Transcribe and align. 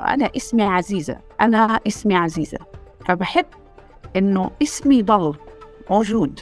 أنا 0.00 0.30
اسمي 0.36 0.62
عزيزة 0.62 1.20
أنا 1.40 1.80
اسمي 1.86 2.14
عزيزة. 2.14 2.58
فبحب 3.06 3.46
إنه 4.16 4.50
اسمي 4.62 5.02
ضل 5.02 5.38
موجود. 5.90 6.40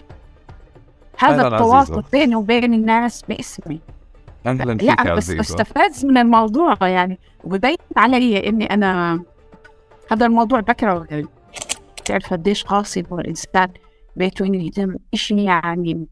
هذا 1.19 1.49
التواصل 1.49 1.93
عزيزة. 1.93 2.09
بيني 2.13 2.35
وبين 2.35 2.75
الناس 2.75 3.23
باسمي. 3.23 3.81
أهلا 4.47 4.79
فيك 4.79 5.07
لا 5.07 5.15
بس 5.15 5.31
استفاد 5.31 6.07
من 6.07 6.19
الموضوع 6.19 6.77
يعني. 6.89 7.19
وببين 7.45 7.77
علي 7.97 8.49
إني 8.49 8.65
أنا 8.65 9.23
هذا 10.13 10.27
الموضوع 10.27 10.61
بكره. 10.61 11.29
تعرف 12.05 12.31
قديش 12.33 12.65
قاسي 12.65 13.05
هو 13.13 13.19
الإنسان. 13.19 13.73
بيته 14.17 14.45
إنه 14.45 14.65
يتم 14.65 14.97
شيء 15.15 15.39
يعني. 15.39 16.07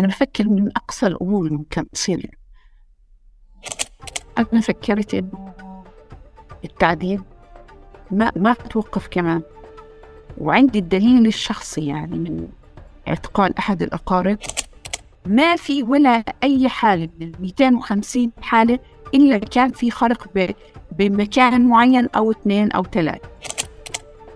أنا 0.00 0.08
بفكر 0.08 0.48
من 0.48 0.68
أقصى 0.76 1.06
الأمور 1.06 1.52
ممكن 1.52 1.90
تصير. 1.90 2.38
أنا 4.52 4.60
فكرت 4.60 5.14
انه 5.14 5.52
التعذيب 6.64 7.22
ما 8.10 8.32
ما 8.36 8.52
توقف 8.52 9.08
كمان. 9.10 9.42
وعندي 10.38 10.78
الدليل 10.78 11.26
الشخصي 11.26 11.86
يعني 11.86 12.18
من 12.18 12.48
اعتقال 13.08 13.58
أحد 13.58 13.82
الأقارب. 13.82 14.38
ما 15.26 15.56
في 15.56 15.82
ولا 15.82 16.24
أي 16.42 16.68
حالة 16.68 17.08
من 17.20 17.26
ال 17.26 17.32
250 17.40 18.30
حالة 18.42 18.78
إلا 19.14 19.38
كان 19.38 19.70
في 19.70 19.90
خرق 19.90 20.54
بمكان 20.98 21.68
معين 21.68 22.08
أو 22.16 22.30
اثنين 22.30 22.72
أو 22.72 22.82
ثلاثة. 22.82 23.28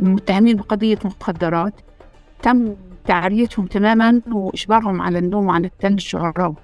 متهمين 0.00 0.56
بقضية 0.56 0.98
مخدرات. 1.05 1.74
تم 2.42 2.74
تعريتهم 3.05 3.66
تماما 3.66 4.20
وإجبارهم 4.32 5.02
على 5.02 5.18
النوم 5.18 5.50
على 5.50 5.66
الثلج 5.66 6.16
والرو 6.16 6.55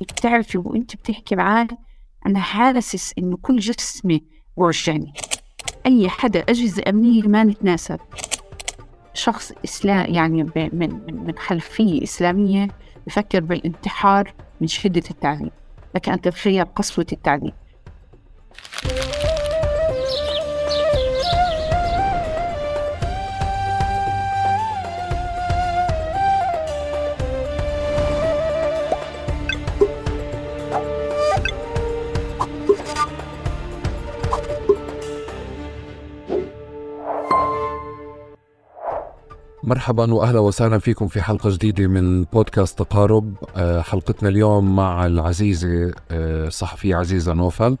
بتعرفي 0.00 0.58
وأنت 0.58 0.96
بتحكي 0.96 1.36
معي 1.36 1.68
أنا 2.26 2.40
حاسس 2.40 3.12
إنه 3.18 3.36
كل 3.42 3.58
جسمي 3.58 4.24
بوجعني 4.56 5.12
أي 5.86 6.08
حدا 6.08 6.40
أجهزة 6.40 6.82
أمنية 6.88 7.22
ما 7.22 7.44
نتناسب. 7.44 8.00
شخص 9.14 9.52
إسلام 9.64 10.14
يعني 10.14 10.42
من 10.42 10.68
من 10.72 11.24
من 11.26 11.38
خلفية 11.38 12.02
إسلامية 12.02 12.68
بفكر 13.06 13.40
بالانتحار 13.40 14.34
من 14.60 14.66
شدة 14.66 15.02
التعذيب 15.10 15.52
لك 15.94 16.08
أن 16.08 16.20
تتخيل 16.20 16.64
قسوة 16.64 17.06
التعذيب 17.12 17.52
مرحبا 39.64 40.14
واهلا 40.14 40.40
وسهلا 40.40 40.78
فيكم 40.78 41.08
في 41.08 41.22
حلقة 41.22 41.50
جديدة 41.50 41.86
من 41.86 42.24
بودكاست 42.24 42.78
تقارب. 42.78 43.34
آه، 43.56 43.80
حلقتنا 43.80 44.28
اليوم 44.28 44.76
مع 44.76 45.06
العزيزة 45.06 45.92
آه، 46.10 46.46
الصحفيه 46.46 46.96
عزيزة 46.96 47.32
نوفل. 47.32 47.76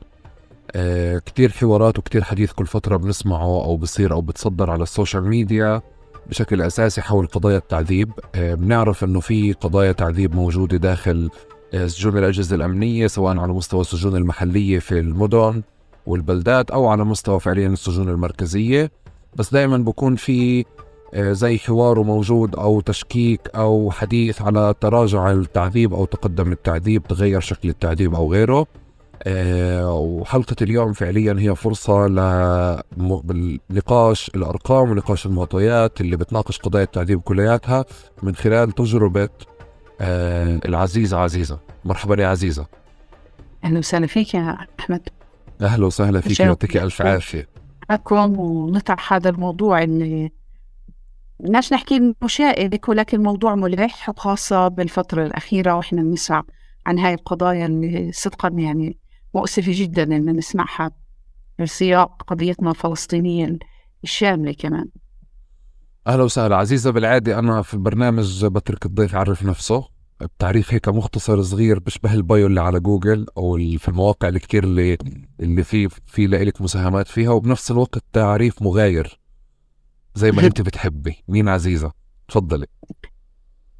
آه، 0.72 1.18
كتير 1.18 1.52
حوارات 1.52 1.98
وكتير 1.98 2.24
حديث 2.24 2.52
كل 2.52 2.66
فترة 2.66 2.96
بنسمعه 2.96 3.64
أو 3.64 3.76
بصير 3.76 4.12
أو 4.12 4.20
بتصدر 4.20 4.70
على 4.70 4.82
ال 4.82 4.89
social 4.89 5.28
media 5.28 5.82
بشكل 6.26 6.62
أساسي 6.62 7.02
حول 7.02 7.26
قضايا 7.26 7.56
التعذيب. 7.56 8.12
آه، 8.34 8.54
بنعرف 8.54 9.04
إنه 9.04 9.20
في 9.20 9.52
قضايا 9.52 9.92
تعذيب 9.92 10.34
موجودة 10.34 10.76
داخل 10.76 11.30
آه، 11.74 11.86
سجون 11.86 12.18
الأجهزة 12.18 12.56
الأمنية 12.56 13.06
سواء 13.06 13.38
على 13.38 13.52
مستوى 13.52 13.80
السجون 13.80 14.16
المحلية 14.16 14.78
في 14.78 14.98
المدن 14.98 15.62
والبلدات 16.06 16.70
أو 16.70 16.86
على 16.86 17.04
مستوى 17.04 17.40
فعليا 17.40 17.68
السجون 17.68 18.08
المركزية. 18.08 18.90
بس 19.36 19.52
دائما 19.52 19.78
بكون 19.78 20.16
في 20.16 20.60
آه، 20.60 20.64
زي 21.16 21.58
حوار 21.58 22.02
موجود 22.02 22.56
أو 22.56 22.80
تشكيك 22.80 23.40
أو 23.54 23.90
حديث 23.90 24.42
على 24.42 24.74
تراجع 24.80 25.30
التعذيب 25.30 25.94
أو 25.94 26.04
تقدم 26.04 26.52
التعذيب 26.52 27.02
تغير 27.02 27.40
شكل 27.40 27.68
التعذيب 27.68 28.14
أو 28.14 28.32
غيره. 28.32 28.66
آه، 29.22 29.94
وحلقة 29.94 30.56
اليوم 30.62 30.92
فعليا 30.92 31.36
هي 31.38 31.54
فرصة 31.54 32.06
لنقاش 33.70 34.30
الأرقام 34.34 34.90
ونقاش 34.90 35.26
المعطيات 35.26 36.00
اللي 36.00 36.16
بتناقش 36.16 36.58
قضايا 36.58 36.84
التعذيب 36.84 37.20
كلياتها 37.20 37.84
من 38.22 38.34
خلال 38.34 38.72
تجربة 38.72 39.28
آه، 40.00 40.60
العزيزة 40.64 41.18
عزيزة. 41.18 41.58
مرحبا 41.84 42.22
يا 42.22 42.28
عزيزة. 42.28 42.66
أهلا 43.64 43.78
وسهلا 43.78 44.06
فيك 44.06 44.34
يا 44.34 44.58
أحمد. 44.80 45.08
أهلا 45.60 45.86
وسهلا 45.86 46.20
فيك. 46.20 46.40
يعطيك 46.40 46.76
ألف 46.76 47.02
عافية. 47.02 47.48
معكم 47.90 48.38
ونطرح 48.40 49.12
هذا 49.12 49.30
الموضوع 49.30 49.82
اللي 49.82 50.30
بدناش 51.42 51.72
نحكي 51.72 51.96
انه 51.96 52.14
شائك 52.26 52.88
ولكن 52.88 53.22
موضوع 53.22 53.54
ملح 53.54 54.08
وخاصة 54.08 54.68
بالفترة 54.68 55.26
الأخيرة 55.26 55.74
وإحنا 55.74 56.02
بنسمع 56.02 56.42
عن 56.86 56.98
هاي 56.98 57.14
القضايا 57.14 57.66
اللي 57.66 58.12
صدقا 58.12 58.48
يعني 58.48 58.98
مؤسفة 59.34 59.72
جدا 59.74 60.02
إن 60.02 60.36
نسمعها 60.36 60.90
في 61.56 61.66
سياق 61.66 62.22
قضيتنا 62.22 62.70
الفلسطينية 62.70 63.58
الشاملة 64.04 64.52
كمان. 64.52 64.86
أهلا 66.06 66.22
وسهلا. 66.22 66.56
عزيزة 66.56 66.90
بالعادة 66.90 67.38
أنا 67.38 67.62
في 67.62 67.74
البرنامج 67.74 68.46
بترك 68.46 68.86
الضيف 68.86 69.12
يعرف 69.12 69.42
نفسه. 69.42 69.88
بتعريف 70.20 70.74
هيك 70.74 70.88
مختصر 70.88 71.42
صغير 71.42 71.78
بشبه 71.78 72.14
البايو 72.14 72.46
اللي 72.46 72.60
على 72.60 72.80
جوجل 72.80 73.26
أو 73.36 73.58
في 73.78 73.88
المواقع 73.88 74.28
اللي 74.28 74.38
كتير 74.38 74.64
اللي 74.64 74.98
اللي 75.40 75.64
في 75.64 75.88
في 75.88 76.26
لك 76.26 76.62
مساهمات 76.62 77.08
فيها 77.08 77.30
وبنفس 77.30 77.70
الوقت 77.70 77.98
تعريف 78.12 78.62
مغاير. 78.62 79.21
زي 80.14 80.32
ما 80.32 80.42
انت 80.46 80.60
بتحبي. 80.60 81.24
مين 81.28 81.48
عزيزة؟ 81.48 81.92
تفضلي 82.28 82.66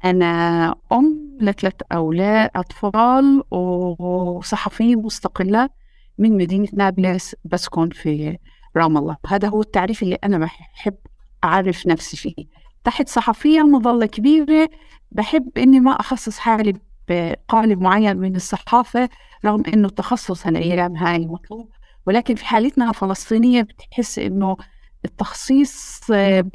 أنا 0.05 0.75
أم 0.91 1.37
لثلاث 1.41 1.73
أولاد 1.91 2.49
أطفال 2.55 3.43
وصحفية 3.51 4.95
مستقلة 4.95 5.69
من 6.17 6.37
مدينة 6.37 6.67
نابلس 6.73 7.35
بسكن 7.45 7.89
في 7.89 8.37
رام 8.77 8.97
الله. 8.97 9.17
هذا 9.27 9.47
هو 9.47 9.61
التعريف 9.61 10.03
اللي 10.03 10.15
أنا 10.23 10.37
بحب 10.37 10.95
أعرف 11.43 11.87
نفسي 11.87 12.17
فيه. 12.17 12.45
تحت 12.83 13.09
صحفية 13.09 13.61
مظلة 13.61 14.05
كبيرة 14.05 14.69
بحب 15.11 15.49
إني 15.57 15.79
ما 15.79 15.91
أخصص 15.91 16.37
حالي 16.37 16.73
بقالب 17.09 17.81
معين 17.81 18.17
من 18.17 18.35
الصحافة 18.35 19.09
رغم 19.45 19.63
إنه 19.73 19.87
التخصص 19.87 20.47
هالأيام 20.47 20.95
هاي 20.95 21.25
مطلوب. 21.25 21.69
ولكن 22.05 22.35
في 22.35 22.45
حالتنا 22.45 22.89
الفلسطينية 22.89 23.61
بتحس 23.61 24.19
إنه 24.19 24.57
التخصيص 25.05 26.01
آه، 26.11 26.45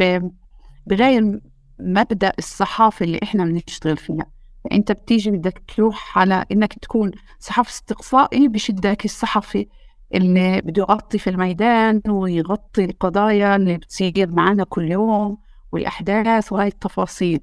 بغير 0.86 1.40
مبدأ 1.80 2.32
الصحافة 2.38 3.04
اللي 3.04 3.20
إحنا 3.22 3.44
بنشتغل 3.44 3.96
فيها. 3.96 4.26
أنت 4.72 4.92
بتيجي 4.92 5.30
بدك 5.30 5.62
تروح 5.76 6.18
على 6.18 6.44
إنك 6.52 6.72
تكون 6.72 7.10
صحفي 7.38 7.70
استقصائي 7.70 8.48
بشدك 8.48 9.04
الصحفي 9.04 9.66
اللي 10.14 10.60
بده 10.60 10.82
يغطي 10.82 11.18
في 11.18 11.30
الميدان 11.30 12.02
ويغطي 12.08 12.84
القضايا 12.84 13.56
اللي 13.56 13.76
بتصير 13.76 14.30
معنا 14.30 14.64
كل 14.64 14.90
يوم 14.90 15.38
والأحداث 15.72 16.52
وهاي 16.52 16.68
التفاصيل. 16.68 17.40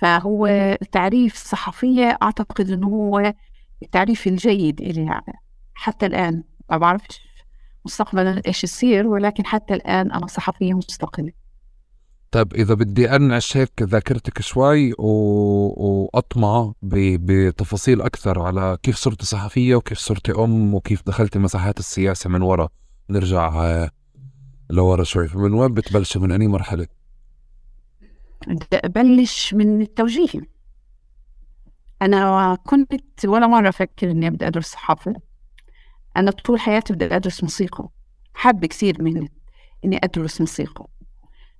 فهو 0.00 0.48
تعريف 0.92 1.34
صحفية 1.34 2.18
أعتقد 2.22 2.70
إنه 2.70 2.86
هو 2.86 3.34
التعريف 3.82 4.26
الجيد 4.26 4.80
إلي 4.80 5.20
حتى 5.74 6.06
الآن. 6.06 6.42
ما 6.70 6.76
بعرفش. 6.76 7.20
مستقبلا 7.84 8.42
إيش 8.46 8.64
يصير 8.64 9.06
ولكن 9.06 9.46
حتى 9.46 9.74
الآن 9.74 10.12
أنا 10.12 10.26
صحفية 10.26 10.74
مستقلة. 10.74 11.32
طيب 12.30 12.54
إذا 12.54 12.74
بدي 12.74 13.16
أنعش 13.16 13.56
هيك 13.56 13.82
ذاكرتك 13.82 14.42
شوي 14.42 14.92
و... 14.98 15.06
وأطمع 15.76 16.72
ب... 16.82 16.94
بتفاصيل 17.26 18.02
أكثر 18.02 18.40
على 18.40 18.78
كيف 18.82 18.96
صرت 18.96 19.22
صحفية 19.22 19.74
وكيف 19.76 19.98
صرت 19.98 20.30
أم 20.30 20.74
وكيف 20.74 21.02
دخلتي 21.06 21.38
مساحات 21.38 21.78
السياسة 21.78 22.30
من 22.30 22.42
ورا. 22.42 22.68
نرجع 23.10 23.88
لورا 24.70 25.04
شوي. 25.04 25.28
فمن 25.28 25.52
وين 25.52 25.74
بتبلشي 25.74 26.18
من 26.18 26.32
اني 26.32 26.48
مرحلة؟ 26.48 26.86
بدي 28.46 28.66
أبلش 28.72 29.54
من 29.54 29.80
التوجيه. 29.82 30.40
أنا 32.02 32.58
كنت 32.66 33.24
ولا 33.24 33.46
مرة 33.46 33.68
أفكر 33.68 34.10
إني 34.10 34.30
بدي 34.30 34.46
أدرس 34.46 34.66
صحافة. 34.66 35.14
أنا 36.16 36.30
طول 36.30 36.60
حياتي 36.60 36.92
بدي 36.92 37.16
أدرس 37.16 37.42
موسيقى. 37.42 37.88
حابة 38.34 38.66
كثير 38.66 39.02
من 39.02 39.28
إني 39.84 40.00
أدرس 40.04 40.40
موسيقى. 40.40 40.86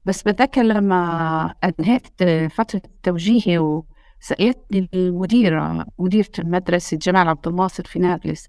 بس 0.05 0.23
بتذكر 0.23 0.63
لما 0.63 1.55
أنهيت 1.65 2.23
فترة 2.53 2.83
توجيهي 3.03 3.59
وسألتني 3.59 4.89
المديرة 4.95 5.87
مديرة 5.99 6.29
مدرسة 6.39 6.97
جمال 6.97 7.29
عبد 7.29 7.49
الناصر 7.49 7.85
في 7.85 7.99
نابلس 7.99 8.49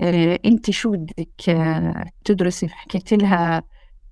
آه، 0.00 0.38
أنت 0.44 0.70
شو 0.70 0.90
بدك 0.92 1.48
آه، 1.48 2.04
تدرسي؟ 2.24 2.68
حكيت 2.68 3.12
لها 3.12 3.62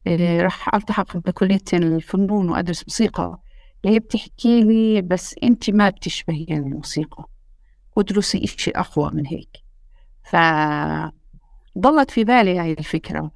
آه، 0.06 0.42
راح 0.42 0.74
ألتحق 0.74 1.16
بكلية 1.16 1.60
الفنون 1.72 2.50
وأدرس 2.50 2.82
موسيقى. 2.82 3.38
هي 3.84 3.98
بتحكي 3.98 4.60
لي 4.64 5.02
بس 5.02 5.34
أنت 5.42 5.70
ما 5.70 5.90
بتشبهي 5.90 6.46
الموسيقى. 6.50 7.24
ادرسي 7.98 8.44
إشي 8.44 8.70
أقوى 8.70 9.10
من 9.14 9.26
هيك. 9.26 9.56
ف 10.24 10.36
ضلت 11.78 12.10
في 12.10 12.24
بالي 12.24 12.58
هاي 12.58 12.72
الفكرة. 12.72 13.30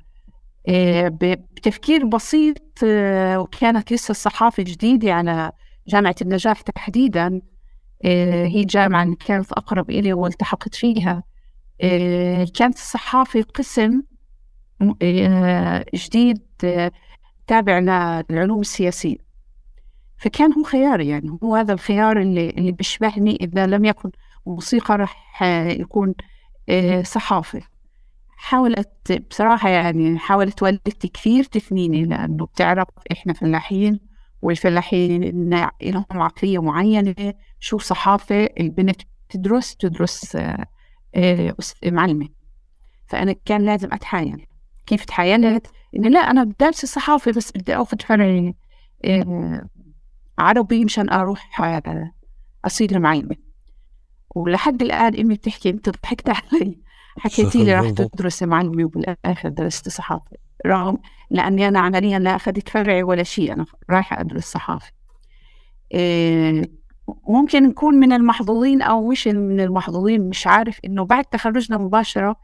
آه، 0.69 1.09
بتفكير 1.09 2.07
بسيط 2.07 2.63
آه، 2.85 3.39
وكانت 3.39 3.93
لسه 3.93 4.11
الصحافة 4.11 4.63
جديدة 4.63 5.13
على 5.13 5.53
جامعة 5.89 6.15
النجاح 6.23 6.61
تحديدا. 6.61 7.41
آه، 8.05 8.47
هي 8.47 8.65
اللي 9.03 9.17
كانت 9.17 9.53
أقرب 9.53 9.91
إلي 9.91 10.13
والتحقت 10.13 10.75
فيها. 10.75 11.23
كانت 12.55 12.75
الصحافة 12.75 13.43
قسم 13.43 14.03
جديد 15.95 16.43
تابع 17.47 17.79
للعلوم 18.31 18.61
السياسية. 18.61 19.17
فكان 20.17 20.53
هو 20.53 20.63
خياري 20.63 21.09
يعني 21.09 21.39
هو 21.43 21.57
هذا 21.57 21.73
الخيار 21.73 22.21
اللي 22.21 22.51
اللي 22.51 22.73
بيشبهني 22.73 23.39
إذا 23.41 23.67
لم 23.67 23.85
يكن 23.85 24.11
موسيقى 24.47 24.97
راح 24.97 25.43
يكون 25.67 26.15
صحافة. 27.03 27.74
حاولت 28.45 29.23
بصراحة 29.31 29.69
يعني 29.69 30.19
حاولت 30.19 30.63
والدتي 30.63 31.09
كثير 31.09 31.45
تثنيني 31.45 32.05
لأنه 32.05 32.47
بتعرف 32.47 32.89
إحنا 33.13 33.33
فلاحين 33.33 34.01
والفلاحين 34.43 35.49
لهم 35.83 36.05
عقلية 36.13 36.63
معينة 36.63 37.35
شو 37.61 37.79
صحافة 37.79 38.49
البنت 38.61 39.01
تدرس 39.29 39.77
تدرس 39.77 40.37
آه، 40.37 40.67
آه، 41.15 41.55
معلمة. 41.85 42.29
فأنا 43.07 43.35
كان 43.45 43.65
لازم 43.65 43.89
أتحايل. 43.93 44.47
كيف 44.87 45.05
تحايلت؟ 45.05 45.67
إنه 45.97 46.09
لا 46.09 46.21
أنا 46.21 46.53
دارسة 46.61 46.89
صحافة 46.89 47.33
بس 47.33 47.53
بدي 47.53 47.77
أخذ 47.77 48.01
فرع 48.01 48.53
آه، 49.05 49.69
عربي 50.39 50.85
مشان 50.85 51.11
أروح 51.11 51.61
أصير 52.65 52.99
معلمة. 52.99 53.37
ولحد 54.35 54.83
الآن 54.83 55.21
أمي 55.21 55.35
بتحكي 55.35 55.71
أنت 55.71 55.89
ضحكت 55.89 56.29
علي. 56.31 56.84
حكيتي 57.19 57.65
لي 57.65 57.75
راح 57.75 57.91
تدرس 57.91 58.43
معلمي 58.43 58.85
وبالاخر 58.85 59.49
درست 59.49 59.89
صحافة. 59.89 60.37
رغم 60.67 60.99
لأني 61.31 61.69
أنا 61.69 61.81
عمليا 61.81 62.19
لا 62.19 62.37
اخذت 62.37 62.69
فرعي 62.69 63.03
ولا 63.03 63.23
شيء 63.23 63.53
أنا 63.53 63.67
رايحة 63.91 64.21
أدرس 64.21 64.45
صحافة. 64.45 64.93
إيه 65.95 66.85
ممكن 67.29 67.63
نكون 67.63 67.95
من 67.95 68.13
المحظوظين 68.13 68.83
أو 68.83 69.09
مش 69.09 69.27
من 69.29 69.61
المحظوظين 69.61 70.29
مش 70.29 70.47
عارف 70.47 70.81
إنه 70.85 71.05
بعد 71.05 71.25
تخرجنا 71.25 71.79
مباشرة 71.79 72.37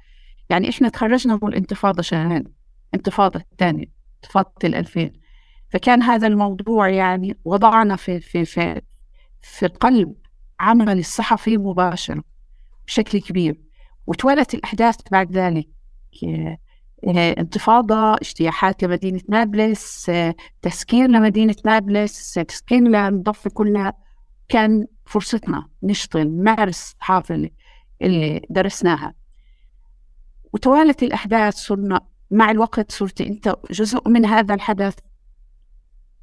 يعني 0.51 0.71
إحنا 0.71 0.89
تخرجنا 0.89 1.39
من 1.43 1.49
الانتفاضة 1.49 2.03
شهرين 2.03 2.45
انتفاضة 2.95 3.41
الثانية 3.41 3.87
انتفاضة 4.17 4.53
الألفين. 4.65 5.13
فكان 5.69 6.03
هذا 6.03 6.27
الموضوع 6.27 6.89
يعني 6.89 7.37
وضعنا 7.45 7.97
في 7.97 8.21
في 8.21 8.45
في 8.45 8.81
في 9.43 9.67
قلب 9.67 10.15
عمل 10.61 10.99
الصحفي 10.99 11.59
مباشرة 11.59 12.23
بشكل 12.87 13.21
كبير. 13.21 13.61
وتوالت 14.11 14.55
الأحداث 14.55 14.97
بعد 15.11 15.33
ذلك. 15.33 15.69
آه، 16.25 16.59
انتفاضة 17.39 18.15
اجتياحات 18.15 18.85
لمدينة 18.85 19.21
نابلس 19.29 20.11
تسكين 20.63 21.07
لمدينة 21.07 21.55
نابلس 21.65 22.35
تسكين 22.35 22.89
للضفة 22.97 23.51
كلها. 23.51 23.93
كان 24.49 24.87
فرصتنا 25.07 25.69
نشتغل 25.83 26.29
نمارس 26.29 26.95
الصحافة 26.95 27.51
اللي 28.03 28.43
درسناها. 28.51 29.15
وتوالت 30.53 31.03
الأحداث 31.03 31.55
صرنا 31.55 32.01
مع 32.31 32.51
الوقت 32.51 32.93
صرت 32.93 33.21
أنت 33.21 33.57
جزء 33.71 34.09
من 34.09 34.27
هذا 34.27 34.55
الحدث 34.55 34.95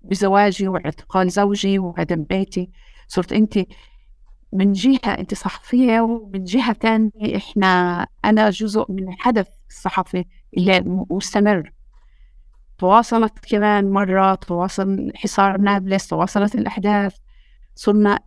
بزواجي 0.02 0.68
واعتقال 0.68 1.30
زوجي 1.30 1.80
وعدم 1.80 2.24
بيتي. 2.24 2.70
صرت 3.08 3.34
أنت 3.34 3.60
من 4.54 4.72
جهة 4.72 5.00
أنت 5.06 5.34
صحفية 5.34 6.02
ومن 6.02 6.44
جهة 6.44 6.74
ثانية 6.74 7.38
إحنا 7.38 8.08
أنا 8.26 8.50
جزء 8.50 8.86
من 8.92 9.08
الحدث 9.08 9.48
الصحفي 9.70 10.26
اللي 10.58 11.06
مستمر. 11.10 11.74
تواصلت 12.78 13.34
كمان 13.50 13.92
مرة 13.92 14.36
تواصل 14.36 15.12
حصار 15.16 15.58
نابلس 15.58 16.08
تواصلت 16.08 16.56
الأحداث. 16.56 17.16
صرنا 17.76 18.20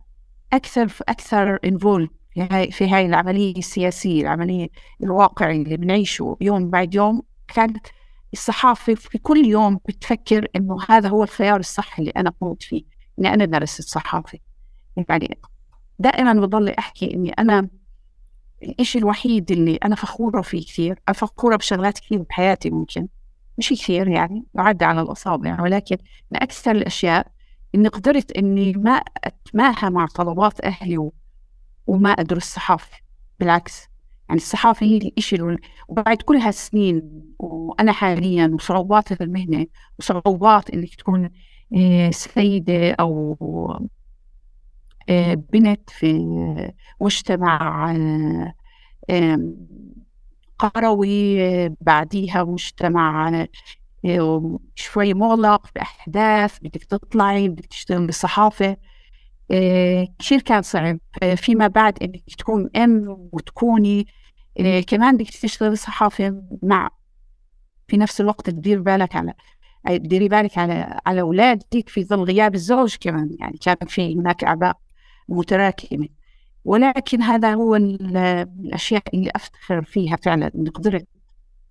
أكثر 0.53 0.93
أكثر 1.09 1.59
انفول 1.65 2.09
في 2.33 2.41
هاي 2.51 2.71
في 2.71 2.89
هاي 2.89 3.05
العملية 3.05 3.57
السياسية 3.57 4.21
العملية 4.21 4.67
الواقعية 5.03 5.61
اللي 5.61 5.77
بنعيشه 5.77 6.37
يوم 6.41 6.69
بعد 6.69 6.95
يوم. 6.95 7.21
كانت 7.47 7.87
الصحافة 8.33 8.95
في 8.95 9.17
كل 9.17 9.45
يوم 9.45 9.79
بتفكر 9.87 10.47
إنه 10.55 10.77
هذا 10.89 11.09
هو 11.09 11.23
الخيار 11.23 11.59
الصح 11.59 11.99
اللي 11.99 12.11
أنا 12.11 12.33
قمت 12.41 12.63
فيه 12.63 12.83
إني 13.19 13.33
أنا 13.33 13.45
درست 13.45 13.79
الصحافة. 13.79 14.39
يعني 14.97 15.39
دائما 16.01 16.33
بضل 16.33 16.69
أحكي 16.69 17.13
إني 17.13 17.31
أنا 17.31 17.69
الإشي 18.63 18.99
الوحيد 18.99 19.51
اللي 19.51 19.75
أنا 19.75 19.95
فخورة 19.95 20.41
فيه 20.41 20.65
كثير 20.65 20.99
أنا 21.09 21.13
فخورة 21.13 21.55
بشغلات 21.55 21.99
كثير 21.99 22.21
بحياتي 22.21 22.69
ممكن. 22.69 23.07
مش 23.57 23.69
كثير 23.69 24.07
يعني 24.07 24.45
يعد 24.55 24.83
على 24.83 25.01
الأصابع 25.01 25.61
ولكن 25.61 25.97
من 26.31 26.43
أكثر 26.43 26.71
الأشياء 26.71 27.27
إني 27.75 27.87
قدرت 27.87 28.31
إني 28.31 28.73
ما 28.73 28.91
أتماهى 29.23 29.89
مع 29.89 30.05
طلبات 30.05 30.65
أهلي 30.65 31.09
وما 31.87 32.09
ادرس 32.09 32.43
صحافه 32.43 32.97
بالعكس 33.39 33.89
يعني 34.29 34.41
الصحافة 34.41 34.85
هي 34.85 34.97
الإشي 34.97 35.57
وبعد 35.87 36.17
كل 36.17 36.35
هالسنين 36.35 37.23
وأنا 37.39 37.91
حاليا 37.91 38.51
وصعوبات 38.53 39.21
المهنة 39.21 39.65
وصعوبات 39.99 40.69
إنك 40.69 40.95
تكون 40.95 41.29
آه، 41.77 42.09
سيدة 42.09 42.91
أو 42.91 43.37
آه، 43.41 43.87
بنت 45.35 45.89
في 45.89 46.73
مجتمع 47.01 47.91
آه، 49.09 49.53
قروي 50.59 51.69
بعديها 51.69 52.43
مجتمع 52.43 53.29
آه، 54.05 54.59
شوي 54.75 55.13
مغلق 55.13 55.69
بأحداث 55.75 56.59
بدك 56.59 56.83
تطلعي 56.83 57.49
بدك 57.49 57.65
تشتغلي 57.65 58.05
بالصحافة 58.05 58.77
كثير 60.19 60.41
كان 60.45 60.61
صعب. 60.61 60.99
فيما 61.35 61.67
بعد 61.67 62.03
إنك 62.03 62.23
تكون 62.37 62.69
أم 62.75 63.29
وتكوني 63.31 64.07
كمان 64.87 65.17
بدك 65.17 65.29
تشتغلي 65.29 65.75
صحافة 65.75 66.43
مع 66.63 66.89
في 67.87 67.97
نفس 67.97 68.21
الوقت 68.21 68.49
تدير 68.49 68.81
بالك 68.81 69.15
على 69.15 69.33
تديري 69.87 70.27
بالك 70.27 70.57
على 70.57 70.99
على 71.05 71.21
أولادك 71.21 71.89
في 71.89 72.03
ظل 72.03 72.23
غياب 72.23 72.55
الزوج 72.55 72.95
كمان. 72.95 73.35
يعني 73.39 73.57
كان 73.57 73.87
في 73.87 74.15
هناك 74.15 74.43
أعباء 74.43 74.77
متراكمة 75.29 76.07
ولكن 76.65 77.21
هذا 77.21 77.53
هو 77.53 77.75
الأشياء 77.75 79.03
اللي 79.13 79.31
أفتخر 79.35 79.83
فيها 79.83 80.15
فعلا. 80.15 80.51
إني 80.55 80.69
قدرت 80.69 81.07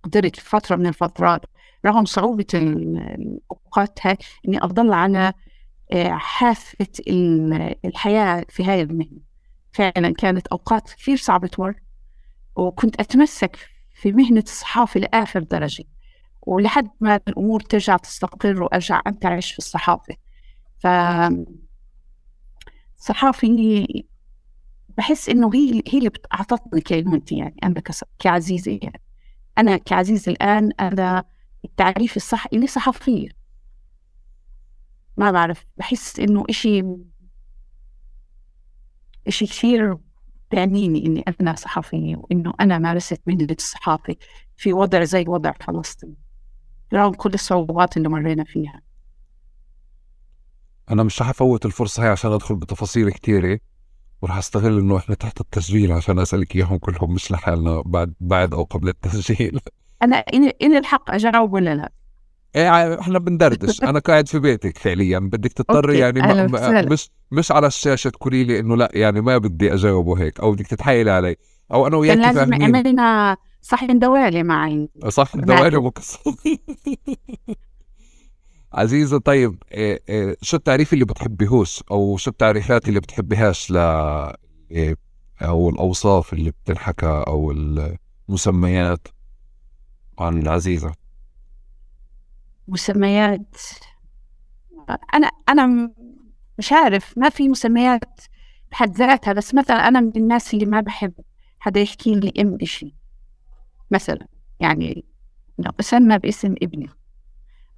قدرت 0.03 0.35
في 0.35 0.49
فترة 0.49 0.75
من 0.75 0.87
الفترات 0.87 1.41
رغم 1.85 2.05
صعوبة 2.05 2.45
الأوقات 2.53 3.99
هاي 4.01 4.17
إني 4.47 4.63
أضل 4.63 4.93
على 4.93 5.33
آه، 5.91 6.09
حافة 6.11 6.87
الحياة 7.85 8.45
في 8.49 8.63
هاي 8.63 8.81
المهنة. 8.81 9.19
فعلا 9.73 10.13
كانت 10.13 10.47
أوقات 10.47 10.93
كثير 10.93 11.17
صعبة 11.17 11.47
تمر 11.47 11.75
وكنت 12.55 12.99
أتمسك 12.99 13.57
في 13.93 14.11
مهنة 14.11 14.43
الصحافة 14.47 14.99
لآخر 14.99 15.39
درجة. 15.39 15.83
ولحد 16.41 16.89
ما 17.01 17.19
الأمور 17.27 17.61
ترجع 17.61 17.97
تستقر 17.97 18.63
وأرجع 18.63 19.01
أنتعش 19.07 19.51
في 19.51 19.59
الصحافة. 19.59 20.15
ف 20.79 20.87
صحافي 23.01 24.05
بحس 24.97 25.29
إنه 25.29 25.49
هي 25.53 25.83
هي 25.87 25.97
اللي 25.97 26.11
اعطتني 26.33 26.81
كلمتي 26.81 27.37
يعني 27.37 27.55
أنا 27.63 27.81
كعزيزة 28.19 28.71
يعني. 28.71 29.01
أنا 29.57 29.77
كعزيزة 29.77 30.31
الآن 30.31 30.71
أنا 30.79 31.23
التعريف 31.65 32.17
الصح 32.17 32.45
اللي 32.53 32.67
صحفية. 32.67 33.29
ما 35.17 35.31
بعرف 35.31 35.65
بحس 35.77 36.19
إنه 36.19 36.45
إشي 36.49 36.83
إشي 39.27 39.45
كثير 39.45 39.97
بيعنيني 40.51 41.05
إني 41.05 41.23
أنا 41.41 41.55
صحفية 41.55 42.15
وإنه 42.15 42.53
أنا 42.59 42.77
مارست 42.79 43.21
مهنه 43.27 43.47
الصحافة. 43.51 44.15
في 44.57 44.73
وضع 44.73 45.03
زي 45.03 45.25
وضع 45.27 45.51
فلسطين. 45.51 46.15
رغم 46.93 47.13
كل 47.13 47.33
الصعوبات 47.33 47.97
اللي 47.97 48.09
مرينا 48.09 48.43
فيها. 48.43 48.81
أنا 50.91 51.03
مش 51.03 51.21
رح 51.21 51.29
أفوت 51.29 51.65
الفرصة 51.65 52.03
هاي 52.03 52.09
عشان 52.09 52.31
أدخل 52.31 52.55
بتفاصيل 52.55 53.09
كثيره 53.09 53.59
ورح 54.21 54.37
أستغل 54.37 54.79
إنه 54.79 54.97
إحنا 54.97 55.15
تحت 55.15 55.41
التسجيل 55.41 55.91
عشان 55.91 56.19
أسألك 56.19 56.55
إياهم 56.55 56.77
كلهم 56.77 57.13
مش 57.13 57.31
لحالنا 57.31 57.81
بعد 57.85 58.13
بعد 58.19 58.53
أو 58.53 58.63
قبل 58.63 58.89
التسجيل. 58.89 59.59
أنا 60.03 60.23
إلي 60.61 60.77
الحق 60.77 61.11
أجاوب 61.11 61.53
ولا 61.53 61.75
لا؟ 61.75 61.91
إيه 62.55 62.99
إحنا 62.99 63.19
بندردش. 63.19 63.83
أنا 63.89 63.99
قاعد 63.99 64.27
في 64.27 64.39
بيتك 64.39 64.77
فعليا 64.77 65.19
بدك 65.19 65.53
تضطري 65.53 65.99
يعني 65.99 66.21
ما 66.21 66.47
ما 66.47 66.81
مش 66.81 67.09
مش 67.31 67.51
على 67.51 67.67
الشاشة 67.67 68.09
تقولي 68.09 68.43
لي 68.43 68.59
إنه 68.59 68.75
لا 68.75 68.89
يعني 68.93 69.21
ما 69.21 69.37
بدي 69.37 69.73
أجاوبه 69.73 70.21
هيك 70.21 70.39
أو 70.39 70.51
بدك 70.51 70.67
تتحايلي 70.67 71.11
علي 71.11 71.35
أو 71.73 71.87
أنا 71.87 71.97
وياك 71.97 72.17
لازم 72.17 72.53
عملنا 72.53 73.37
صحن 73.61 73.99
دوالي 73.99 74.43
معي. 74.43 74.89
صحن 75.07 75.41
دوالي 75.41 75.77
مكسر 75.77 76.19
عزيزة 78.73 79.19
طيب 79.19 79.63
إيه 79.71 80.01
إيه 80.09 80.37
شو 80.41 80.57
التعريف 80.57 80.93
اللي 80.93 81.05
بتحبيهوش 81.05 81.83
أو 81.91 82.17
شو 82.17 82.31
التعريفات 82.31 82.89
اللي 82.89 82.99
بتحبيهاش 82.99 83.71
ل 83.71 83.77
إيه 84.71 84.95
أو 85.41 85.69
الأوصاف 85.69 86.33
اللي 86.33 86.51
بتنحكى 86.51 87.23
أو 87.27 87.51
المسميات 88.29 89.07
عن 90.19 90.47
عزيزة 90.47 90.93
مسميات؟ 92.67 93.55
أنا 95.13 95.31
أنا 95.49 95.91
مش 96.57 96.71
عارف 96.71 97.17
ما 97.17 97.29
في 97.29 97.49
مسميات 97.49 98.21
بحد 98.71 98.95
ذاتها 98.97 99.33
بس 99.33 99.55
مثلا 99.55 99.87
أنا 99.87 99.99
من 100.01 100.11
الناس 100.15 100.53
اللي 100.53 100.65
ما 100.65 100.81
بحب 100.81 101.13
حدا 101.59 101.79
يحكي 101.79 102.15
لي 102.15 102.33
أم 102.41 102.57
إشي 102.61 102.95
مثلا 103.91 104.27
يعني 104.59 105.05
لو 105.59 105.71
أسمى 105.79 106.19
باسم 106.19 106.55
ابني. 106.61 106.89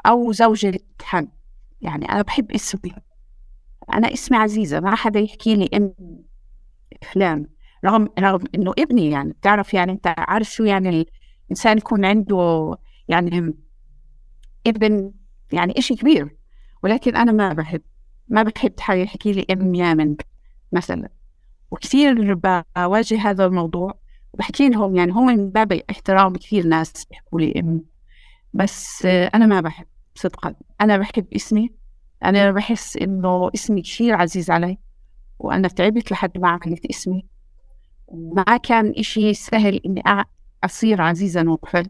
أو 0.06 0.32
زوجة 0.32 0.80
حد 1.02 1.30
يعني 1.82 2.12
أنا 2.12 2.22
بحب 2.22 2.52
اسمي. 2.52 2.96
أنا 3.94 4.14
اسمي 4.14 4.38
عزيزة 4.38 4.80
ما 4.80 4.96
حدا 4.96 5.20
يحكي 5.20 5.56
لي 5.56 5.70
أم 5.74 5.94
فلان. 7.14 7.48
رغم 7.86 8.10
رغم 8.20 8.44
إنه 8.56 8.74
ابني 8.80 9.10
يعني 9.12 9.34
بتعرف 9.34 9.74
يعني 9.74 9.92
أنت 9.92 10.14
عارف 10.18 10.48
شو 10.52 10.64
يعني 10.64 11.08
الإنسان 11.46 11.78
يكون 11.78 12.06
عنده 12.06 12.76
يعني 13.08 13.54
ابن 14.68 15.12
يعني 15.52 15.74
إشي 15.78 15.96
كبير. 15.96 16.38
ولكن 16.84 17.16
أنا 17.16 17.32
ما 17.32 17.54
بحب 17.54 17.82
ما 18.28 18.44
بحب 18.44 18.80
حدا 18.80 18.98
يحكي 18.98 19.32
لي 19.34 19.46
ام 19.52 19.76
يامن 19.76 20.16
مثلا. 20.72 21.10
وكثير 21.72 22.34
بواجه 22.34 23.30
هذا 23.30 23.46
الموضوع. 23.46 24.00
وبحكي 24.34 24.70
لهم 24.70 24.96
يعني 24.96 25.16
هو 25.16 25.22
من 25.22 25.50
باب 25.50 25.72
احترام 25.90 26.36
كثير 26.36 26.68
ناس 26.68 27.06
بيحكوا 27.06 27.40
لي 27.42 27.60
ام 27.60 27.86
بس 28.54 29.06
أنا 29.06 29.46
ما 29.46 29.62
بحب. 29.62 29.86
صدقا. 30.16 30.56
أنا 30.82 30.98
بحب 30.98 31.26
إسمي. 31.36 31.70
أنا 32.26 32.52
بحس 32.52 32.98
إنه 32.98 33.50
إسمي 33.56 33.82
كثير 33.82 34.16
عزيز 34.16 34.52
علي 34.52 34.78
وأنا 35.40 35.68
تعبت 35.68 36.12
لحد 36.12 36.38
ما 36.38 36.50
عملت 36.50 36.86
إسمي. 36.86 37.26
ما 38.14 38.58
كان 38.58 38.94
إشي 38.98 39.34
سهل 39.34 39.82
إني 39.86 40.04
أصير 40.64 41.02
عزيزة 41.02 41.42
نوفل 41.42 41.86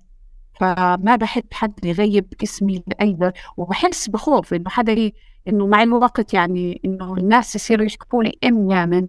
فما 0.59 1.15
بحب 1.15 1.43
حد 1.51 1.85
يغيب 1.85 2.33
إسمي 2.43 2.83
لأي 2.87 3.31
وبحس 3.57 4.09
بخوف 4.09 4.53
إنه 4.53 4.69
حدا 4.69 5.11
إنه 5.47 5.67
مع 5.67 5.83
الوقت 5.83 6.33
يعني 6.33 6.81
إنه 6.85 7.13
الناس 7.17 7.55
يصيروا 7.55 7.85
يشكوا 7.85 8.23
لي 8.23 8.37
أم 8.43 8.71
يامن 8.71 9.07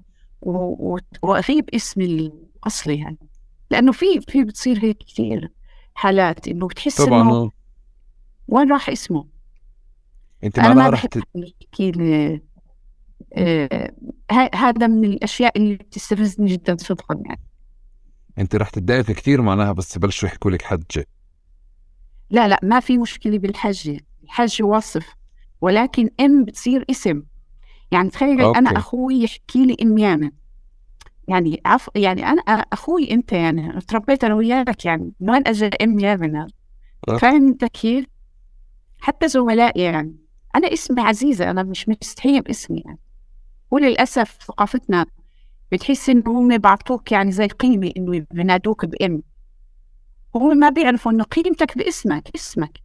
وأغيب 1.23 1.71
إسمي 1.75 2.05
الأصلي 2.05 2.99
يعني. 2.99 3.19
لأنه 3.71 3.93
في 3.93 4.21
في 4.21 4.45
بتصير 4.45 4.85
هيك 4.85 4.99
كثير 4.99 5.53
حالات 5.95 6.49
إنه 6.49 6.67
بتحس 6.67 7.03
طبعا 7.03 7.23
إنه 7.23 7.51
وين 8.49 8.73
راح 8.73 8.89
اسمه؟ 8.89 9.27
أنا 10.59 10.75
ما 10.75 10.91
بحب 10.91 11.23
يحكي 11.35 11.91
لي 11.91 12.43
آه 13.33 13.91
هذا 14.55 14.87
من 14.87 15.05
الأشياء 15.05 15.59
اللي 15.59 15.75
بتستفزني 15.75 16.47
جدا 16.47 16.77
صدقا 16.77 17.23
يعني. 17.27 17.41
أنت 18.39 18.57
رح 18.57 18.71
تتضايقي 18.71 19.15
كثير 19.15 19.43
معناها 19.43 19.73
بس 19.73 19.99
بلشوا 19.99 20.29
يحكوا 20.29 20.51
لك 20.51 20.63
حجة. 20.63 21.07
لا 22.31 22.49
لا 22.49 22.61
ما 22.63 22.81
في 22.81 22.99
مشكلة 22.99 23.39
بالحجة. 23.39 24.01
الحج 24.25 24.63
وصف 24.63 25.15
ولكن 25.61 26.11
ام 26.21 26.45
بتصير 26.45 26.85
اسم. 26.91 27.23
يعني 27.91 28.11
تخيل 28.11 28.41
okay. 28.41 28.59
أنا 28.59 28.71
أخوي 28.71 29.23
يحكي 29.23 29.67
لي 29.67 29.77
ام 29.83 29.99
يامن 29.99 30.31
يعني 31.29 31.61
عف 31.67 31.91
يعني 31.95 32.27
أنا 32.27 32.43
أخوي 32.43 33.11
أنت 33.11 33.33
يعني. 33.33 33.81
تربيت 33.81 34.25
أنا 34.25 34.35
وياك 34.35 34.85
يعني. 34.85 35.13
من 35.21 35.31
وين 35.31 35.49
اجى 35.49 35.67
ام 35.83 35.99
يامن 35.99 36.47
فاهم 37.21 37.49
أنت 37.49 37.65
كيف؟ 37.65 38.07
حتى 39.05 39.29
زملائي 39.29 39.83
يعني. 39.83 40.17
أنا 40.57 40.73
اسمي 40.73 41.03
عزيزة 41.03 41.51
أنا 41.51 41.63
مش 41.63 41.89
مستحية 41.89 42.41
باسمي 42.41 42.83
يعني. 42.87 42.99
وللأسف 43.71 44.39
ثقافتنا 44.47 45.07
بتحس 45.73 46.09
إنه 46.09 46.23
هم 46.27 46.59
بعطوك 46.59 47.13
يعني 47.13 47.33
زي 47.33 47.47
قيمة 47.47 47.93
إنه 47.97 48.27
بنادوك 48.31 48.85
بام 48.85 49.23
هو 50.37 50.55
ما 50.55 50.69
بيعرفوا 50.69 51.13
إنه 51.13 51.25
قيمتك 51.25 51.79
باسمك 51.79 52.29
اسمك. 52.35 52.79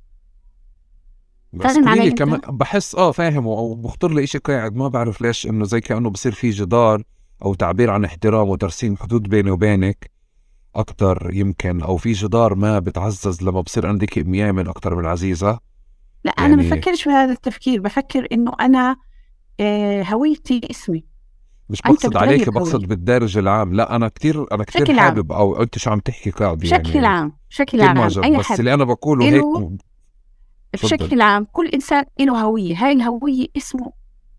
بس 1.54 1.78
علي 1.78 2.12
كمان 2.12 2.40
بحس 2.40 2.96
آه 2.96 3.12
فاهم. 3.12 3.48
وبخطر 3.48 4.12
لي 4.12 4.28
شيء 4.28 4.42
قاعد 4.42 4.76
ما 4.76 4.88
بعرف 4.88 5.22
ليش 5.22 5.48
إنه 5.48 5.66
زي 5.66 5.82
كأنه 5.82 6.10
بصير 6.10 6.32
في 6.32 6.50
جدار 6.50 7.04
أو 7.46 7.54
تعبير 7.54 7.90
عن 7.90 8.06
احترام 8.06 8.50
وترسيم 8.50 8.98
حدود 8.98 9.24
بيني 9.24 9.52
وبينك 9.52 10.12
أكثر 10.76 11.30
يمكن 11.34 11.82
أو 11.82 11.98
في 11.98 12.12
جدار 12.12 12.56
ما 12.56 12.80
بتعزز 12.80 13.44
لما 13.44 13.62
بصير 13.62 13.88
عندك 13.88 14.18
ميامن 14.18 14.68
أكثر 14.68 14.96
من 14.96 15.06
عزيزة. 15.06 15.69
لا 16.24 16.34
يعني... 16.38 16.54
أنا 16.54 16.62
بفكرش 16.62 17.08
بهذا 17.08 17.32
التفكير 17.32 17.82
بفكر 17.82 18.28
إنه 18.32 18.52
أنا 18.62 18.96
آه، 19.60 20.04
هويتي 20.04 20.62
اسمي. 20.72 21.04
مش 21.70 21.82
بقصد 21.82 22.18
عليك 22.18 22.50
بقصد 22.50 22.88
بالدارجة 22.88 23.40
العام. 23.40 23.74
لا 23.74 23.96
أنا 23.96 24.08
كثير 24.08 24.46
أنا 24.52 24.64
كثير 24.64 25.00
حابب 25.00 25.32
أو 25.32 25.62
أنت 25.62 25.78
شو 25.78 25.90
عم 25.92 26.00
تحكي 26.00 26.30
قاعد 26.32 26.58
بشكل 26.58 26.96
يعني 26.96 27.08
عام 27.08 27.34
بشكل 27.50 27.82
عام 27.82 27.98
أي 27.98 28.38
بس 28.38 28.46
حد. 28.46 28.60
اللي 28.60 28.74
أنا 28.74 28.84
بقوله 28.84 29.26
هيك 29.26 29.44
بشكل 30.74 31.22
عام 31.22 31.48
كل 31.52 31.68
إنسان 31.68 32.06
له 32.20 32.42
هوية. 32.42 32.76
هاي 32.76 32.92
الهوية 32.92 33.48
اسمه 33.58 33.92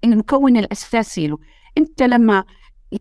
المكون 0.05 0.57
الأساسي 0.57 1.27
له. 1.27 1.39
أنت 1.79 2.03
لما 2.03 2.45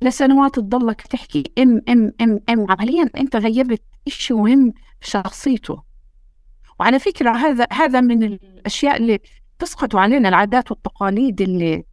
لسنوات 0.02 0.56
تضلك 0.56 1.02
تحكي 1.02 1.44
إم 1.58 1.82
إم 1.90 2.12
إم 2.22 2.40
إم 2.50 2.66
عمليا 2.70 3.10
أنت 3.18 3.36
غيبت 3.36 3.82
شيء 4.08 4.38
مهم 4.38 4.74
في 5.02 5.10
شخصيته. 5.10 5.89
وعلى 6.80 7.00
فكرة 7.00 7.32
هذا 7.32 7.68
هذا 7.74 8.02
من 8.02 8.24
الأشياء 8.24 8.98
اللي 8.98 9.20
تسقط 9.60 9.96
علينا 9.96 10.30
العادات 10.30 10.72
والتقاليد 10.72 11.42
اللي 11.42 11.84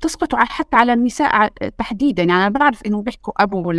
تسقط 0.00 0.34
حتى 0.34 0.76
على 0.76 0.92
النساء 0.92 1.48
تحديدا. 1.78 2.22
يعني 2.22 2.46
أنا 2.46 2.48
بعرف 2.48 2.82
إنه 2.86 3.02
بيحكوا 3.02 3.42
أبو 3.42 3.72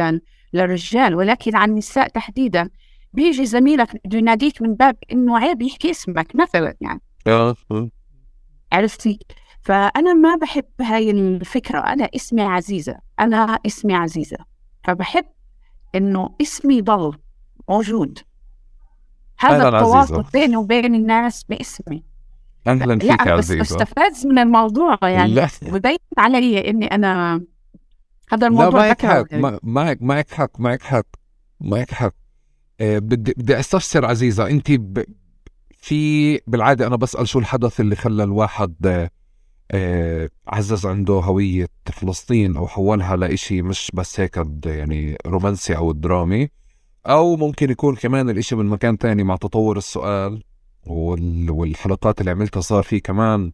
للرجال 0.54 1.16
ولكن 1.16 1.56
على 1.56 1.72
النساء 1.72 2.08
تحديدا. 2.08 2.70
بيجي 3.14 3.46
زميلك 3.46 4.08
بده 4.08 4.18
يناديك 4.18 4.62
من 4.62 4.76
باب 4.76 4.98
إنه 5.12 5.38
عيب 5.38 5.62
يحكي 5.62 5.92
اسمك 5.92 6.36
مثلا 6.36 6.76
يعني. 6.82 7.02
آه, 7.28 7.56
آه. 7.72 7.90
عرفتي؟ 8.72 9.20
فأنا 9.62 10.14
ما 10.14 10.36
بحب 10.36 10.66
هاي 10.82 11.12
الفكرة. 11.12 11.80
أنا 11.80 12.10
اسمي 12.16 12.42
عزيزة. 12.42 13.00
أنا 13.20 13.60
اسمي 13.66 13.96
عزيزة. 13.96 14.38
فبحب 14.84 15.26
إنه 15.96 16.36
اسمي 16.42 16.82
ضل 16.82 17.18
موجود. 17.70 18.20
هذا 19.40 19.68
التواصل 19.68 20.24
بيني 20.34 20.58
وبين 20.58 20.96
الناس 20.96 21.44
باسمي. 21.44 22.04
أهلا 22.68 23.00
فيك 23.00 23.26
يا 23.26 23.32
عزيزة. 23.32 23.62
بس 23.62 23.72
استفدت 23.72 24.26
من 24.26 24.40
الموضوع 24.40 24.98
يعني. 25.04 25.48
وبين 25.72 25.98
علي 26.18 26.70
إني 26.70 26.86
أنا 26.86 27.42
هذا 28.32 28.48
الموضوع 28.48 28.82
لا 28.82 28.88
معك 28.88 29.06
حق 29.06 29.34
معك 29.64 30.02
معك 30.02 30.32
حق 30.32 30.60
معك 30.60 30.82
حق 30.82 31.06
معك 31.62 31.92
حق. 31.92 32.14
آه، 32.82 33.00
بدي 33.00 33.34
بدي 33.38 33.60
أستفسر 33.60 34.06
عزيزة. 34.06 34.50
انت 34.50 34.72
ب... 34.72 35.04
في 35.78 36.40
بالعادة 36.48 36.88
أنا 36.88 36.96
بسأل 36.96 37.28
شو 37.28 37.40
الحدث 37.40 37.80
اللي 37.80 37.96
خلى 37.96 38.24
الواحد 38.24 39.10
آه، 39.72 40.30
عزز 40.48 40.86
عنده 40.86 41.14
هوية 41.14 41.70
فلسطين 41.86 42.58
أو 42.58 42.68
حولها 42.68 43.16
لإشي 43.16 43.62
مش 43.62 43.92
بس 43.94 44.20
هيك 44.20 44.42
يعني 44.66 45.18
رومانسي 45.26 45.78
أو 45.78 45.92
درامي؟ 45.92 46.50
أو 47.08 47.36
ممكن 47.36 47.70
يكون 47.72 47.96
كمان 47.96 48.30
الإشي 48.30 48.56
من 48.56 48.66
مكان 48.66 48.98
تاني 48.98 49.24
مع 49.24 49.36
تطور 49.36 49.78
السؤال 49.78 50.44
وال... 50.86 51.52
والحلقات 51.52 52.20
اللي 52.20 52.32
عملتها 52.32 52.62
صار 52.62 52.84
في 52.84 53.00
كمان 53.00 53.52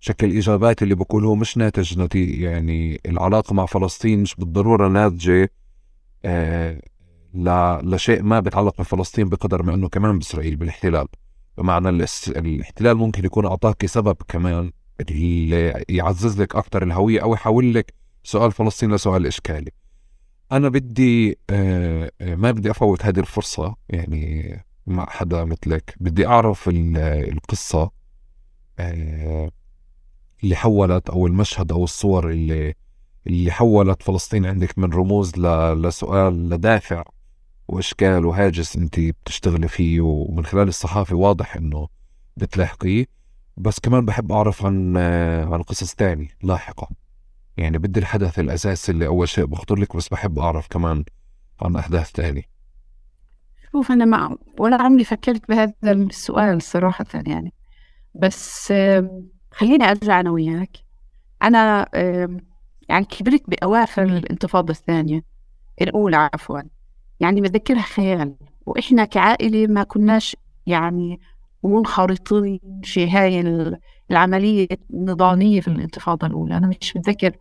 شكل 0.00 0.36
إجابات 0.36 0.82
اللي 0.82 0.94
بقول 0.94 1.24
هو 1.24 1.34
مش 1.34 1.56
ناتج 1.56 1.98
نتيجة 1.98 2.50
يعني 2.50 3.00
العلاقة 3.06 3.54
مع 3.54 3.66
فلسطين 3.66 4.22
مش 4.22 4.34
بالضرورة 4.34 4.88
ناتجة 4.88 5.50
آه 6.24 6.80
لشيء 7.82 8.22
ما 8.22 8.40
بيتعلق 8.40 8.78
بفلسطين 8.78 9.28
بقدر 9.28 9.62
ما 9.62 9.74
إنه 9.74 9.88
كمان 9.88 10.18
بإسرائيل 10.18 10.56
بالإحتلال. 10.56 11.06
بمعنى 11.58 11.88
الإحتلال 12.28 12.96
ممكن 12.96 13.24
يكون 13.24 13.46
أعطاك 13.46 13.86
سبب 13.86 14.16
كمان 14.28 14.72
اللي 15.00 15.84
يعزز 15.88 16.40
لك 16.42 16.56
أكثر 16.56 16.82
الهوية 16.82 17.22
أو 17.22 17.34
يحول 17.34 17.74
لك 17.74 17.94
سؤال 18.22 18.52
فلسطين 18.52 18.94
لسؤال 18.94 19.26
إشكالي. 19.26 19.70
أنا 20.52 20.68
بدي 20.68 21.38
آه، 21.50 22.10
آه، 22.20 22.34
ما 22.34 22.50
بدي 22.50 22.70
أفوت 22.70 23.04
هذه 23.04 23.20
الفرصة 23.20 23.76
يعني 23.88 24.64
مع 24.86 25.06
حدا 25.06 25.44
مثلك. 25.44 25.94
بدي 26.00 26.26
أعرف 26.26 26.68
القصة 26.68 27.90
آه، 28.78 29.50
اللي 30.44 30.56
حولت 30.56 31.10
أو 31.10 31.26
المشهد 31.26 31.72
أو 31.72 31.84
الصور 31.84 32.30
اللي 32.30 32.74
اللي 33.26 33.50
حولت 33.52 34.02
فلسطين 34.02 34.46
عندك 34.46 34.78
من 34.78 34.92
رموز 34.92 35.32
لسؤال 35.38 36.48
لدافع. 36.48 37.04
واشكال 37.68 38.24
وهاجس 38.24 38.76
أنت 38.76 39.00
بتشتغلي 39.00 39.68
فيه. 39.68 40.00
ومن 40.00 40.46
خلال 40.46 40.68
الصحافة 40.68 41.16
واضح 41.16 41.56
إنه 41.56 41.88
بتلاحقيه. 42.36 43.06
بس 43.56 43.80
كمان 43.80 44.04
بحب 44.04 44.32
أعرف 44.32 44.66
عن 44.66 44.96
عن 45.52 45.62
قصص 45.62 45.94
تاني 45.94 46.28
لاحقة. 46.42 47.03
يعني 47.56 47.78
بدي 47.78 48.00
الحدث 48.00 48.38
الاساسي 48.38 48.92
اللي 48.92 49.06
أول 49.06 49.28
شيء 49.28 49.44
بخطر 49.44 49.76
لك 49.76 49.96
بس 49.96 50.08
بحب 50.08 50.38
أعرف 50.38 50.68
كمان 50.68 51.04
عن 51.62 51.76
أحداث 51.76 52.12
تاني 52.12 52.48
شوف 53.72 53.92
أنا 53.92 54.04
ما 54.04 54.36
ولا 54.58 54.82
عمري 54.82 55.04
فكرت 55.04 55.48
بهذا 55.48 55.74
السؤال 55.84 56.62
صراحة 56.62 57.06
يعني. 57.14 57.52
بس 58.14 58.72
خليني 59.50 59.84
أرجع 59.84 60.20
أنا 60.20 60.30
وياك. 60.30 60.76
أنا 61.42 61.88
يعني 62.88 63.04
كبرت 63.04 63.42
بأواخر 63.48 64.02
الانتفاضة 64.02 64.70
الثانية 64.70 65.24
الأولى 65.82 66.16
عفوا. 66.16 66.60
يعني 67.20 67.40
بذكرها 67.40 67.82
خيال. 67.82 68.34
وإحنا 68.66 69.04
كعائلة 69.04 69.66
ما 69.66 69.82
كناش 69.82 70.36
يعني 70.66 71.20
منخرطين 71.64 72.60
في 72.84 73.10
هاي 73.10 73.40
العملية 74.10 74.68
النضالية 74.90 75.60
في 75.60 75.68
الانتفاضة 75.68 76.26
الأولى. 76.26 76.56
أنا 76.56 76.66
مش 76.66 76.92
بتذكر 76.92 77.36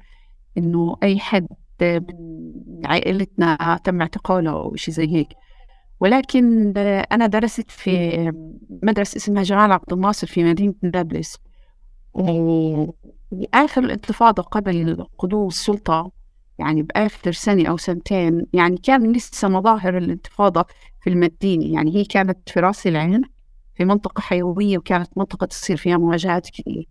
إنه 0.58 0.98
أي 1.04 1.20
حد 1.20 1.48
من 1.82 2.86
عائلتنا 2.86 3.80
تم 3.84 4.02
اعتقاله 4.02 4.52
أو 4.52 4.76
شيء 4.76 4.94
زي 4.94 5.08
هيك. 5.08 5.28
ولكن 6.00 6.74
أنا 7.12 7.28
درست 7.28 7.72
في 7.72 8.32
مدرسة 8.84 9.18
اسمها 9.18 9.44
جمال 9.44 9.72
عبد 9.72 9.94
الناصر 9.94 10.28
في 10.28 10.44
مدينة 10.44 10.74
نابلس 10.84 11.38
وآخر 12.14 13.84
الانتفاضة 13.84 14.44
قبل 14.44 15.06
قدوم 15.18 15.48
السلطة 15.48 16.12
يعني 16.60 16.82
بآخر 16.82 17.32
سنة 17.32 17.70
أو 17.70 17.78
سنتين 17.78 18.46
يعني 18.54 18.78
كان 18.78 19.12
لسه 19.12 19.48
مظاهر 19.48 19.98
الانتفاضة 19.98 20.66
في 21.02 21.10
المدينة. 21.10 21.66
يعني 21.66 21.96
هي 21.96 22.06
كانت 22.06 22.50
في 22.50 22.60
رأس 22.60 22.88
العين. 22.88 23.22
في 23.76 23.86
منطقة 23.86 24.22
حيوية 24.22 24.78
وكانت 24.78 25.18
منطقة 25.18 25.46
تصير 25.46 25.78
فيها 25.78 25.98
مواجهات 25.98 26.50
كثير. 26.50 26.88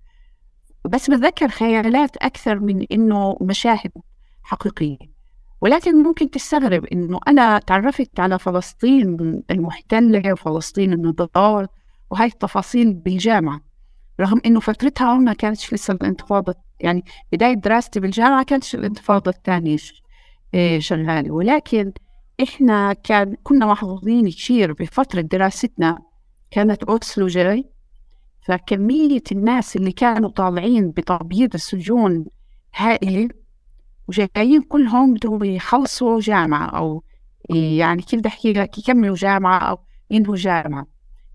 بس 0.85 1.11
بتذكر 1.11 1.49
خيالات 1.49 2.17
أكثر 2.17 2.61
من 2.61 2.87
إنه 2.93 3.37
مشاهد 3.41 3.93
حقيقية. 4.43 5.12
ولكن 5.61 6.03
ممكن 6.03 6.31
تستغرب 6.31 6.85
إنه 6.85 7.21
أنا 7.29 7.59
تعرفت 7.59 8.21
على 8.21 8.39
فلسطين 8.39 9.43
المحتلة 9.51 10.33
وفلسطين 10.33 10.93
النضال 10.93 11.69
وهاي 12.11 12.27
التفاصيل 12.27 12.95
بالجامعة 12.95 13.61
رغم 14.21 14.41
إنه 14.47 14.61
فترتها 14.61 15.15
ما 15.15 15.33
كانتش 15.33 15.75
لسه 15.75 15.95
الانتفاضة 15.95 16.55
يعني 16.81 17.05
بداية 17.33 17.55
دراستي 17.55 18.01
بالجامعة 18.01 18.45
كانتش 18.45 18.75
الانتفاضة 18.75 19.31
الثانية 19.31 19.77
إيه، 20.55 20.81
شغالة. 20.81 21.31
ولكن 21.31 21.93
إحنا 22.43 22.93
كان 22.93 23.37
كنا 23.43 23.67
محظوظين 23.67 24.31
كثير 24.31 24.73
بفترة 24.73 25.21
دراستنا 25.21 25.99
كانت 26.52 26.82
أوسلو 26.85 27.26
جاي 27.26 27.64
فكمية 28.47 29.23
الناس 29.32 29.76
اللي 29.76 29.92
كانوا 29.92 30.30
طالعين 30.30 30.90
بتبييض 30.90 31.54
السجون 31.54 32.26
هائلة 32.75 33.28
وجايين 34.09 34.62
كلهم 34.62 35.14
بدهم 35.14 35.44
يخلصوا 35.44 36.21
جامعة 36.21 36.66
أو 36.66 37.04
يعني 37.50 38.02
كيف 38.02 38.21
بدي 38.21 38.28
أحكي 38.28 38.52
لك 38.52 38.78
يكملوا 38.78 39.16
جامعة 39.16 39.59
أو 39.59 39.78
ينهوا 40.11 40.37
جامعة 40.37 40.87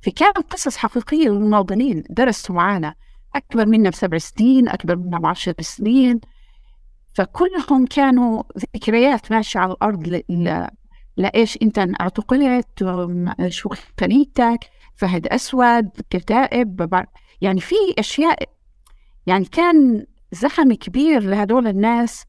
فكانت 0.02 0.38
قصص 0.38 0.78
حقيقية 0.78 1.30
للمناضلين 1.30 2.04
درسوا 2.10 2.56
معنا 2.56 2.96
أكبر 3.36 3.66
منا 3.66 3.90
بسبع 3.90 4.18
سنين 4.18 4.70
أكبر 4.70 4.96
منا 4.96 5.20
بعشر 5.20 5.54
سنين 5.60 6.20
فكلهم 7.14 7.86
كانوا 7.86 8.44
ذكريات 8.76 9.32
ماشية 9.32 9.60
على 9.60 9.72
الأرض. 9.72 10.22
لإيش 11.18 11.58
أنت 11.62 11.80
أعتقلت 12.02 12.68
شو 13.48 13.70
خليتك 14.00 14.60
فهد 14.98 15.28
أسود 15.28 15.90
كتائب 16.10 17.06
يعني 17.42 17.62
في 17.62 17.76
أشياء 18.00 18.40
يعني 19.28 19.46
كان 19.46 20.06
زخم 20.32 20.74
كبير 20.74 21.24
لهدول 21.24 21.68
الناس. 21.68 22.26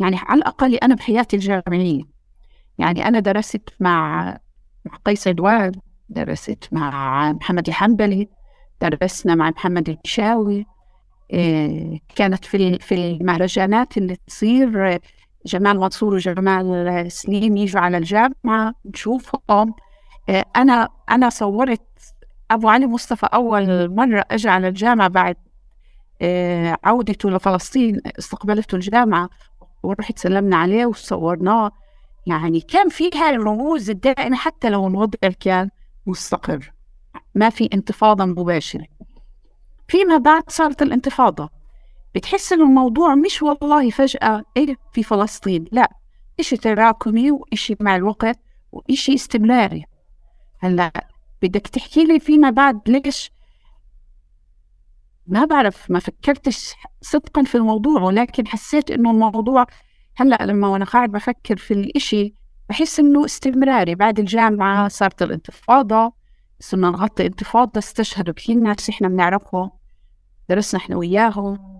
يعني 0.00 0.16
على 0.16 0.38
الأقل 0.38 0.74
أنا 0.74 0.94
بحياتي 0.94 1.36
الجامعية. 1.36 2.02
يعني 2.78 3.08
أنا 3.08 3.20
درست 3.20 3.62
مع 3.80 4.38
قيس 5.04 5.28
عدوان 5.28 5.72
درست 6.08 6.68
مع 6.72 7.32
محمد 7.32 7.68
الحنبلي 7.68 8.28
درسنا 8.80 9.34
مع 9.34 9.50
محمد 9.50 9.88
البشاوي 9.88 10.66
إيه 11.32 12.00
كانت 12.16 12.44
في 12.44 12.78
في 12.78 12.94
المهرجانات 12.94 13.96
اللي 13.98 14.16
تصير 14.26 15.00
جمال 15.46 15.80
منصور 15.80 16.14
وجمال 16.14 17.12
سليم 17.12 17.56
يجوا 17.56 17.80
على 17.80 17.96
الجامعة 17.98 18.74
نشوفهم. 18.84 19.74
إيه 20.28 20.44
أنا 20.56 20.88
أنا 21.10 21.28
صورت 21.30 21.82
أبو 22.50 22.68
علي 22.68 22.86
مصطفى 22.86 23.26
أول 23.26 23.94
مرة 23.94 24.24
أجى 24.30 24.48
على 24.48 24.68
الجامعة 24.68 25.08
بعد 25.08 25.36
إيه 26.20 26.78
عودته 26.84 27.30
لفلسطين 27.30 28.00
استقبلته 28.18 28.74
الجامعة 28.74 29.30
ورحت 29.82 30.18
سلمنا 30.18 30.56
عليه 30.56 30.86
وصورناه. 30.86 31.70
يعني 32.26 32.60
كان 32.60 32.88
في 32.88 33.10
هاي 33.14 33.30
الرموز 33.30 33.90
الدائمة 33.90 34.36
حتى 34.36 34.70
لو 34.70 34.88
الوضع 34.88 35.28
كان 35.40 35.70
مستقر 36.06 36.72
ما 37.34 37.50
في 37.50 37.68
انتفاضة 37.74 38.24
مباشرة. 38.24 38.86
فيما 39.88 40.16
بعد 40.16 40.42
صارت 40.48 40.82
الانتفاضة. 40.82 41.50
بتحس 42.14 42.52
إنه 42.52 42.64
الموضوع 42.64 43.14
مش 43.14 43.42
والله 43.42 43.90
فجأة 43.90 44.42
إيه 44.56 44.76
في 44.92 45.02
فلسطين 45.02 45.64
لا 45.72 45.90
إشي 46.40 46.56
تراكمي 46.56 47.30
وإشي 47.30 47.76
مع 47.80 47.96
الوقت 47.96 48.38
وإشي 48.72 49.14
استمراري. 49.14 49.84
هلأ 50.58 51.07
بدك 51.42 51.66
تحكي 51.66 52.04
لي 52.04 52.20
فيما 52.20 52.50
بعد 52.50 52.80
ليش 52.88 53.30
ما 55.26 55.44
بعرف 55.44 55.90
ما 55.90 55.98
فكرتش 55.98 56.74
صدقا 57.00 57.42
في 57.42 57.54
الموضوع 57.54 58.02
ولكن 58.02 58.46
حسيت 58.46 58.90
إنه 58.90 59.10
الموضوع 59.10 59.66
هلأ 60.16 60.38
لما 60.46 60.68
وأنا 60.68 60.84
قاعد 60.84 61.10
بفكر 61.12 61.56
في 61.56 61.74
الإشي 61.74 62.34
بحس 62.68 63.00
إنه 63.00 63.24
استمراري. 63.24 63.94
بعد 63.94 64.18
الجامعة 64.18 64.88
صارت 64.88 65.22
الانتفاضة 65.22 66.12
صرنا 66.60 66.90
نغطي 66.90 67.26
انتفاضة 67.26 67.78
استشهدوا 67.78 68.34
كثير 68.34 68.56
ناس 68.56 68.88
إحنا 68.88 69.08
بنعرفهم 69.08 69.70
درسنا 70.48 70.80
إحنا 70.80 70.96
وياهم 70.96 71.78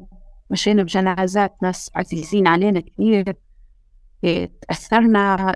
مشينا 0.50 0.82
بجنازات 0.82 1.56
ناس 1.62 1.90
عزيزين 1.94 2.46
علينا 2.46 2.80
كثير 2.80 3.34
إيه، 4.24 4.52
تأثرنا 4.68 5.54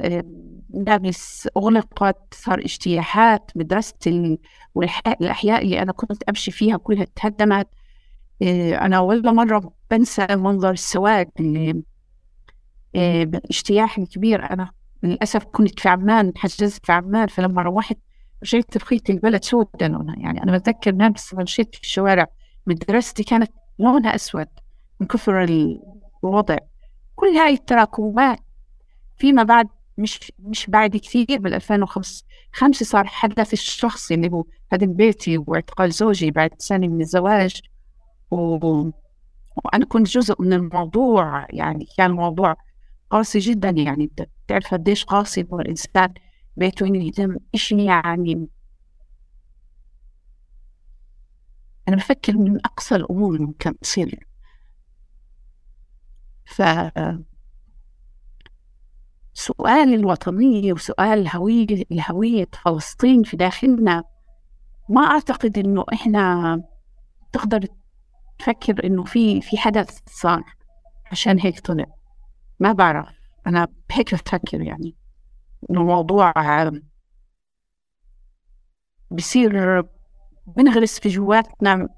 مدارس 0.74 1.48
أغلقت 1.56 2.34
صار 2.34 2.58
اجتياحات 2.58 3.50
مدرستي 3.56 4.38
والأحياء 4.74 5.62
اللي 5.62 5.82
أنا 5.82 5.92
كنت 5.92 6.22
أمشي 6.22 6.50
فيها 6.50 6.76
كلها 6.76 7.06
تهدمت. 7.16 7.68
إيه، 8.42 8.84
أنا 8.84 9.00
ولا 9.00 9.32
مرة 9.32 9.72
بنسى 9.90 10.26
منظر 10.30 10.70
السواد 10.70 11.30
اللي 11.40 11.82
بالاجتياح 13.24 13.98
الكبير. 13.98 14.52
أنا 14.52 14.70
للأسف 15.02 15.44
كنت 15.44 15.80
في 15.80 15.88
عمان 15.88 16.32
حجزت 16.36 16.86
في 16.86 16.92
عمان 16.92 17.26
فلما 17.26 17.62
روحت 17.62 17.98
رجعت 18.42 18.78
بقيت 18.78 19.10
البلد 19.10 19.44
سودا. 19.44 19.88
لونها 19.88 20.16
يعني 20.18 20.42
أنا 20.42 20.58
بتذكر 20.58 20.96
نفس 20.96 21.34
مشيت 21.34 21.74
في 21.74 21.80
الشوارع 21.80 22.26
مدرستي 22.66 23.24
كانت 23.24 23.52
لونها 23.78 24.14
أسود 24.14 24.48
من 25.00 25.06
كثر 25.06 25.44
الوضع. 26.24 26.56
كل 27.16 27.26
هاي 27.26 27.54
التراكمات 27.54 28.38
فيما 29.18 29.42
بعد 29.42 29.68
مش 29.98 30.32
مش 30.38 30.66
بعد 30.70 30.96
كثير 30.96 31.38
بال 31.38 31.54
2005 31.54 32.24
خمسة 32.52 32.84
صار 32.86 33.06
حدث 33.06 33.52
الشخصي 33.52 34.14
اللي 34.14 34.30
هو 34.30 34.44
هدم 34.72 34.92
بيتي 34.92 35.38
واعتقال 35.38 35.90
زوجي 35.92 36.30
بعد 36.30 36.50
سنة 36.58 36.88
من 36.88 37.00
الزواج. 37.00 37.60
و... 38.30 38.90
وأنا 39.64 39.84
كنت 39.88 40.08
جزء 40.08 40.42
من 40.42 40.52
الموضوع 40.52 41.46
يعني 41.50 41.86
كان 41.98 42.10
الموضوع 42.10 42.56
قاسي 43.10 43.38
جدا 43.38 43.70
يعني 43.70 44.10
بتعرف 44.46 44.74
قديش 44.74 45.04
قاسي 45.04 45.46
هو 45.52 45.60
الإنسان 45.60 46.14
بيته 46.56 46.86
ينهدم 46.86 47.36
إشي 47.54 47.84
يعني. 47.84 48.48
أنا 51.88 51.96
بفكر 51.96 52.36
من 52.36 52.56
أقصى 52.66 52.96
الأمور 52.96 53.34
اللي 53.34 53.46
ممكن 53.46 53.78
تصير. 53.78 54.26
ف 56.44 56.62
سؤال 59.46 59.94
الوطنية 59.94 60.72
وسؤال 60.72 61.18
الهوية 61.18 61.66
الهوية 61.92 62.48
فلسطين 62.64 63.22
في 63.22 63.36
داخلنا. 63.36 64.04
ما 64.88 65.00
أعتقد 65.00 65.58
إنه 65.58 65.84
إحنا 65.92 66.62
تقدر 67.32 67.66
تفكر 68.38 68.86
إنه 68.86 69.04
في 69.04 69.40
في 69.40 69.58
حدث 69.58 69.98
صار 70.06 70.44
عشان 71.10 71.40
هيك 71.40 71.60
طلع. 71.60 71.86
ما 72.60 72.72
بعرف. 72.72 73.08
أنا 73.46 73.68
بهيك 73.88 74.14
بفكر 74.14 74.60
يعني. 74.60 74.96
إنه 75.70 75.80
الموضوع 75.80 76.32
بصير 79.10 79.82
بنغرس 80.46 81.00
في 81.00 81.08
جواتنا 81.08 81.88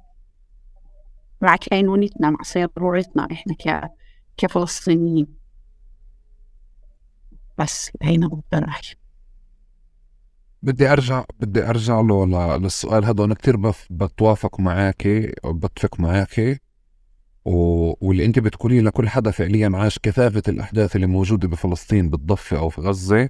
مع 1.40 1.56
كينونتنا 1.56 2.30
مع 2.30 2.42
سيرورتنا 2.42 3.28
إحنا 3.32 3.54
ك 3.54 3.90
كفلسطينيين. 4.36 5.43
بس 7.58 7.90
هينا 8.02 8.28
بقدر 8.28 8.66
بدي 10.62 10.92
أرجع 10.92 11.24
بدي 11.40 11.68
أرجع 11.68 12.00
له 12.00 12.56
للسؤال 12.56 13.04
هذا 13.04 13.24
أنا 13.24 13.34
كثير 13.34 13.72
بتوافق 13.90 14.60
معك 14.60 15.32
وبتفق 15.44 16.00
معك 16.00 16.60
و... 17.44 17.92
واللي 18.06 18.24
أنت 18.24 18.38
بتقوليه 18.38 18.80
لكل 18.80 19.08
حدا 19.08 19.30
فعليا 19.30 19.70
عاش 19.74 19.98
كثافة 19.98 20.42
الأحداث 20.48 20.96
اللي 20.96 21.06
موجودة 21.06 21.48
بفلسطين 21.48 22.10
بالضفة 22.10 22.58
أو 22.58 22.68
في 22.68 22.80
غزة. 22.80 23.28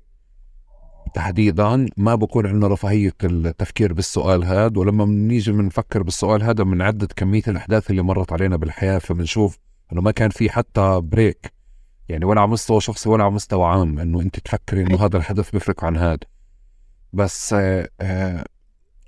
تحديدا 1.15 1.87
ما 1.97 2.15
بكون 2.15 2.47
عندنا 2.47 2.69
رفاهية 2.69 3.13
التفكير 3.25 3.93
بالسؤال 3.93 4.45
هذا 4.45 4.79
ولما 4.79 5.05
بنيجي 5.05 5.53
بنفكر 5.53 6.03
بالسؤال 6.03 6.43
هذا 6.43 6.65
بنعدد 6.65 7.13
كمية 7.17 7.43
الأحداث 7.49 7.91
اللي 7.91 8.03
مرت 8.03 8.33
علينا 8.33 8.57
بالحياة 8.57 8.99
فبنشوف 8.99 9.59
إنه 9.93 10.01
ما 10.01 10.11
كان 10.11 10.31
في 10.31 10.51
حتى 10.51 11.01
بريك 11.03 11.53
يعني 12.09 12.25
ولا 12.25 12.41
على 12.41 12.51
مستوى 12.51 12.81
شخصي 12.81 13.09
ولا 13.09 13.25
على 13.25 13.33
مستوى 13.33 13.65
عام 13.67 13.99
انه 13.99 14.21
انت 14.21 14.39
تفكري 14.39 14.83
انه 14.83 15.05
هذا 15.05 15.17
الحدث 15.17 15.51
بيفرق 15.51 15.85
عن 15.85 15.97
هذا. 15.97 16.19
بس 17.13 17.53
آه، 17.53 17.89
آه، 18.01 18.45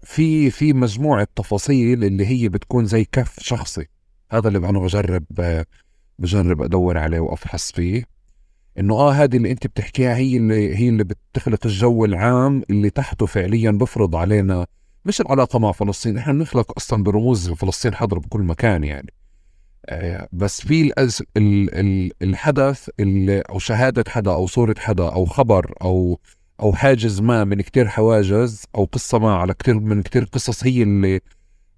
في 0.03 0.51
في 0.51 0.73
مجموعة 0.73 1.29
تفاصيل 1.37 2.05
اللي 2.05 2.27
هي 2.27 2.49
بتكون 2.49 2.87
زي 2.87 3.05
كف 3.05 3.41
شخصي. 3.41 3.87
هذا 4.31 4.49
اللي 4.49 4.69
أنا 4.69 4.79
بجرب 4.79 5.25
آه، 5.41 5.67
بجرب 6.19 6.63
أدور 6.63 6.99
عليه 6.99 7.21
وأفحص 7.21 7.73
فيه. 7.73 8.05
إنه 8.79 8.95
آه 8.95 9.13
هذه 9.13 9.37
اللي 9.37 9.51
أنت 9.51 9.67
بتحكيها 9.67 10.17
هي 10.17 10.37
اللي 10.37 10.77
هي 10.77 10.89
اللي 10.89 11.05
بتخلق 11.05 11.67
الجو 11.67 12.05
العام 12.05 12.63
اللي 12.71 12.91
تحته 12.91 13.27
فعليا 13.27 13.71
بفرض 13.71 14.17
علينا 14.17 14.67
مش 15.05 15.21
العلاقة 15.21 15.59
مع 15.59 15.73
فلسطين. 15.73 16.19
إحنا 16.19 16.33
بنخلق 16.33 16.73
أصلا 16.77 17.03
برموز 17.03 17.51
فلسطين 17.51 17.95
حاضرة 17.95 18.19
بكل 18.19 18.41
مكان 18.41 18.85
يعني. 18.85 19.13
بس 20.33 20.61
في 20.61 20.83
الأز... 20.83 21.23
ال... 21.37 21.75
ال... 21.75 22.11
الحدث 22.23 22.89
اللي 23.01 23.41
أو 23.41 23.59
شهادة 23.59 24.05
حدا 24.09 24.31
أو 24.31 24.47
صورة 24.47 24.75
حدا 24.79 25.09
أو 25.09 25.25
خبر 25.27 25.75
أو 25.83 26.21
أو 26.61 26.73
حاجز 26.73 27.21
ما 27.21 27.45
من 27.45 27.61
كتير 27.61 27.89
حواجز 27.89 28.65
أو 28.75 28.85
قصة 28.85 29.19
ما 29.19 29.35
على 29.35 29.55
كتير 29.55 29.81
من 29.81 30.03
كتير 30.03 30.25
قصص 30.25 30.65
هي 30.65 30.83
اللي 30.83 31.21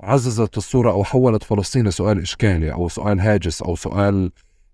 عززت 0.00 0.56
الصورة 0.56 0.90
أو 0.92 1.04
حولت 1.04 1.42
فلسطين 1.42 1.88
لسؤال 1.88 2.22
إشكالي 2.22 2.72
أو 2.72 2.88
سؤال 2.88 3.20
هاجس 3.20 3.62
أو 3.62 3.76
سؤال 3.76 4.30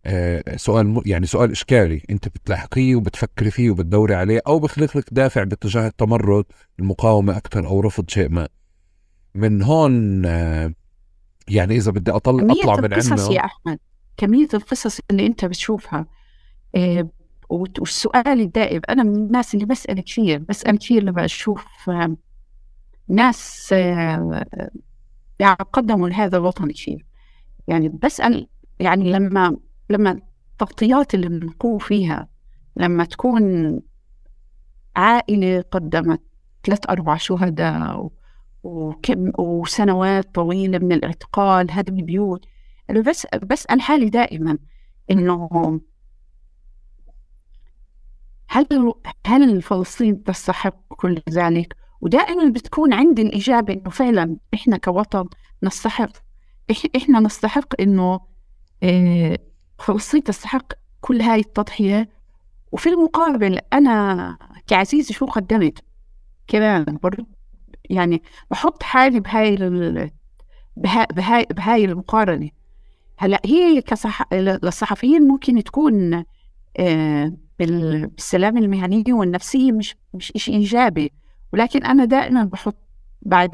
آه 0.06 0.56
سؤال 0.56 1.02
يعني 1.06 1.26
سؤال 1.26 1.50
إشكالي 1.50 2.02
أنت 2.10 2.28
بتلاحقيه 2.28 2.96
وبتفكري 2.96 3.50
فيه 3.50 3.70
وبتدوري 3.70 4.14
عليه 4.14 4.40
أو 4.46 4.58
بخلق 4.58 4.96
لك 4.96 5.04
دافع 5.12 5.44
باتجاه 5.44 5.86
التمرد 5.86 6.44
المقاومة 6.78 7.36
أكثر 7.36 7.66
أو 7.66 7.80
رفض 7.80 8.10
شيء 8.10 8.28
ما. 8.28 8.48
من 9.34 9.62
هون 9.62 10.26
آه 10.26 10.72
يعني 11.48 11.76
إذا 11.76 11.90
بدي 11.90 12.10
أطلع 12.10 12.52
اطلع 12.52 12.76
من 12.76 12.94
عندنا 12.94 13.32
يا 13.32 13.44
أحمد 13.44 13.78
كمية 14.16 14.48
القصص 14.54 15.00
اللي 15.10 15.26
أنت 15.26 15.44
بتشوفها 15.44 16.06
آه 16.74 17.08
والسؤال 17.50 18.40
الدائم 18.40 18.80
أنا 18.88 19.02
من 19.02 19.14
الناس 19.14 19.54
اللي 19.54 19.66
بسأل 19.66 20.00
كثير 20.00 20.38
بسأل 20.38 20.78
كثير 20.78 21.02
لما 21.02 21.24
أشوف 21.24 21.90
ناس 23.08 23.72
يعني 25.38 25.56
قدموا 25.72 26.08
لهذا 26.08 26.36
الوطن 26.36 26.70
كثير. 26.70 27.06
يعني 27.68 27.88
بسأل 27.88 28.48
يعني 28.80 29.12
لما 29.12 29.56
لما 29.90 30.20
التغطيات 30.52 31.14
اللي 31.14 31.28
بنقوم 31.28 31.78
فيها 31.78 32.28
لما 32.76 33.04
تكون 33.04 33.80
عائلة 34.96 35.64
قدمت 35.70 36.20
ثلاث 36.64 36.90
أربع 36.90 37.16
شهداء 37.16 38.10
وكم 38.64 39.32
وسنوات 39.38 40.34
طويلة 40.34 40.78
من 40.78 40.92
الاعتقال 40.92 41.70
هدم 41.70 41.98
البيوت 41.98 42.44
أنا 42.90 43.00
بس 43.00 43.26
بسأل 43.42 43.80
حالي 43.80 44.08
دائما 44.08 44.58
إنه 45.10 45.80
هل 48.48 48.94
هل 49.26 49.62
فلسطين 49.62 50.22
تستحق 50.24 50.94
كل 50.94 51.22
ذلك؟ 51.30 51.76
ودائما 52.00 52.50
بتكون 52.50 52.92
عندي 52.92 53.22
الإجابة 53.22 53.72
إنه 53.72 53.90
فعلا 53.90 54.36
إحنا 54.54 54.76
كوطن 54.76 55.28
نستحق 55.62 56.10
إحنا 56.96 57.20
نستحق 57.20 57.80
إنه 57.80 58.20
آه، 58.82 59.38
فلسطين 59.78 60.22
تستحق 60.22 60.72
كل 61.00 61.22
هاي 61.22 61.40
التضحية. 61.40 62.08
وفي 62.72 62.88
المقابل 62.88 63.60
أنا 63.72 64.38
كعزيزة 64.66 65.14
شو 65.14 65.26
قدمت؟ 65.26 65.84
كمان 66.46 66.98
يعني 67.90 68.22
بحط 68.50 68.82
حالي 68.82 69.20
بهاي 69.20 69.56
بهاي 70.76 71.46
بهاي 71.50 71.84
المقارنة. 71.84 72.50
هلأ 73.16 73.40
هي 73.44 73.82
كصح 73.82 74.32
للصحفيين 74.32 75.28
ممكن 75.28 75.64
تكون 75.64 76.24
آه 76.78 77.32
بالسلامة 77.58 78.60
المهنية 78.60 79.12
والنفسية 79.12 79.72
مش 79.72 79.96
مش 80.14 80.32
شيء 80.36 80.54
إيجابي. 80.54 81.12
ولكن 81.52 81.84
أنا 81.84 82.04
دائما 82.04 82.44
بحط 82.44 82.76
بعد 83.22 83.50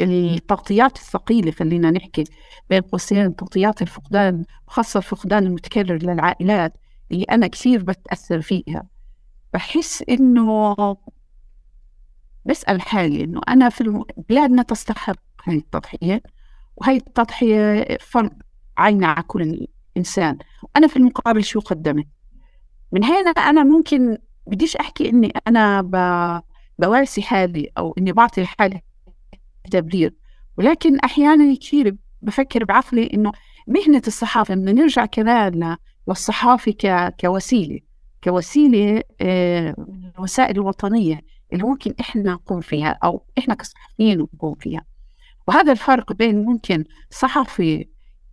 التغطيات 0.00 0.96
الثقيلة 0.96 1.50
خلينا 1.50 1.90
نحكي 1.90 2.24
بين 2.70 2.80
قوسين 2.80 3.36
تغطيات 3.36 3.82
الفقدان 3.82 4.44
خاصة 4.66 4.98
الفقدان 4.98 5.46
المتكرر 5.46 5.96
للعائلات 6.02 6.72
اللي 7.12 7.24
أنا 7.24 7.46
كثير 7.46 7.82
بتأثر 7.82 8.40
فيها. 8.40 8.86
بحس 9.54 10.04
إنه 10.08 10.74
بسأل 12.44 12.82
حالي 12.82 13.24
إنه 13.24 13.40
أنا 13.48 13.68
في 13.68 14.04
بلادنا 14.28 14.62
تستحق 14.62 15.16
هاي 15.44 15.56
التضحية 15.56 16.22
وهي 16.76 16.96
التضحية 16.96 17.96
فرض 18.00 18.30
عينها 18.78 19.08
على 19.08 19.22
كل 19.22 19.66
إنسان. 19.96 20.38
وأنا 20.62 20.86
في 20.86 20.96
المقابل 20.96 21.44
شو 21.44 21.60
قدمت؟ 21.60 22.06
من 22.92 23.04
هنا 23.04 23.30
أنا 23.30 23.64
ممكن 23.64 24.18
بديش 24.46 24.76
أحكي 24.76 25.08
إني 25.08 25.32
أنا 25.46 25.82
ب... 25.82 25.96
بواسي 26.78 27.22
حالي 27.22 27.70
أو 27.78 27.94
إني 27.98 28.12
بعطي 28.12 28.46
حالي 28.46 28.80
تبرير 29.70 30.14
ولكن 30.58 30.98
أحيانا 30.98 31.54
كثير 31.54 31.96
بفكر 32.22 32.64
بعقلي 32.64 33.10
إنه 33.14 33.32
مهنة 33.66 34.02
الصحافة 34.06 34.54
بدنا 34.54 34.72
نرجع 34.72 35.06
كمان 35.06 35.76
للصحافة 36.08 36.72
ك... 36.72 37.14
كوسيلة. 37.20 37.80
كوسيلة 38.24 39.02
آه، 39.20 39.76
الوسائل 40.16 40.56
الوطنية 40.56 41.20
اللي 41.52 41.64
ممكن 41.64 41.94
إحنا 42.00 42.32
نقوم 42.32 42.60
فيها 42.60 42.98
أو 43.04 43.24
إحنا 43.38 43.54
كصحفيين 43.54 44.18
نقوم 44.18 44.54
فيها. 44.54 44.84
وهذا 45.48 45.72
الفرق 45.72 46.12
بين 46.12 46.44
ممكن 46.44 46.84
صحفي 47.10 47.88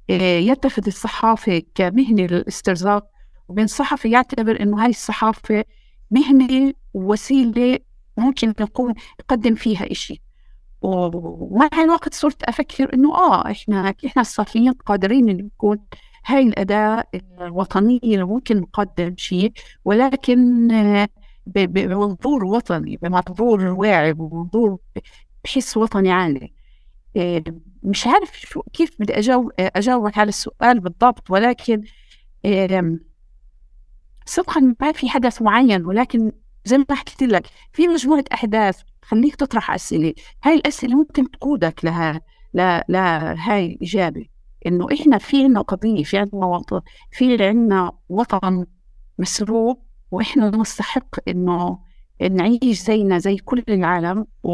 آه، 0.09 0.39
يتخذ 0.39 0.83
الصحافة 0.87 1.61
كمهنة 1.75 2.23
للاسترزاق 2.23 3.07
وبين 3.47 3.67
صحفي 3.67 4.11
يعتبر 4.11 4.61
إنه 4.61 4.83
هاي 4.83 4.89
الصحافة 4.89 5.65
مهنة 6.11 6.73
ووسيلة 6.93 7.79
ممكن 8.17 8.53
يكون 8.59 8.93
يقدم 9.19 9.55
فيها 9.55 9.91
إشي. 9.91 10.21
ومع 10.81 11.69
الوقت 11.83 12.13
صرت 12.13 12.43
أفكر 12.43 12.93
إنه 12.93 13.15
آه 13.15 13.51
إحنا 13.51 13.93
إحنا 14.05 14.21
الصحفيين 14.21 14.73
قادرين 14.73 15.25
نكون 15.25 15.79
هاي 16.25 16.43
الاداه 16.43 17.03
الوطنية 17.41 17.99
اللي 18.03 18.23
ممكن 18.23 18.57
نقدم 18.57 19.15
شيء 19.17 19.51
ولكن 19.85 20.67
بمنظور 21.45 22.45
وطني 22.45 22.97
بمنظور 22.97 23.65
واعي 23.65 24.13
بمنظور 24.13 24.77
بحس 25.43 25.77
وطني 25.77 26.11
عالي. 26.11 26.53
آه، 27.17 27.43
مش 27.83 28.07
عارف 28.07 28.39
شو 28.39 28.61
كيف 28.61 28.89
بدي 28.99 29.17
اجاوب 29.19 29.51
أجاوبك 29.59 30.17
على 30.17 30.29
السؤال 30.29 30.79
بالضبط 30.79 31.31
ولكن 31.31 31.81
صدقا 34.25 34.75
ما 34.81 34.91
في 34.91 35.09
حدث 35.09 35.41
معين 35.41 35.85
ولكن 35.85 36.31
زي 36.65 36.77
ما 36.77 36.85
حكيت 36.91 37.23
لك 37.23 37.47
في 37.73 37.87
مجموعة 37.87 38.23
أحداث 38.33 38.81
خليك 39.01 39.35
تطرح 39.35 39.71
أسئلة. 39.71 40.13
هاي 40.43 40.55
الأسئلة 40.55 40.95
ممكن 40.95 41.31
تقودك 41.31 41.85
لها 41.85 42.21
لا 42.53 42.85
لا 42.89 43.35
هاي 43.37 43.65
الإجابة 43.65 44.25
إنه 44.65 44.87
إحنا 44.93 45.17
في 45.17 45.43
عنا 45.43 45.61
قضية 45.61 46.03
في 46.03 46.17
عنا 46.17 46.45
وطن 46.45 46.81
في 47.11 47.47
عنا 47.47 47.91
وطن 48.09 48.65
مسروق 49.19 49.88
وإحنا 50.11 50.49
نستحق 50.49 51.15
إنه 51.27 51.79
نعيش 52.31 52.81
زينا 52.81 53.17
زي 53.17 53.37
كل 53.37 53.63
العالم 53.69 54.25
و... 54.43 54.51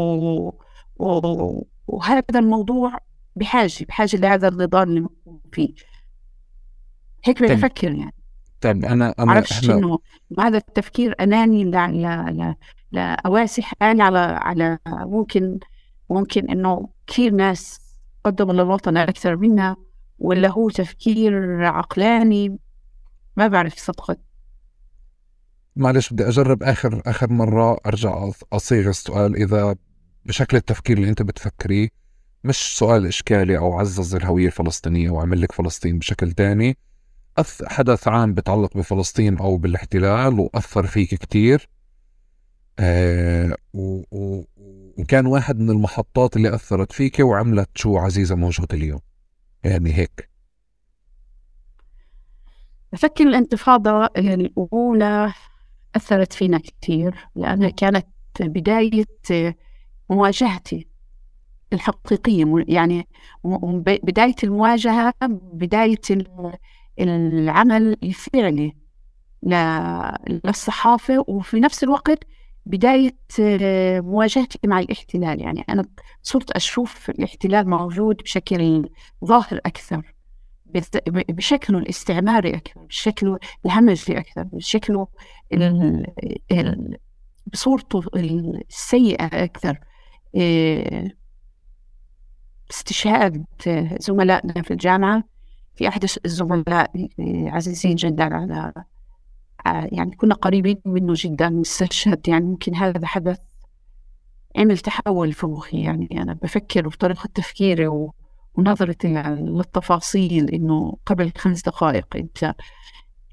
و... 0.98 1.66
وهذا 1.86 2.22
الموضوع 2.34 2.98
بحاجة 3.36 3.84
بحاجة 3.88 4.16
لهذا 4.16 4.48
النضال 4.48 4.88
اللي 4.88 5.08
فيه. 5.52 5.74
هيك 7.24 7.42
بفكر 7.42 7.92
يعني. 7.92 8.14
طيب 8.60 8.84
أنا 8.84 9.14
أنا 9.18 9.26
معرفش 9.26 9.70
إنه 9.70 9.98
هذا 10.38 10.58
التفكير 10.58 11.14
أناني 11.20 11.64
لا 11.64 11.88
لا 11.88 12.30
لا 12.30 12.56
لأواسي 12.92 13.62
حالي 13.62 14.02
على 14.02 14.18
على 14.18 14.78
ممكن 14.88 15.58
ممكن 16.10 16.50
إنه 16.50 16.88
كثير 17.06 17.32
ناس 17.32 17.80
قدموا 18.24 18.54
للوطن 18.54 18.96
أكثر 18.96 19.36
منا 19.36 19.76
ولا 20.18 20.50
هو 20.50 20.70
تفكير 20.70 21.64
عقلاني. 21.64 22.58
ما 23.36 23.48
بعرف 23.48 23.78
صدقا 23.78 24.16
معلش 25.76 26.12
بدي 26.12 26.28
أجرب 26.28 26.62
آخر 26.62 27.02
آخر 27.06 27.32
مرة 27.32 27.78
أرجع 27.86 28.30
أصيغ 28.52 28.88
السؤال 28.88 29.36
إذا 29.36 29.76
بشكل 30.24 30.56
التفكير 30.56 30.96
اللي 30.98 31.08
أنت 31.08 31.22
بتفكريه 31.22 31.88
مش 32.44 32.78
سؤال 32.78 33.06
إشكالي 33.06 33.58
أو 33.58 33.78
عزز 33.78 34.14
الهوية 34.14 34.46
الفلسطينية 34.46 35.10
وعمل 35.10 35.40
لك 35.40 35.52
فلسطين 35.52 35.98
بشكل 35.98 36.32
تاني. 36.32 36.78
حدث 37.66 38.08
عام 38.08 38.34
بتعلق 38.34 38.76
بفلسطين 38.76 39.38
أو 39.38 39.56
بالاحتلال 39.56 40.40
وأثر 40.40 40.86
فيك 40.86 41.14
كتير. 41.14 41.68
آه 42.78 43.56
و... 43.74 44.02
و... 44.10 44.44
وكان 44.98 45.26
واحد 45.26 45.58
من 45.58 45.70
المحطات 45.70 46.36
اللي 46.36 46.54
أثرت 46.54 46.92
فيك 46.92 47.18
وعملت 47.20 47.68
شو 47.74 47.98
عزيزة 47.98 48.34
موجود 48.34 48.74
اليوم. 48.74 49.00
يعني 49.64 49.92
هيك. 49.94 50.30
بفكر 52.92 53.24
الانتفاضة 53.24 54.06
الأولى 54.06 55.32
أثرت 55.96 56.32
فينا 56.32 56.58
كثير 56.58 57.28
لأنها 57.36 57.68
كانت 57.68 58.06
بداية 58.40 59.04
مواجهتي 60.10 60.86
الحقيقية 61.72 62.64
يعني 62.68 63.08
بداية 63.84 64.34
المواجهة 64.44 65.14
بداية 65.52 66.00
العمل 66.98 67.96
الفعلي 68.02 68.72
للصحافة 70.44 71.24
وفي 71.28 71.60
نفس 71.60 71.84
الوقت 71.84 72.24
بداية 72.66 73.16
مواجهتي 74.00 74.58
مع 74.64 74.80
الاحتلال. 74.80 75.40
يعني 75.40 75.64
أنا 75.68 75.84
صرت 76.22 76.50
أشوف 76.50 77.10
الاحتلال 77.10 77.70
موجود 77.70 78.16
بشكل 78.16 78.88
ظاهر 79.24 79.60
أكثر. 79.66 80.15
بشكله 81.28 81.78
الاستعماري 81.78 82.54
أكثر 82.54 82.80
بشكله 82.80 83.38
الهمجي 83.66 84.18
أكثر 84.18 84.42
بشكله 84.42 85.08
بصورته 87.52 88.02
السيئة 88.14 89.44
أكثر. 89.44 89.78
آه، 90.36 91.10
استشهاد 92.70 93.44
زملائنا 94.00 94.62
في 94.62 94.70
الجامعة 94.70 95.24
في 95.74 95.88
أحد 95.88 96.04
الزملاء 96.24 96.90
عزيزين 97.48 97.94
جدا 97.94 98.34
على 98.34 98.72
يعني 99.66 100.16
كنا 100.16 100.34
قريبين 100.34 100.80
منه 100.84 101.12
جدا 101.16 101.60
استشهد 101.60 102.28
يعني 102.28 102.44
ممكن 102.44 102.74
هذا 102.74 103.06
حدث 103.06 103.38
عمل 104.56 104.78
تحول 104.78 105.32
في 105.32 105.46
مخي 105.46 105.80
يعني 105.80 106.08
أنا 106.12 106.32
بفكر 106.32 106.88
بطريقة 106.88 107.28
تفكيري 107.34 107.88
ونظرتي 108.56 109.08
للتفاصيل 109.22 110.50
إنه 110.50 110.96
قبل 111.06 111.32
خمس 111.38 111.62
دقائق 111.62 112.16
أنت 112.16 112.54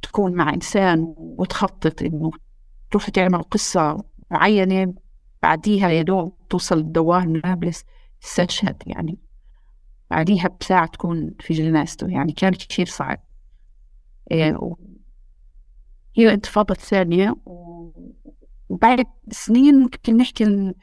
تكون 0.02 0.34
مع 0.34 0.54
إنسان 0.54 1.14
وتخطط 1.18 2.02
إنه 2.02 2.32
تروح 2.92 3.10
تعمل 3.10 3.42
قصة 3.42 4.04
معينة 4.32 4.94
بعديها 5.44 5.90
يا 5.90 6.02
دوب 6.02 6.48
توصل 6.50 6.78
الدوام 6.78 7.38
نابلس 7.38 7.84
تستشهد 8.22 8.84
يعني. 8.88 9.18
بعديها 10.12 10.50
بساعة 10.62 10.86
تكون 10.86 11.32
في 11.40 11.54
جنازته 11.54 12.08
يعني 12.08 12.34
كان 12.34 12.54
كثير 12.54 12.86
صعب. 12.86 13.24
إيه 14.32 14.60
هي 16.16 16.26
الانتفاضة 16.26 16.72
الثانية 16.72 17.36
وبعد 18.70 19.06
سنين 19.32 19.76
ممكن 19.76 20.18
نحكي 20.18 20.74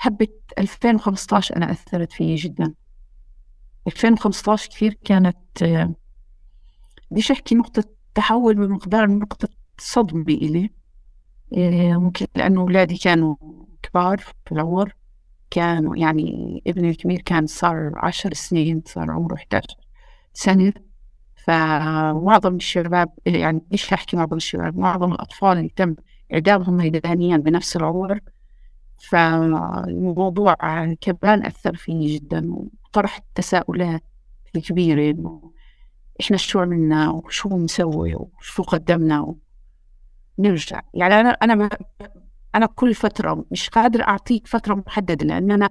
هبة 0.00 0.28
2015 0.58 1.56
أنا 1.56 1.70
أثرت 1.70 2.12
فيي 2.12 2.34
جدا. 2.34 2.74
2015 3.86 4.68
كثير 4.70 4.98
كانت 5.04 5.36
بديش 7.10 7.30
أحكي 7.30 7.54
نقطة 7.54 7.84
تحول 8.14 8.54
بمقدار 8.54 9.10
نقطة 9.10 9.48
صدمة 9.78 10.24
إلي. 10.28 10.70
إيه، 11.52 11.98
ممكن 11.98 12.26
لأنه 12.36 12.60
أولادي 12.60 12.96
كانوا 12.96 13.36
كبار 13.82 14.18
في 14.18 14.52
العمر. 14.52 14.94
كانوا 15.50 15.96
يعني 15.96 16.62
ابني 16.66 16.90
الكبير 16.90 17.20
كان 17.20 17.46
صار 17.46 17.92
عشر 17.96 18.34
سنين 18.34 18.82
صار 18.86 19.10
عمره 19.10 19.34
11 19.34 19.76
سنة. 20.32 20.72
فمعظم 21.44 22.56
الشباب 22.56 23.08
يعني 23.26 23.60
مش 23.72 23.92
أحكي 23.92 24.16
معظم 24.16 24.36
الشباب 24.36 24.78
معظم 24.78 25.12
الأطفال 25.12 25.58
اللي 25.58 25.72
تم 25.76 25.94
إعدامهم 26.32 26.76
ميدانيا 26.76 27.36
بنفس 27.36 27.76
العمر 27.76 28.20
فالموضوع 29.02 30.54
كمان 31.00 31.46
أثر 31.46 31.76
فيني 31.76 32.16
جدا 32.16 32.52
وطرح 32.54 33.16
التساؤلات 33.16 34.02
الكبيرة 34.56 35.10
إنه 35.10 35.52
إحنا 36.20 36.36
شو 36.36 36.60
عملنا 36.60 37.10
وشو 37.10 37.48
بنسوي 37.48 38.14
وشو 38.14 38.62
قدمنا 38.62 39.34
ونرجع. 40.38 40.80
يعني 40.94 41.14
أنا 41.20 41.30
أنا 41.30 41.54
ما 41.54 41.70
أنا 42.54 42.66
كل 42.66 42.94
فترة 42.94 43.44
مش 43.50 43.68
قادر 43.68 44.02
أعطيك 44.02 44.46
فترة 44.46 44.74
محددة 44.74 45.26
لأن 45.26 45.50
أنا 45.50 45.70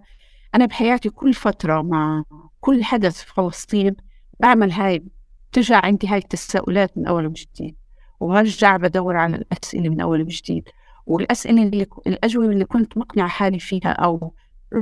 أنا 0.56 0.66
بحياتي 0.66 1.10
كل 1.10 1.34
فترة 1.34 1.82
مع 1.82 2.24
كل 2.60 2.84
حدث 2.84 3.24
في 3.24 3.34
فلسطين 3.34 3.96
بعمل 4.40 4.72
هاي 4.72 5.04
ترجع 5.52 5.86
عندي 5.86 6.08
هاي 6.08 6.18
التساؤلات 6.18 6.98
من 6.98 7.08
أول 7.08 7.28
وجديد 7.28 7.76
وبرجع 8.20 8.78
بدور 8.78 9.18
على 9.18 9.36
الأسئلة 9.36 9.90
من 9.90 10.02
أول 10.02 10.22
وجديد. 10.22 10.70
والأسئلة 11.12 11.64
اللي 11.64 11.88
الأجوبة 12.08 12.48
اللي 12.48 12.66
كنت 12.66 12.98
مقنعة 12.98 13.28
حالي 13.28 13.60
فيها 13.60 13.90
أو 13.90 14.34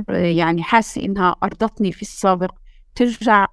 يعني 0.08 0.62
حاسة 0.62 1.02
إنها 1.02 1.36
أرضتني 1.42 1.92
في 1.92 2.02
السابق 2.02 2.54
ترجع 2.94 3.46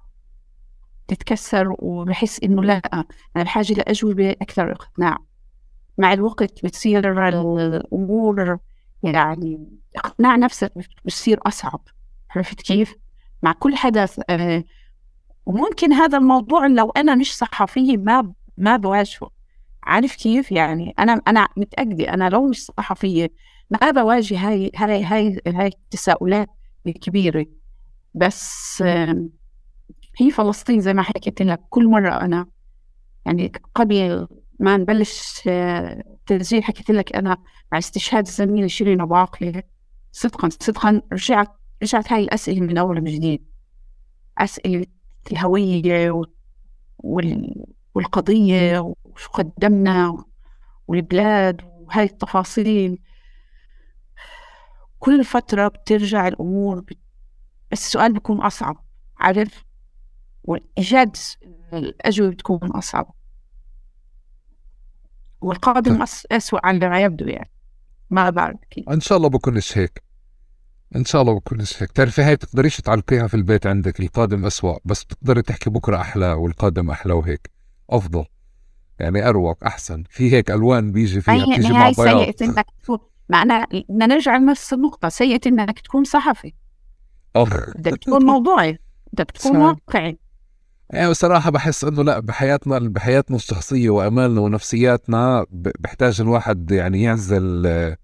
تتكسر 1.08 1.76
وبحس 1.78 2.40
إنه 2.44 2.62
لا 2.64 2.76
أنا 3.36 3.44
بحاجة 3.44 3.72
لأجوبة 3.72 4.30
أكثر 4.30 4.72
إقناع 4.72 5.18
مع 5.98 6.12
الوقت 6.12 6.64
بتصير 6.64 7.28
الأمور 7.28 8.58
يعني 9.02 9.68
إقناع 9.96 10.36
نفسك 10.36 10.72
بتصير 11.04 11.40
أصعب. 11.46 11.80
عرفت 12.30 12.62
كيف؟ 12.62 12.94
مع 13.42 13.52
كل 13.52 13.76
حدث 13.76 14.20
آه 14.30 14.64
وممكن 15.46 15.92
هذا 15.92 16.18
الموضوع 16.18 16.66
لو 16.66 16.90
أنا 16.90 17.14
مش 17.14 17.36
صحفية 17.36 17.96
ما 17.96 18.32
ما 18.56 18.76
بواجهه. 18.76 19.37
عارف 19.88 20.16
كيف؟ 20.16 20.52
يعني 20.52 20.94
أنا 20.98 21.12
أنا 21.28 21.48
متأكدة 21.56 22.14
أنا 22.14 22.28
لو 22.28 22.46
مش 22.48 22.64
صحفية 22.64 23.32
ما 23.70 23.90
بواجه 23.90 24.48
هاي 24.48 24.70
هاي 24.76 25.04
هاي 25.04 25.40
هاي 25.46 25.66
التساؤلات 25.66 26.48
الكبيرة. 26.86 27.46
بس 28.14 28.82
هي 30.20 30.30
فلسطين 30.30 30.80
زي 30.80 30.94
ما 30.94 31.02
حكيت 31.02 31.42
لك 31.42 31.60
كل 31.70 31.88
مرة 31.88 32.20
أنا 32.20 32.46
يعني 33.26 33.52
قبل 33.74 34.28
ما 34.60 34.76
نبلش 34.76 35.42
آه، 35.48 36.04
تسجيل 36.26 36.64
حكيت 36.64 36.90
لك 36.90 37.16
أنا 37.16 37.36
مع 37.72 37.78
استشهاد 37.78 38.26
الزميله 38.26 38.66
شيرين 38.66 39.00
ابو 39.00 39.14
عاقله 39.14 39.62
صدقا 40.12 40.48
صدقا 40.48 41.02
رجعت 41.12 41.48
رجعت 41.82 42.12
هاي 42.12 42.22
الأسئلة 42.22 42.60
من 42.60 42.78
أول 42.78 42.98
وجديد. 42.98 43.44
أسئلة 44.38 44.86
الهوية 45.32 46.22
والقضية 47.94 48.94
وشو 49.18 49.30
قدمنا 49.30 50.24
والبلاد 50.88 51.60
وهاي 51.64 52.04
التفاصيل. 52.04 52.98
كل 54.98 55.24
فترة 55.24 55.68
بترجع 55.68 56.28
الأمور 56.28 56.80
بت... 56.80 56.98
بس 57.72 57.86
السؤال 57.86 58.12
بيكون 58.12 58.40
أصعب 58.40 58.84
عارف؟ 59.18 59.64
وإيجاد 60.44 61.16
الأجوبة 61.72 62.30
بتكون 62.30 62.70
أصعب. 62.70 63.14
والقادم 65.40 66.04
أسوأ 66.32 66.66
عن 66.66 66.78
ما 66.78 67.00
يبدو 67.00 67.26
يعني. 67.26 67.50
ما 68.10 68.30
بعرف 68.30 68.56
كيف. 68.70 68.88
إن 68.88 69.00
شاء 69.00 69.18
الله 69.18 69.28
بكونش 69.28 69.78
هيك. 69.78 70.02
إن 70.96 71.04
شاء 71.04 71.22
الله 71.22 71.34
بكونش 71.34 71.82
هيك. 71.82 71.90
بتعرفي 71.90 72.22
هاي 72.22 72.36
بتقدريش 72.36 72.76
تعلقيها 72.76 73.26
في 73.26 73.34
البيت 73.34 73.66
عندك 73.66 74.00
القادم 74.00 74.44
أسوأ 74.46 74.78
بس 74.84 75.04
بتقدري 75.04 75.42
تحكي 75.42 75.70
بكرة 75.70 76.00
أحلى 76.00 76.32
والقادم 76.32 76.90
أحلى 76.90 77.12
وهيك. 77.12 77.50
أفضل. 77.90 78.24
يعني 78.98 79.28
أروق 79.28 79.64
أحسن. 79.64 80.04
في 80.10 80.32
هيك 80.32 80.50
ألوان 80.50 80.92
بيجي 80.92 81.20
فيها 81.20 81.46
بتيجي 81.52 81.72
مع 81.72 81.90
بياض. 81.90 81.94
سيئة 81.94 82.34
إنك 82.42 82.66
تكون. 82.82 82.98
معنا 83.28 83.66
بدنا 83.72 84.06
نرجع 84.06 84.36
لنفس 84.36 84.72
النقطة 84.72 85.08
سيئة 85.08 85.40
إنك 85.46 85.80
تكون 85.80 86.04
صحفي. 86.04 86.52
بدك 87.34 87.98
تكون 87.98 88.24
موضوعي 88.24 88.78
بدك 89.12 89.30
تكون 89.30 89.56
واقعي. 89.56 90.18
يعني 90.90 91.10
بصراحة 91.10 91.50
بحس 91.50 91.84
إنه 91.84 92.02
لا 92.04 92.20
بحياتنا 92.20 92.78
بحياتنا 92.78 93.36
الشخصية 93.36 93.90
وأمالنا 93.90 94.40
ونفسياتنا 94.40 95.46
بحتاج 95.52 96.20
الواحد 96.20 96.70
يعني 96.70 97.02
يعزل 97.02 97.66
آه، 97.66 97.96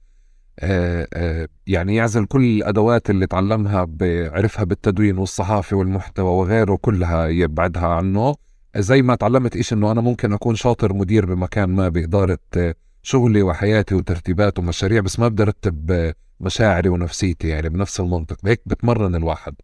آه، 1.15 1.49
يعني 1.67 1.95
يعزل 1.97 2.27
كل 2.27 2.45
الأدوات 2.45 3.11
اللي 3.11 3.27
تعلمها 3.27 3.85
بعرفها 3.89 4.65
بالتدوين 4.65 5.19
والصحافة 5.19 5.77
والمحتوى 5.77 6.31
وغيره 6.31 6.77
كلها 6.77 7.27
يبعدها 7.27 7.87
عنه. 7.87 8.35
زي 8.77 9.03
ما 9.03 9.15
تعلمت 9.15 9.57
إيش 9.57 9.73
إنه 9.73 9.93
أنا 9.93 10.01
ممكن 10.01 10.33
أكون 10.33 10.55
شاطر 10.55 10.93
مدير 10.93 11.27
بمكان 11.27 11.69
ما 11.69 11.89
بإدارة 11.89 12.39
آه، 12.57 12.75
شغلي 13.03 13.43
وحياتي 13.43 13.95
وترتيبات 13.95 14.59
ومشاريع 14.59 15.01
بس 15.01 15.19
ما 15.19 15.29
بدي 15.29 15.43
أرتب 15.43 16.13
مشاعري 16.41 16.89
ونفسيتي 16.89 17.49
يعني 17.49 17.69
بنفس 17.69 18.01
المنطق. 18.01 18.37
هيك 18.45 18.63
بتمرن 18.67 19.15
الواحد. 19.15 19.55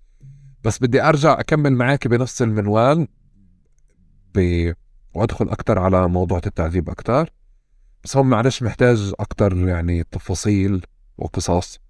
بس 0.65 0.79
بدي 0.79 1.03
أرجع 1.03 1.41
أكمل 1.41 1.73
معك 1.73 2.09
بنفس 2.09 2.43
المنوال 2.43 3.09
ب... 4.35 4.73
وأدخل 5.15 5.49
أكثر 5.49 5.79
على 5.79 6.09
موضوع 6.09 6.41
التعذيب 6.47 6.91
أكثر 6.91 7.31
بس 8.05 8.17
هون 8.17 8.27
معلش 8.27 8.63
محتاج 8.63 9.13
أكثر 9.21 9.69
يعني 9.69 10.05
تفاصيل 10.11 10.85
وقصص. 11.19 11.81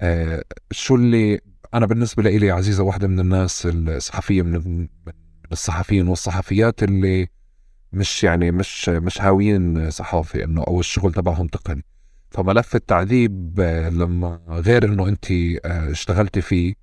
آه 0.00 0.44
شو 0.70 0.94
اللي 0.94 1.40
أنا 1.74 1.86
بالنسبة 1.86 2.22
لي 2.22 2.50
عزيزة 2.50 2.82
واحدة 2.82 3.08
من 3.08 3.20
الناس 3.20 3.68
الصحفية 3.70 4.42
من 4.42 4.88
من 5.48 5.52
الصحفيين 5.52 6.08
والصحفيات 6.08 6.82
اللي 6.82 7.28
مش 7.92 8.24
يعني 8.24 8.50
مش 8.50 8.88
مش 8.88 9.22
هاويين 9.22 9.90
صحافة 9.90 10.44
إنه 10.44 10.62
أو 10.62 10.80
الشغل 10.80 11.12
تبعهم 11.12 11.46
تقني. 11.46 11.84
فملف 12.30 12.76
التعذيب 12.76 13.60
آه، 13.60 13.88
لما 13.88 14.40
غير 14.48 14.84
إنه 14.84 15.08
أنت 15.08 15.30
آه، 15.30 15.90
اشتغلتي 15.90 16.40
فيه 16.40 16.74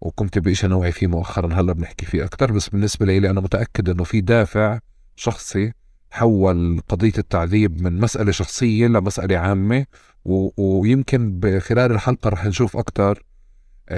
وكنت 0.00 0.38
بشيء 0.38 0.70
نوعي 0.70 0.92
فيه 0.92 1.06
مؤخرا 1.06 1.54
هلأ 1.54 1.72
بنحكي 1.72 2.06
فيه 2.06 2.24
أكثر 2.24 2.52
بس 2.52 2.68
بالنسبة 2.68 3.06
لي 3.06 3.30
أنا 3.30 3.40
متأكد 3.40 3.88
إنه 3.88 4.04
في 4.04 4.20
دافع 4.20 4.78
شخصي 5.16 5.72
حول 6.10 6.80
قضية 6.88 7.12
التعذيب 7.18 7.82
من 7.82 8.00
مسألة 8.00 8.32
شخصية 8.32 8.86
لمسألة 8.86 9.38
عامة 9.38 9.86
و... 10.24 10.50
ويمكن 10.56 11.40
بخلال 11.40 11.92
الحلقة 11.92 12.28
رح 12.30 12.46
نشوف 12.46 12.76
أكثر 12.76 13.22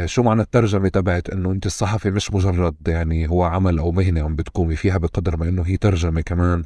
شو 0.04 0.22
معنى 0.22 0.42
الترجمة 0.42 0.88
تبعت؟ 0.88 1.30
إنه 1.30 1.52
أنت 1.52 1.66
الصحفي 1.66 2.10
مش 2.10 2.32
مجرد 2.32 2.88
يعني 2.88 3.28
هو 3.28 3.42
عمل 3.42 3.78
أو 3.78 3.92
مهنة 3.92 4.20
عم 4.20 4.36
بتقومي 4.36 4.76
فيها 4.76 4.98
بقدر 4.98 5.36
ما 5.36 5.48
إنه 5.48 5.62
هي 5.62 5.76
ترجمة 5.76 6.20
كمان 6.20 6.64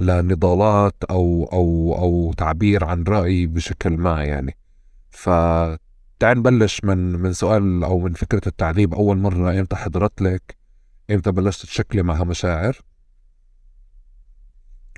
لنضالات 0.00 1.04
أو 1.10 1.48
أو 1.52 1.94
أو 1.98 2.32
تعبير 2.32 2.84
عن 2.84 3.02
رأي 3.02 3.46
بشكل 3.46 3.90
ما 3.90 4.24
يعني. 4.24 4.56
فتعال 5.10 5.78
نبلش 6.38 6.80
من 6.84 7.12
من 7.12 7.32
سؤال 7.32 7.84
أو 7.84 7.98
من 7.98 8.12
فكرة 8.12 8.42
التعذيب. 8.46 8.94
أول 8.94 9.18
مرة 9.18 9.60
إمتى 9.60 9.76
حضرت 9.76 10.22
لك؟ 10.22 10.56
إمتى 11.10 11.32
بلشت 11.32 11.66
تشكلي 11.66 12.02
معها 12.02 12.24
مشاعر؟ 12.24 12.76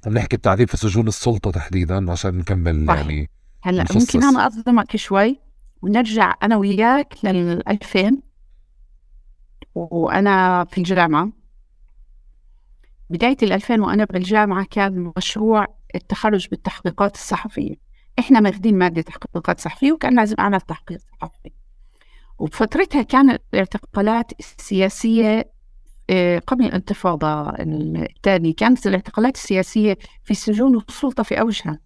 عم 0.07 0.13
نحكي 0.13 0.37
التعذيب 0.37 0.69
في 0.69 0.77
سجون 0.77 1.09
السلطة 1.09 1.51
تحديدا 1.51 2.11
عشان 2.13 2.39
نكمل 2.39 2.87
صح. 2.87 2.95
يعني 2.95 3.31
هلأ 3.63 3.85
ممكن 3.95 4.25
أنا 4.25 4.47
أصدمك 4.47 4.97
شوي؟ 4.97 5.50
ونرجع 5.83 6.35
أنا 6.43 6.57
وياك 6.57 7.15
لل 7.25 7.69
2000 7.69 8.23
وأنا 9.75 10.65
في 10.65 10.79
الجامعة. 10.79 11.33
بداية 13.11 13.37
ال 13.43 13.53
2000 13.53 13.81
وأنا 13.81 14.05
بالجامعة 14.05 14.67
كان 14.71 15.13
مشروع 15.17 15.67
التخرج 15.95 16.49
بالتحقيقات 16.49 17.15
الصحفية. 17.15 17.77
إحنا 18.19 18.41
ماخذين 18.41 18.79
مادة 18.79 19.03
تحقيقات 19.03 19.61
صحفية 19.61 19.93
وكان 19.93 20.17
لازم 20.17 20.37
أعمل 20.39 20.61
تحقيق 20.61 20.99
صحفي. 21.21 21.51
وبفترتها 22.39 23.03
كانت 23.03 23.43
الاعتقالات 23.55 24.33
السياسية 24.41 25.51
آه، 26.11 26.39
قبل 26.39 26.65
الانتفاضة 26.65 27.51
الثانية 27.51 28.55
كانت 28.55 28.87
الاعتقالات 28.87 29.35
السياسية 29.35 29.99
في 30.25 30.35
سجون 30.35 30.77
السلطة 30.89 31.23
في 31.23 31.41
أوجها. 31.41 31.79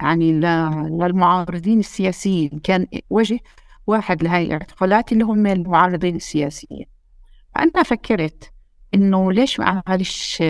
يعني 0.00 0.32
للمعارضين 0.32 1.78
السياسيين 1.78 2.50
كان 2.64 2.86
وجه 3.10 3.40
واحد 3.86 4.22
لهي 4.22 4.46
الاعتقالات 4.46 5.12
اللي 5.12 5.24
هم 5.24 5.46
المعارضين 5.46 6.16
السياسيين. 6.16 6.86
فأنا 7.54 7.82
فكرت 7.82 8.52
إنه 8.94 9.32
ليش 9.32 9.60
ما 9.60 9.82
أعملش 9.88 10.42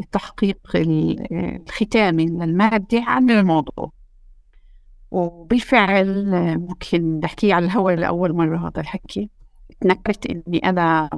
التحقيق 0.00 0.58
الختامي 0.74 2.26
للمادة 2.26 3.02
عن 3.06 3.30
الموضوع؟ 3.30 3.92
وبالفعل 5.10 6.28
ممكن 6.58 7.20
نحكي 7.20 7.52
على 7.52 7.64
الهواء 7.66 7.94
لأول 7.94 8.32
مرة 8.32 8.68
هذا 8.68 8.80
الحكي. 8.80 9.30
تنكرت 9.80 10.26
إني 10.26 10.58
أنا 10.58 11.10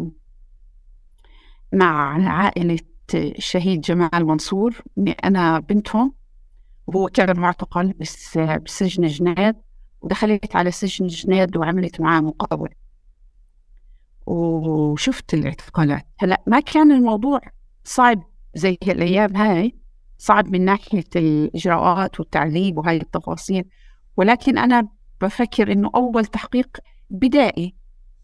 مع 1.72 2.28
عائلة 2.30 2.78
الشهيد 3.14 3.80
جمال 3.80 4.26
منصور. 4.26 4.83
إني 4.98 5.11
أنا 5.12 5.59
بنتهم 5.59 6.12
وهو 6.87 7.09
كان 7.09 7.40
معتقل 7.40 7.92
بس 7.92 8.38
بسجن 8.38 9.07
جناد 9.07 9.57
ودخلت 10.01 10.57
على 10.57 10.70
سجن 10.70 11.07
جناد 11.07 11.57
وعملت 11.57 12.01
معاه 12.01 12.20
مقابلة 12.20 12.75
وشفت 14.27 15.35
الاعتقالات. 15.35 16.07
هلا 16.18 16.42
ما 16.47 16.61
كان 16.61 16.92
الموضوع 16.92 17.40
صعب 17.85 18.23
زي 18.55 18.79
الأيام 18.83 19.37
هاي 19.37 19.75
صعب 20.18 20.49
من 20.49 20.64
ناحية 20.64 21.05
الإجراءات 21.16 22.20
والتعذيب 22.20 22.79
وهاي 22.79 22.97
التفاصيل 22.97 23.64
ولكن 24.16 24.59
أنا 24.59 24.88
بفكر 25.20 25.73
إنه 25.73 25.90
أول 25.94 26.25
تحقيق 26.25 26.77
بدائي 27.11 27.75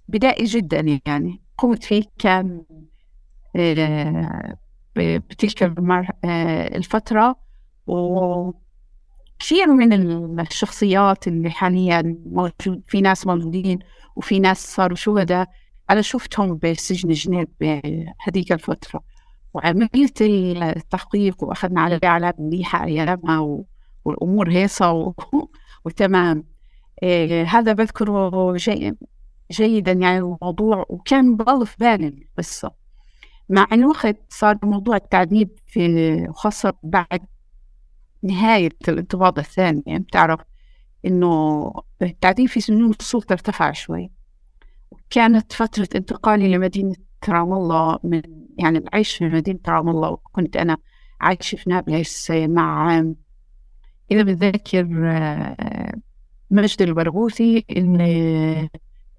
بدائي 0.08 0.44
جدا 0.44 1.00
يعني. 1.06 1.42
قمت 1.58 1.84
فيه 1.84 2.02
كان 2.18 2.62
آه، 3.56 4.56
بتلك 4.96 5.62
آه، 5.62 6.76
الفترة 6.76 7.36
وكثير 7.90 9.66
من 9.66 10.40
الشخصيات 10.40 11.28
اللي 11.28 11.50
حاليا 11.50 12.16
موجود 12.26 12.82
في 12.88 13.00
ناس 13.00 13.26
موجودين 13.26 13.78
وفي 14.16 14.38
ناس 14.38 14.74
صاروا 14.74 14.96
شهداء 14.96 15.48
أنا 15.90 16.00
شفتهم 16.02 16.58
بسجن 16.62 17.08
جنيب 17.10 17.48
بهذيك 17.60 18.52
الفترة. 18.52 19.02
وعملت 19.54 20.22
التحقيق 20.22 21.44
وأخذنا 21.44 21.80
على 21.80 22.00
على 22.04 22.32
منيحة 22.38 22.84
أيامها 22.84 23.64
والأمور 24.04 24.50
هيصة 24.50 24.92
و... 24.92 25.14
وتمام. 25.84 26.44
إيه 27.02 27.44
هذا 27.44 27.72
بذكره 27.72 28.56
جي... 28.56 28.94
جيدا 29.52 29.92
يعني 29.92 30.18
الموضوع 30.18 30.86
وكان 30.88 31.36
بضل 31.36 31.66
في 31.66 31.76
بالي 31.80 32.06
القصة. 32.08 32.70
مع 33.48 33.66
الوقت 33.72 34.16
صار 34.28 34.58
موضوع 34.62 34.96
التعذيب 34.96 35.50
في 35.66 36.26
خاصة 36.32 36.72
بعد 36.82 37.20
نهاية 38.22 38.70
الانتفاضة 38.88 39.40
الثانية 39.42 39.98
بتعرف 39.98 40.40
إنه 41.06 41.72
التعذيب 42.02 42.48
في 42.48 42.60
سنون 42.60 42.90
السلطة 43.00 43.32
ارتفع 43.32 43.72
شوي. 43.72 44.10
كانت 45.10 45.52
فترة 45.52 45.88
انتقالي 45.94 46.54
لمدينة 46.56 46.94
رام 47.28 47.52
الله 47.52 47.98
من 48.04 48.22
يعني 48.58 48.78
العيش 48.78 49.16
في 49.16 49.24
مدينة 49.28 49.60
رام 49.68 49.88
الله 49.88 50.10
وكنت 50.10 50.56
أنا 50.56 50.76
عايشة 51.20 51.56
في 51.56 51.70
نابلس 51.70 52.30
مع 52.30 52.98
إذا 54.10 54.22
بتذكر 54.22 54.84
مجد 56.50 56.82
البرغوثي 56.82 57.64
اللي 57.70 58.68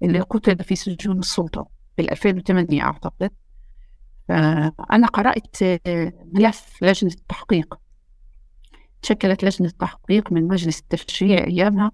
اللي 0.02 0.20
قتل 0.20 0.64
في 0.64 0.74
سجون 0.74 1.18
السلطة 1.18 1.68
بال 1.98 2.10
2008 2.10 2.82
أعتقد. 2.82 3.30
فأنا 4.28 5.06
قرأت 5.06 5.56
ملف 6.34 6.78
لجنة 6.82 7.10
التحقيق. 7.10 7.74
تشكلت 9.02 9.44
لجنة 9.44 9.68
التحقيق 9.68 10.32
من 10.32 10.48
مجلس 10.48 10.80
التشريع 10.80 11.46
أيامها. 11.46 11.92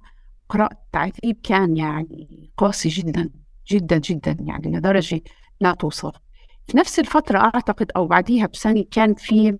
قرأت 0.49 0.79
تعذيب 0.93 1.41
كان 1.43 1.77
يعني 1.77 2.51
قاسي 2.57 2.89
جدا 2.89 3.31
جدا 3.71 3.99
جدا 3.99 4.37
يعني 4.41 4.77
لدرجة 4.77 5.21
لا 5.61 5.73
توصف. 5.75 6.15
في 6.67 6.77
نفس 6.77 6.99
الفترة 6.99 7.39
أعتقد 7.39 7.91
أو 7.97 8.07
بعديها 8.07 8.47
بسنة 8.47 8.85
كان 8.91 9.15
في 9.15 9.59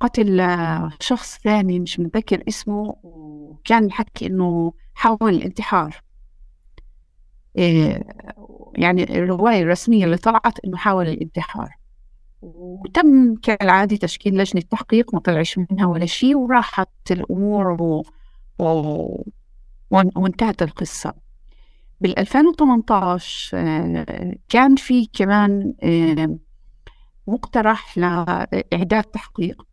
قتل 0.00 0.46
شخص 1.00 1.38
ثاني 1.38 1.80
مش 1.80 2.00
متذكر 2.00 2.42
اسمه 2.48 2.96
وكان 3.02 3.84
الحكي 3.84 4.26
إنه 4.26 4.72
حاول 4.94 5.34
الانتحار. 5.34 6.02
إيه 7.56 8.04
يعني 8.74 9.02
الرواية 9.02 9.62
الرسمية 9.62 10.04
اللي 10.04 10.16
طلعت 10.16 10.64
إنه 10.64 10.76
حاول 10.76 11.08
الانتحار. 11.08 11.76
وتم 12.42 13.34
كالعادة 13.34 13.96
تشكيل 13.96 14.38
لجنة 14.38 14.62
تحقيق 14.70 15.14
ما 15.14 15.20
طلعش 15.20 15.58
منها 15.58 15.86
ولا 15.86 16.06
شيء 16.06 16.36
وراحت 16.36 16.88
الأمور 17.10 17.82
و... 17.82 18.04
و... 18.58 19.22
وانتهت 19.90 20.62
القصة. 20.62 21.14
بال 22.00 22.18
2018 22.18 23.58
آه، 23.58 24.34
كان 24.48 24.76
في 24.76 25.06
كمان 25.06 25.74
آه، 25.82 26.38
مقترح 27.26 27.98
لإعداد 27.98 29.04
تحقيق. 29.04 29.66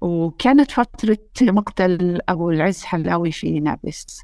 وكانت 0.00 0.70
فترة 0.70 1.18
مقتل 1.42 2.20
أبو 2.28 2.50
العز 2.50 2.82
حلاوي 2.82 3.32
في 3.32 3.60
نابلس. 3.60 4.22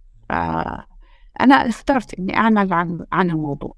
أنا 1.40 1.54
اخترت 1.54 2.14
إني 2.18 2.36
أعمل 2.36 2.72
عن 2.72 3.06
عن 3.12 3.30
الموضوع. 3.30 3.76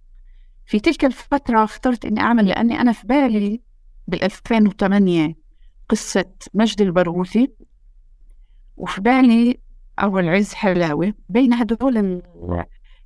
في 0.67 0.81
تلك 0.81 1.05
الفترة 1.05 1.65
اخترت 1.65 2.05
إني 2.05 2.21
أعمل 2.21 2.49
لأني 2.49 2.81
أنا 2.81 2.93
في 2.93 3.07
بالي 3.07 3.61
بال 4.09 4.25
2008 4.25 5.35
قصة 5.89 6.25
مجد 6.55 6.81
البرغوثي. 6.81 7.53
وفي 8.77 9.01
بالي 9.01 9.59
أبو 9.99 10.19
العز 10.19 10.55
حلاوي 10.55 11.15
بين 11.29 11.55
هدول 11.55 12.23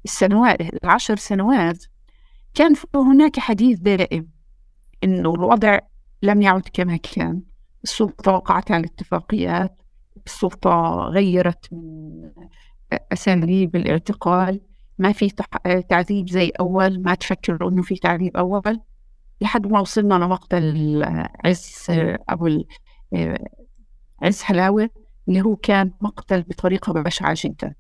السنوات 0.05 0.61
العشر 0.85 1.17
سنوات 1.17 1.85
كان 2.55 2.75
هناك 2.95 3.39
حديث 3.39 3.79
دائم 3.79 4.29
إنه 5.05 5.35
الوضع 5.35 5.79
لم 6.23 6.43
يعد 6.43 6.63
كما 6.73 6.97
كان. 6.97 7.43
السلطة 7.85 8.33
وقعت 8.33 8.71
على 8.71 8.87
اتفاقيات 8.87 9.83
السلطة 10.27 10.71
غيرت 11.13 11.73
من 11.73 12.31
أساليب 13.13 13.77
الاعتقال 13.77 14.61
ما 14.99 15.13
في 15.13 15.31
تعذيب 15.89 16.29
زي 16.29 16.49
أول 16.61 17.03
ما 17.03 17.15
تفكر 17.15 17.69
إنه 17.69 17.83
في 17.83 17.97
تعذيب 17.97 18.37
أول. 18.37 18.81
لحد 19.40 19.66
ما 19.66 19.81
وصلنا 19.81 20.14
لمقتل 20.14 21.03
عز 21.44 21.87
أبو 22.29 22.64
عز 24.22 24.42
حلاوة 24.42 24.91
اللي 25.28 25.43
هو 25.43 25.57
كان 25.57 25.93
مقتل 26.01 26.43
بطريقة 26.43 26.93
بشعة 26.93 27.36
جدا. 27.45 27.74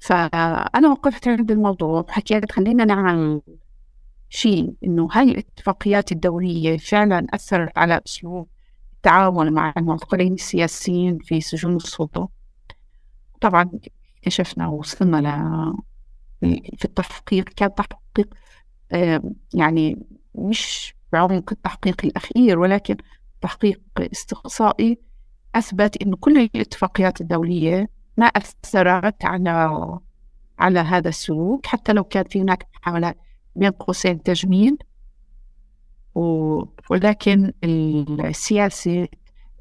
فأنا 0.00 0.88
وقفت 0.88 1.28
عند 1.28 1.50
الموضوع 1.50 2.00
وحكيت 2.00 2.52
خلينا 2.52 2.84
نعمل 2.84 3.40
شيء 4.28 4.74
إنه 4.84 5.08
هاي 5.12 5.30
الاتفاقيات 5.30 6.12
الدولية 6.12 6.76
فعلا 6.76 7.26
أثرت 7.34 7.78
على 7.78 8.00
أسلوب 8.06 8.48
التعامل 8.96 9.52
مع 9.52 9.72
المعتقلين 9.76 10.32
السياسيين 10.32 11.18
في 11.18 11.40
سجون 11.40 11.76
السلطة. 11.76 12.28
طبعا 13.40 13.70
اكتشفنا 14.18 14.68
ووصلنا 14.68 15.16
ل 16.42 16.60
في 16.78 16.84
التحقيق 16.84 17.44
كان 17.48 17.74
تحقيق 17.74 18.34
يعني 19.54 20.06
مش 20.38 20.94
بعمق 21.12 21.52
التحقيق 21.52 22.04
الأخير 22.04 22.58
ولكن 22.58 22.96
تحقيق 23.40 23.80
استقصائي 23.98 24.98
أثبت 25.54 26.02
إنه 26.02 26.16
كل 26.16 26.38
الاتفاقيات 26.38 27.20
الدولية 27.20 27.88
ما 28.16 28.26
أثرت 28.26 29.24
على 29.24 29.98
على 30.58 30.80
هذا 30.80 31.08
السلوك 31.08 31.66
حتى 31.66 31.92
لو 31.92 32.04
كان 32.04 32.24
في 32.24 32.40
هناك 32.40 32.66
محاولات 32.76 33.16
بين 33.56 33.70
قوسين 33.70 34.22
تجميل. 34.22 34.76
ولكن 36.90 37.52
السياسة 37.64 39.08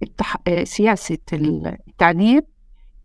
التح... 0.04 0.38
سياسة 0.64 1.18
التعليم 1.34 2.42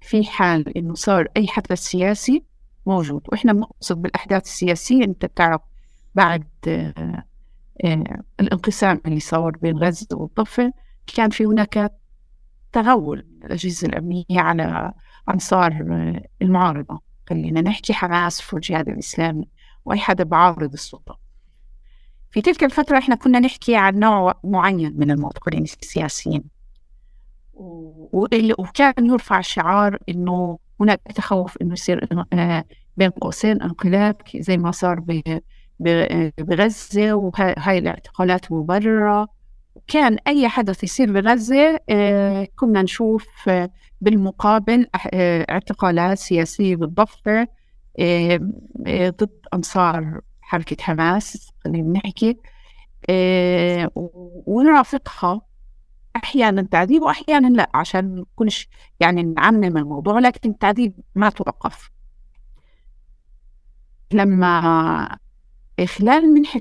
في 0.00 0.24
حال 0.24 0.78
إنه 0.78 0.94
صار 0.94 1.28
أي 1.36 1.48
حدث 1.48 1.78
سياسي 1.78 2.44
موجود. 2.86 3.22
وإحنا 3.28 3.52
بنقصد 3.52 4.02
بالأحداث 4.02 4.44
السياسية 4.44 5.04
أنت 5.04 5.24
بتعرف 5.26 5.60
بعد 6.14 6.44
الانقسام 8.40 9.00
اللي 9.06 9.20
صار 9.20 9.50
بين 9.50 9.78
غزة 9.78 10.06
والضفة 10.12 10.72
كان 11.14 11.30
في 11.30 11.44
هناك 11.44 11.92
تغول 12.72 13.26
الأجهزة 13.44 13.88
الأمنية 13.88 14.24
على 14.30 14.92
أنصار 15.28 15.72
آه، 15.72 16.22
المعارضة. 16.42 17.00
خلينا 17.30 17.60
نحكي 17.60 17.92
حماس 17.92 18.40
في 18.40 18.54
الجهاد 18.54 18.88
الإسلامي 18.88 19.48
وأي 19.84 19.98
حدا 19.98 20.24
بعارض 20.24 20.72
السلطة. 20.72 21.18
في 22.30 22.40
تلك 22.40 22.64
الفترة 22.64 22.98
إحنا 22.98 23.14
كنا 23.14 23.40
نحكي 23.40 23.76
عن 23.76 23.98
نوع 23.98 24.34
معين 24.44 24.94
من 24.96 25.10
المعتقلين 25.10 25.62
السياسيين. 25.62 26.44
وكان 28.58 29.06
يرفع 29.06 29.40
شعار 29.40 29.98
إنه 30.08 30.58
هناك 30.80 31.00
تخوف 31.14 31.56
إنه 31.62 31.72
يصير 31.72 32.08
آه، 32.32 32.64
بين 32.96 33.10
قوسين 33.10 33.62
انقلاب 33.62 34.16
زي 34.36 34.56
ما 34.56 34.70
صار 34.70 35.00
بغزة 36.38 37.14
وهاي 37.14 37.78
الاعتقالات 37.78 38.52
مبررة 38.52 39.28
كان 39.86 40.18
أي 40.26 40.48
حدث 40.48 40.84
يصير 40.84 41.12
بغزة 41.12 41.80
آه، 41.90 42.48
كنا 42.56 42.82
نشوف 42.82 43.48
آه، 43.48 43.70
بالمقابل 44.00 44.86
اعتقالات 45.50 46.18
سياسية 46.18 46.76
بالضفة 46.76 47.48
ضد 48.90 49.30
أنصار 49.54 50.20
حركة 50.40 50.76
حماس 50.82 51.50
خلينا 51.64 51.88
نحكي 51.98 52.36
ونرافقها. 54.46 55.40
أحيانا 56.16 56.62
تعذيب 56.62 57.02
وأحيانا 57.02 57.48
لا 57.48 57.70
عشان 57.74 58.14
نكونش 58.14 58.68
يعني 59.00 59.22
نعمم 59.22 59.76
الموضوع 59.76 60.18
لكن 60.18 60.50
التعذيب 60.50 60.94
ما 61.14 61.30
توقف. 61.30 61.90
لما 64.12 65.18
خلال 65.86 66.34
منحة 66.34 66.60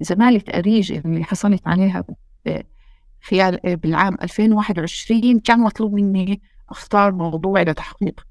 زمالة 0.00 0.42
أريج 0.58 0.92
اللي 0.92 1.24
حصلت 1.24 1.68
عليها 1.68 2.04
خلال 3.22 3.76
بالعام 3.76 4.16
2021 4.22 5.40
كان 5.40 5.60
مطلوب 5.60 5.94
مني 5.94 6.42
أختار 6.70 7.12
موضوع 7.12 7.62
لتحقيق 7.62 8.26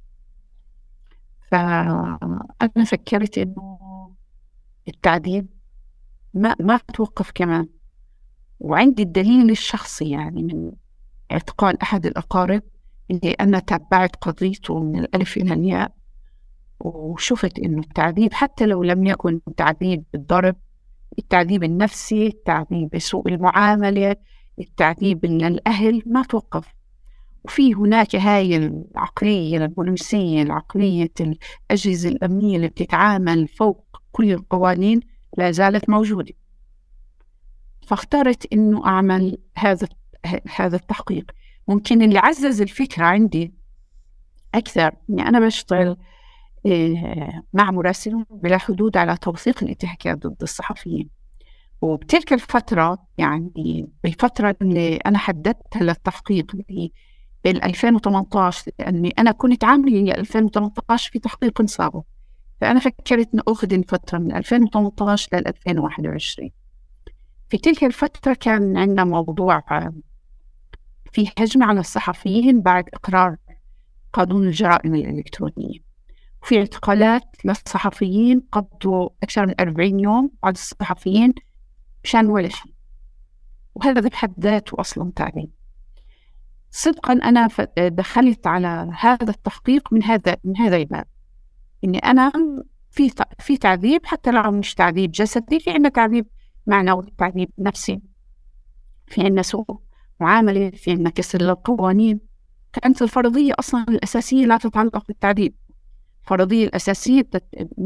فأنا 1.52 2.84
فكرت 2.86 3.38
إنه 3.38 3.80
التعذيب 4.88 5.48
ما 6.34 6.56
ما 6.60 6.78
توقف 6.94 7.32
كمان. 7.36 7.68
وعندي 8.60 9.04
الدليل 9.04 9.50
الشخصي 9.52 10.10
يعني 10.10 10.44
من 10.44 10.72
اعتقال 11.32 11.82
أحد 11.82 12.06
الأقارب 12.06 12.62
اللي 13.12 13.32
أنا 13.32 13.60
تابعت 13.60 14.16
قضيته 14.16 14.80
من 14.80 15.00
الألف 15.00 15.38
إلى 15.38 15.54
الياء 15.54 15.96
وشفت 16.84 17.60
إنه 17.60 17.80
التعذيب 17.80 18.34
حتى 18.34 18.66
لو 18.66 18.84
لم 18.84 19.06
يكن 19.06 19.40
تعذيب 19.58 20.04
بالضرب 20.14 20.56
التعذيب 21.20 21.64
النفسي 21.64 22.28
التعذيب 22.28 22.90
بسوء 22.90 23.28
المعاملة 23.28 24.16
التعذيب 24.60 25.26
من 25.26 25.46
الأهل 25.46 26.04
ما 26.06 26.24
توقف. 26.24 26.74
وفي 27.44 27.74
هناك 27.74 28.16
هاي 28.16 28.56
العقلية 28.56 29.58
البوليسية 29.58 30.42
العقلية 30.42 31.12
الأجهزة 31.20 32.10
الأمنية 32.10 32.56
اللي 32.56 32.68
بتتعامل 32.68 33.48
فوق 33.48 34.02
كل 34.12 34.32
القوانين 34.32 35.00
لا 35.38 35.52
زالت 35.52 35.90
موجودة. 35.90 36.34
فاخترت 37.88 38.54
إنه 38.54 38.86
أعمل 38.86 39.38
هذا 39.58 39.88
هذا 40.56 40.76
التحقيق. 40.76 41.32
ممكن 41.68 42.02
اللي 42.02 42.20
عزز 42.20 42.62
الفكرة 42.62 43.04
عندي 43.04 43.54
أكثر 44.56 44.96
إني 45.10 45.28
أنا 45.28 45.40
بشتغل 45.40 45.98
مع 47.54 47.72
مراسل 47.72 48.26
بلا 48.30 48.58
حدود 48.58 48.98
على 48.98 49.18
توثيق 49.18 49.64
الانتهاكات 49.64 50.18
ضد 50.28 50.42
الصحفيين. 50.42 51.10
وبتلك 51.82 52.34
الفترة 52.34 53.08
يعني 53.18 53.88
بالفترة 54.04 54.56
اللي 54.62 54.96
أنا 54.96 55.18
حددتها 55.18 55.84
للتحقيق 55.84 56.56
اللي 56.56 56.92
بين 57.44 57.64
2018 57.64 58.72
لأني 58.80 59.14
أنا 59.20 59.32
كنت 59.32 59.64
عاملة 59.64 60.12
2018 60.12 61.12
في 61.12 61.20
تحقيق 61.20 61.66
سابق 61.66 62.04
فأنا 62.62 62.80
فكرت 62.80 63.34
إن 63.34 63.40
أخذ 63.48 63.84
فترة 63.84 64.18
من 64.18 64.36
2018 64.36 65.30
لل 65.34 65.48
2021 65.48 66.50
في 67.50 67.58
تلك 67.58 67.84
الفترة 67.84 68.34
كان 68.34 68.78
عندنا 68.78 69.04
موضوع 69.04 69.64
في 71.12 71.32
هجمة 71.38 71.66
على 71.66 71.80
الصحفيين 71.80 72.62
بعد 72.62 72.90
إقرار 72.94 73.36
قانون 74.14 74.48
الجرائم 74.48 74.96
الإلكترونية. 74.96 75.93
وفي 76.44 76.60
اعتقالات 76.60 77.24
للصحفيين 77.46 78.40
قضوا 78.52 79.10
أكثر 79.24 79.46
من 79.46 79.54
40 79.60 80.00
يوم 80.00 80.32
بعد 80.44 80.54
الصحفيين 80.54 81.34
مشان 82.04 82.26
ولا 82.26 82.48
شيء. 82.50 82.74
وهذا 83.76 84.02
بحد 84.02 84.34
ذاته 84.40 84.76
أصلا 84.80 85.12
تعليم 85.16 85.52
صدقا 86.70 87.14
أنا 87.14 87.48
دخلت 87.78 88.48
على 88.48 88.92
هذا 89.00 89.30
التحقيق 89.30 89.94
من 89.94 90.04
هذا 90.04 90.38
من 90.44 90.58
هذا 90.58 90.76
الباب. 90.76 91.06
إني 91.84 91.98
أنا 91.98 92.32
في 92.92 93.12
في 93.40 93.58
تعذيب 93.58 94.06
حتى 94.06 94.32
لو 94.32 94.52
مش 94.52 94.74
تعذيب 94.74 95.12
جسدي 95.12 95.60
في 95.60 95.70
عندنا 95.72 95.90
تعذيب 95.90 96.28
معنوي 96.68 97.14
تعذيب 97.18 97.50
نفسي. 97.60 98.02
في 99.08 99.22
عندنا 99.22 99.42
سوء 99.42 99.80
معاملة 100.20 100.70
في 100.70 100.92
عندنا 100.92 101.10
كسر 101.10 101.42
للقوانين. 101.42 102.20
كانت 102.74 103.02
الفرضية 103.02 103.54
أصلا 103.60 103.86
الأساسية 103.90 104.46
لا 104.46 104.58
تتعلق 104.58 105.08
بالتعذيب. 105.08 105.56
الفرضية 106.24 106.68
الأساسية 106.68 107.28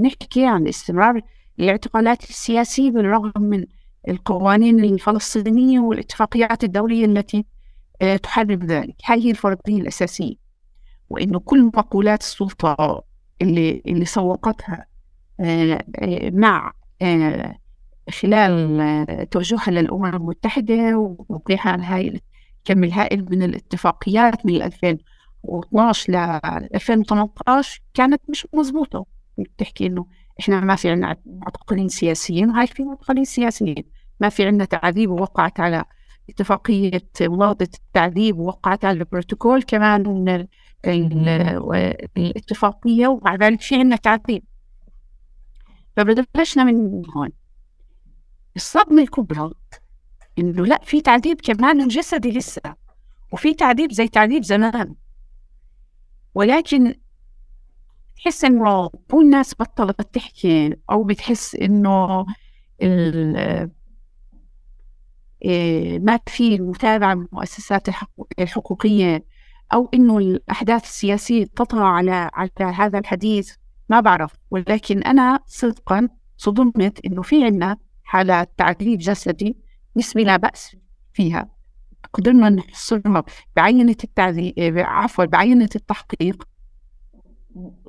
نحكي 0.02 0.46
عن 0.46 0.68
استمرار 0.68 1.22
الاعتقالات 1.60 2.30
السياسية 2.30 2.92
بالرغم 2.92 3.32
من 3.38 3.66
القوانين 4.08 4.84
الفلسطينية 4.84 5.80
والاتفاقيات 5.80 6.64
الدولية 6.64 7.06
التي 7.06 7.46
آه، 8.02 8.18
تحرم 8.18 8.66
ذلك. 8.66 8.96
هذه 9.06 9.26
هي 9.26 9.32
الفرضية 9.32 9.82
الأساسية. 9.82 10.36
وإنه 11.10 11.40
كل 11.40 11.64
مقولات 11.64 12.22
السلطة 12.22 13.04
اللي 13.42 13.82
اللي 13.88 14.06
سوقتها 14.06 14.86
آه، 15.40 15.86
آه، 15.96 16.30
مع 16.30 16.74
خلال 18.22 19.28
توجهها 19.32 19.72
للأمم 19.72 20.06
المتحدة 20.06 20.98
وتوقيعها 20.98 21.96
هاي 21.96 22.08
الكم 22.08 22.84
الهائل 22.84 23.26
من 23.32 23.44
الاتفاقيات 23.44 24.46
من 24.46 24.56
2012 25.48 26.14
ل 26.14 26.16
2018 26.76 27.82
كانت 27.94 28.22
مش 28.30 28.48
مضبوطة. 28.54 29.06
بتحكي 29.38 29.86
إنه 29.86 30.06
إحنا 30.40 30.60
ما 30.60 30.76
في 30.76 30.90
عندنا 30.90 31.16
معتقلين 31.26 31.88
سياسيين 31.88 32.50
وهاي 32.50 32.68
في 32.68 32.84
معتقلين 32.84 33.26
سياسيين. 33.26 33.84
ما 34.20 34.30
في 34.30 34.46
عندنا 34.46 34.66
تعذيب 34.66 35.10
ووقعت 35.10 35.60
على 35.60 35.86
اتفاقية 36.30 37.02
مواضة 37.22 37.68
التعذيب 37.74 38.38
ووقعت 38.38 38.86
على 38.86 39.00
البروتوكول 39.00 39.64
كمان 39.64 40.04
من 40.08 40.48
الاتفاقية 42.18 43.08
ومع 43.08 43.36
ذلك 43.36 43.62
في 43.62 43.76
عندنا 43.76 43.96
تعذيب. 43.96 44.44
فبلشنا 45.96 46.64
من 46.64 47.02
هون. 47.16 47.30
الصدمة 48.56 49.02
الكبرى 49.02 49.52
إنه 50.40 50.66
لا 50.66 50.80
في 50.84 51.02
تعذيب 51.02 51.42
كمان 51.42 51.88
جسدي 51.88 52.32
لسه 52.32 52.76
وفي 53.32 53.54
تعذيب 53.54 53.92
زي 53.92 54.08
تعذيب 54.08 54.44
زمان. 54.44 54.96
ولكن 56.36 56.96
تحس 58.16 58.46
إنه 58.46 58.90
مو 59.14 59.22
الناس 59.22 59.54
بطلت 59.60 60.02
تحكي 60.02 60.76
أو 60.92 61.04
بتحس 61.04 61.56
إنه 61.56 62.26
إيه، 65.46 66.00
ما 66.00 66.20
في 66.28 66.60
متابعة 66.60 67.14
من 67.14 67.26
المؤسسات 67.26 67.88
الحقوقية 68.40 69.26
أو 69.74 69.90
إنه 69.94 70.18
الأحداث 70.18 70.84
السياسية 70.84 71.46
تطغى 71.46 71.84
على 71.84 72.30
على 72.34 72.50
هذا 72.60 73.00
الحديث 73.00 73.56
ما 73.90 74.00
بعرف. 74.00 74.34
ولكن 74.52 75.04
أنا 75.04 75.40
صدقا 75.46 76.10
صدمت 76.38 77.06
إنه 77.06 77.22
في 77.22 77.46
عنا 77.46 77.78
حالات 78.04 78.52
تعذيب 78.58 79.00
جسدي 79.00 79.58
نسبي 79.98 80.24
لا 80.24 80.38
بأس 80.38 80.76
فيها. 81.14 81.57
قدرنا 82.14 82.50
نحصرها 82.50 83.24
بعينة 83.56 83.96
التعذيب 84.04 84.54
عفوا 84.78 85.26
بعينة 85.26 85.70
التحقيق. 85.76 86.48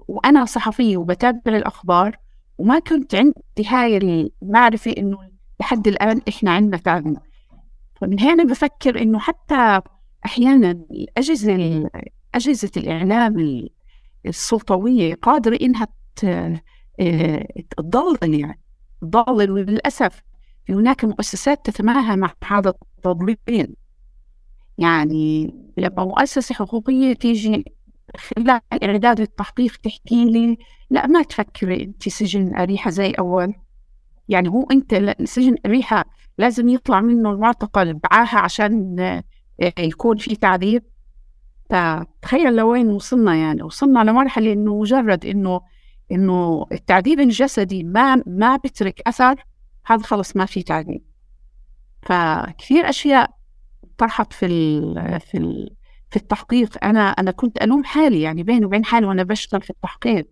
وأنا 0.09 0.45
صحفية 0.45 0.97
وبتابع 0.97 1.57
الأخبار 1.57 2.17
وما 2.59 2.79
كنت 2.79 3.15
عندي 3.15 3.35
هاي 3.67 3.97
المعرفة 4.43 4.95
إنه 4.99 5.19
لحد 5.61 5.89
الآن 5.89 6.21
إحنا 6.29 6.51
عندنا 6.51 6.77
تعذيب 6.77 7.17
فمن 8.01 8.21
هنا 8.21 8.45
بفكر 8.45 9.03
إنه 9.03 9.19
حتى 9.19 9.81
أحيانا 10.27 10.71
الأجهزة 10.71 11.91
أجهزة 12.35 12.71
الإعلام 12.77 13.67
السلطوية 14.27 15.15
قادرة 15.15 15.59
إنها 15.63 15.87
تضلل 17.77 18.35
يعني. 18.41 18.61
تضلل 19.01 19.51
وللأسف 19.51 20.23
هناك 20.69 21.05
مؤسسات 21.05 21.67
تتماهى 21.67 22.17
مع 22.17 22.33
هذا 22.47 22.75
التضليل. 22.97 23.77
يعني 24.79 25.55
لما 25.77 26.05
مؤسسة 26.05 26.55
حقوقية 26.55 27.13
تيجي 27.13 27.65
خلال 28.17 28.61
إعداد 28.83 29.21
التحقيق 29.21 29.77
تحكي 29.77 30.25
لي 30.25 30.59
لا 30.91 31.07
ما 31.07 31.23
تفكري 31.23 31.85
أنت 31.85 32.09
سجن 32.09 32.57
أريحة 32.57 32.91
زي 32.91 33.11
أول. 33.11 33.55
يعني 34.29 34.49
هو 34.49 34.67
أنت 34.71 35.15
سجن 35.25 35.57
أريحة 35.67 36.05
لازم 36.39 36.69
يطلع 36.69 37.01
منه 37.01 37.31
المعتقل 37.31 37.95
بعاهة 37.95 38.39
عشان 38.39 39.01
آه، 39.01 39.73
يكون 39.79 40.17
في 40.17 40.37
تعذيب. 40.37 40.83
فتخيل 41.71 42.57
لوين 42.57 42.89
وصلنا 42.89 43.35
يعني. 43.35 43.63
وصلنا 43.63 43.99
لمرحلة 44.11 44.53
إنه 44.53 44.81
مجرد 44.81 45.27
إنه 45.27 45.61
إنه 46.13 46.67
التعذيب 46.73 47.21
الجسدي 47.21 47.85
ما 47.85 48.23
ما 48.27 48.57
بترك 48.57 49.03
أثر 49.07 49.45
هذا 49.87 50.03
خلص 50.03 50.37
ما 50.37 50.47
في 50.47 50.63
تعذيب. 50.63 51.03
فكثير 52.03 52.89
أشياء 52.89 53.38
طرحت 53.99 54.33
في 54.33 54.47
ال 54.47 55.21
في 55.21 55.39
ال 55.39 55.77
في 56.11 56.17
التحقيق. 56.17 56.85
أنا 56.85 57.01
أنا 57.01 57.31
كنت 57.31 57.63
ألوم 57.63 57.85
حالي 57.85 58.21
يعني 58.21 58.43
بيني 58.43 58.67
وبين 58.67 58.85
حالي 58.85 59.07
وأنا 59.07 59.23
بشتغل 59.23 59.63
في 59.63 59.71
التحقيق. 59.71 60.29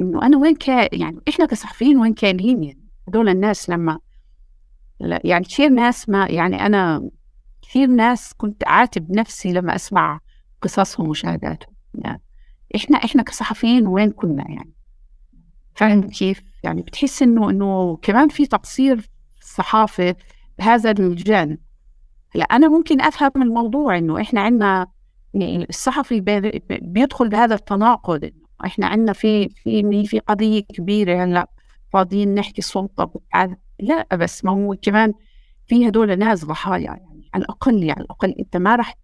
إنه 0.00 0.26
أنا 0.26 0.36
وين 0.36 0.54
كان 0.54 0.88
يعني 0.92 1.20
إحنا 1.28 1.46
كصحفيين 1.46 1.98
وين 1.98 2.14
كانين 2.14 2.64
يعني؟ 2.64 2.84
هذول 3.08 3.28
الناس 3.28 3.70
لما 3.70 3.98
يعني 5.00 5.44
كثير 5.44 5.68
ناس 5.68 6.08
ما 6.08 6.26
يعني 6.26 6.66
أنا 6.66 7.10
كثير 7.62 7.88
ناس 7.88 8.34
كنت 8.34 8.66
أعاتب 8.66 9.10
نفسي 9.10 9.52
لما 9.52 9.74
أسمع 9.74 10.20
قصصهم 10.62 11.08
وشهاداتهم 11.08 11.74
يعني 11.94 12.22
إحنا 12.76 12.96
إحنا 12.96 13.22
كصحفيين 13.22 13.86
وين 13.86 14.10
كنا 14.10 14.44
يعني؟ 14.48 14.72
فاهم 15.74 16.08
كيف؟ 16.08 16.42
يعني 16.64 16.82
بتحس 16.82 17.22
إنه 17.22 17.50
إنه 17.50 17.96
كمان 18.02 18.28
في 18.28 18.46
تقصير 18.46 19.00
في 19.00 19.42
الصحافة 19.42 20.16
بهذا 20.58 20.90
الجانب. 20.90 21.58
لا 22.34 22.44
أنا 22.44 22.68
ممكن 22.68 23.00
أفهم 23.00 23.42
الموضوع 23.42 23.98
إنه 23.98 24.20
إحنا 24.20 24.40
عندنا 24.40 24.86
يعني 25.34 25.66
الصحفي 25.68 26.20
بيدخل 26.70 27.28
بهذا 27.28 27.54
التناقض 27.54 28.30
إحنا 28.64 28.86
عندنا 28.86 29.12
في 29.12 29.48
في 29.48 30.04
في 30.04 30.18
قضية 30.18 30.60
كبيرة 30.60 31.24
هلأ 31.24 31.50
فاضيين 31.92 32.34
نحكي 32.34 32.62
سلطة 32.62 33.10
لا 33.80 34.16
بس 34.16 34.44
ما 34.44 34.52
هو 34.52 34.76
كمان 34.82 35.12
في 35.66 35.88
هدول 35.88 36.18
ناس 36.18 36.44
ضحايا 36.44 36.82
يعني 36.84 37.30
على 37.34 37.44
الأقل 37.44 37.74
يعني 37.74 37.92
على 37.92 38.04
الأقل 38.04 38.30
أنت 38.38 38.56
ما 38.56 38.76
راح 38.76 38.94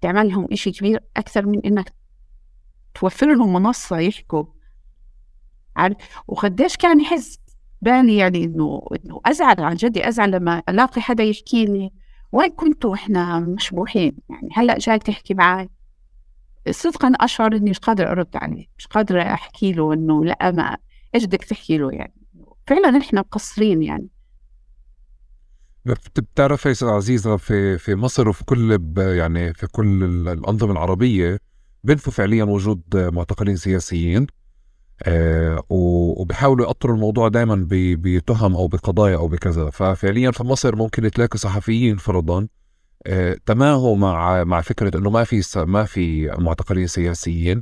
تعمل 0.00 0.28
لهم 0.28 0.48
إشي 0.52 0.70
كبير 0.70 1.00
أكثر 1.16 1.46
من 1.46 1.60
إنك 1.64 1.92
توفر 2.94 3.34
لهم 3.34 3.52
منصة 3.52 3.98
يحكوا. 3.98 4.44
عارف؟ 5.76 5.96
وقديش 6.28 6.76
كان 6.76 7.00
يحس 7.00 7.38
بالي 7.82 8.16
يعني 8.16 8.44
إنه 8.44 8.82
إنه 9.04 9.20
أزعل 9.26 9.60
عن 9.60 9.74
جدي 9.74 10.08
أزعل 10.08 10.30
لما 10.30 10.62
ألاقي 10.68 11.00
حدا 11.00 11.24
يحكي 11.24 11.64
لي 11.64 11.90
وين 12.32 12.50
كنتوا 12.50 12.94
إحنا 12.94 13.40
مشبوحين؟ 13.40 14.16
يعني 14.30 14.48
هلأ 14.52 14.78
جاي 14.78 14.98
تحكي 14.98 15.34
معي 15.34 15.68
صدقا 16.70 17.12
أشعر 17.20 17.56
إني 17.56 17.70
مش 17.70 17.78
قادرة 17.78 18.10
أرد 18.10 18.28
عليه 18.34 18.66
مش 18.78 18.86
قادرة 18.86 19.22
أحكي 19.22 19.72
له 19.72 19.92
إنه 19.92 20.24
لأ 20.24 20.50
ما 20.50 20.76
إيش 21.14 21.24
بدك 21.24 21.44
تحكي 21.44 21.78
له 21.78 21.92
يعني؟ 21.92 22.14
فعلا 22.66 22.98
إحنا 22.98 23.20
مقصرين 23.20 23.82
يعني. 23.82 24.08
بتعرفي 26.16 26.74
عزيزة 26.82 27.36
في 27.36 27.78
في 27.78 27.94
مصر 27.94 28.28
وفي 28.28 28.44
كل 28.44 28.80
يعني 28.96 29.54
في 29.54 29.66
كل 29.66 30.04
الأنظمة 30.28 30.72
العربية 30.72 31.38
بنفوا 31.84 32.12
فعليا 32.12 32.44
وجود 32.44 32.82
معتقلين 32.94 33.56
سياسيين. 33.56 34.26
آه 35.02 35.62
وبيحاولوا 35.70 36.66
يقطروا 36.66 36.94
الموضوع 36.94 37.28
دائما 37.28 37.66
بتهم 37.70 38.56
أو 38.56 38.68
بقضايا 38.68 39.16
أو 39.16 39.28
بكذا. 39.28 39.70
ففعليا 39.70 40.30
في 40.30 40.44
مصر 40.44 40.76
ممكن 40.76 41.10
تلاقي 41.10 41.38
صحفيين 41.38 41.96
فرضا 41.96 42.48
آه 43.06 43.36
تماهوا 43.46 43.96
مع 43.96 44.44
مع 44.44 44.60
فكرة 44.60 44.98
إنه 44.98 45.10
ما 45.10 45.24
في 45.24 45.42
ما 45.56 45.84
في 45.84 46.26
معتقلين 46.38 46.86
سياسيين 46.86 47.60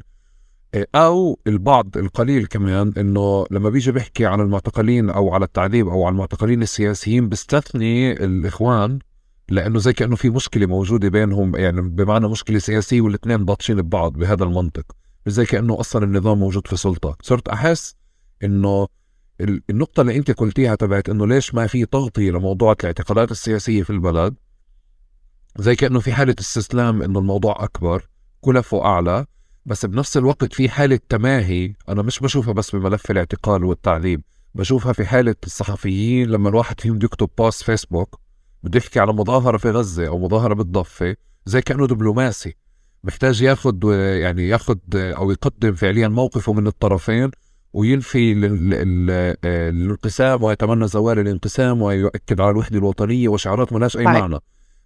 آه 0.74 0.86
أو 0.95 1.39
البعض 1.47 1.97
القليل 1.97 2.47
كمان 2.47 2.93
إنه 2.99 3.47
لما 3.51 3.70
بيجي 3.70 3.93
بيحكي 3.93 4.26
عن 4.26 4.41
المعتقلين 4.41 5.11
أو 5.11 5.34
على 5.34 5.45
التعذيب 5.45 5.89
أو 5.89 6.05
على 6.05 6.12
المعتقلين 6.12 6.62
السياسيين 6.62 7.28
بيستثني 7.28 8.12
الإخوان 8.12 8.99
لأنه 9.51 9.78
زي 9.78 9.93
كأنه 9.93 10.16
في 10.16 10.30
مشكلة 10.30 10.66
موجودة 10.66 11.09
بينهم 11.09 11.57
يعني 11.57 11.80
بمعنى 11.80 12.28
مشكلة 12.28 12.59
سياسية 12.59 13.01
والاثنين 13.01 13.45
باطشين 13.45 13.82
ببعض 13.82 14.12
بهذا 14.12 14.45
المنطق. 14.45 14.84
زي 15.31 15.45
كأنه 15.45 15.81
أصلا 15.81 16.05
النظام 16.05 16.39
موجود 16.39 16.66
في 16.66 16.76
سلطة. 16.76 17.16
صرت 17.22 17.49
أحس 17.49 17.97
إنه 18.45 18.89
النقطة 19.70 20.01
اللي 20.01 20.16
أنت 20.16 20.31
قلتيها 20.31 20.74
تبعت 20.74 21.09
إنه 21.09 21.26
ليش 21.26 21.55
ما 21.55 21.66
في 21.66 21.87
تغطية 21.87 22.31
لموضوع 22.31 22.76
الاعتقالات 22.81 23.31
السياسية 23.31 23.83
في 23.83 23.91
البلد 23.91 24.35
زي 25.59 25.76
كأنه 25.76 26.01
في 26.01 26.12
حالة 26.12 26.35
استسلام 26.41 27.03
إنه 27.03 27.18
الموضوع 27.18 27.64
أكبر 27.64 28.09
كلفه 28.41 28.85
أعلى 28.85 29.26
بس 29.66 29.87
بنفس 29.87 30.16
الوقت 30.16 30.55
في 30.55 30.68
حالة 30.68 31.01
تماهي 31.09 31.74
أنا 31.89 32.03
مش 32.03 32.20
بشوفها 32.20 32.53
بس 32.53 32.76
بملف 32.76 33.11
الاعتقال 33.11 33.64
والتعذيب 33.64 34.22
بشوفها 34.55 34.93
في 34.93 35.05
حالة 35.07 35.35
الصحفيين 35.47 36.29
لما 36.29 36.49
الواحد 36.49 36.81
فيهم 36.81 36.97
يكتب 36.97 37.31
بوست 37.39 37.62
فيسبوك 37.62 38.20
بده 38.62 38.79
يحكي 38.79 39.01
على 39.01 39.12
مظاهرة 39.12 39.57
في 39.57 39.70
غزة 39.70 40.09
أو 40.09 40.18
مظاهرة 40.18 40.55
بالضفة 40.55 41.16
زي 41.47 41.62
كأنه 41.62 41.87
دبلوماسي. 41.87 42.57
محتاج 43.05 43.42
ياخذ 43.42 43.92
يعني 44.20 44.49
ياخذ 44.49 44.78
أو 44.94 45.30
يقدم 45.30 45.74
فعليا 45.74 46.09
موقفه 46.09 46.53
من 46.53 46.66
الطرفين 46.66 47.30
وينفي 47.72 48.32
الانقسام 49.44 50.42
ويتمنى 50.42 50.88
زوال 50.88 51.18
الانقسام 51.18 51.82
ويؤكد 51.82 52.40
على 52.40 52.51
الوحدة 52.51 52.78
الوطنية 52.78 53.28
وشعارات 53.28 53.72
ما 53.72 53.84
أي 53.84 53.88
طيب. 53.88 54.05
معنى. 54.05 54.38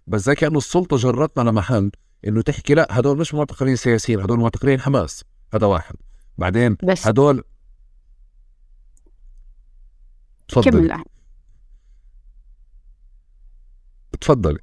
بس 0.07 0.21
زي 0.21 0.35
كانه 0.35 0.57
السلطة 0.57 0.97
جرتنا 0.97 1.49
لمحل 1.49 1.91
إنه 2.27 2.41
تحكي 2.41 2.73
لا 2.73 2.87
هدول 2.99 3.17
مش 3.17 3.33
معتقلين 3.33 3.75
سياسيين 3.75 4.19
هدول 4.19 4.39
معتقلين 4.39 4.79
حماس. 4.79 5.23
هذا 5.53 5.67
واحد. 5.67 5.95
بعدين 6.37 6.77
بس. 6.83 7.07
هدول 7.07 7.43
تفضلي 10.47 11.03
تفضلي 14.21 14.59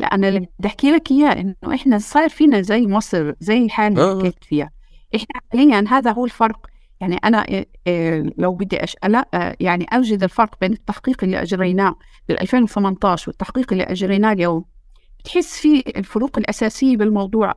لا 0.00 0.06
أنا 0.06 0.28
اللي 0.28 0.40
بدي 0.40 0.68
أحكي 0.68 0.90
لك 0.90 1.10
إياه 1.10 1.32
إنه 1.32 1.74
إحنا 1.74 1.98
صار 1.98 2.28
فينا 2.28 2.60
زي 2.60 2.86
مصر 2.86 3.32
زي 3.40 3.64
الحاله 3.64 4.12
اللي 4.12 4.12
آه. 4.12 4.18
حكيت 4.18 4.44
فيها. 4.44 4.70
إحنا 5.14 5.40
حاليا 5.52 5.84
هذا 5.88 6.12
هو 6.12 6.24
الفرق. 6.24 6.66
يعني 7.00 7.16
أنا 7.16 7.48
إيه، 7.48 7.68
إيه، 7.86 8.32
لو 8.38 8.54
بدي 8.54 8.84
أش... 8.84 8.96
لا 9.04 9.28
آه، 9.34 9.56
يعني 9.60 9.86
أوجد 9.92 10.22
الفرق 10.22 10.60
بين 10.60 10.72
التحقيق 10.72 11.24
اللي 11.24 11.42
أجريناه 11.42 11.94
بال 12.28 12.40
2018 12.40 13.30
والتحقيق 13.30 13.72
اللي 13.72 13.84
أجريناه 13.84 14.32
اليوم. 14.32 14.64
بتحس 15.18 15.60
في 15.60 15.84
الفروق 15.96 16.38
الأساسية 16.38 16.96
بالموضوع. 16.96 17.54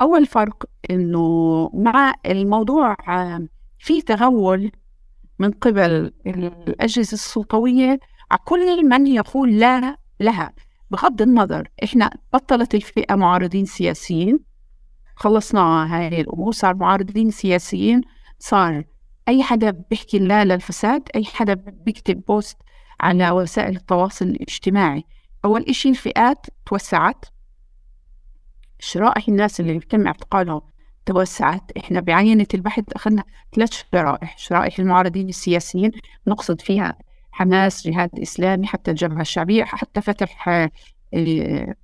أول 0.00 0.26
فرق 0.26 0.64
إنه 0.90 1.70
مع 1.74 2.14
الموضوع 2.26 2.96
آه، 3.08 3.46
في 3.78 4.02
تغول 4.02 4.70
من 5.38 5.50
قبل 5.50 6.12
الأجهزة 6.26 7.12
السلطوية 7.12 8.00
على 8.30 8.40
كل 8.44 8.88
من 8.88 9.06
يقول 9.06 9.58
لا 9.58 9.96
لها. 10.20 10.52
بغض 10.90 11.22
النظر 11.22 11.68
إحنا 11.84 12.10
بطلت 12.32 12.74
الفئة 12.74 13.14
معارضين 13.14 13.64
سياسيين 13.64 14.38
خلصنا 15.16 15.96
هاي 15.96 16.20
الأمور 16.20 16.52
صار 16.52 16.74
معارضين 16.74 17.30
سياسيين 17.30 18.00
صار 18.38 18.84
أي 19.28 19.42
حدا 19.42 19.70
بيحكي 19.70 20.18
لا 20.18 20.44
للفساد 20.44 21.08
أي 21.14 21.24
حدا 21.24 21.54
بيكتب 21.54 22.24
بوست 22.28 22.56
على 23.00 23.30
وسائل 23.30 23.76
التواصل 23.76 24.24
الاجتماعي. 24.24 25.04
أول 25.44 25.62
إشي 25.62 25.88
الفئات 25.88 26.46
توسعت. 26.66 27.24
شرائح 28.78 29.28
الناس 29.28 29.60
اللي 29.60 29.72
بيتم 29.72 30.06
اعتقالهم 30.06 30.60
توسعت. 31.06 31.72
إحنا 31.78 32.00
بعينة 32.00 32.46
البحث 32.54 32.84
أخذنا 32.92 33.24
ثلاث 33.54 33.84
شرائح. 33.92 34.38
شرائح 34.38 34.78
المعارضين 34.78 35.28
السياسيين 35.28 35.90
نقصد 36.26 36.60
فيها 36.60 36.98
حماس 37.36 37.86
جهاد 37.88 38.10
إسلامي 38.22 38.66
حتى 38.66 38.90
الجبهة 38.90 39.20
الشعبية 39.20 39.64
حتى 39.64 40.00
فتح 40.00 40.48
آه، 41.14 41.74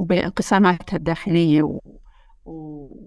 بانقساماتها 0.00 0.96
الداخلية 0.96 1.78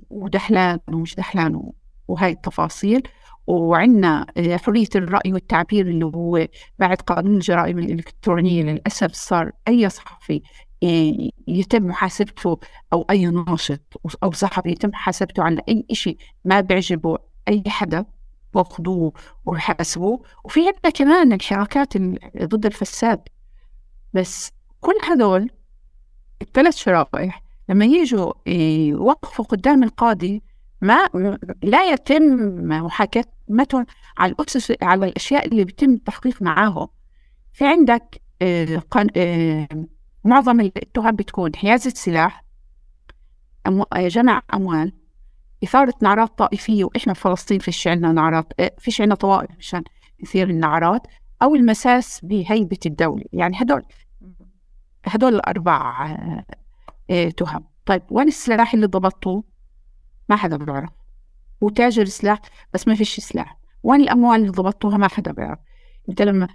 ودحلان 0.10 0.80
ومش 0.88 1.16
دحلان 1.16 1.72
وهاي 2.08 2.32
التفاصيل. 2.32 3.04
وعندنا 3.48 4.26
آه، 4.38 4.58
حرية 4.58 4.88
الرأي 4.96 5.34
والتعبير 5.34 5.88
اللي 5.88 6.06
هو 6.06 6.48
بعد 6.80 6.98
قانون 6.98 7.36
الجرائم 7.36 7.80
الإلكترونية 7.80 8.64
للأسف 8.64 9.14
صار 9.14 9.52
أي 9.68 9.90
صحفي 9.90 10.42
آه، 10.84 11.30
يتم 11.48 11.84
محاسبته 11.88 12.60
أو 12.94 13.06
أي 13.10 13.26
ناشط 13.26 14.02
أو 14.24 14.32
صحفي 14.32 14.70
يتم 14.70 14.90
محاسبته 14.90 15.44
على 15.44 15.62
أي 15.70 15.86
شيء 15.92 16.18
ما 16.46 16.62
بيعجبه 16.62 17.18
أي 17.48 17.64
حدا. 17.68 18.06
واخذوه 18.56 19.14
وحاسبوه 19.46 20.22
وفي 20.44 20.60
عندنا 20.60 20.90
كمان 20.94 21.34
الحركات 21.34 21.98
ضد 22.38 22.66
الفساد. 22.66 23.28
بس 24.14 24.52
كل 24.82 24.94
هذول 25.08 25.50
الثلاث 26.42 26.76
شرائح 26.76 27.44
لما 27.70 27.86
يجوا 27.86 28.34
يوقفوا 28.48 29.46
قدام 29.46 29.84
القاضي 29.84 30.44
ما 30.82 31.10
لا 31.64 31.92
يتم 31.92 32.24
محاكمتهم 32.68 33.86
على 34.18 34.32
الأسس 34.32 34.74
على 34.82 35.06
الأشياء 35.06 35.48
اللي 35.48 35.64
بيتم 35.64 35.94
التحقيق 35.94 36.42
معاهم. 36.42 36.88
في 37.54 37.68
عندك 37.68 38.22
آه، 38.42 38.84
آه، 39.18 39.68
معظم 40.24 40.60
التهم 40.60 41.16
بتكون 41.16 41.56
حيازة 41.56 41.90
سلاح 41.90 42.44
جمع 43.96 44.42
أموال 44.54 44.94
إثارة 45.64 45.94
نعرات 46.02 46.38
طائفية 46.38 46.84
وإحنا 46.84 47.14
في 47.14 47.22
فلسطين 47.22 47.60
فيش 47.60 47.88
عنا 47.88 48.12
نعرات 48.12 48.54
آه، 48.60 48.72
فيش 48.78 49.02
عنا 49.02 49.16
طوائف 49.16 49.58
مشان 49.58 49.84
نثير 50.24 50.50
النعرات 50.50 51.02
أو 51.42 51.56
المساس 51.56 52.20
بهيبة 52.26 52.78
الدولة. 52.86 53.24
يعني 53.34 53.62
هدول 53.62 53.84
هدول 55.06 55.36
الأربع 55.36 56.12
آه، 56.12 56.46
آه، 57.10 57.30
تهم. 57.30 57.64
طيب 57.86 58.02
وين 58.10 58.28
السلاح 58.28 58.74
اللي 58.74 58.88
ضبطوه؟ 58.88 59.44
ما 60.30 60.36
حدا 60.36 60.58
بيعرف. 60.58 60.90
هو 61.64 61.70
تاجر 61.70 62.06
سلاح 62.06 62.40
بس 62.74 62.88
ما 62.88 62.96
فيش 62.96 63.20
سلاح. 63.20 63.58
وين 63.84 64.02
الأموال 64.02 64.40
اللي 64.40 64.52
ضبطوها 64.52 64.98
ما 64.98 65.08
حدا 65.08 65.32
بيعرف. 65.32 65.60
أنت 66.10 66.22
لما 66.22 66.48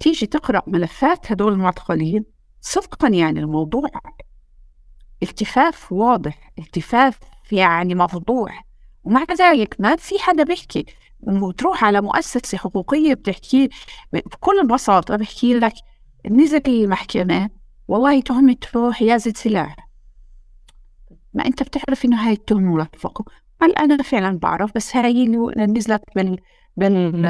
تيجي 0.00 0.26
تقرأ 0.26 0.62
ملفات 0.66 1.32
هدول 1.32 1.52
المعتقلين 1.52 2.24
صدقا 2.60 3.08
يعني 3.08 3.40
الموضوع 3.40 3.88
التفاف 5.22 5.92
واضح 5.92 6.52
التفاف 6.58 7.18
يعني 7.52 7.94
مفضوح 7.94 8.66
ومع 9.04 9.24
ذلك 9.38 9.76
ما 9.78 9.96
في 9.96 10.18
حدا 10.18 10.44
بيحكي 10.44 10.86
وتروح 11.20 11.84
على 11.84 12.00
مؤسسة 12.00 12.58
حقوقية 12.58 13.14
بتحكي 13.14 13.68
بكل 14.12 14.66
بساطة 14.66 15.16
بحكي 15.16 15.54
لك 15.54 15.74
نزل 16.30 16.62
المحكمة 16.66 17.50
والله 17.88 18.20
تهمته 18.20 18.92
حيازة 18.92 19.32
سلاح 19.36 19.76
ما 21.34 21.46
أنت 21.46 21.62
بتعرف 21.62 22.04
إنه 22.04 22.26
هاي 22.26 22.32
التهمة 22.32 22.74
ملفقة 22.74 23.24
هل 23.62 23.72
أنا 23.72 24.02
فعلا 24.02 24.38
بعرف؟ 24.38 24.70
بس 24.74 24.96
هاي 24.96 25.10
اللي 25.22 25.66
نزلت 25.66 26.02
بال 26.16 26.38
بال 26.76 27.22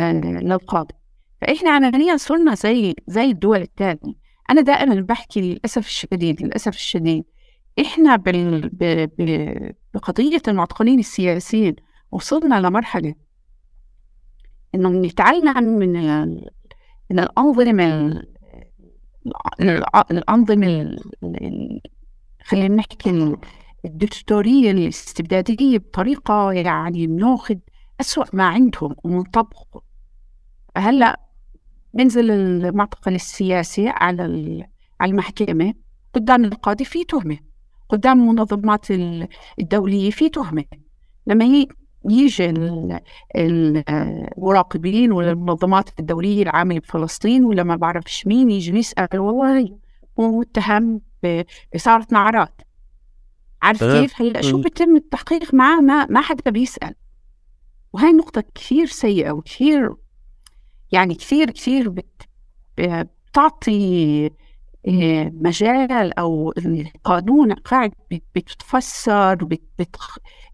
للقاضي. 0.45 0.95
فإحنا 1.41 1.71
عمليا 1.71 2.17
صرنا 2.17 2.55
زي 2.55 2.95
زي 3.07 3.25
الدول 3.25 3.63
الثانية 3.63 4.15
أنا 4.51 4.61
دائما 4.61 5.01
بحكي 5.01 5.41
للأسف 5.41 5.87
الشديد 5.87 6.43
للأسف 6.43 6.75
الشديد. 6.75 7.25
إحنا 7.81 8.17
بال... 8.17 8.69
ب... 8.69 8.85
ب... 9.19 9.73
بقضية 9.95 10.43
المعتقلين 10.49 10.99
السياسيين. 10.99 11.77
وصلنا 12.13 12.61
لمرحلة 12.61 13.15
إنه 14.75 14.89
نتعلم 14.89 15.65
من 15.65 15.93
من 17.11 17.19
الأنظمة 17.19 18.23
الأنظمة 20.11 20.97
خلينا 22.45 22.75
نحكي 22.75 23.37
الدكتورية 23.85 24.71
الاستبدادية 24.71 25.79
بطريقة 25.79 26.53
يعني 26.53 27.07
بناخذ 27.07 27.57
أسوأ 28.01 28.25
ما 28.33 28.45
عندهم 28.45 28.97
ونطبقه. 29.05 29.83
هلا 30.77 31.21
بنزل 31.95 32.31
المعتقل 32.31 33.15
السياسي 33.15 33.89
على 33.89 34.23
على 35.01 35.11
المحكمة 35.11 35.75
قدام 36.15 36.45
القاضي 36.45 36.85
في 36.85 37.05
تهمة. 37.05 37.39
قدام 37.93 38.21
المنظمات 38.21 38.87
الدولية 39.61 40.11
في 40.11 40.29
تهمة. 40.29 40.65
لما 41.27 41.69
يجي 42.05 42.55
المراقبين 43.37 45.13
ولا 45.13 45.31
المنظمات 45.31 46.01
الدولية 46.01 46.43
العامة 46.43 46.79
بفلسطين 46.79 47.45
ولا 47.45 47.63
ما 47.63 47.77
بعرفش 47.77 48.27
مين 48.27 48.51
يجي 48.51 48.79
يسأل 48.79 49.19
والله 49.19 49.79
هو 50.21 50.39
متهم 50.41 51.01
بإثارة 51.23 52.07
نعرات. 52.11 52.61
عارف 53.63 53.85
كيف؟ 53.85 54.23
هلأ 54.23 54.41
شو 54.41 54.61
بتم 54.61 54.97
التحقيق 54.97 55.55
معاه 55.55 55.81
ما 55.81 56.07
ما 56.07 56.21
حدا 56.21 56.51
بيسأل. 56.51 56.95
وهي 57.93 58.13
نقطة 58.13 58.45
كثير 58.55 58.87
سيئة 58.87 59.31
وكثير 59.31 59.95
يعني 60.93 61.15
كثير 61.15 61.51
كثير 61.51 61.89
بت 61.89 62.29
بتعطي 62.79 64.31
مجال 64.87 66.19
أو 66.19 66.53
القانون 66.59 67.53
قاعد 67.53 67.93
بتفسر 68.35 69.35
بت 69.35 69.63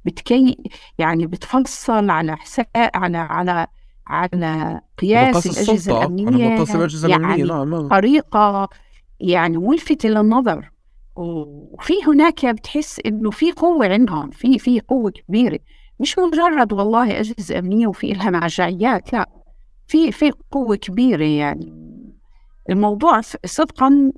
بتكي 0.05 0.57
يعني 0.99 1.27
بتفصل 1.27 2.11
على 2.11 2.37
حساب 2.37 2.67
على 2.77 3.19
على 3.19 3.67
على 4.07 4.81
قياس 4.99 5.47
الأجهزة 5.47 5.99
الأمنية 5.99 6.51
على 6.51 6.63
الأجهزة 6.63 7.09
يعني 7.09 7.25
الامنيه 7.25 7.45
نعم 7.45 7.71
نعم 7.71 7.89
طريقة 7.89 8.69
يعني 9.21 9.59
ملفته 9.59 10.09
للنظر 10.09 10.71
وفي 11.17 11.93
هناك 12.07 12.47
بتحس 12.47 13.01
إنه 13.07 13.31
في 13.31 13.53
قوة 13.53 13.87
عندهم 13.89 14.31
في 14.31 14.59
في 14.59 14.81
قوة 14.81 15.11
كبيرة. 15.11 15.59
مش 16.01 16.19
مجرد 16.19 16.73
والله 16.73 17.21
أجهزة 17.21 17.59
أمنية 17.59 17.87
وفي 17.87 18.13
لها 18.13 18.31
مرجعيات 18.31 19.13
لا. 19.13 19.31
في 19.87 20.13
في 20.13 20.33
قوة 20.51 20.77
كبيرة 20.77 21.25
يعني. 21.25 21.88
الموضوع 22.71 23.21
صدقا 23.47 24.13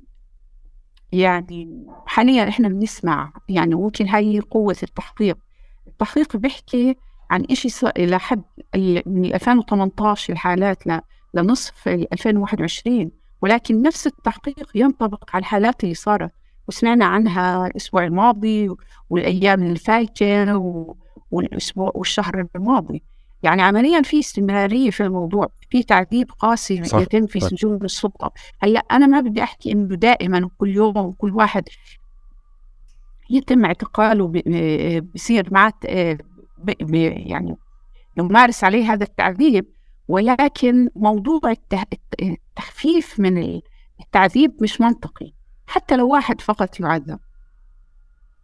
يعني 1.11 1.85
حاليا 2.05 2.49
إحنا 2.49 2.67
بنسمع 2.67 3.33
يعني 3.49 3.75
ممكن 3.75 4.07
هاي 4.07 4.39
قوة 4.39 4.75
التحقيق. 4.83 5.37
التحقيق 5.87 6.37
بيحكي 6.37 6.95
عن 7.31 7.45
إشي 7.51 7.87
إلى 7.97 8.19
حد 8.19 8.43
من 9.05 9.25
2018 9.33 10.33
الحالات 10.33 10.83
لنصف 11.33 11.87
2021 11.87 13.11
ولكن 13.41 13.81
نفس 13.81 14.07
التحقيق 14.07 14.71
ينطبق 14.75 15.23
على 15.33 15.41
الحالات 15.41 15.83
اللي 15.83 15.95
صارت. 15.95 16.31
وسمعنا 16.67 17.05
عنها 17.05 17.67
الأسبوع 17.67 18.03
الماضي 18.05 18.69
والأيام 19.09 19.63
الفايتة 19.63 20.57
والأسبوع 21.31 21.91
والشهر 21.95 22.47
الماضي. 22.55 23.03
يعني 23.43 23.61
عمليا 23.61 24.01
في 24.01 24.19
استمرارية 24.19 24.89
في 24.89 25.03
الموضوع 25.03 25.51
في 25.69 25.83
تعذيب 25.83 26.31
قاسي 26.31 26.83
صح. 26.83 26.99
يتم 26.99 27.27
في 27.27 27.39
سجون 27.39 27.83
السلطة 27.83 28.33
هلأ 28.59 28.79
أنا 28.79 29.07
ما 29.07 29.19
بدي 29.19 29.43
أحكي 29.43 29.71
إنه 29.71 29.95
دائما 29.95 30.45
وكل 30.45 30.69
يوم 30.69 30.97
وكل 30.97 31.31
واحد 31.31 31.63
يتم 33.29 33.65
اعتقاله 33.65 34.27
بصير 35.15 35.53
معه 35.53 35.73
يعني 36.93 37.57
يمارس 38.17 38.63
عليه 38.63 38.93
هذا 38.93 39.03
التعذيب. 39.03 39.65
ولكن 40.07 40.89
موضوع 40.95 41.41
التخفيف 41.51 43.19
من 43.19 43.61
التعذيب 43.99 44.51
مش 44.61 44.81
منطقي 44.81 45.33
حتى 45.67 45.97
لو 45.97 46.09
واحد 46.09 46.41
فقط 46.41 46.79
يعذب. 46.79 47.19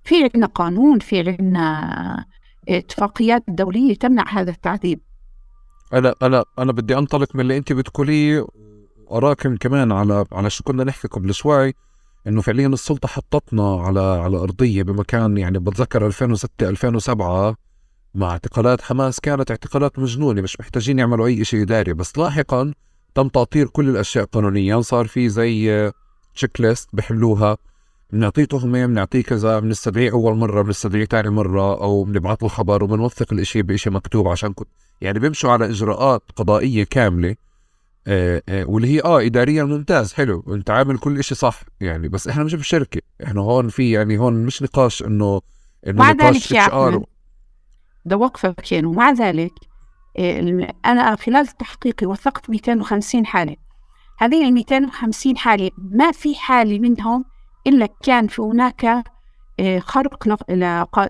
في 0.03 0.23
عندنا 0.23 0.45
قانون 0.45 0.99
في 0.99 1.19
عندنا 1.19 2.25
اتفاقيات 2.68 3.43
دولية 3.47 3.95
تمنع 3.95 4.26
هذا 4.30 4.51
التعذيب. 4.51 4.99
أنا 5.93 6.15
أنا 6.22 6.43
أنا 6.59 6.72
بدي 6.72 6.97
أنطلق 6.97 7.36
من 7.36 7.41
اللي 7.41 7.57
أنت 7.57 7.74
بتقوليه 7.74 8.47
اراكم 9.11 9.55
كمان 9.55 9.91
على 9.91 10.26
على 10.32 10.49
شو 10.49 10.63
كنا 10.63 10.84
نحكي 10.84 11.07
قبل 11.07 11.34
شوي 11.34 11.74
إنه 12.28 12.41
فعليا 12.41 12.68
السلطة 12.68 13.07
حطتنا 13.07 13.82
على 13.82 13.99
على 13.99 14.38
أرضية 14.38 14.84
بمكان 14.84 15.38
يعني 15.38 15.59
بتذكر 15.59 16.07
2006 16.07 16.70
2007 16.70 17.55
مع 18.15 18.32
اعتقالات 18.32 18.82
حماس 18.82 19.20
كانت 19.20 19.51
اعتقالات 19.51 19.99
مجنونة 19.99 20.41
مش 20.41 20.59
محتاجين 20.59 20.99
يعملوا 20.99 21.28
أي 21.28 21.45
شيء 21.45 21.61
إداري. 21.61 21.93
بس 21.93 22.18
لاحقا 22.18 22.74
تم 23.15 23.28
تأطير 23.28 23.68
كل 23.68 23.89
الأشياء 23.89 24.26
قانونيا 24.26 24.82
صار 24.82 25.07
في 25.07 25.30
زي 25.30 25.91
تشيك 26.36 26.61
ليست 26.61 26.89
بحملوها 26.93 27.57
بنعطيه 28.12 28.45
تهمة 28.45 28.86
بنعطيه 28.86 29.24
كذا 29.24 29.60
بنستدعيه 29.60 30.12
أول 30.12 30.38
مرة 30.38 30.62
بنستدعيه 30.62 31.05
ثاني 31.05 31.30
مرة 31.30 31.82
أو 31.82 32.03
بنبعث 32.03 32.43
له 32.43 32.49
خبر 32.49 32.84
وبنوثق 32.84 33.34
الإشي 33.34 33.62
بإشي 33.62 33.89
مكتوب 33.89 34.28
عشان 34.28 34.53
كنت 34.53 34.68
يعني 35.01 35.20
بيمشوا 35.20 35.51
على 35.51 35.66
إجراءات 35.66 36.24
قضائية 36.36 36.84
كاملة 36.84 37.36
آه 38.08 38.41
آه 38.49 38.66
واللي 38.66 38.88
هي 38.88 39.01
آه 39.01 39.22
اداريا 39.22 39.64
ممتاز 39.64 40.14
حلو 40.14 40.43
أنت 40.49 40.70
عامل 40.70 40.97
كل 40.97 41.20
إشي 41.20 41.36
صح 41.36 41.62
يعني 41.82 42.08
بس 42.08 42.28
إحنا 42.28 42.43
مش 42.43 42.55
بشركه 42.55 43.01
إحنا 43.24 43.41
هون 43.41 43.70
في 43.70 43.91
يعني 43.91 44.18
هون 44.18 44.45
مش 44.45 44.62
نقاش 44.64 45.03
انه 45.03 45.41
إنه 45.88 45.99
مع 45.99 46.12
نقاش 46.12 46.36
ذلك 46.36 46.51
يا 46.51 47.01
ده 48.05 48.18
وقفك 48.18 48.72
يعني 48.72 48.88
ومع 48.88 49.12
ذلك 49.12 49.53
آه، 50.18 50.74
أنا 50.86 51.16
خلال 51.16 51.47
تحقيقي 51.47 52.08
وثقت 52.08 52.49
250 52.49 53.26
حالة 53.26 53.55
هذه 54.18 54.47
ال 54.47 54.53
250 54.53 55.38
حالة 55.38 55.72
ما 55.78 56.12
في 56.12 56.36
حالة 56.36 56.80
منهم 56.80 57.26
إلا 57.68 57.88
كان 58.03 58.28
في 58.28 58.41
هناك 58.41 59.03
آه، 59.59 59.80
خرق 59.80 60.39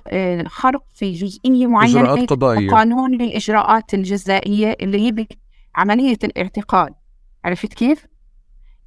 آه، 0.07 0.43
خرق 0.47 0.83
في 0.93 1.11
جزئية 1.11 1.67
معينة 1.67 2.25
قضائية. 2.25 2.71
قانون 2.71 3.13
الإجراءات 3.13 3.93
الجزائية 3.93 4.77
اللي 4.81 5.07
هي 5.07 5.27
عملية 5.75 6.17
الاعتقال. 6.23 6.93
عرفت 7.45 7.73
كيف؟ 7.73 8.05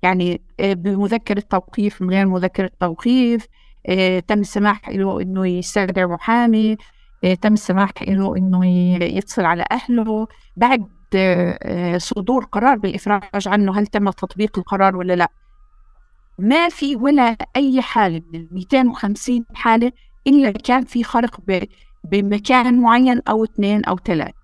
يعني 0.02 0.42
آه، 0.60 0.72
بمذكرة 0.72 1.40
توقيف 1.50 2.02
من 2.02 2.10
غير 2.10 2.26
مذكرة 2.26 2.70
توقيف 2.80 3.46
تم 4.28 4.40
السماح 4.40 4.88
له 4.88 5.20
إنه 5.20 5.46
يستدعي 5.46 6.06
محامي 6.06 6.76
تم 7.42 7.52
السماح 7.52 7.90
له 8.02 8.36
إنه 8.36 8.66
يتصل 9.04 9.44
على 9.44 9.64
أهله. 9.72 10.26
بعد 10.56 10.86
صدور 11.96 12.44
قرار 12.44 12.76
بالإفراج 12.78 13.48
عنه 13.48 13.78
هل 13.78 13.86
تم 13.86 14.10
تطبيق 14.10 14.58
القرار 14.58 14.96
ولا 14.96 15.12
لا؟ 15.12 15.30
ما 16.40 16.68
في 16.68 16.96
ولا 16.96 17.36
أي 17.56 17.82
حالة 17.82 18.22
من 18.32 18.40
ال 18.40 18.48
250 18.52 19.44
حالة 19.54 19.92
إلا 20.26 20.50
كان 20.50 20.84
في 20.84 21.04
خرق 21.04 21.40
بمكان 22.04 22.80
معين 22.80 23.20
أو 23.28 23.44
اثنين 23.44 23.84
أو 23.84 23.96
ثلاث 23.96 24.34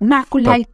مع 0.00 0.24
كل 0.30 0.44
طب. 0.44 0.50
هاي 0.50 0.66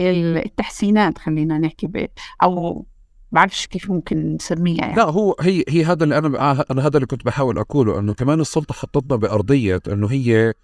التحسينات 0.00 1.18
خلينا 1.18 1.58
نحكي 1.58 1.86
ب... 1.86 2.06
أو 2.42 2.84
بعرفش 3.32 3.66
كيف 3.66 3.90
ممكن 3.90 4.34
نسميها 4.34 4.80
يعني. 4.80 4.96
لا 4.96 5.04
هو 5.04 5.36
هي 5.40 5.64
هي 5.68 5.84
هذا 5.84 6.04
اللي 6.04 6.18
أنا 6.18 6.64
أنا 6.70 6.86
هذا 6.86 6.96
اللي 6.96 7.06
كنت 7.06 7.24
بحاول 7.24 7.58
أقوله 7.58 7.98
إنه 7.98 8.14
كمان 8.14 8.40
السلطة 8.40 8.74
حطتنا 8.74 9.16
بأرضية 9.16 9.80
إنه 9.88 10.06
هي 10.06 10.48
آه، 10.48 10.50
آه، 10.50 10.54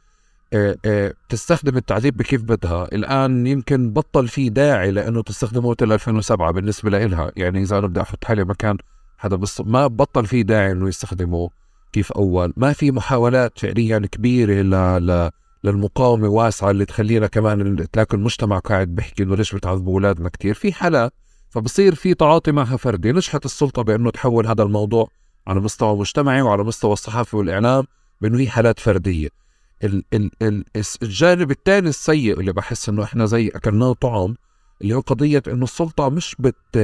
تستخدم 1.28 1.76
التعذيب 1.76 2.16
بكيف 2.16 2.42
بدها. 2.42 2.84
الآن 2.92 3.46
يمكن 3.46 3.92
بطل 3.92 4.28
في 4.28 4.48
داعي 4.48 4.90
لأنه 4.90 5.22
تستخدمه 5.22 5.70
مثل 5.70 5.92
2007 5.92 6.50
بالنسبة 6.52 6.90
لإلها. 6.90 7.32
يعني 7.36 7.62
إذا 7.62 7.78
أنا 7.78 7.86
بدي 7.86 8.00
أحط 8.00 8.24
حالي 8.24 8.44
مكان 8.44 8.76
هذا 9.18 9.36
بس 9.36 9.60
ما 9.60 9.86
بطل 9.86 10.26
في 10.26 10.42
داعي 10.42 10.72
إنه 10.72 10.88
يستخدمه 10.88 11.50
كيف 11.92 12.12
أول. 12.12 12.52
ما 12.56 12.72
في 12.72 12.90
محاولات 12.90 13.58
فعليا 13.58 13.98
كبيرة 13.98 14.62
ل... 14.62 15.06
ل... 15.06 15.30
للمقاومة 15.64 16.28
واسعة 16.28 16.70
اللي 16.70 16.84
تخلينا 16.84 17.26
كمان 17.26 17.86
تلاقي 17.92 18.16
المجتمع 18.16 18.58
قاعد 18.58 18.88
بيحكي 18.88 19.22
إنه 19.22 19.36
ليش 19.36 19.54
بتعذبوا 19.54 19.92
أولادنا 19.94 20.28
كتير. 20.28 20.54
في 20.54 20.72
حالات 20.72 21.12
فبصير 21.50 21.94
في 21.94 22.14
تعاطي 22.14 22.52
معها 22.52 22.76
فردي. 22.76 23.12
نجحت 23.12 23.44
السلطة 23.44 23.82
بأنه 23.82 24.10
تحول 24.10 24.46
هذا 24.46 24.62
الموضوع 24.62 25.08
على 25.46 25.60
مستوى 25.60 25.96
مجتمعي 25.96 26.42
وعلى 26.42 26.64
مستوى 26.64 26.92
الصحافة 26.92 27.38
والإعلام 27.38 27.84
بأنه 28.20 28.38
هي 28.38 28.48
حالات 28.48 28.80
فردية. 28.80 29.45
ال 29.84 30.04
ال 30.14 30.30
ال 30.42 30.64
الجانب 31.02 31.50
الثاني 31.50 31.88
السيء 31.88 32.40
اللي 32.40 32.52
بحس 32.52 32.88
إنه 32.88 33.02
إحنا 33.02 33.26
زي 33.26 33.48
أكلناه 33.48 33.92
طعم 33.92 34.34
اللي 34.82 34.94
هو 34.94 35.00
قضية 35.00 35.42
إنه 35.48 35.64
السلطة 35.64 36.08
مش 36.08 36.36
بت 36.38 36.78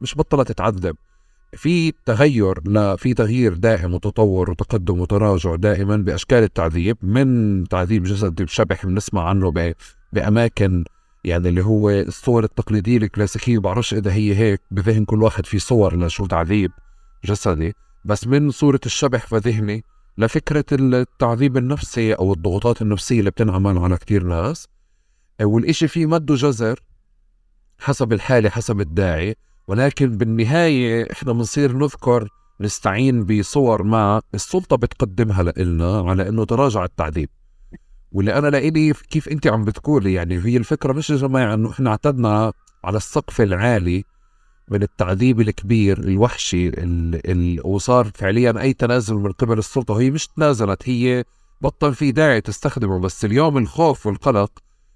مش 0.00 0.14
بطلت 0.16 0.48
تتعذب. 0.48 0.96
في 1.56 1.92
تغير 2.06 2.68
لا 2.68 2.96
في 2.96 3.14
تغيير 3.14 3.54
دائم 3.54 3.94
وتطور 3.94 4.50
وتقدم 4.50 5.00
وتراجع 5.00 5.54
دائما 5.54 5.96
بأشكال 5.96 6.42
التعذيب 6.42 6.96
من 7.02 7.64
تعذيب 7.68 8.02
جسدي 8.02 8.44
بشبح 8.44 8.86
بنسمع 8.86 9.28
عنه 9.28 9.74
بأماكن 10.12 10.84
يعني 11.24 11.48
اللي 11.48 11.64
هو 11.64 11.90
الصور 11.90 12.44
التقليدية 12.44 12.96
الكلاسيكية 12.96 13.58
بعرفش 13.58 13.94
إذا 13.94 14.12
هي 14.12 14.36
هيك 14.36 14.60
بذهن 14.70 15.04
كل 15.04 15.22
واحد 15.22 15.46
في 15.46 15.58
صور 15.58 15.96
لشو 15.96 16.26
تعذيب 16.26 16.72
جسدي 17.24 17.74
بس 18.04 18.26
من 18.26 18.50
صورة 18.50 18.80
الشبح 18.86 19.26
في 19.26 19.36
ذهني 19.36 19.84
لفكرة 20.18 20.64
التعذيب 20.72 21.56
النفسي 21.56 22.12
أو 22.14 22.32
الضغوطات 22.32 22.82
النفسية 22.82 23.18
اللي 23.18 23.30
بتنعمل 23.30 23.78
على 23.78 23.96
كتير 23.96 24.24
ناس. 24.24 24.68
والإشي 25.42 25.88
فيه 25.88 26.06
مد 26.06 26.30
وجزر 26.30 26.80
حسب 27.78 28.12
الحالة 28.12 28.50
حسب 28.50 28.80
الداعي. 28.80 29.36
ولكن 29.68 30.16
بالنهاية 30.18 31.12
إحنا 31.12 31.32
بنصير 31.32 31.76
نذكر 31.76 32.28
نستعين 32.60 33.24
بصور 33.24 33.82
ما 33.82 34.22
السلطة 34.34 34.76
بتقدمها 34.76 35.42
لإلنا 35.42 36.10
على 36.10 36.28
إنه 36.28 36.44
تراجع 36.44 36.84
التعذيب. 36.84 37.28
واللي 38.12 38.38
أنا 38.38 38.48
لإلي 38.48 38.92
كيف 38.92 39.28
أنت 39.28 39.46
عم 39.46 39.64
بتقولي 39.64 40.12
يعني 40.12 40.44
هي 40.44 40.56
الفكرة 40.56 40.92
مش 40.92 41.10
يا 41.10 41.16
جماعة 41.16 41.54
إنه 41.54 41.70
إحنا 41.70 41.90
اعتدنا 41.90 42.52
على 42.84 42.96
السقف 42.96 43.40
العالي 43.40 44.04
من 44.68 44.82
التعذيب 44.82 45.40
الكبير 45.40 45.98
الوحشي 45.98 46.68
ال 46.68 47.60
وصار 47.66 48.10
فعليا 48.14 48.60
أي 48.60 48.72
تنازل 48.72 49.14
من 49.14 49.32
قبل 49.32 49.58
السلطة. 49.58 49.94
وهي 49.94 50.10
مش 50.10 50.26
تنازلت 50.26 50.88
هي 50.88 51.24
بطل 51.60 51.94
في 51.94 52.12
داعي 52.12 52.40
تستخدمه. 52.40 52.98
بس 52.98 53.24
اليوم 53.24 53.58
الخوف 53.58 54.06
والقلق 54.06 54.50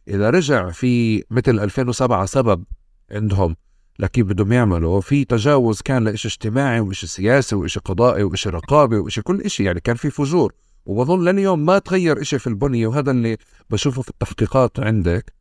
إذا 0.08 0.30
رجع 0.30 0.70
في 0.70 1.24
مثل 1.30 1.60
2007 1.60 2.26
سبب 2.26 2.64
عندهم 3.10 3.56
لكيف 3.98 4.26
بدهم 4.26 4.52
يعملوا. 4.52 5.00
في 5.00 5.24
تجاوز 5.24 5.80
كان 5.80 6.04
لإشي 6.04 6.28
اجتماعي 6.28 6.80
وإشي 6.80 7.06
سياسي 7.06 7.54
وإشي 7.54 7.80
قضائي 7.80 8.22
وإشي 8.22 8.48
رقابي 8.48 8.96
وإشي 8.96 9.22
كل 9.22 9.40
إشي. 9.40 9.64
يعني 9.64 9.80
كان 9.80 9.96
في 9.96 10.10
فجور. 10.10 10.52
وبظن 10.86 11.24
لليوم 11.24 11.66
ما 11.66 11.78
تغير 11.78 12.20
إشي 12.20 12.38
في 12.38 12.46
البنية. 12.46 12.86
وهذا 12.86 13.10
اللي 13.10 13.36
بشوفه 13.70 14.02
في 14.02 14.10
التحقيقات 14.10 14.80
عندك. 14.80 15.37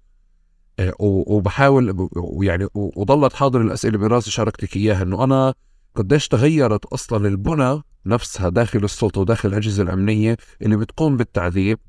وبحاول 0.99 2.09
ويعني 2.15 2.67
وضلت 2.73 3.34
حاضر 3.34 3.61
الأسئلة 3.61 3.97
براسي 3.97 4.32
شاركتك 4.32 4.75
إياها 4.75 5.03
إنه 5.03 5.23
أنا 5.23 5.53
قديش 5.95 6.28
تغيرت 6.28 6.86
أصلا 6.86 7.28
البنى 7.28 7.82
نفسها 8.05 8.49
داخل 8.49 8.84
السلطة 8.84 9.21
وداخل 9.21 9.49
الأجهزة 9.49 9.84
الأمنية 9.84 10.38
اللي 10.61 10.78
بتقوم 10.78 11.17
بالتعذيب 11.17 11.80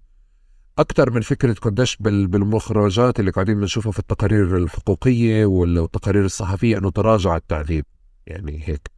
أكثر 0.79 1.11
من 1.11 1.21
فكرة 1.21 1.53
قديش 1.53 1.97
بالمخرجات 2.01 3.21
اللي 3.21 3.31
قاعدين 3.31 3.61
بنشوفها 3.61 3.93
في 3.93 3.99
التقارير 3.99 4.57
الحقوقية 4.57 5.47
والتقارير 5.47 6.25
الصحفية 6.25 6.79
إنه 6.79 6.91
تراجع 6.91 7.37
التعذيب 7.37 7.85
يعني 8.27 8.63
هيك. 8.65 8.91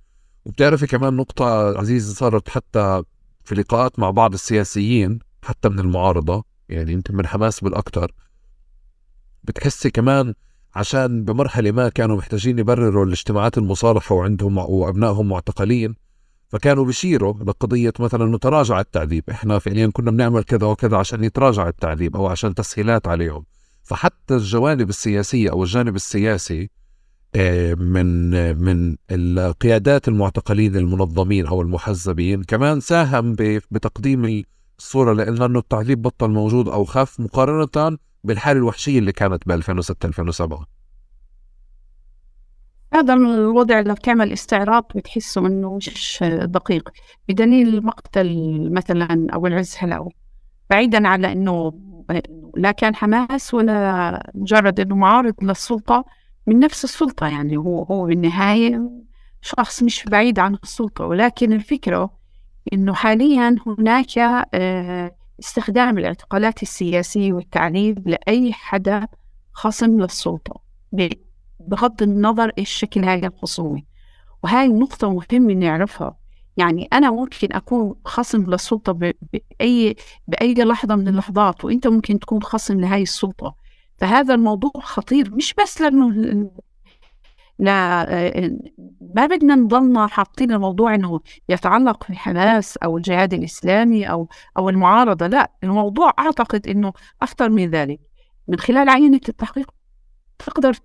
وبتعرفي 0.44 0.86
كمان 0.86 1.16
نقطة 1.16 1.78
عزيزه 1.78 2.14
صارت 2.14 2.48
حتى 2.48 3.02
في 3.44 3.54
لقاءات 3.54 3.98
مع 3.98 4.10
بعض 4.10 4.32
السياسيين 4.32 5.18
حتى 5.42 5.68
من 5.68 5.78
المعارضة 5.78 6.44
يعني 6.68 6.92
يمكن 6.92 7.16
من 7.16 7.26
حماس 7.26 7.60
بالاكثر 7.60 8.12
بتحسي 9.44 9.90
كمان 9.90 10.34
عشان 10.74 11.24
بمرحلة 11.24 11.70
ما 11.70 11.88
كانوا 11.88 12.16
محتاجين 12.16 12.58
يبرروا 12.58 13.04
الاجتماعات 13.04 13.58
المصالحة 13.58 14.14
وعندهم 14.14 14.58
وأبنائهم 14.58 15.28
معتقلين 15.28 15.94
فكانوا 16.48 16.84
بيشيروا 16.84 17.34
لقضية 17.44 17.92
مثلا 18.00 18.24
إنه 18.24 18.38
تراجع 18.38 18.80
التعذيب. 18.80 19.24
إحنا 19.30 19.58
فعليا 19.58 19.90
كنا 19.92 20.10
بنعمل 20.10 20.42
كذا 20.42 20.66
وكذا 20.66 20.96
عشان 20.96 21.24
يتراجع 21.24 21.68
التعذيب 21.68 22.16
أو 22.16 22.26
عشان 22.26 22.54
تسهيلات 22.54 23.08
عليهم. 23.08 23.44
فحتى 23.82 24.34
الجوانب 24.34 24.88
السياسية 24.88 25.50
أو 25.50 25.62
الجانب 25.62 25.96
السياسي 25.96 26.70
آه، 27.34 27.74
من 27.74 28.30
من 28.56 28.96
القيادات 29.10 30.08
المعتقلين 30.08 30.76
المنظمين 30.76 31.46
أو 31.46 31.62
المحزبين 31.62 32.42
كمان 32.42 32.80
ساهم 32.80 33.34
بتقديم 33.70 34.44
الصورة 34.78 35.12
لإنه 35.12 35.58
التعذيب 35.58 36.02
بطل 36.02 36.30
موجود 36.30 36.68
أو 36.68 36.84
خف 36.84 37.20
مقارنة 37.20 37.98
بالحالة 38.24 38.58
الوحشية 38.58 38.98
اللي 38.98 39.12
كانت 39.12 39.48
ب 39.48 39.50
2006 39.52 40.06
2007 40.06 40.66
هذا 42.94 43.14
الوضع 43.14 43.80
لو 43.80 43.94
تعمل 43.94 44.32
استعراض 44.32 44.84
بتحسه 44.94 45.46
إنه 45.46 45.76
مش 45.76 46.24
دقيق. 46.42 46.90
بدليل 47.28 47.84
مقتل 47.86 48.68
مثلا 48.72 49.26
أو 49.34 49.46
العز 49.46 49.74
حلاوي 49.74 50.10
بعيدا 50.70 51.08
على 51.08 51.32
إنه 51.32 51.72
لا 52.56 52.70
كان 52.72 52.94
حماس 52.94 53.54
ولا 53.54 54.30
مجرد 54.34 54.80
إنه 54.80 54.96
معارض 54.96 55.34
للسلطة 55.42 56.04
من 56.46 56.58
نفس 56.58 56.84
السلطة 56.84 57.26
يعني. 57.26 57.56
هو 57.56 57.82
هو 57.82 58.06
بالنهاية 58.06 58.90
شخص 59.42 59.82
مش 59.82 60.04
بعيد 60.04 60.38
عن 60.38 60.54
السلطة. 60.62 61.04
ولكن 61.06 61.52
الفكرة 61.52 62.10
إنه 62.72 62.94
حاليا 62.94 63.56
هناك 63.66 64.18
آه 64.54 65.16
استخدام 65.40 65.98
الاعتقالات 65.98 66.62
السياسية 66.62 67.32
والتعذيب 67.32 68.08
لأي 68.08 68.52
حدا 68.52 69.08
خصم 69.52 70.00
للسلطة 70.00 70.60
بغض 71.60 72.02
النظر 72.02 72.52
إيش 72.58 72.70
شكل 72.70 73.04
هذه 73.04 73.26
الخصومة. 73.26 73.82
وهاي 74.42 74.66
النقطة 74.66 75.10
مهمة 75.10 75.54
نعرفها 75.54 76.16
يعني 76.56 76.88
أنا 76.92 77.10
ممكن 77.10 77.52
أكون 77.52 77.94
خصم 78.04 78.50
للسلطة 78.50 78.92
بأي 78.92 79.96
بأي 80.28 80.54
لحظة 80.54 80.96
من 80.96 81.08
اللحظات 81.08 81.64
وأنت 81.64 81.86
ممكن 81.86 82.18
تكون 82.18 82.42
خصم 82.42 82.80
لهاي 82.80 83.02
السلطة. 83.02 83.54
فهذا 83.98 84.34
الموضوع 84.34 84.70
خطير 84.74 85.34
مش 85.34 85.54
بس 85.54 85.80
لأنه 85.80 86.50
ما 89.14 89.26
بدنا 89.26 89.54
نضلنا 89.54 90.06
حاطين 90.06 90.52
الموضوع 90.52 90.94
إنه 90.94 91.20
يتعلق 91.48 92.04
في 92.04 92.16
حماس 92.16 92.76
أو 92.76 92.96
الجهاد 92.96 93.34
الإسلامي 93.34 94.10
أو 94.10 94.28
أو 94.58 94.68
المعارضة 94.68 95.26
لا 95.26 95.50
الموضوع 95.64 96.12
أعتقد 96.18 96.68
إنه 96.68 96.92
اخطر 97.22 97.48
من 97.48 97.70
ذلك. 97.70 98.00
من 98.48 98.58
خلال 98.58 98.88
عينة 98.88 99.20
التحقيق 99.28 99.70
تقدر 100.38 100.76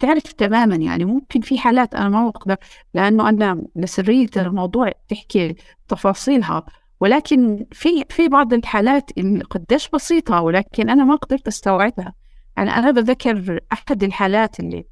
تعرف 0.00 0.22
تماما 0.22 0.76
يعني 0.76 1.04
ممكن 1.04 1.40
في 1.40 1.58
حالات 1.58 1.94
أنا 1.94 2.08
ما 2.08 2.28
بقدر 2.28 2.56
لأنه 2.94 3.28
أنا 3.28 3.62
لسرية 3.76 4.30
الموضوع 4.36 4.92
تحكي 5.08 5.54
تفاصيلها 5.88 6.66
ولكن 7.00 7.66
في 7.72 8.04
في 8.10 8.28
بعض 8.28 8.52
الحالات 8.52 9.10
قديش 9.50 9.88
بسيطة 9.88 10.40
ولكن 10.40 10.90
أنا 10.90 11.04
ما 11.04 11.16
قدرت 11.16 11.46
أستوعبها. 11.46 12.14
يعني 12.56 12.70
أنا 12.70 12.90
بذكر 12.90 13.60
أحد 13.72 14.02
الحالات 14.02 14.60
اللي 14.60 14.84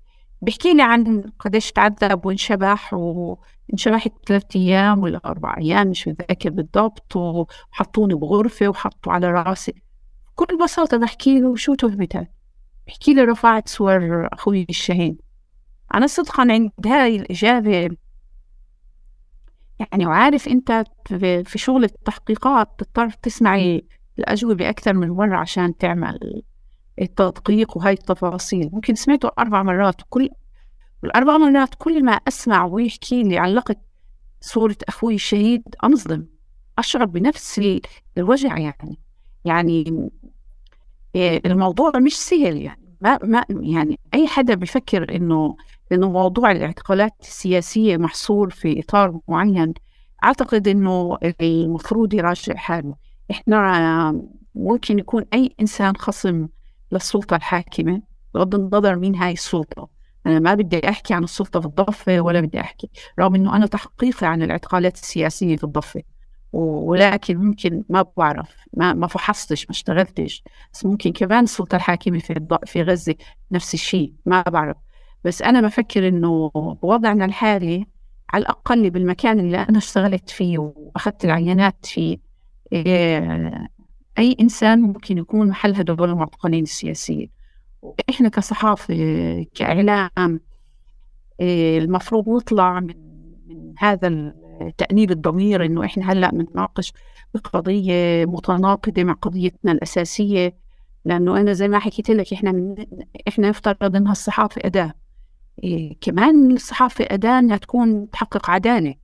بيحكي 0.42 0.74
لي 0.74 0.82
عن 0.82 1.22
قديش 1.38 1.72
تعذب 1.72 2.26
وانشبح 2.26 2.94
وانشبح 2.94 4.08
ثلاث 4.26 4.56
أيام 4.56 5.02
ولا 5.02 5.20
أربع 5.24 5.56
أيام 5.58 5.86
مش 5.88 6.08
متذكر 6.08 6.50
بالضبط 6.50 7.16
وحطوني 7.16 8.14
بغرفة 8.14 8.68
وحطوا 8.68 9.12
على 9.12 9.30
راسي. 9.30 9.74
بكل 10.32 10.58
بساطة 10.64 10.96
بحكي 10.96 11.40
له 11.40 11.56
شو 11.56 11.74
تهمتك 11.74 12.30
بحكي 12.86 13.14
لي 13.14 13.22
رفعت 13.22 13.68
صور 13.68 14.28
أخوي 14.32 14.66
الشهيد. 14.70 15.20
أنا 15.94 16.06
صدقا 16.06 16.42
عند 16.42 16.86
هاي 16.86 17.16
الإجابة 17.16 17.96
يعني 19.80 20.06
وعارف 20.06 20.48
أنت 20.48 20.84
في 21.44 21.58
شغل 21.58 21.84
التحقيقات 21.84 22.68
تضطر 22.78 23.10
تسمعي 23.10 23.86
الأجوبة 24.18 24.68
أكثر 24.68 24.92
من 24.92 25.10
مرة 25.10 25.36
عشان 25.36 25.76
تعمل 25.76 26.42
التدقيق 27.00 27.76
وهاي 27.76 27.92
التفاصيل. 27.92 28.70
ممكن 28.72 28.94
سمعته 28.94 29.30
أربع 29.38 29.62
مرات 29.62 30.00
كل 30.08 30.28
الأربع 31.04 31.38
مرات 31.38 31.74
كل 31.78 32.04
ما 32.04 32.12
أسمع 32.12 32.64
ويحكي 32.64 33.22
لي 33.22 33.38
علقت 33.38 33.78
صورة 34.40 34.76
أخوي 34.88 35.14
الشهيد 35.14 35.62
أنظلم 35.84 36.26
أشعر 36.78 37.04
بنفس 37.04 37.60
الوجع 38.18 38.58
يعني. 38.58 38.98
يعني 39.44 40.10
إيه، 41.14 41.42
الموضوع 41.46 41.92
مش 41.96 42.16
سهل 42.16 42.56
يعني. 42.56 42.96
ما 43.00 43.18
ما 43.22 43.44
يعني 43.50 43.98
أي 44.14 44.26
حدا 44.26 44.54
بفكر 44.54 45.16
إنه 45.16 45.56
إنه 45.92 46.10
موضوع 46.10 46.50
الاعتقالات 46.50 47.14
السياسية 47.20 47.96
محصور 47.96 48.50
في 48.50 48.80
إطار 48.80 49.20
معين 49.28 49.74
أعتقد 50.24 50.68
إنه 50.68 51.18
المفروض 51.40 52.14
يراجع 52.14 52.54
حاله 52.54 52.94
إحنا 53.30 54.22
ممكن 54.54 54.98
يكون 54.98 55.24
أي 55.34 55.54
إنسان 55.60 55.96
خصم 55.96 56.48
للسلطة 56.92 57.36
الحاكمة 57.36 58.02
بغض 58.34 58.54
النظر 58.54 58.96
مين 58.96 59.14
هاي 59.16 59.32
السلطة. 59.32 59.88
أنا 60.26 60.38
ما 60.38 60.54
بدي 60.54 60.88
أحكي 60.88 61.14
عن 61.14 61.24
السلطة 61.24 61.60
في 61.60 61.66
الضفة 61.66 62.20
ولا 62.20 62.40
بدي 62.40 62.60
أحكي 62.60 62.90
رغم 63.20 63.34
إنه 63.34 63.56
أنا 63.56 63.66
تحقيقي 63.66 64.26
عن 64.26 64.42
الاعتقالات 64.42 64.94
السياسية 64.94 65.56
في 65.56 65.64
الضفة. 65.64 66.02
ولكن 66.52 67.36
ممكن 67.36 67.84
ما 67.88 68.04
بعرف 68.16 68.56
ما 68.74 68.92
ما 68.92 69.06
فحصتش 69.06 69.64
ما 69.64 69.70
اشتغلتش. 69.70 70.44
بس 70.72 70.86
ممكن 70.86 71.12
كمان 71.12 71.44
السلطة 71.44 71.76
الحاكمة 71.76 72.18
في 72.18 72.46
في 72.66 72.82
غزة 72.82 73.14
نفس 73.52 73.74
الشيء 73.74 74.12
ما 74.26 74.42
بعرف. 74.42 74.76
بس 75.24 75.42
أنا 75.42 75.60
بفكر 75.60 76.08
إنه 76.08 76.50
بوضعنا 76.82 77.24
الحالي 77.24 77.86
على 78.30 78.42
الأقل 78.42 78.90
بالمكان 78.90 79.40
اللي 79.40 79.56
أنا 79.56 79.78
اشتغلت 79.78 80.30
فيه 80.30 80.58
وأخذت 80.58 81.24
العينات 81.24 81.86
فيه 81.86 82.18
إيه، 82.72 83.68
أي 84.20 84.36
إنسان 84.40 84.80
ممكن 84.80 85.18
يكون 85.18 85.48
محل 85.48 85.74
هدول 85.74 86.10
المعتقلين 86.10 86.62
السياسيين. 86.62 87.30
وإحنا 87.82 88.28
كصحافة 88.28 88.94
كإعلام 89.54 90.40
إيه، 91.40 91.78
المفروض 91.78 92.28
نطلع 92.28 92.80
من 92.80 92.94
من 93.48 93.74
هذا 93.78 94.34
تأنيب 94.78 95.10
الضمير 95.10 95.64
إنه 95.64 95.84
إحنا 95.84 96.12
هلأ 96.12 96.30
بنتناقش 96.30 96.92
بقضية 97.34 98.24
متناقضة 98.26 99.04
مع 99.04 99.12
قضيتنا 99.12 99.72
الأساسية. 99.72 100.56
لأنه 101.04 101.40
أنا 101.40 101.52
زي 101.52 101.68
ما 101.68 101.78
حكيت 101.78 102.10
لك 102.10 102.32
إحنا 102.32 102.52
من 102.52 102.74
إحنا 103.28 103.48
يفترض 103.48 103.96
إنها 103.96 104.12
الصحافة 104.12 104.60
أداة. 104.64 104.92
إيه 105.64 105.96
كمان 106.00 106.52
الصحافة 106.52 107.04
أداة 107.10 107.38
إنها 107.38 107.56
تكون 107.56 108.10
تحقق 108.10 108.50
عدالة. 108.50 108.94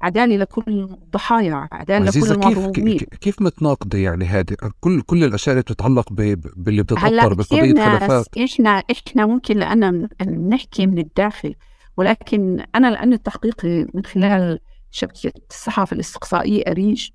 عدالة 0.00 0.36
لكل 0.36 0.62
الضحايا 1.02 1.68
عدالة 1.72 2.04
لكل 2.06 2.32
المظلومين 2.32 2.98
كيف 2.98 3.08
كيف 3.08 3.42
متناقضة 3.42 3.98
يعني 3.98 4.24
هذه؟ 4.24 4.56
كل 4.80 5.02
كل 5.02 5.24
الأشياء 5.24 5.52
اللي 5.52 5.62
بتتعلق 5.62 6.12
باللي 6.12 6.82
بتتوتر 6.82 7.34
بقضية 7.34 7.74
خلافات. 7.74 8.38
إحنا 8.38 8.70
إحنا 8.70 9.26
ممكن 9.26 9.56
لأن 9.56 10.08
نحكي 10.48 10.86
من 10.86 10.98
الداخل 10.98 11.54
ولكن 11.96 12.64
أنا 12.74 12.90
لأن 12.90 13.12
التحقيق 13.12 13.64
من 13.94 14.04
خلال 14.04 14.58
شبكة 14.90 15.32
الصحافة 15.50 15.94
الاستقصائية 15.94 16.62
أريج 16.70 17.08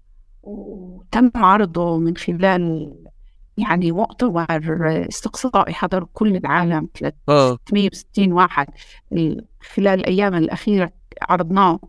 وتم 0.44 1.32
عرضه 1.36 1.98
من 1.98 2.18
خلال 2.18 2.94
يعني 3.58 3.92
مؤتمر 3.92 4.48
استقصائي 5.10 5.74
حضر 5.74 6.08
كل 6.14 6.36
العالم 6.36 6.88
360 6.96 8.34
واحد. 8.34 8.68
خلال 9.76 10.00
الأيام 10.00 10.36
الأخيرة 10.36 10.92
عرضناه. 11.22 11.80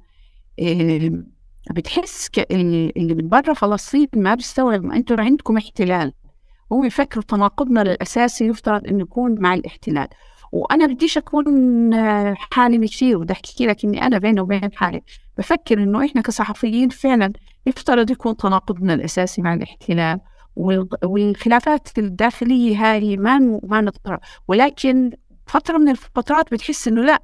إيه، 0.59 1.12
بتحس 1.70 2.30
اللي 2.50 3.14
من 3.14 3.28
برا 3.28 3.55
فلسطين 3.55 4.09
ما 4.16 4.34
بيستوعب 4.34 4.84
أنتم 4.84 5.20
عندكم 5.20 5.57
احتلال. 5.57 6.12
هم 6.72 6.84
يفكروا 6.84 7.24
تناقضنا 7.24 7.82
الاساسي 7.82 8.46
يفترض 8.46 8.86
إنه 8.86 9.03
يكون 9.03 9.40
مع 9.40 9.55
الاحتلال. 9.55 10.09
وأنا 10.53 10.86
بديش 10.86 11.18
أكون 11.18 11.46
حالي 12.34 12.88
كثير 12.88 13.16
وبدي 13.16 13.32
أحكي 13.32 13.66
لك 13.66 13.84
إني 13.84 14.03
أنا 14.07 14.18
بيني 14.18 14.40
وبين 14.40 14.70
حالي. 14.74 15.03
بفكر 15.38 15.82
إنه 15.82 16.07
إحنا 16.07 16.22
كصحفيين 16.22 16.88
فعلا 16.88 17.32
يفترض 17.66 18.11
يكون 18.11 18.36
تناقضنا 18.36 18.94
الأساسي 18.94 19.42
مع 19.42 19.55
الاحتلال. 19.55 20.20
والخلافات 21.03 21.98
الداخلية 21.98 22.76
هاي 22.76 23.16
ما 23.16 23.61
ما 23.62 23.80
نضطر 23.80 24.18
ولكن 24.48 25.11
فترة 25.46 25.78
من 25.78 25.88
الفترات 25.88 26.53
بتحس 26.53 26.88
إنه 26.88 27.03
لأ. 27.03 27.22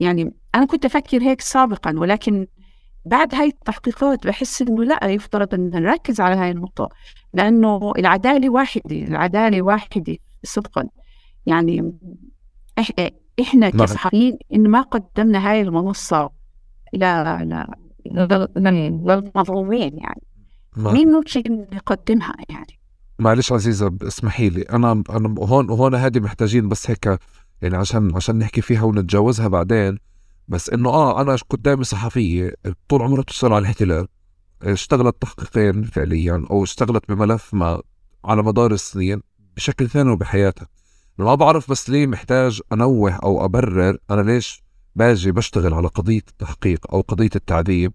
يعني 0.00 0.34
أنا 0.54 0.64
كنت 0.64 0.84
أفكر 0.84 1.22
هيك 1.22 1.40
سابقا 1.40 1.94
ولكن 1.98 2.46
بعد 3.06 3.34
هاي 3.34 3.46
التحقيقات 3.46 4.26
بحس 4.26 4.62
إنه 4.62 4.84
لا 4.84 5.08
يفترض 5.08 5.54
إن 5.54 5.70
نركز 5.70 6.20
على 6.20 6.36
هاي 6.36 6.50
النقطة 6.50 6.88
لأنه 7.34 7.92
العدالة 7.98 8.50
واحدة 8.50 8.96
العدالة 8.96 9.62
واحدة 9.62 10.16
صدقا. 10.44 10.88
يعني 11.46 11.92
إحنا 13.40 13.70
كصحفيين 13.70 14.38
ان 14.54 14.68
ما 14.68 14.80
قدمنا 14.80 15.50
هاي 15.50 15.60
المنصة 15.60 16.30
لا 16.92 17.44
لا 17.44 17.76
للمظلومين 18.56 19.98
يعني. 19.98 20.22
مين 20.76 21.08
ممكن 21.08 21.66
يقدمها 21.72 22.34
يعني؟ 22.48 22.78
معلش 23.18 23.52
عزيزة 23.52 23.96
اسمحي 24.02 24.48
لي. 24.48 24.62
أنا 24.62 25.02
أنا 25.10 25.34
هون 25.38 25.70
وهون 25.70 25.94
هذه 25.94 26.20
محتاجين 26.20 26.68
بس 26.68 26.90
هيك 26.90 27.18
يعني 27.62 27.76
عشان 27.76 28.16
عشان 28.16 28.38
نحكي 28.38 28.60
فيها 28.60 28.82
ونتجاوزها 28.82 29.48
بعدين. 29.48 29.98
بس 30.48 30.70
إنه 30.70 30.88
آه 30.88 31.20
أنا 31.20 31.36
قدامي 31.50 31.84
صحفية 31.84 32.54
طول 32.88 33.02
عمرها 33.02 33.22
تشتغل 33.22 33.52
على 33.52 33.62
الاحتلال. 33.62 34.06
اشتغلت 34.62 35.22
تحقيقين 35.22 35.82
فعليا 35.82 36.46
أو 36.50 36.64
اشتغلت 36.64 37.08
بملف 37.08 37.54
ما 37.54 37.82
على 38.24 38.42
مدار 38.42 38.72
السنين 38.72 39.20
بشكل 39.56 39.88
ثاني 39.88 40.16
بحياتها 40.16 40.68
ما 41.18 41.34
بعرف 41.34 41.70
بس 41.70 41.90
ليه 41.90 42.06
محتاج 42.06 42.60
أنوه 42.72 43.12
أو 43.12 43.44
أبرر 43.44 43.98
أنا 44.10 44.20
ليش 44.20 44.62
باجي 44.96 45.32
بشتغل 45.32 45.74
على 45.74 45.88
قضية 45.88 46.22
التحقيق 46.28 46.86
أو 46.92 47.00
قضية 47.00 47.30
التعذيب 47.36 47.92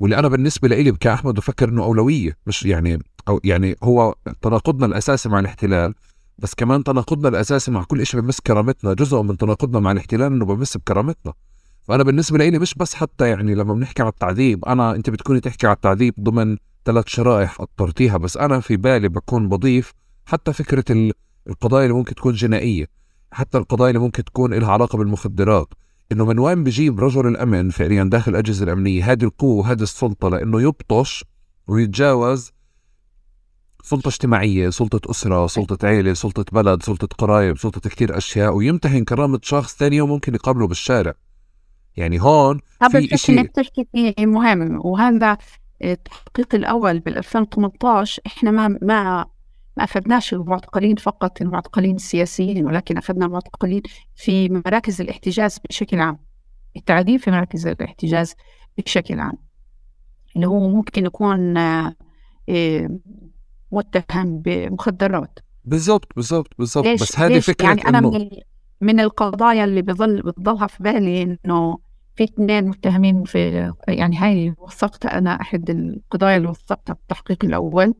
واللي 0.00 0.18
أنا 0.18 0.28
بالنسبة 0.28 0.68
لي 0.68 0.92
كأحمد 0.92 1.34
بفكر 1.34 1.68
إنه 1.68 1.84
أولوية 1.84 2.36
مش 2.46 2.62
يعني 2.62 2.98
أو 3.28 3.40
يعني 3.44 3.76
هو 3.82 4.14
تناقضنا 4.42 4.86
الأساسي 4.86 5.28
مع 5.28 5.38
الاحتلال 5.38 5.94
بس 6.38 6.54
كمان 6.54 6.84
تناقضنا 6.84 7.28
الأساسي 7.28 7.70
مع 7.70 7.84
كل 7.84 8.06
شيء 8.06 8.20
بمس 8.20 8.40
كرامتنا 8.40 8.94
جزء 8.94 9.22
من 9.22 9.36
تناقضنا 9.36 9.80
مع 9.80 9.92
الاحتلال 9.92 10.32
إنه 10.32 10.44
بمس 10.44 10.76
بكرامتنا. 10.76 11.32
فأنا 11.88 12.02
بالنسبة 12.02 12.38
لي 12.38 12.58
مش 12.58 12.74
بس 12.74 12.94
حتى 12.94 13.28
يعني 13.28 13.54
لما 13.54 13.74
بنحكي 13.74 14.02
على 14.02 14.10
التعذيب 14.10 14.64
أنا 14.64 14.94
أنت 14.94 15.10
بتكوني 15.10 15.40
تحكي 15.40 15.66
على 15.66 15.76
التعذيب 15.76 16.14
ضمن 16.20 16.56
ثلاث 16.84 17.04
شرائح 17.08 17.60
اضطرتيها 17.60 18.16
بس 18.16 18.36
أنا 18.36 18.60
في 18.60 18.76
بالي 18.76 19.08
بكون 19.08 19.48
بضيف 19.48 19.92
حتى 20.26 20.52
فكرة 20.52 21.12
القضايا 21.46 21.84
اللي 21.84 21.94
ممكن 21.94 22.14
تكون 22.14 22.34
جنائية 22.34 22.86
حتى 23.32 23.58
القضايا 23.58 23.90
اللي 23.90 24.00
ممكن 24.00 24.24
تكون 24.24 24.54
لها 24.54 24.72
علاقة 24.72 24.98
بالمخدرات 24.98 25.68
إنه 26.12 26.24
من 26.24 26.38
وين 26.38 26.64
بجيب 26.64 27.00
رجل 27.00 27.26
الأمن 27.26 27.70
فعليا 27.70 28.04
داخل 28.04 28.30
الاجهزه 28.32 28.64
الأمنية 28.64 29.12
هذه 29.12 29.24
القوة 29.24 29.56
وهذه 29.56 29.82
السلطة 29.82 30.28
لأنه 30.28 30.62
يبطش 30.62 31.24
ويتجاوز 31.68 32.52
سلطة 33.82 34.08
اجتماعية، 34.08 34.70
سلطة 34.70 35.10
أسرة، 35.10 35.46
سلطة 35.46 35.86
عيلة، 35.86 36.14
سلطة 36.14 36.44
بلد، 36.52 36.82
سلطة 36.82 37.06
قرايب، 37.06 37.58
سلطة 37.58 37.90
كتير 37.90 38.16
أشياء 38.16 38.54
ويمتهن 38.54 39.04
كرامة 39.04 39.40
شخص 39.42 39.76
ثاني 39.76 39.96
يوم 39.96 40.08
ممكن 40.08 40.34
يقابله 40.34 40.66
بالشارع. 40.66 41.14
يعني 41.96 42.22
هون 42.22 42.60
في 42.90 43.16
شيء 43.16 43.42
بتحكي 43.42 43.86
فيه 43.92 44.26
مهم. 44.26 44.80
وهذا 44.84 45.38
التحقيق 45.84 46.54
الأول 46.54 47.00
بال 47.00 47.18
2018 47.18 48.22
إحنا 48.26 48.50
ما 48.50 48.68
ما 48.68 49.26
ما 49.76 49.84
أخذناش 49.84 50.34
المعتقلين 50.34 50.96
فقط 50.96 51.42
المعتقلين 51.42 51.94
السياسيين 51.94 52.66
ولكن 52.66 52.98
أخذنا 52.98 53.26
المعتقلين 53.26 53.82
في 54.14 54.48
مراكز 54.48 55.00
الاحتجاز 55.00 55.58
بشكل 55.68 56.00
عام. 56.00 56.18
التعذيب 56.76 57.20
في 57.20 57.30
مراكز 57.30 57.66
الاحتجاز 57.66 58.34
بشكل 58.78 59.20
عام. 59.20 59.38
اللي 60.36 60.46
هو 60.46 60.68
ممكن 60.68 61.06
يكون 61.06 61.56
آه، 61.56 61.96
متهم 63.72 64.38
بمخدرات. 64.38 65.38
بالضبط 65.64 66.12
بالضبط 66.16 66.54
بالضبط. 66.58 66.86
بس 66.86 67.18
هذه 67.18 67.38
فكرة 67.38 67.66
يعني 67.66 67.88
أنا 67.88 68.00
من, 68.00 68.28
من 68.80 69.00
القضايا 69.00 69.64
اللي 69.64 69.82
بظل 69.82 70.22
بتضلها 70.22 70.66
في 70.66 70.82
بالي 70.82 71.38
إنه 71.44 71.78
في 72.16 72.24
اثنين 72.24 72.68
متهمين 72.68 73.24
في 73.24 73.72
يعني 73.88 74.16
هاي 74.16 74.54
وثقتها 74.58 75.18
أنا 75.18 75.40
أحد 75.40 75.70
القضايا 75.70 76.36
اللي 76.36 76.48
وثقتها 76.48 76.94
في 76.94 77.00
التحقيق 77.00 77.44
الأول. 77.44 77.94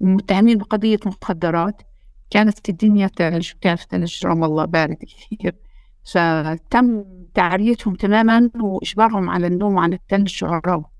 متهمين 0.00 0.58
بقضية 0.58 0.98
مخدرات. 1.06 1.82
كانت 2.30 2.68
الدنيا 2.68 3.06
تلج 3.06 3.52
كانت 3.60 3.82
تلج 3.82 4.26
رام 4.26 4.44
الله 4.44 4.64
بارد 4.64 4.96
كثير. 4.96 5.56
فتم 6.04 7.04
تعريتهم 7.34 7.94
تماما 7.94 8.50
وإجبارهم 8.60 9.30
على 9.30 9.46
النوم 9.46 9.78
عن 9.78 9.92
الثلج 9.92 10.28
شعراء 10.28 10.90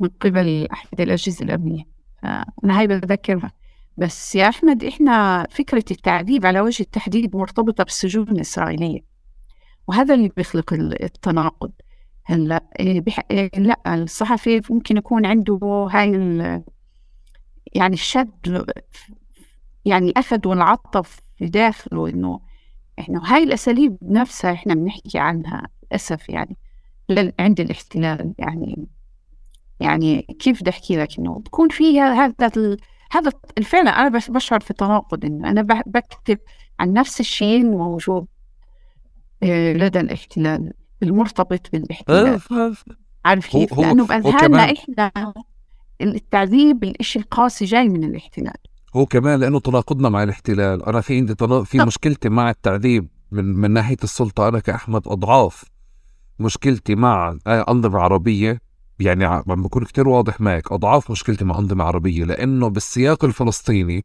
من 0.00 0.08
قبل 0.08 0.68
أحد 0.72 1.00
الأجهزة 1.00 1.44
الأمنية. 1.44 1.84
أنا 2.64 2.78
هاي 2.78 2.86
بتذكرها. 2.86 3.52
بس 3.96 4.34
يا 4.34 4.48
أحمد 4.48 4.84
إحنا 4.84 5.46
فكرة 5.50 5.84
التعذيب 5.90 6.46
على 6.46 6.60
وجه 6.60 6.82
التحديد 6.82 7.36
مرتبطة 7.36 7.84
بالسجون 7.84 8.28
الإسرائيلية. 8.28 9.13
وهذا 9.86 10.14
اللي 10.14 10.28
بيخلق 10.36 10.72
التناقض. 10.72 11.72
هلا 12.24 12.64
إيه، 12.80 13.00
بح... 13.00 13.20
إيه، 13.30 13.50
لا 13.56 13.94
الصحفي 13.94 14.62
ممكن 14.70 14.96
يكون 14.96 15.26
عنده 15.26 15.88
هاي 15.90 16.12
يعني 17.74 17.94
الشد 17.94 18.64
يعني 19.84 20.12
أخذ 20.16 20.48
والعطف 20.48 21.20
في 21.36 21.46
داخله 21.46 22.08
إنه 22.08 22.40
إحنا 22.98 23.34
هاي 23.34 23.42
الأساليب 23.42 23.98
نفسها 24.02 24.52
إحنا 24.52 24.74
بنحكي 24.74 25.18
عنها 25.18 25.68
للأسف 25.82 26.28
يعني 26.28 26.56
عند 27.38 27.60
الاحتلال 27.60 28.34
يعني. 28.38 28.86
يعني 29.80 30.22
كيف 30.22 30.60
بدي 30.60 30.70
أحكي 30.70 30.96
لك 30.96 31.18
إنه 31.18 31.38
بكون 31.38 31.68
فيها 31.68 32.12
هذا 32.14 32.50
ال... 32.56 32.76
هذا 33.12 33.32
الفعل 33.58 33.88
أنا 33.88 34.08
بشعر 34.28 34.60
في 34.60 34.72
تناقض 34.72 35.24
إنه 35.24 35.50
أنا 35.50 35.62
بكتب 35.86 36.38
عن 36.80 36.92
نفس 36.92 37.20
الشيء 37.20 37.60
الموجود 37.60 38.26
لدى 39.44 40.00
الاحتلال 40.00 40.72
المرتبط 41.02 41.70
بالاحتلال. 41.72 42.40
آه، 42.52 42.72
عارف 43.24 43.46
كيف؟ 43.46 43.78
لأنه 43.78 44.06
بأذهاننا 44.06 44.72
إحنا 44.72 45.34
التعذيب 46.00 46.84
الإشي 46.84 47.18
القاسي 47.18 47.64
جاي 47.64 47.88
من 47.88 48.04
الاحتلال. 48.04 48.56
هو 48.96 49.06
كمان 49.06 49.40
لأنه 49.40 49.60
تناقضنا 49.60 50.08
مع 50.08 50.22
الاحتلال. 50.22 50.82
أنا 50.86 51.00
في 51.00 51.16
عندي 51.16 51.34
في 51.64 51.78
مشكلتي 51.78 52.28
مع 52.28 52.50
التعذيب 52.50 53.08
من 53.32 53.44
من 53.44 53.70
ناحية 53.70 53.96
السلطة 54.04 54.48
أنا 54.48 54.58
كأحمد 54.58 55.08
أضعاف. 55.08 55.64
مشكلتي 56.38 56.94
مع 56.94 57.38
أنظمة 57.46 58.00
عربية 58.00 58.60
يعني 59.00 59.24
عم 59.24 59.62
بكون 59.62 59.84
كتير 59.84 60.08
واضح 60.08 60.40
معك 60.40 60.72
أضعاف 60.72 61.10
مشكلتي 61.10 61.44
مع 61.44 61.58
أنظمة 61.58 61.84
عربية 61.84 62.24
لأنه 62.24 62.68
بالسياق 62.68 63.24
الفلسطيني 63.24 64.04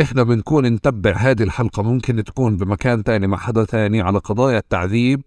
إحنا 0.00 0.22
بنكون 0.22 0.66
نتبع 0.66 1.16
هذه 1.16 1.42
الحلقة 1.42 1.82
ممكن 1.82 2.24
تكون 2.24 2.56
بمكان 2.56 3.04
تاني 3.04 3.26
مع 3.26 3.38
حدا 3.38 3.64
تاني 3.64 4.00
على 4.00 4.18
قضايا 4.18 4.58
التعذيب 4.58 5.22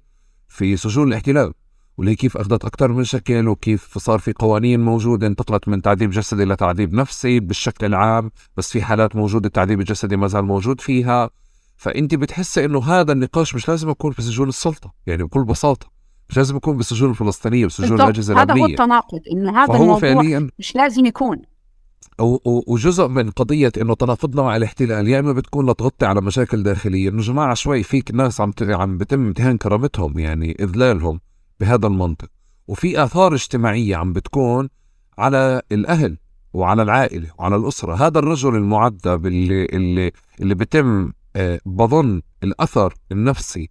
في 0.47 0.77
سجون 0.77 1.07
الاحتلال. 1.07 1.53
واللي 1.97 2.15
كيف 2.15 2.37
أخذت 2.37 2.65
أكثر 2.65 2.91
من 2.91 3.03
شكل 3.03 3.47
وكيف 3.47 3.97
صار 3.97 4.19
في 4.19 4.33
قوانين 4.33 4.79
موجودة 4.79 5.27
انتقلت 5.27 5.67
من 5.67 5.81
تعذيب 5.81 6.09
جسدي 6.09 6.45
لتعذيب 6.45 6.93
نفسي 6.93 7.39
بالشكل 7.39 7.85
العام 7.85 8.31
بس 8.57 8.71
في 8.71 8.81
حالات 8.81 9.15
موجودة 9.15 9.47
التعذيب 9.47 9.79
الجسدي 9.79 10.17
ما 10.17 10.27
زال 10.27 10.45
موجود 10.45 10.81
فيها. 10.81 11.29
فأنت 11.77 12.15
بتحسي 12.15 12.65
إنه 12.65 12.83
هذا 12.83 13.11
النقاش 13.11 13.55
مش 13.55 13.69
لازم 13.69 13.89
يكون 13.89 14.11
في 14.11 14.21
سجون 14.21 14.49
السلطة 14.49 14.93
يعني 15.07 15.23
بكل 15.23 15.43
بساطة 15.43 15.87
مش 16.29 16.37
لازم 16.37 16.55
يكون 16.55 16.77
بالسجون 16.77 17.09
الفلسطينية 17.09 17.65
بسجون 17.65 18.01
الأجهزة 18.01 18.33
الامنيه 18.33 18.53
هذا 18.53 18.61
هو 18.61 18.65
التناقض 18.65 19.19
إنه 19.33 19.63
هذا 19.63 19.73
الموضوع 19.73 19.99
فعليا 19.99 20.49
مش 20.59 20.75
لازم 20.75 21.05
يكون. 21.05 21.37
وجزء 22.45 23.07
من 23.07 23.31
قضية 23.31 23.71
إنه 23.81 23.95
تناقضنا 23.95 24.41
مع 24.41 24.55
الاحتلال 24.55 25.07
يا 25.07 25.19
إما 25.19 25.33
بتكون 25.33 25.69
لتغطي 25.69 26.05
على 26.05 26.21
مشاكل 26.21 26.63
داخلية. 26.63 27.09
إنه 27.09 27.21
جماعة 27.21 27.53
شوي 27.53 27.83
فيك 27.83 28.11
ناس 28.13 28.41
عم 28.41 28.53
عم 28.61 28.97
بتم 28.97 29.25
امتهان 29.25 29.57
كرامتهم 29.57 30.19
يعني 30.19 30.57
إذلالهم 30.59 31.19
بهذا 31.59 31.87
المنطق. 31.87 32.27
وفي 32.67 33.03
آثار 33.03 33.33
اجتماعية 33.33 33.95
عم 33.95 34.13
بتكون 34.13 34.69
على 35.17 35.61
الأهل 35.71 36.17
وعلى 36.53 36.81
العائلة 36.81 37.31
وعلى 37.39 37.55
الأسرة. 37.55 37.93
هذا 38.07 38.19
الرجل 38.19 38.55
المعذب 38.55 39.25
اللي, 39.25 39.65
اللي, 39.65 40.11
اللي 40.41 40.55
بتم 40.55 41.11
آه 41.35 41.59
بظن 41.65 42.21
الأثر 42.43 42.93
النفسي 43.11 43.69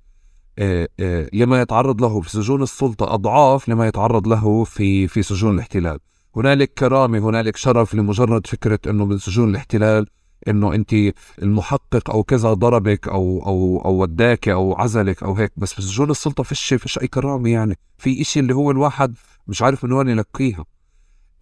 آه 0.58 0.88
آه 1.00 1.28
لما 1.32 1.60
يتعرض 1.60 2.00
له 2.00 2.20
في 2.20 2.30
سجون 2.30 2.62
السلطة 2.62 3.14
أضعاف 3.14 3.68
لما 3.68 3.86
يتعرض 3.88 4.28
له 4.28 4.64
في 4.64 5.08
في 5.08 5.22
سجون 5.22 5.54
الاحتلال. 5.54 5.98
هنالك 6.38 6.74
كرامة 6.74 7.18
هنالك 7.18 7.56
شرف 7.56 7.94
لمجرد 7.94 8.46
فكرة 8.46 8.78
أنه 8.86 9.04
من 9.04 9.18
سجون 9.18 9.50
الاحتلال 9.50 10.06
إنه 10.48 10.74
أنت 10.74 10.94
المحقق 11.42 12.10
أو 12.10 12.22
كذا 12.22 12.52
ضربك 12.52 13.08
أو 13.08 13.42
أو 13.46 13.82
أو 13.84 14.02
وداك 14.02 14.48
أو 14.48 14.74
عزلك 14.74 15.22
أو 15.22 15.34
هيك. 15.34 15.52
بس 15.56 15.74
في 15.74 15.82
سجون 15.82 16.10
السلطة 16.10 16.42
فيش 16.42 16.74
فيش 16.74 16.98
أي 16.98 17.08
كرامة 17.08 17.50
يعني. 17.50 17.78
في 17.98 18.20
إشي 18.20 18.40
اللي 18.40 18.54
هو 18.54 18.70
الواحد 18.70 19.14
مش 19.48 19.62
عارف 19.62 19.84
من 19.84 19.92
وين 19.92 20.08
يلقيها. 20.08 20.64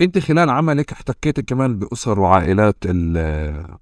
أنت 0.01 0.19
خلال 0.19 0.51
عملك 0.51 0.93
احتكيت 0.93 1.41
كمان 1.41 1.79
بأسر 1.79 2.21
وعائلات 2.21 2.77
ال 2.85 3.77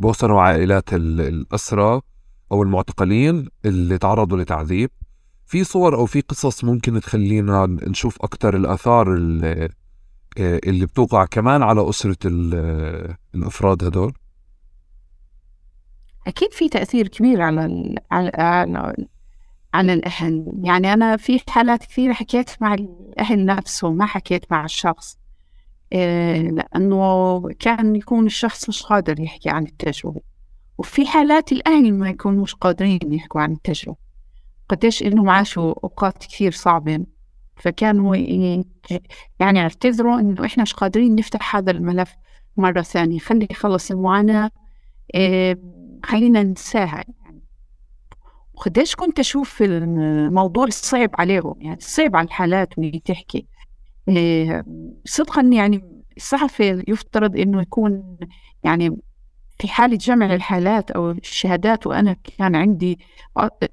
بأسر 0.00 0.32
وعائلات 0.32 0.94
الأسرى 0.94 2.00
أو 2.52 2.62
المعتقلين 2.62 3.48
اللي 3.64 3.98
تعرضوا 3.98 4.38
لتعذيب. 4.38 4.90
في 5.46 5.64
صور 5.64 5.94
أو 5.94 6.06
في 6.06 6.20
قصص 6.20 6.64
ممكن 6.64 7.00
تخلينا 7.00 7.66
نشوف 7.66 8.22
أكثر 8.22 8.56
الآثار 8.56 9.14
اللي 9.14 9.68
اللي 10.38 10.86
بتوقع 10.86 11.24
كمان 11.24 11.62
على 11.62 11.88
أسرة 11.88 12.16
الأفراد 13.34 13.84
هدول؟ 13.84 14.12
أكيد 16.26 16.52
في 16.52 16.68
تأثير 16.68 17.08
كبير 17.08 17.42
على 17.42 17.64
ال 17.64 17.94
على 18.10 18.30
على, 18.34 19.06
على 19.74 19.92
الأهل. 19.92 20.52
يعني 20.62 20.92
أنا 20.92 21.16
في 21.16 21.40
حالات 21.48 21.84
كثيرة 21.84 22.12
حكيت 22.12 22.50
مع 22.60 22.74
الأهل 22.74 23.44
نفسهم 23.44 23.96
ما 23.96 24.06
حكيت 24.06 24.52
مع 24.52 24.64
الشخص. 24.64 25.18
آه، 25.92 26.38
لأنه 26.38 27.42
كان 27.58 27.96
يكون 27.96 28.26
الشخص 28.26 28.68
مش 28.68 28.82
قادر 28.82 29.20
يحكي 29.20 29.50
عن 29.50 29.62
التجربة. 29.62 30.20
وفي 30.78 31.06
حالات 31.06 31.52
الأهل 31.52 31.94
ما 31.94 32.08
يكونوا 32.10 32.42
مش 32.42 32.54
قادرين 32.54 33.12
يحكوا 33.12 33.40
عن 33.40 33.52
التجربة. 33.52 33.96
قديش 34.68 35.02
إنهم 35.02 35.30
عاشوا 35.30 35.74
أوقات 35.84 36.18
كثير 36.18 36.52
صعبة. 36.52 37.06
فكانوا 37.58 38.16
يعني 39.40 39.60
اعتذروا 39.60 40.20
إنه 40.20 40.44
إحنا 40.44 40.62
مش 40.62 40.74
قادرين 40.74 41.14
نفتح 41.14 41.56
هذا 41.56 41.70
الملف 41.70 42.14
مرة 42.56 42.82
ثانية. 42.82 43.18
خلي 43.18 43.46
يخلص 43.50 43.90
المعاناة. 43.90 44.50
إيه 45.14 45.58
خلينا 46.04 46.42
ننساها 46.42 47.04
يعني. 47.24 47.42
وقديش 48.54 48.94
كنت 48.94 49.18
أشوف 49.18 49.62
الموضوع 49.62 50.66
صعب 50.68 51.10
عليهم 51.14 51.54
يعني 51.60 51.80
صعب 51.80 52.16
على 52.16 52.26
الحالات 52.26 52.78
اللي 52.78 53.02
تحكي. 53.04 53.46
إيه 54.08 54.64
صدقا 55.04 55.42
يعني 55.42 56.04
الصحفي 56.16 56.84
يفترض 56.88 57.36
إنه 57.36 57.62
يكون 57.62 58.18
يعني 58.64 58.96
في 59.58 59.68
حالة 59.68 59.96
جمع 59.96 60.34
الحالات 60.34 60.90
أو 60.90 61.10
الشهادات 61.10 61.86
وأنا 61.86 62.16
كان 62.38 62.54
عندي 62.56 62.98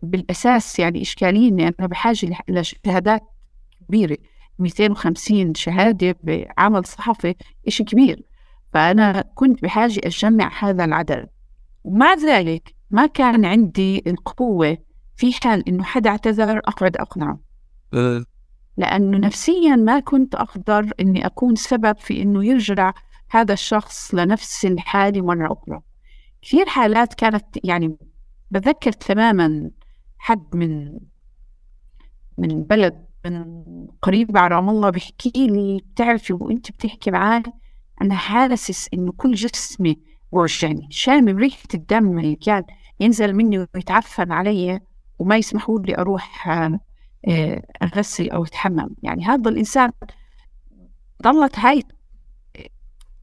بالأساس 0.01 0.79
يعني 0.79 1.01
إشكالية 1.01 1.49
إني 1.49 1.67
أنا 1.79 1.87
بحاجة 1.87 2.37
لشهادات 2.49 3.21
كبيرة 3.87 4.17
250 4.59 5.53
شهادة 5.53 6.15
بعمل 6.23 6.85
صحفي 6.85 7.35
إشي 7.67 7.83
كبير. 7.83 8.23
فأنا 8.73 9.21
كنت 9.35 9.61
بحاجة 9.63 10.01
أجمع 10.03 10.51
هذا 10.59 10.85
العدد. 10.85 11.29
ومع 11.83 12.13
ذلك 12.13 12.75
ما 12.91 13.05
كان 13.05 13.45
عندي 13.45 14.03
القوة 14.07 14.77
في 15.15 15.33
حال 15.33 15.69
إنه 15.69 15.83
حدا 15.83 16.09
اعتذر 16.09 16.57
أقعد 16.57 16.97
أقنعه. 16.97 17.39
أه. 17.93 18.25
لأنه 18.77 19.17
نفسيا 19.17 19.75
ما 19.75 19.99
كنت 19.99 20.35
أقدر 20.35 20.91
إني 20.99 21.25
أكون 21.25 21.55
سبب 21.55 21.97
في 21.97 22.21
إنه 22.21 22.45
يرجع 22.45 22.93
هذا 23.29 23.53
الشخص 23.53 24.15
لنفس 24.15 24.65
الحالة 24.65 25.21
مرة 25.21 25.53
أخرى. 25.53 25.81
كثير 26.41 26.65
حالات 26.65 27.13
كانت 27.13 27.45
يعني 27.63 27.97
بذكر 28.51 28.91
تماما 28.91 29.71
حد 30.17 30.55
من 30.55 30.99
من 32.37 32.63
بلد 32.63 33.04
من 33.25 33.45
قريب 34.01 34.37
على 34.37 34.55
رام 34.55 34.69
الله 34.69 34.89
بيحكي 34.89 35.31
لي 35.35 35.81
بتعرفي 35.93 36.33
وانت 36.33 36.71
بتحكي 36.71 37.11
معاه 37.11 37.43
أنا 38.01 38.15
حاسس 38.15 38.89
إنه 38.93 39.11
كل 39.11 39.33
جسمي 39.33 39.99
ورجعني 40.31 40.87
شامم 40.89 41.37
ريحة 41.37 41.67
الدم 41.73 42.19
اللي 42.19 42.35
كان 42.35 42.63
ينزل 42.99 43.33
مني 43.33 43.67
ويتعفن 43.75 44.31
علي 44.31 44.79
وما 45.19 45.37
يسمحوا 45.37 45.79
لي 45.79 45.97
أروح 45.97 46.47
آه، 46.47 47.61
أغسل 47.83 48.29
أو 48.29 48.43
أتحمم. 48.43 48.89
يعني 49.03 49.25
هذا 49.25 49.49
الإنسان 49.49 49.91
ضلت 51.23 51.59
هاي 51.59 51.83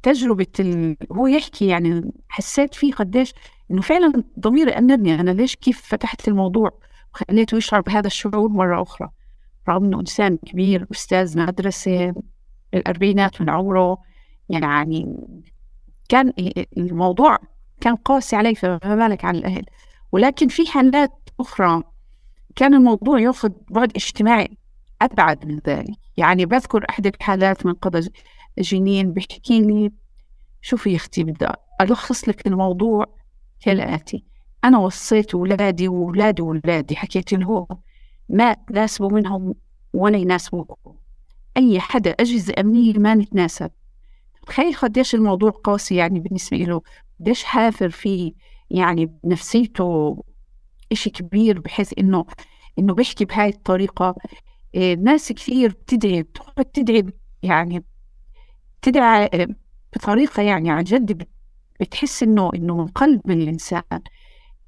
تجربة 0.03 0.47
ال... 0.61 0.97
هو 1.13 1.27
يحكي 1.27 1.67
يعني 1.67 2.13
حسيت 2.29 2.75
فيه 2.75 2.93
قديش 2.93 3.35
إنه 3.71 3.81
فعلا 3.83 4.25
ضميري 4.39 4.71
انبني 4.71 5.15
أنا 5.15 5.31
ليش 5.31 5.57
كيف 5.57 5.81
فتحت 5.81 6.29
الموضوع 6.29 6.71
وخليته 7.15 7.57
يشعر 7.57 7.81
بهذا 7.81 8.07
الشعور 8.07 8.49
مرة 8.49 8.83
أخرى. 8.83 9.09
رغم 9.69 9.85
إنه 9.85 10.01
إنسان 10.01 10.37
كبير 10.37 10.87
أستاذ 10.93 11.39
مدرسة 11.39 12.15
الأربعينات 12.75 13.41
من 13.41 13.51
عمره 13.51 13.99
يعني 14.49 15.17
كان 16.09 16.33
الموضوع 16.77 17.39
كان 17.81 17.97
قاسي 17.97 18.37
علي 18.37 18.55
فما 18.55 18.79
بالك 18.79 19.25
عن 19.25 19.37
الأهل. 19.37 19.65
ولكن 20.13 20.49
في 20.49 20.67
حالات 20.67 21.13
أخرى 21.41 21.83
كان 22.57 22.75
الموضوع 22.75 23.21
يأخذ 23.21 23.51
بعد 23.71 23.93
اجتماعي 23.97 24.59
أبعد 25.03 25.47
من 25.47 25.61
ذلك. 25.67 25.97
يعني 26.17 26.47
بذكر 26.47 26.85
أحد 26.91 27.07
الحالات 27.07 27.67
من 27.67 27.75
قبل 27.75 28.09
جنين 28.59 29.13
بيحكي 29.13 29.61
لي 29.61 29.93
شوفي 30.63 30.91
يا 30.91 30.97
أختي 30.97 31.25
بدي 31.25 31.47
ألخص 31.81 32.29
لك 32.29 32.47
الموضوع 32.47 33.07
كالآتي 33.61 34.25
أنا 34.65 34.79
وصيت 34.79 35.35
أولادي 35.35 35.89
وأولادي 35.89 36.43
وأولادي 36.43 36.97
حكيت 36.97 37.33
له 37.33 37.67
ما 38.29 38.55
تناسبوا 38.55 39.11
منهم 39.13 39.55
ولا 39.93 40.19
يناسبوكم 40.19 40.95
أي 41.57 41.81
حدا 41.81 42.11
أجهزة 42.11 42.55
أمنية 42.59 42.99
ما 42.99 43.15
نتناسب. 43.15 43.71
تخيل 44.47 44.75
قديش 44.75 45.15
الموضوع 45.15 45.51
قاسي 45.51 45.97
يعني 45.97 46.21
بالنسبة 46.21 46.57
له. 46.57 46.83
قديش 47.21 47.45
حافر 47.45 47.91
فيه 47.91 48.33
يعني 48.71 49.07
بنفسيته 49.25 50.17
إشي 50.93 51.11
كبير 51.11 51.61
بحيث 51.61 51.93
إنه 51.99 52.27
إنه 52.79 52.95
بيحكي 52.95 53.25
بهاي 53.25 53.49
الطريقة. 53.49 54.15
إيه 54.75 54.95
ناس 54.97 55.33
كثير 55.33 55.71
بتدعي 55.71 56.23
بتقعد 56.23 56.65
تدعي 56.65 57.07
يعني 57.43 57.85
تدعي 58.83 59.29
بطريقة 59.97 60.43
يعني 60.43 60.71
عن 60.71 60.85
جد 60.85 61.27
بتحس 61.81 62.23
إنه 62.23 62.51
إنه 62.55 62.77
من 62.77 62.87
قلب 62.87 63.31
الإنسان. 63.31 63.83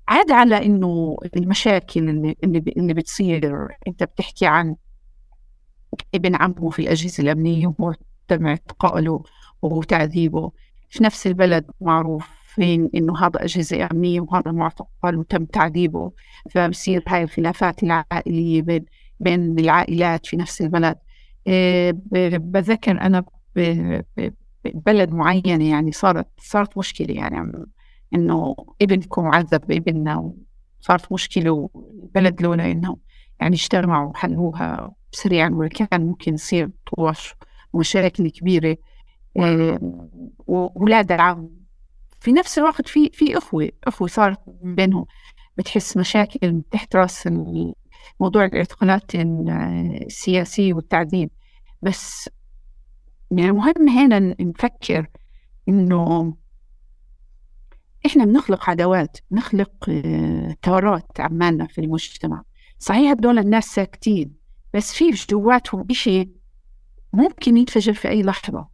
عاد 0.08 0.30
على 0.30 0.66
إنه 0.66 1.16
المشاكل 1.36 2.08
اللي 2.08 2.36
اللي 2.76 2.94
بتصير. 2.94 3.68
أنت 3.88 4.02
بتحكي 4.02 4.46
عن 4.46 4.76
ابن 6.14 6.34
عمه 6.34 6.70
في 6.70 6.78
الأجهزة 6.78 7.22
الأمنية 7.22 7.66
وهو 7.66 7.94
تم 8.28 8.46
اعتقاله 8.46 9.22
وتعذيبه. 9.62 10.52
في 10.90 11.04
نفس 11.04 11.26
البلد 11.26 11.70
معروف 11.80 12.28
فين 12.54 12.90
إنه 12.94 13.18
هذا 13.18 13.44
أجهزة 13.44 13.88
أمنية 13.92 14.20
وهذا 14.20 14.52
معتقل 14.52 15.16
وتم 15.16 15.44
تعذيبه. 15.44 16.12
فبصير 16.50 17.04
هاي 17.08 17.22
الخلافات 17.22 17.82
العائلية 17.82 18.62
بين 18.62 18.84
بين 19.20 19.58
العائلات 19.58 20.26
في 20.26 20.36
نفس 20.36 20.60
البلد. 20.60 20.96
إيه، 21.46 21.92
بذكر 22.38 23.00
أنا 23.00 23.24
بلد 24.64 25.10
معينة 25.10 25.70
يعني 25.70 25.92
صارت 25.92 26.26
صارت 26.38 26.78
مشكلة 26.78 27.14
يعني. 27.14 27.64
إنه 28.14 28.56
ابنكم 28.82 29.26
عذب 29.26 29.66
بابننا 29.66 30.32
وصارت 30.80 31.12
مشكلة 31.12 31.50
والبلد 31.50 32.42
لولا 32.42 32.72
إنه 32.72 32.96
يعني 33.40 33.54
اجتمعوا 33.54 34.10
وحلوها 34.10 34.94
سريعا 35.12 35.50
وكان 35.52 36.06
ممكن 36.06 36.34
يصير 36.34 36.70
طوش 36.96 37.34
ومشاكل 37.72 38.30
كبيرة. 38.30 38.76
ولا 40.46 41.02
دعم 41.02 41.50
في 42.20 42.32
نفس 42.32 42.58
الوقت 42.58 42.88
في 42.88 43.10
في 43.12 43.38
أخوة 43.38 43.68
أخوة 43.84 44.08
صارت 44.08 44.38
بينهم. 44.62 45.06
بتحس 45.58 45.96
مشاكل 45.96 46.62
تحت 46.70 46.96
رأس 46.96 47.28
موضوع 48.20 48.44
الاعتقالات 48.44 49.14
السياسية 49.14 50.74
والتعذيب 50.74 51.30
بس 51.82 52.30
يعني 53.30 53.52
مهم 53.52 53.88
هنا 53.88 54.18
نفكر 54.40 55.06
إنه 55.68 56.34
إحنا 58.06 58.24
بنخلق 58.24 58.70
عداوات 58.70 59.18
بنخلق 59.30 59.72
آه، 59.88 60.56
ثورات 60.62 61.20
عمالنا 61.20 61.66
في 61.66 61.80
المجتمع. 61.80 62.42
صحيح 62.78 63.10
هدول 63.10 63.38
الناس 63.38 63.64
ساكتين 63.64 64.34
بس 64.74 64.92
في 64.92 65.10
جواتهم 65.10 65.86
إشي 65.90 66.30
ممكن 67.12 67.56
ينفجر 67.56 67.92
في 67.92 68.08
أي 68.08 68.22
لحظة. 68.22 68.68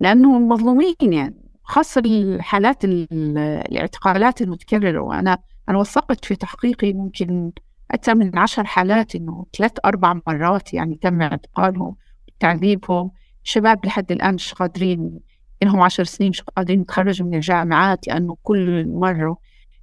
لأنهم 0.00 0.48
مظلومين 0.48 0.94
يعني 1.00 1.36
خاصة 1.62 2.02
الحالات 2.06 2.84
الاعتقالات 2.84 4.42
المتكررة. 4.42 5.00
وأنا 5.00 5.38
أنا 5.68 5.78
وثقت 5.78 6.24
في 6.24 6.36
تحقيقي 6.36 6.92
ممكن 6.92 7.52
أكثر 7.90 8.14
من 8.14 8.38
عشر 8.38 8.64
حالات 8.64 9.14
إنه 9.14 9.46
ثلاث 9.58 9.72
أربع 9.84 10.20
مرات 10.26 10.74
يعني 10.74 10.94
تم 10.94 11.22
اعتقالهم 11.22 11.96
وتعذيبهم 12.28 13.10
شباب 13.42 13.86
لحد 13.86 14.12
الآن 14.12 14.34
مش 14.34 14.54
قادرين 14.54 15.20
إنهم 15.62 15.80
عشر 15.80 16.04
سنين 16.04 16.30
مش 16.30 16.42
قادرين 16.42 16.80
يتخرجوا 16.80 17.26
من 17.26 17.34
الجامعات 17.34 18.08
لأنه 18.08 18.36
كل 18.42 18.88
مرة 18.88 19.36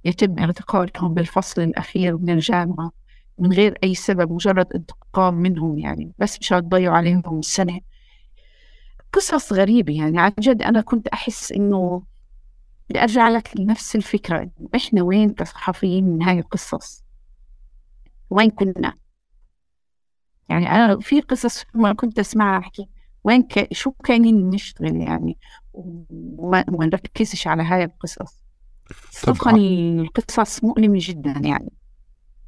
يتم 0.04 0.38
اعتقالهم 0.38 1.14
بالفصل 1.14 1.62
الأخير 1.62 2.16
من 2.18 2.30
الجامعة 2.30 2.92
من 3.38 3.52
غير 3.52 3.78
أي 3.84 3.94
سبب 3.94 4.32
مجرد 4.32 4.72
انتقام 4.74 5.34
منهم 5.34 5.78
يعني. 5.78 6.12
بس 6.18 6.38
مشان 6.40 6.62
تضيعوا 6.62 6.96
عليهم 6.96 7.22
السنة. 7.38 7.80
قصص 9.12 9.52
غريبة 9.52 9.92
يعني. 9.92 10.20
عن 10.20 10.32
جد 10.38 10.62
أنا 10.62 10.80
كنت 10.80 11.08
أحس 11.08 11.52
إنه 11.52 12.02
بدي 12.90 13.02
أرجع 13.02 13.28
لك 13.28 13.50
لنفس 13.58 13.96
الفكرة. 13.96 14.50
إحنا 14.76 15.02
وين 15.02 15.30
كصحفيين 15.30 16.04
من 16.04 16.22
هاي 16.22 16.38
القصص؟ 16.38 17.04
وين 18.30 18.50
كنا؟ 18.50 18.94
يعني 20.48 20.70
أنا 20.70 21.00
في 21.00 21.20
قصص 21.20 21.64
ما 21.74 21.92
كنت 21.92 22.18
أسمعها 22.18 22.58
أحكي. 22.58 22.88
وين 23.24 23.42
ك... 23.42 23.68
شو 23.72 23.90
كاينين 23.90 24.50
نشتغل 24.50 24.96
يعني؟ 24.96 25.38
وما 25.72 26.64
نركزش 26.86 27.46
على 27.46 27.62
هاي 27.62 27.84
القصص. 27.84 28.42
صدقا 29.10 29.56
القصص 29.56 30.64
مؤلمة 30.64 30.98
جدا 31.02 31.30
يعني. 31.44 31.72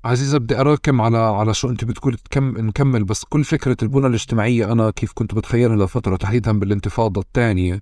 عزيزة 0.05 0.39
بدي 0.39 0.61
أراكم 0.61 1.01
على 1.01 1.19
على 1.19 1.55
شو 1.55 1.71
أنت 1.71 1.85
بتقول 1.85 2.15
تكم 2.15 2.59
نكمل 2.59 3.05
بس 3.05 3.25
كل 3.25 3.45
فكرة 3.45 3.77
البنى 3.83 4.07
الاجتماعية 4.07 4.73
أنا 4.73 4.91
كيف 4.91 5.13
كنت 5.13 5.35
بتخيلها 5.35 5.87
لفترة 5.87 6.17
تحديدا 6.17 6.59
بالانتفاضة 6.59 7.21
الثانية. 7.21 7.81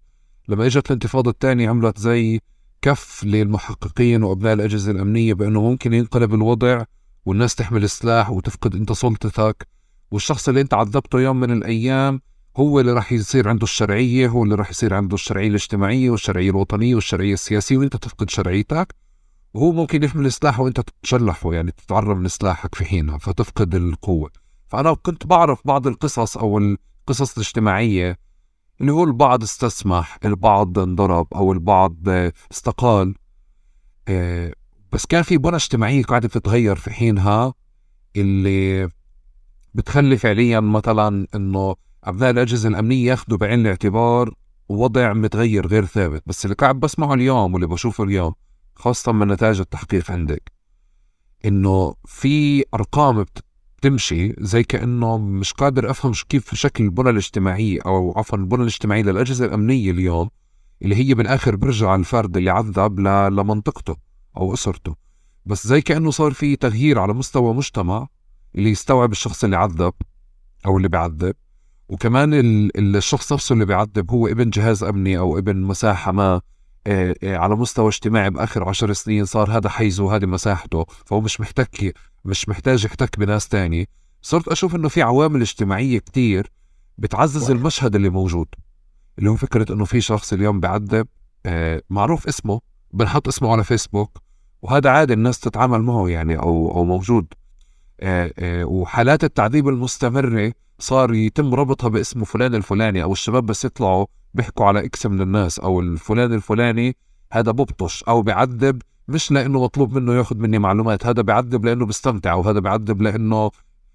لما 0.49 0.67
إجت 0.67 0.87
الانتفاضة 0.87 1.31
الثانية 1.31 1.69
عملت 1.69 1.99
زي 1.99 2.41
كف 2.83 3.25
للمحققين 3.25 4.23
وأبناء 4.23 4.53
الأجهزة 4.53 4.93
الأمنية 4.93 5.35
بأنه 5.35 5.63
ممكن 5.63 5.93
ينقلب 5.93 6.35
الوضع 6.35 6.85
والناس 7.27 7.55
تحمل 7.55 7.89
سلاح 7.89 8.31
وتفقد 8.31 8.75
أنت 8.75 8.93
سلطتك. 8.93 9.69
والشخص 10.11 10.49
اللي 10.49 10.61
أنت 10.61 10.75
عذبته 10.75 11.21
يوم 11.21 11.41
من 11.41 11.51
الأيام 11.51 12.21
هو 12.57 12.81
اللي 12.81 12.93
راح 12.93 13.13
يصير 13.13 13.49
عنده 13.49 13.65
الشرعية 13.65 14.29
هو 14.29 14.45
اللي 14.45 14.55
راح 14.55 14.71
يصير 14.71 14.95
عنده 14.95 15.15
الشرعية 15.15 15.49
الاجتماعية 15.49 16.11
والشرعية 16.11 16.51
الوطنية 16.51 16.95
والشرعية 16.95 17.33
السياسية 17.33 17.77
وأنت 17.77 17.97
تفقد 17.97 18.31
شرعيتك. 18.31 18.95
وهو 19.55 19.73
ممكن 19.73 20.03
يحمل 20.03 20.33
سلاح 20.33 20.61
وأنت 20.61 20.81
تتشلحه 20.81 21.53
يعني 21.55 21.71
تتعرض 21.71 22.17
من 22.17 22.29
سلاحك 22.29 22.75
في 22.75 22.85
حينها 22.85 23.19
فتفقد 23.19 23.75
القوة. 23.75 24.31
فأنا 24.67 24.95
كنت 24.95 25.27
بعرف 25.27 25.61
بعض 25.65 25.87
القصص 25.87 26.37
أو 26.37 26.59
القصص 26.59 27.33
الاجتماعية 27.33 28.19
اللي 28.81 28.93
هو 28.93 29.05
البعض 29.05 29.43
استسمح 29.43 30.19
البعض 30.25 30.79
انضرب 30.79 31.27
أو 31.35 31.53
البعض 31.53 31.97
استقال. 32.53 33.15
آه، 34.09 34.53
بس 34.93 35.07
كان 35.07 35.23
في 35.23 35.39
بنى 35.39 35.57
اجتماعية 35.57 36.03
قاعدة 36.03 36.29
تتغير 36.29 36.77
في 36.77 36.91
حينها 36.91 37.55
اللي 38.17 38.89
بتخلي 39.75 40.17
فعليا 40.17 40.61
مثلا 40.61 41.27
إنه 41.35 41.77
أبناء 42.09 42.31
الأجهزة 42.31 42.69
الأمنية 42.69 43.11
ياخذوا 43.11 43.39
بعين 43.39 43.61
الاعتبار 43.61 44.35
وضع 44.69 45.13
متغير 45.13 45.67
غير 45.67 45.85
ثابت 45.85 46.23
بس 46.27 46.45
اللي 46.45 46.55
قاعد 46.55 46.81
بسمعه 46.81 47.15
اليوم 47.15 47.53
واللي 47.55 47.67
بشوفه 47.67 48.05
اليوم 48.05 48.35
خاصة 48.75 49.13
من 49.13 49.29
نتائج 49.29 49.61
التحقيق 49.61 50.11
عندك 50.11 50.53
إنه 51.45 51.95
في 52.05 52.65
أرقام 52.75 53.25
بتمشي 53.79 54.35
زي 54.39 54.63
كأنه 54.63 55.19
مش 55.19 55.53
قادر 55.53 55.91
أفهم 55.91 56.13
كيف 56.29 56.55
شكل 56.55 56.85
البنى 56.85 57.11
الاجتماعية 57.11 57.81
أو 57.87 58.15
عفوا 58.17 58.39
البنى 58.39 58.63
الاجتماعية 58.63 59.03
للأجهزة 59.03 59.45
الأمنية 59.45 59.91
اليوم 59.91 60.31
اللي 60.83 60.97
هي 60.97 61.15
بالاخر 61.15 61.57
برجع 61.57 61.95
الفرد 61.95 62.37
اللي 62.37 62.51
عذب 62.51 63.01
لمنطقته 63.01 63.97
أو 64.37 64.55
أسرته 64.55 64.95
بس 65.47 65.67
زي 65.67 65.81
كأنه 65.81 66.11
صار 66.11 66.33
في 66.33 66.57
تغيير 66.57 66.99
على 66.99 67.13
مستوى 67.13 67.55
مجتمع 67.55 68.07
اللي 68.55 68.71
يستوعب 68.71 69.13
الشخص 69.13 69.45
اللي 69.45 69.57
عذب 69.57 69.93
أو 70.67 70.77
اللي 70.77 70.89
بيعذب 70.89 71.35
وكمان 71.89 72.31
الشخص 72.77 73.33
نفسه 73.33 73.53
اللي 73.53 73.65
بيعذب 73.65 74.11
هو 74.11 74.27
ابن 74.27 74.51
جهاز 74.51 74.85
أمني 74.85 75.19
أو 75.19 75.39
ابن 75.39 75.57
مساحة 75.57 76.13
ما 76.13 76.41
آه، 76.87 77.15
آه، 77.23 77.37
على 77.37 77.57
مستوى 77.57 77.89
اجتماعي 77.89 78.31
بآخر 78.31 78.69
عشر 78.69 78.93
سنين 78.93 79.25
صار 79.25 79.57
هذا 79.57 79.69
حيزه 79.69 80.05
وهذه 80.05 80.27
مساحته 80.27 80.87
فهو 81.07 81.21
مش 81.21 81.41
محتك 81.41 81.95
مش 82.25 82.49
محتاج 82.49 82.85
يحتك 82.85 83.19
بناس 83.19 83.49
تاني. 83.49 83.89
صرت 84.23 84.49
أشوف 84.49 84.75
إنه 84.75 84.89
في 84.89 85.03
عوامل 85.03 85.41
اجتماعية 85.41 85.99
كتير 85.99 86.51
بتعزز 86.99 87.51
المشهد 87.51 87.95
اللي 87.95 88.09
موجود 88.09 88.49
اللي 89.19 89.31
هو 89.31 89.37
فكرة 89.37 89.73
إنه 89.73 89.85
في 89.85 90.01
شخص 90.01 90.33
اليوم 90.33 90.61
بعذب 90.61 91.07
آه، 91.47 91.83
معروف 91.91 92.27
اسمه 92.27 92.61
بنحط 92.93 93.29
اسمه 93.29 93.53
على 93.53 93.65
فيسبوك 93.65 94.19
وهذا 94.63 94.91
عادي 94.91 95.13
الناس 95.13 95.41
تتعامل 95.41 95.83
معه 95.83 96.09
يعني 96.09 96.39
أو 96.39 96.71
أو 96.71 96.85
موجود 96.85 97.27
وحالات 98.65 99.25
التعذيب 99.25 99.69
المستمرة 99.69 100.53
صار 100.79 101.15
يتم 101.15 101.55
ربطها 101.55 101.89
باسمه 101.89 102.25
فلان 102.25 102.55
الفلاني 102.55 103.03
أو 103.03 103.13
الشباب 103.13 103.47
بس 103.47 103.65
يطلعوا 103.65 104.07
بيحكوا 104.35 104.67
على 104.67 104.85
إكس 104.85 105.07
من 105.07 105.21
الناس 105.21 105.59
أو 105.59 105.81
الفلان 105.81 106.33
الفلاني 106.33 106.97
هذا 107.33 107.51
ببطش 107.51 108.05
أو 108.05 108.23
بيعذب 108.23 108.83
مش 109.09 109.33
لإنه 109.33 109.63
مطلوب 109.63 109.99
منه 109.99 110.15
ياخذ 110.15 110.37
مني 110.37 110.59
معلومات 110.59 111.07
هذا 111.07 111.23
بيعذب 111.23 111.65
لإنه 111.65 111.87
بيستمتع 111.87 112.35
وهذا 112.35 112.61
بيعذب 112.61 113.03
لإنه 113.03 113.51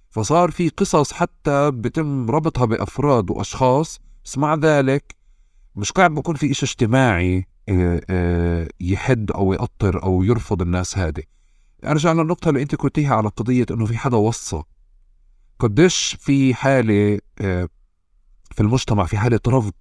فصار 0.09 0.51
في 0.51 0.69
قصص 0.69 1.13
حتى 1.13 1.71
بتم 1.71 2.31
ربطها 2.31 2.65
بأفراد 2.65 3.31
وأشخاص. 3.31 3.99
بس 4.25 4.37
مع 4.37 4.55
ذلك 4.55 5.15
مش 5.75 5.91
قاعد 5.91 6.11
بكون 6.11 6.35
في 6.35 6.51
إشي 6.51 6.65
اجتماعي 6.65 7.47
آه، 7.69 8.01
آه، 8.09 8.67
يحد 8.79 9.31
أو 9.31 9.53
يأطر 9.53 10.03
أو 10.03 10.23
يرفض 10.23 10.61
الناس 10.61 10.97
هذه. 10.97 11.23
أرجع 11.85 12.13
للنقطة 12.13 12.49
اللي 12.49 12.61
أنت 12.61 12.75
قلتيها 12.75 13.15
على 13.15 13.29
قضية 13.29 13.65
إنه 13.71 13.85
في 13.85 13.97
حدا 13.97 14.17
وصى. 14.17 14.61
قديش 15.59 16.17
في 16.19 16.53
حالة 16.53 17.19
آه، 17.41 17.69
في 18.51 18.61
المجتمع 18.61 19.05
في 19.05 19.17
حالة 19.17 19.39
رفض 19.47 19.73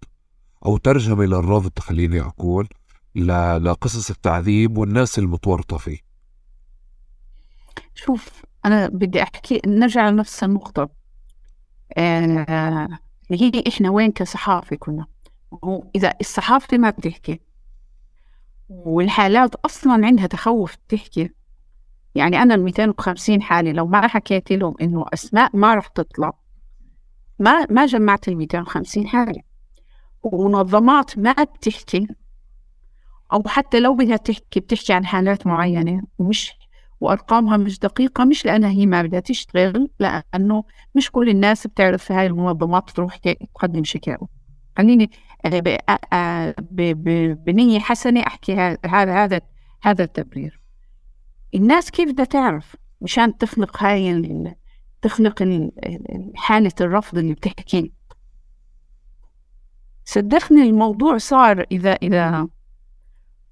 أو 0.67 0.77
ترجمة 0.77 1.25
للرفض 1.25 1.79
خليني 1.79 2.21
أقول 2.21 2.69
لقصص 3.15 4.11
التعذيب 4.11 4.79
والناس 4.79 5.19
المتورطة 5.19 5.77
فيه. 5.77 5.99
شوف 7.95 8.43
أنا 8.65 8.89
بدي 8.89 9.23
أحكي 9.23 9.61
نرجع 9.67 10.09
لنفس 10.09 10.45
النقطة. 10.45 10.91
آه 11.97 12.89
هي 13.31 13.65
إحنا 13.69 13.91
وين 13.91 14.13
كصحافة 14.13 14.77
كنا؟ 14.77 15.07
هو 15.65 15.85
إذا 15.97 16.15
الصحافة 16.21 16.79
ما 16.79 16.91
بتحكي 16.91 17.41
والحالات 18.69 19.55
أصلا 19.55 20.07
عندها 20.07 20.27
تخوف 20.27 20.75
تحكي. 20.89 21.31
يعني 22.15 22.43
أنا 22.43 22.55
ال 22.55 22.65
250 22.65 23.43
حالة 23.43 23.73
لو 23.73 23.87
ما 23.87 24.09
حكيت 24.09 24.53
لهم 24.53 24.75
إنه 24.81 25.05
أسماء 25.15 25.57
ما 25.57 25.75
رح 25.75 25.87
تطلع. 25.87 26.33
ما 27.39 27.67
ما 27.71 27.87
جمعت 27.87 28.29
ال 28.29 28.37
250 28.37 29.07
حالة 29.09 29.43
ومنظمات 30.23 31.19
ما 31.19 31.33
بتحكي. 31.33 32.07
أو 33.33 33.43
حتى 33.47 33.81
لو 33.81 33.95
بدها 33.95 34.17
تحكي 34.17 34.61
بتحكي 34.61 34.93
عن 34.93 35.07
حالات 35.07 35.47
معينة. 35.47 36.03
ومش 36.19 36.53
وأرقامها 37.01 37.57
مش 37.57 37.79
دقيقة 37.79 38.25
مش 38.25 38.47
لأنها 38.47 38.71
هي 38.71 38.87
ما 38.87 39.03
بدها 39.03 39.21
تشتغل 39.21 39.91
لأنه 40.01 40.65
مش 40.95 41.11
كل 41.11 41.29
الناس 41.29 41.67
بتعرف 41.67 42.05
في 42.05 42.13
هاي 42.15 42.27
المنظمات 42.27 42.91
تروح 42.91 43.17
تقدم 43.17 43.85
شكاوى. 43.85 44.29
خليني 44.79 45.11
بنية 47.47 47.81
حسنة 47.81 48.21
أحكي 48.21 48.55
هذا 48.87 49.25
هذا 49.25 49.41
هذا 49.83 50.05
التبرير. 50.05 50.62
الناس 51.55 51.91
كيف 51.91 52.11
بدها 52.11 52.25
تعرف؟ 52.25 52.77
مشان 53.01 53.39
تخلق 53.39 53.83
هاي 53.83 54.57
تخلق 55.03 55.43
حالة 56.35 56.73
الرفض 56.81 57.19
اللي 57.19 57.35
بتحكي. 57.35 57.93
صدقني 60.05 60.63
الموضوع 60.63 61.19
صار 61.19 61.67
إذا 61.73 61.93
إذا 61.93 62.49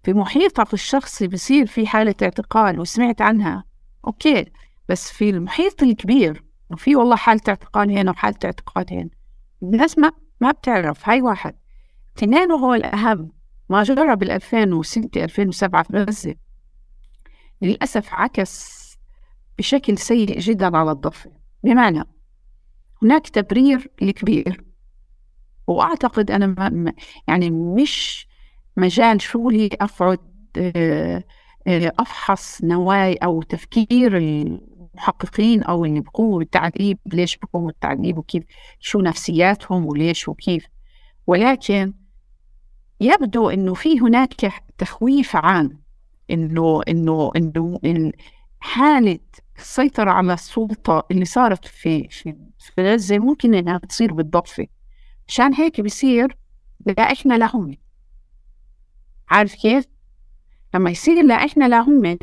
في 0.02 0.12
محيطك 0.12 0.74
الشخصي 0.74 1.28
بصير 1.28 1.66
في 1.66 1.86
حالة 1.86 2.14
اعتقال 2.22 2.80
وسمعت 2.80 3.22
عنها 3.22 3.64
أوكي. 4.06 4.44
بس 4.88 5.12
في 5.12 5.30
المحيط 5.30 5.82
الكبير 5.82 6.44
وفي 6.70 6.96
والله 6.96 7.16
حالة 7.16 7.40
اعتقال 7.48 7.90
هنا 7.90 8.10
وحالة 8.10 8.38
اعتقال 8.44 8.86
هنا. 8.90 9.10
الناس 9.62 9.98
ما 9.98 10.12
ما 10.40 10.50
بتعرف 10.50 11.08
هاي 11.08 11.22
واحد. 11.22 11.54
اثنين 12.18 12.52
وهو 12.52 12.74
الأهم. 12.74 13.32
ما 13.68 13.82
جرى 13.82 14.16
بال 14.16 14.30
2006 14.30 15.24
2007 15.24 15.82
في 15.82 15.96
غزة 15.96 16.34
للأسف 17.62 18.14
عكس 18.14 18.80
بشكل 19.58 19.98
سيء 19.98 20.38
جدا 20.38 20.76
على 20.76 20.90
الضفة. 20.90 21.30
بمعنى 21.64 22.04
هناك 23.02 23.28
تبرير 23.28 23.90
الكبير 24.02 24.64
وأعتقد 25.66 26.30
أنا 26.30 26.46
ما 26.46 26.92
يعني 27.28 27.50
مش 27.50 28.26
مجال 28.76 29.22
شغلي 29.22 29.68
أقعد 29.80 30.18
آه، 30.56 31.24
آه، 31.66 31.92
أفحص 31.98 32.64
نوايا 32.64 33.16
أو 33.24 33.42
تفكير 33.42 34.16
المحققين 34.16 35.62
أو 35.62 35.84
اللي 35.84 36.00
بيقوموا 36.00 36.38
بالتعذيب 36.38 36.98
ليش 37.06 37.36
بيقوموا 37.36 37.66
بالتعذيب 37.66 38.18
وكيف 38.18 38.44
شو 38.80 39.00
نفسياتهم 39.00 39.86
وليش 39.86 40.28
وكيف. 40.28 40.66
ولكن 41.26 41.92
يبدو 43.00 43.50
إنه 43.50 43.74
في 43.74 44.00
هناك 44.00 44.34
تخويف 44.78 45.36
عام. 45.36 45.80
إنه 46.30 46.82
إنه 46.88 47.32
إنه 47.36 48.12
حالة 48.60 49.18
السيطره 49.58 50.10
على 50.10 50.32
السلطة 50.34 51.06
اللي 51.10 51.24
صارت 51.24 51.64
في 51.66 52.08
في 52.08 52.36
في 52.58 52.82
غزة 52.92 53.18
ممكن 53.18 53.54
إنها 53.54 53.78
تصير 53.78 54.12
بالضفة. 54.12 54.66
عشان 55.28 55.54
هيك 55.54 55.80
بصير 55.80 56.36
لا 56.86 57.02
إحنا 57.12 57.34
لا 57.38 57.56
هم 57.56 57.76
عارف 59.30 59.54
كيف؟ 59.54 59.84
لما 60.74 60.90
يصير 60.90 61.22
لا 61.24 61.34
إحنا 61.34 61.68
لا 61.68 61.80
هم 61.80 62.18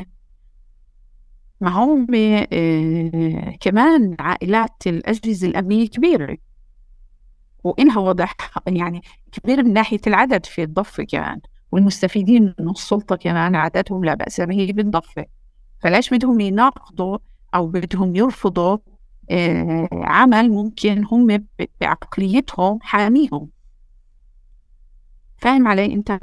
ما 1.60 1.70
هم 1.70 2.06
آه 2.52 3.56
كمان 3.60 4.16
عائلات 4.20 4.86
الأجهزة 4.86 5.48
الأمنية 5.48 5.88
كبيرة. 5.88 6.36
وإنها 7.64 7.98
واضح 7.98 8.34
يعني 8.66 9.02
كبير 9.32 9.62
من 9.64 9.72
ناحية 9.72 10.00
العدد 10.06 10.46
في 10.46 10.62
الضفة 10.62 11.04
كمان. 11.04 11.40
والمستفيدين 11.72 12.54
من 12.58 12.70
السلطة 12.70 13.16
كمان 13.16 13.54
عددهم 13.54 14.04
لا 14.04 14.14
بأس 14.14 14.40
به 14.40 14.72
بالضفة 14.74 15.24
فليش 15.80 16.14
بدهم 16.14 16.40
يناقضوا 16.40 17.18
أو 17.54 17.66
بدهم 17.66 18.16
يرفضوا 18.16 18.78
آه 19.30 19.88
عمل 19.92 20.50
ممكن 20.50 21.04
هم 21.04 21.46
بعقليتهم 21.80 22.78
حاميهم. 22.82 23.48
فاهم 25.36 25.68
علي 25.68 25.94
أنت؟ 25.94 26.18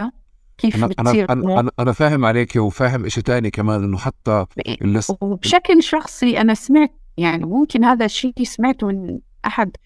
كيف 0.57 0.75
أنا 0.75 0.87
بتصير 0.87 1.31
أنا 1.31 1.59
أنا, 1.59 1.71
أنا 1.79 1.91
فاهم 1.91 2.25
عليك 2.25 2.55
وفاهم 2.55 3.07
شيء 3.07 3.23
ثاني 3.23 3.51
كمان 3.51 3.83
إنه 3.83 3.97
حتى 3.97 4.45
اللس... 4.81 5.13
وبشكل 5.21 5.83
شخصي 5.83 6.41
أنا 6.41 6.53
سمعت 6.53 6.91
يعني 7.17 7.45
ممكن 7.45 7.83
هذا 7.83 8.05
الشيء 8.05 8.43
سمعته 8.43 8.87
من 8.87 9.19
أحد 9.45 9.77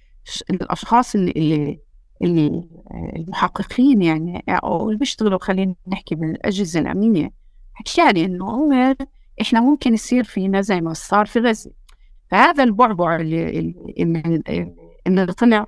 الأشخاص 0.49 1.15
اللي, 1.15 1.31
اللي 1.31 1.55
اللي 1.55 1.79
المحققين 2.23 4.01
يعني 4.01 4.43
أو 4.49 4.87
اللي 4.87 4.99
بيشتغلوا 4.99 5.39
خلينا 5.41 5.75
نحكي 5.87 6.15
بالأجهزة 6.15 6.79
الأمنية. 6.79 7.31
حكى 7.73 8.13
لي 8.13 8.25
إنه 8.25 8.51
عمر 8.51 8.95
إحنا 9.41 9.61
ممكن 9.61 9.93
يصير 9.93 10.23
فينا 10.23 10.61
زي 10.61 10.81
ما 10.81 10.93
صار 10.93 11.25
في 11.25 11.39
غزة. 11.39 11.71
فهذا 12.27 12.63
البعبع 12.63 13.15
اللي 13.15 13.73
اللي, 13.97 14.73
اللي 15.07 15.33
طلع 15.33 15.65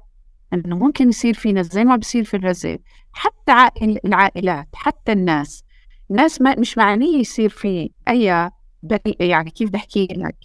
إنه 0.53 0.77
ممكن 0.77 1.09
يصير 1.09 1.33
فينا 1.33 1.61
زي 1.61 1.83
ما 1.83 1.95
بصير 1.95 2.23
في 2.23 2.37
غزة. 2.37 2.79
حتى 3.11 3.51
عائل 3.51 3.99
العائلات 4.05 4.67
حتى 4.73 5.11
الناس. 5.11 5.63
الناس 6.11 6.41
ما 6.41 6.59
مش 6.59 6.77
معنية 6.77 7.17
يصير 7.17 7.49
في 7.49 7.91
أي 8.07 8.49
يعني 9.19 9.49
كيف 9.51 9.69
بدي 9.69 9.77
أحكي 9.77 10.07
لك 10.11 10.35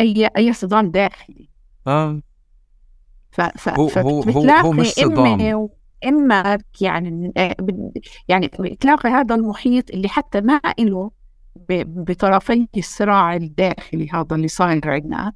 اي 0.00 0.26
أي 0.36 0.52
صدام 0.52 0.90
داخلي. 0.90 1.48
آه. 1.86 2.20
ف 3.32 3.40
ف 3.40 3.68
هو 3.68 3.88
هو 3.88 4.22
هو, 4.50 4.72
مش 4.72 4.88
صدام. 4.88 5.68
إما 6.04 6.58
يعني 6.80 7.32
يعني 8.28 8.50
بتلاقي 8.58 9.08
هذا 9.08 9.34
المحيط 9.34 9.90
اللي 9.90 10.08
حتى 10.08 10.40
ما 10.40 10.60
له 10.78 11.10
بطرفي 11.70 12.68
الصراع 12.76 13.36
الداخلي 13.36 14.08
هذا 14.12 14.36
اللي 14.36 14.48
صاير 14.48 14.90
عندنا. 14.90 15.32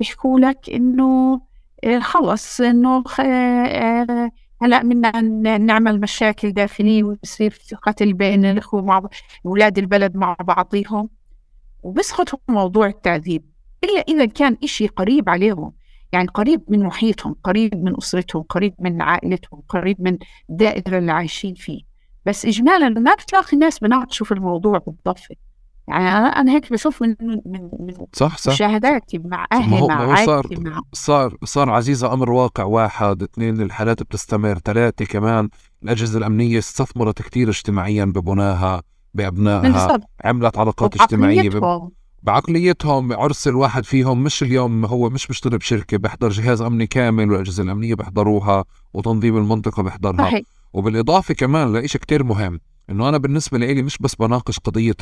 بيحكوا 0.00 0.40
لك 0.40 0.70
إنه 0.70 1.40
آه، 1.84 1.98
خلص 1.98 2.60
إنه 2.60 3.04
آه، 3.20 4.30
هلأ 4.62 4.82
بدنا 4.82 5.20
نعمل 5.58 6.00
مشاكل 6.00 6.52
داخلية 6.52 7.04
ويصير 7.04 7.50
في 7.50 7.76
قتل 7.76 8.12
بين 8.12 8.44
الإخوة 8.44 8.82
مع 8.82 9.08
أولاد 9.46 9.78
البلد 9.78 10.16
مع 10.16 10.36
بعضهم 10.40 11.08
وبسقط 11.82 12.40
موضوع 12.48 12.86
التعذيب. 12.86 13.44
إلا 13.84 14.00
إذا 14.08 14.24
كان 14.24 14.56
إشي 14.64 14.86
قريب 14.86 15.28
عليهم. 15.28 15.72
يعني 16.14 16.28
قريب 16.28 16.62
من 16.68 16.82
محيطهم 16.82 17.36
قريب 17.44 17.74
من 17.84 17.96
أسرتهم 17.98 18.42
قريب 18.42 18.74
من 18.78 19.02
عائلتهم 19.02 19.62
قريب 19.68 19.96
من 20.00 20.18
الدائرة 20.50 20.98
اللي 20.98 21.12
عايشين 21.12 21.54
فيه. 21.54 21.80
بس 22.26 22.46
إجمالا 22.46 22.88
ما 22.88 23.14
بتلاقي 23.14 23.52
الناس 23.52 23.78
بناقشوا 23.78 24.26
في 24.26 24.32
الموضوع 24.32 24.78
بالضبط. 24.78 25.18
يعني 25.88 26.08
أنا 26.08 26.26
أنا 26.26 26.52
هيك 26.52 26.72
بشوف 26.72 27.02
من 27.02 27.16
من 27.20 27.40
من 27.80 27.94
صح 28.12 28.38
صح. 28.38 28.52
مشاهداتي 28.52 29.18
مع 29.18 29.46
أهلي 29.52 29.86
مع 29.86 30.12
عائلتي 30.12 30.56
مع 30.56 30.80
صار 30.92 31.36
صار 31.44 31.70
عزيزة 31.70 32.12
أمر 32.12 32.30
واقع 32.30 32.64
واحد 32.64 33.22
اثنين 33.22 33.60
الحالات 33.60 34.02
بتستمر 34.02 34.58
ثلاثة 34.58 35.04
كمان 35.04 35.48
الأجهزة 35.82 36.18
الأمنية 36.18 36.58
استثمرت 36.58 37.22
كثير 37.22 37.48
اجتماعيا 37.48 38.04
ببناها 38.04 38.82
بأبنائها 39.14 39.98
عملت 40.24 40.58
علاقات 40.58 41.00
اجتماعية 41.00 41.50
بعقليتهم 42.24 43.12
عرس 43.12 43.48
الواحد 43.48 43.84
فيهم 43.84 44.22
مش 44.22 44.42
اليوم 44.42 44.84
هو 44.84 45.10
مش 45.10 45.26
بيشتغل 45.26 45.58
بشركة 45.58 45.96
بيحضر 45.96 46.28
جهاز 46.28 46.62
أمني 46.62 46.86
كامل 46.86 47.30
والأجهزة 47.30 47.62
الأمنية 47.62 47.94
بيحضروها 47.94 48.64
وتنظيم 48.94 49.36
المنطقة 49.36 49.82
بيحضرها 49.82 50.24
صحيح. 50.24 50.42
وبالإضافة 50.72 51.34
كمان 51.34 51.72
لإشي 51.72 51.98
كتير 51.98 52.24
مهم 52.24 52.60
إنه 52.90 53.08
أنا 53.08 53.18
بالنسبة 53.18 53.58
لي 53.58 53.82
مش 53.82 53.98
بس 53.98 54.14
بناقش 54.14 54.58
قضية 54.58 54.94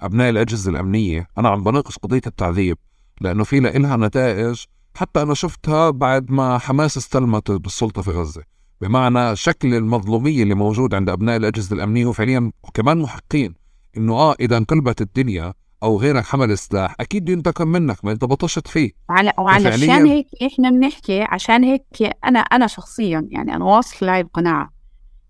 أبناء 0.00 0.30
الأجهزة 0.30 0.70
الأمنية 0.70 1.28
أنا 1.38 1.48
عم 1.48 1.64
بناقش 1.64 1.98
قضية 1.98 2.20
التعذيب 2.26 2.78
لأنه 3.20 3.44
في 3.44 3.60
لها 3.60 3.96
نتائج 3.96 4.64
حتى 4.94 5.22
أنا 5.22 5.34
شفتها 5.34 5.90
بعد 5.90 6.30
ما 6.30 6.58
حماس 6.58 6.96
استلمت 6.96 7.50
بالسلطة 7.50 8.02
في 8.02 8.10
غزة 8.10 8.42
بمعنى 8.80 9.36
شكل 9.36 9.74
المظلومية 9.74 10.42
اللي 10.42 10.54
موجود 10.54 10.94
عند 10.94 11.08
أبناء 11.10 11.36
الأجهزة 11.36 11.76
الأمنية 11.76 12.06
وفعليا 12.06 12.52
وكمان 12.62 12.98
محقين 12.98 13.54
إنه 13.96 14.14
آه 14.14 14.34
إذا 14.40 14.56
انقلبت 14.56 15.00
الدنيا 15.00 15.52
أو 15.82 15.98
غيرك 16.00 16.24
حمل 16.24 16.58
سلاح 16.58 16.94
أكيد 17.00 17.28
ينتقم 17.28 17.68
منك 17.68 18.04
ما 18.04 18.12
أنت 18.12 18.24
بطشت 18.24 18.68
فيه 18.68 18.90
وعلى 19.08 19.32
وعلشان 19.38 20.06
هيك 20.06 20.26
إحنا 20.52 20.70
بنحكي 20.70 21.22
عشان 21.22 21.64
هيك 21.64 21.86
أنا 22.24 22.38
أنا 22.38 22.66
شخصيا 22.66 23.28
يعني 23.30 23.54
أنا 23.56 23.64
واصل 23.64 24.06
لهي 24.06 24.20
القناعة 24.20 24.72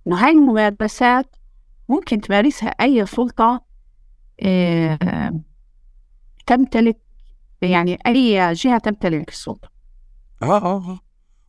إنه 0.07 0.17
هاي 0.17 0.33
الممارسات 0.33 1.37
ممكن 1.89 2.21
تمارسها 2.21 2.69
أي 2.69 3.07
سلطة 3.07 3.65
آه 4.43 5.41
تمتلك 6.47 6.99
يعني 7.63 7.99
أي 8.07 8.53
جهة 8.53 8.79
تمتلك 8.79 9.29
السلطة 9.29 9.69
آه 10.43 10.47
آه, 10.47 10.77
آه. 10.77 10.99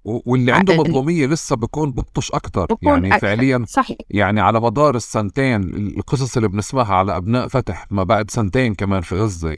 واللي 0.07 0.51
عنده 0.51 0.77
مظلوميه 0.77 1.27
لسه 1.27 1.55
بكون 1.55 1.91
بطش 1.91 2.31
أكثر 2.31 2.67
يعني 2.81 3.07
أكثر. 3.07 3.19
فعليا 3.19 3.65
صحيح. 3.67 3.97
يعني 4.09 4.41
على 4.41 4.59
مدار 4.61 4.95
السنتين 4.95 5.63
القصص 5.63 6.38
اللي 6.38 6.49
بنسمعها 6.49 6.95
على 6.95 7.17
أبناء 7.17 7.47
فتح 7.47 7.88
ما 7.91 8.03
بعد 8.03 8.31
سنتين 8.31 8.75
كمان 8.75 9.01
في 9.01 9.15
غزة 9.15 9.57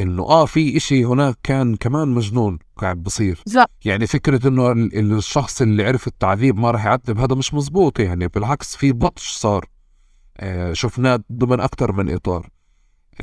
إنه 0.00 0.22
آه 0.22 0.44
في 0.46 0.76
إشي 0.76 1.04
هناك 1.04 1.38
كان 1.42 1.76
كمان 1.76 2.08
مجنون 2.08 2.58
قاعد 2.76 3.02
بصير. 3.02 3.42
يعني 3.84 4.06
فكرة 4.06 4.48
إنه 4.48 4.72
الشخص 5.18 5.62
اللي 5.62 5.84
عرف 5.84 6.06
التعذيب 6.06 6.58
ما 6.58 6.70
راح 6.70 6.84
يعذب 6.84 7.18
هذا 7.18 7.34
مش 7.34 7.54
مزبوط 7.54 8.00
يعني 8.00 8.28
بالعكس 8.28 8.76
في 8.76 8.92
بطش 8.92 9.30
صار 9.30 9.68
آه 10.36 10.72
شفناه 10.72 11.20
ضمن 11.32 11.60
أكثر 11.60 11.92
من 11.92 12.14
إطار 12.14 12.48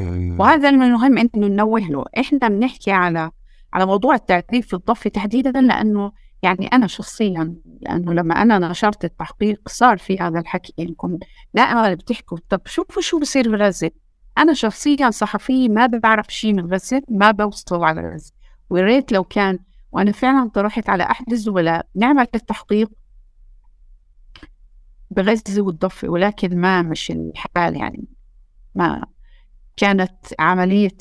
آه 0.02 0.36
وهذا 0.40 0.70
المهم 0.70 1.18
إنه 1.18 1.30
ننوه 1.36 1.80
له 1.80 2.06
إحنا 2.20 2.48
بنحكي 2.48 2.92
على 2.92 3.32
على 3.74 3.86
موضوع 3.86 4.16
التعذيب 4.16 4.64
في 4.64 4.74
الضفة 4.74 5.10
تحديدا 5.10 5.62
لأنه 5.62 6.12
يعني 6.46 6.68
أنا 6.68 6.88
شخصيا 6.88 7.56
لأنه 7.82 8.14
لما 8.14 8.42
أنا 8.42 8.60
نشرت 8.60 9.06
التحقيق 9.06 9.70
صار 9.70 9.98
في 9.98 10.20
هذا 10.20 10.40
الحكي 10.40 10.74
إنكم 10.80 11.20
دائما 11.54 11.94
بتحكوا 11.94 12.38
طب 12.50 12.62
شوفوا 12.66 13.02
شو 13.02 13.20
بصير 13.20 13.44
في 13.44 13.64
غزة 13.64 13.92
أنا 14.38 14.54
شخصيا 14.54 15.10
صحفية 15.10 15.70
ما 15.70 15.86
بعرف 15.88 16.26
شيء 16.30 16.54
من 16.54 16.74
غزة 16.74 17.02
ما 17.10 17.32
بوصل 17.32 17.84
على 17.84 18.14
غزة 18.14 18.34
وريت 18.70 19.12
لو 19.12 19.24
كان 19.24 19.60
وأنا 19.92 20.12
فعلا 20.12 20.50
طرحت 20.50 20.90
على 20.90 21.04
أحد 21.04 21.32
الزملاء 21.32 21.88
نعمل 21.96 22.28
التحقيق 22.36 22.90
بغزة 25.12 25.62
والضفة 25.62 26.10
ولكن 26.10 26.58
ما 26.58 26.82
مش 26.82 27.12
الحال 27.12 27.78
يعني. 27.78 28.08
ما 28.76 29.06
كانت 29.78 30.16
عملية 30.40 30.98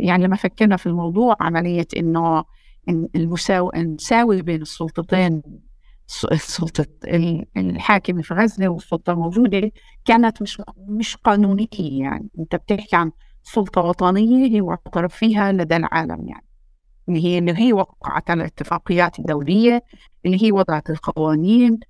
يعني 0.00 0.24
لما 0.24 0.36
فكرنا 0.36 0.76
في 0.76 0.86
الموضوع 0.86 1.36
عملية 1.40 1.86
إنه 1.96 2.44
المساو... 2.88 3.70
نساوي 3.76 4.42
بين 4.42 4.62
السلطتين 4.62 5.42
سلطة 6.36 6.86
الحاكم 7.56 8.22
في 8.22 8.34
غزة 8.34 8.68
والسلطة 8.68 9.12
الموجودة 9.12 9.72
كانت 10.04 10.42
مش 10.42 10.62
مش 10.88 11.16
قانونية 11.16 11.68
يعني. 11.78 12.28
أنت 12.38 12.56
بتحكي 12.56 12.96
عن 12.96 13.10
سلطة 13.42 13.80
وطنية 13.80 14.46
هي 14.46 14.60
معترف 14.60 15.14
فيها 15.16 15.52
لدى 15.52 15.76
العالم 15.76 16.28
يعني. 16.28 16.44
اللي 17.08 17.24
هي 17.24 17.38
اللي 17.38 17.58
هي 17.58 17.72
وقعت 17.72 18.30
على 18.30 18.40
الاتفاقيات 18.40 19.18
الدولية 19.18 19.82
اللي 20.26 20.42
هي 20.44 20.52
وضعت 20.52 20.90
القوانين. 20.90 21.80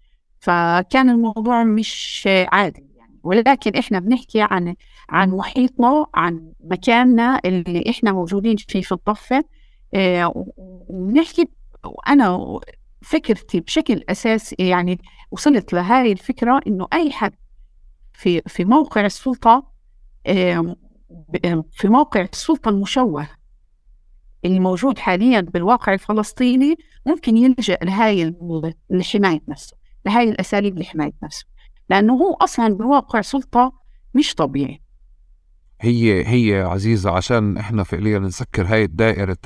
فكان 0.41 1.11
الموضوع 1.11 1.65
مش 1.65 2.29
عادي 2.53 2.87
يعني. 2.97 3.19
ولكن 3.23 3.79
إحنا 3.79 3.99
بنحكي 3.99 4.41
عن 4.43 4.75
عن 5.09 5.31
محيطنا 5.31 6.07
عن 6.15 6.53
مكاننا 6.65 7.41
اللي 7.45 7.85
إحنا 7.91 8.13
موجودين 8.13 8.57
فيه 8.57 8.83
في 8.83 8.93
الضفة. 8.93 9.45
آه 9.95 10.33
وبنحكي 10.57 11.49
وأنا 11.85 12.59
فكرتي 13.03 13.61
بشكل 13.61 14.05
اساسي 14.09 14.57
يعني 14.59 14.99
وصلت 15.31 15.73
لهذه 15.73 16.13
الفكرة 16.13 16.61
إنه 16.67 16.89
أي 16.93 17.11
حد 17.13 17.35
في 18.13 18.43
في 18.47 18.65
موقع 18.65 19.07
السلطة 19.07 19.73
في 21.73 21.89
موقع 21.89 22.21
السلطة 22.21 22.69
المشوه 22.69 23.29
اللي 24.45 24.61
موجود 24.61 24.99
حاليا 24.99 25.41
بالواقع 25.41 25.93
الفلسطيني 25.93 26.77
ممكن 27.07 27.37
يلجأ 27.37 27.79
لهاي 27.83 28.35
لحماية 28.91 29.41
نفسه 29.49 29.77
لهاي 30.07 30.29
الأساليب 30.29 30.79
لحماية 30.79 31.13
نفسه 31.23 31.47
لأنه 31.91 32.15
هو 32.15 32.35
أصلا 32.35 32.69
بالواقع 32.69 33.21
سلطة 33.21 33.73
مش 34.15 34.35
طبيعي. 34.35 34.83
هي 35.81 36.27
هي 36.27 36.63
عزيزة 36.63 37.11
عشان 37.11 37.57
إحنا 37.57 37.83
فعليا 37.83 38.19
نسكر 38.19 38.67
هاي 38.67 38.87
دائرة 38.87 39.37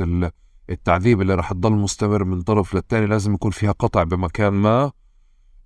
التعذيب 0.70 1.20
اللي 1.20 1.34
رح 1.34 1.52
تضل 1.52 1.72
مستمر 1.72 2.24
من 2.24 2.42
طرف 2.42 2.74
للتاني 2.74 3.06
لازم 3.06 3.34
يكون 3.34 3.50
فيها 3.50 3.72
قطع 3.72 4.02
بمكان 4.02 4.52
ما. 4.52 4.92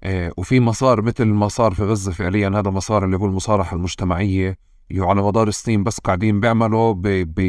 آه، 0.03 0.33
وفي 0.37 0.61
مسار 0.61 1.03
مثل 1.03 1.25
ما 1.25 1.49
صار 1.49 1.75
في 1.75 1.83
غزة 1.83 2.13
فعليا 2.13 2.49
هذا 2.49 2.71
مسار 2.71 3.05
اللي 3.05 3.17
هو 3.17 3.27
المصارحة 3.27 3.77
المجتمعية. 3.77 4.59
اللي 4.91 5.09
على 5.09 5.23
مدار 5.23 5.49
السنين 5.49 5.85
بس 5.85 5.99
قاعدين 5.99 6.41
بيعملوا 6.41 6.93
ب 6.93 7.03
ب 7.07 7.41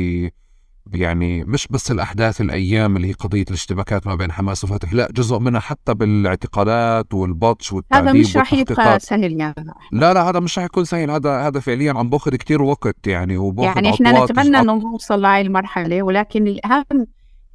يعني 0.94 1.44
مش 1.44 1.68
بس 1.68 1.92
الأحداث 1.92 2.42
الأيام 2.42 2.98
اللي 2.98 3.08
هي 3.08 3.14
قضية 3.14 3.46
الاشتباكات 3.48 4.08
ما 4.08 4.16
بين 4.16 4.32
حماس 4.32 4.64
وفتح 4.64 4.94
لا 4.94 5.08
جزء 5.12 5.40
منها 5.40 5.60
حتى 5.60 5.94
بالاعتقالات 5.94 7.14
والبطش 7.14 7.74
والتعذيب 7.74 8.08
هذا 8.08 8.20
مش 8.20 8.38
راح 8.38 8.54
يبقى 8.54 9.00
سهل 9.00 9.40
يعني 9.40 9.66
لا 9.92 10.14
لا 10.14 10.30
هذا 10.30 10.40
مش 10.40 10.58
راح 10.60 10.66
يكون 10.66 10.86
سهل 10.86 11.12
هذا 11.12 11.48
هذا 11.48 11.60
فعليا 11.60 11.94
عم 11.94 12.10
بأخذ 12.10 12.36
كتير 12.36 12.62
وقت 12.62 13.08
يعني 13.08 13.38
وبأخذ 13.38 13.76
يعني 13.76 13.94
إحنا 13.94 14.24
نتمنى 14.24 14.60
إنه 14.60 14.74
نوصل 14.74 15.22
لهي 15.22 15.42
المرحلة 15.42 16.04
ولكن 16.04 16.48
الأهم 16.48 17.08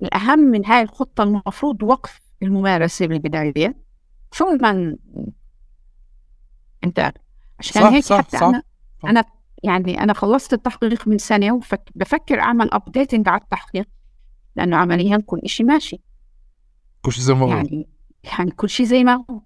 الأهم 0.02 0.38
من 0.38 0.66
هاي 0.66 0.82
الخطة 0.82 1.22
المفروض 1.22 1.82
وقف 1.82 2.20
الممارسة 2.42 3.06
بالبداية. 3.06 3.76
ثم 4.32 4.66
أنت 6.84 7.12
عشان 7.58 7.82
هيك 7.82 8.04
صح 8.04 8.18
حتى 8.18 8.38
صح 8.38 8.46
أنا 8.46 8.62
صح. 9.02 9.08
أنا 9.08 9.24
يعني 9.62 10.02
أنا 10.02 10.12
خلصت 10.12 10.52
التحقيق 10.52 11.08
من 11.08 11.18
سنة 11.18 11.52
وبفكر 11.52 12.40
أعمل 12.40 12.68
أبديتنج 12.72 13.28
على 13.28 13.40
التحقيق 13.40 13.88
لأنه 14.56 14.76
عمليا 14.76 15.22
كل 15.26 15.40
شيء 15.46 15.66
ماشي. 15.66 16.00
كل 17.02 17.12
شيء 17.12 17.22
زي 17.22 17.34
ما 17.34 17.40
هو. 17.40 17.48
يعني 17.48 17.88
يعني 18.24 18.50
كل 18.50 18.68
شيء 18.68 18.86
زي 18.86 19.04
ما 19.04 19.24
هو. 19.30 19.40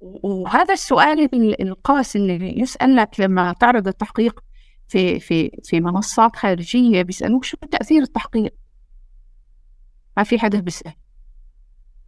وهذا 0.00 0.74
السؤال 0.74 1.28
القاسي 1.62 2.18
اللي 2.18 2.60
يسأل 2.60 2.96
لك 2.96 3.20
لما 3.20 3.52
تعرض 3.52 3.88
التحقيق 3.88 4.40
في 4.88 5.20
في 5.20 5.50
في 5.64 5.80
منصات 5.80 6.36
خارجية 6.36 7.02
بيسألوك 7.02 7.44
شو 7.44 7.56
تأثير 7.56 8.02
التحقيق؟ 8.02 8.54
ما 10.16 10.22
في 10.22 10.38
حدا 10.38 10.60
بيسأل. 10.60 10.92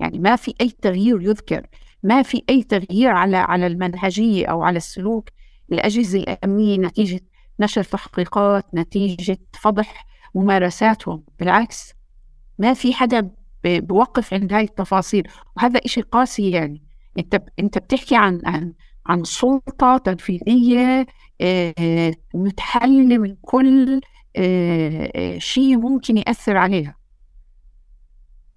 يعني 0.00 0.18
ما 0.18 0.36
في 0.36 0.54
أي 0.60 0.70
تغيير 0.70 1.22
يذكر. 1.22 1.66
ما 2.02 2.22
في 2.22 2.42
أي 2.50 2.62
تغيير 2.62 3.10
على 3.10 3.36
على 3.36 3.66
المنهجية 3.66 4.46
أو 4.46 4.62
على 4.62 4.76
السلوك 4.76 5.28
الأجهزة 5.72 6.18
الأمنية 6.18 6.78
نتيجة 6.78 7.20
نشر 7.60 7.82
تحقيقات 7.82 8.74
نتيجة 8.74 9.38
فضح 9.60 10.06
ممارساتهم. 10.34 11.24
بالعكس 11.38 11.92
ما 12.58 12.74
في 12.74 12.94
حدا 12.94 13.30
بوقف 13.64 14.34
عند 14.34 14.52
هاي 14.52 14.64
التفاصيل. 14.64 15.28
وهذا 15.56 15.80
إشي 15.84 16.00
قاسي 16.00 16.50
يعني. 16.50 16.84
أنت 17.18 17.42
أنت 17.58 17.78
بتحكي 17.78 18.16
عن 18.16 18.40
عن 18.44 18.74
عن 19.06 19.24
سلطة 19.24 19.96
تنفيذية 19.98 21.06
آه، 21.40 22.14
متحللة 22.34 23.18
من 23.18 23.36
كل 23.42 24.00
آه، 24.36 25.38
شيء 25.38 25.76
ممكن 25.78 26.16
يأثر 26.16 26.56
عليها. 26.56 26.96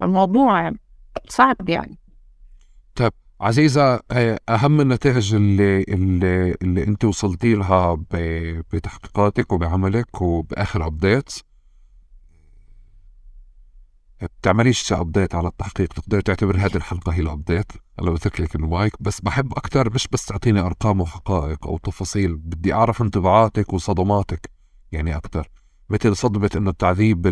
الموضوع 0.01 0.71
صعب 1.29 1.69
يعني. 1.69 2.02
عزيزة 3.43 3.99
أهم 4.49 4.81
النتائج 4.81 5.35
اللي 5.35 5.83
اللي, 5.83 6.55
اللي 6.61 6.83
أنت 6.83 7.05
وصلتي 7.05 7.53
لها 7.53 8.03
بتحقيقاتك 8.73 9.51
وبعملك 9.53 10.21
وبآخر 10.21 10.85
update 10.85 11.31
بتعمليش 14.21 14.93
update 14.93 15.35
على 15.35 15.47
التحقيق 15.47 15.93
تقدر 15.93 16.21
تعتبر 16.21 16.57
هذه 16.57 16.75
الحلقة 16.75 17.13
هي 17.13 17.21
ال 17.21 17.28
update 17.28 17.71
أنا 17.99 18.11
بترك 18.11 18.41
لك 18.41 18.55
المايك 18.55 18.93
بس 18.99 19.21
بحب 19.21 19.53
أكتر 19.53 19.93
مش 19.93 20.07
بس 20.07 20.25
تعطيني 20.25 20.59
أرقام 20.59 21.01
وحقائق 21.01 21.67
أو 21.67 21.77
تفاصيل 21.77 22.35
بدي 22.35 22.73
أعرف 22.73 23.01
انطباعاتك 23.01 23.73
وصدماتك 23.73 24.49
يعني 24.91 25.15
أكتر. 25.15 25.49
مثل 25.89 26.15
صدمة 26.15 26.49
إنه 26.55 26.69
التعذيب 26.69 27.27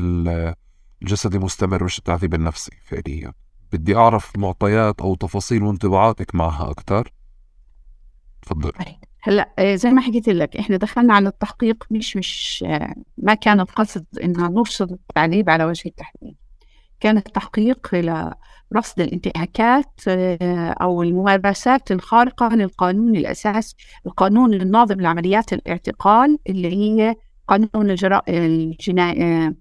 الجسدي 1.02 1.40
مستمر 1.40 1.84
مش 1.84 1.98
التعذيب 1.98 2.34
النفسي 2.34 2.72
فعليا. 2.84 3.34
بدي 3.74 3.96
أعرف 3.96 4.38
معطيات 4.38 5.02
أو 5.02 5.16
تفاصيل 5.16 5.64
وانطباعاتك 5.64 6.36
معها 6.36 6.72
أكثر 6.72 7.12
تفضل. 8.42 8.72
هلأ 9.24 9.54
آه، 9.60 9.76
زي 9.76 9.90
ما 9.90 10.02
حكيت 10.02 10.28
لك 10.28 10.58
إحنا 10.58 10.78
دخلنا 10.78 11.14
على 11.14 11.30
التحقيق 11.30 11.84
مش 11.92 12.18
مش 12.18 12.64
آه، 12.68 12.96
ما 13.18 13.34
كان 13.34 13.60
القصد 13.60 14.06
إن 14.24 14.32
نرصد 14.32 14.92
التعذيب 14.92 15.50
على 15.50 15.66
وجه 15.66 15.88
التحديد 15.88 16.36
كان 17.00 17.18
التحقيق 17.18 17.96
لرصد 17.96 19.00
الانتهاكات 19.00 20.02
آه، 20.08 20.70
أو 20.82 21.04
الممارسات 21.04 21.92
الخارقة 21.92 22.56
للقانون 22.56 23.16
الأساس 23.16 23.76
القانون 24.06 24.54
الناظم 24.54 25.02
لعمليات 25.02 25.54
الاعتقال 25.54 26.40
اللي 26.50 26.76
هي 26.76 27.16
قانون 27.48 27.90
الجرائم 27.90 28.44
الجنائيه 28.44 29.56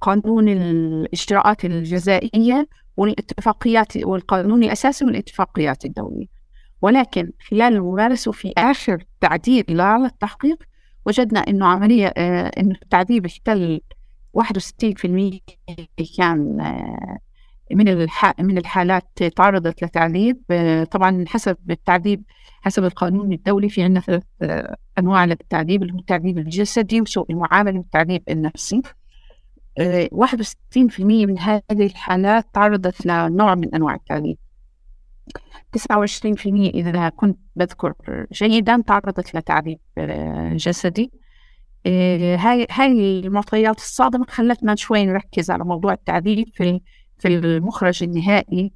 قانون 0.00 0.48
الإجراءات 0.48 1.64
الجزائية 1.64 2.68
والاتفاقيات 2.96 3.96
والقانون 3.96 4.64
الأساسي 4.64 5.04
والاتفاقيات 5.04 5.84
الدولية. 5.84 6.26
ولكن 6.82 7.32
خلال 7.50 7.74
الممارسة 7.74 8.28
وفي 8.28 8.52
آخر 8.58 9.04
تعديل 9.20 9.64
للتحقيق 9.68 10.62
وجدنا 11.06 11.40
أنه 11.40 11.66
عملية 11.66 12.06
آه، 12.16 12.50
أنه 12.58 12.74
التعذيب 12.82 13.26
احتل 13.26 13.80
61% 14.32 15.40
كان 16.18 16.60
آه، 16.60 17.18
من 17.72 18.08
من 18.40 18.58
الحالات 18.58 19.22
تعرضت 19.22 19.84
لتعذيب 19.84 20.42
آه، 20.50 20.84
طبعا 20.84 21.24
حسب 21.28 21.56
التعذيب 21.70 22.22
حسب 22.62 22.84
القانون 22.84 23.32
الدولي 23.32 23.68
في 23.68 23.82
عندنا 23.82 24.00
ثلاث 24.00 24.22
أنواع 24.98 25.24
للتعذيب 25.24 25.82
اللي 25.82 25.94
هو 25.94 25.98
التعذيب 25.98 26.38
الجسدي 26.38 27.00
وسوء 27.00 27.30
المعاملة 27.30 27.78
والتعذيب 27.78 28.22
النفسي. 28.28 28.82
61% 29.80 31.00
من 31.00 31.38
هذه 31.38 31.62
الحالات 31.70 32.46
تعرضت 32.52 33.06
لنوع 33.06 33.54
من 33.54 33.74
أنواع 33.74 33.94
التعذيب 33.94 34.38
29% 35.76 36.46
إذا 36.46 37.08
كنت 37.08 37.38
بذكر 37.56 37.94
جيدا 38.32 38.82
تعرضت 38.86 39.34
لتعذيب 39.34 39.78
آه، 39.98 40.52
جسدي. 40.54 41.12
آه، 41.86 42.36
هاي 42.36 42.66
هاي 42.70 43.20
المعطيات 43.20 43.76
الصادمة 43.76 44.26
خلتنا 44.28 44.74
شوي 44.74 45.06
نركز 45.06 45.50
على 45.50 45.64
موضوع 45.64 45.92
التعذيب 45.92 46.48
في 46.54 46.80
في 47.18 47.28
المخرج 47.28 48.02
النهائي 48.02 48.72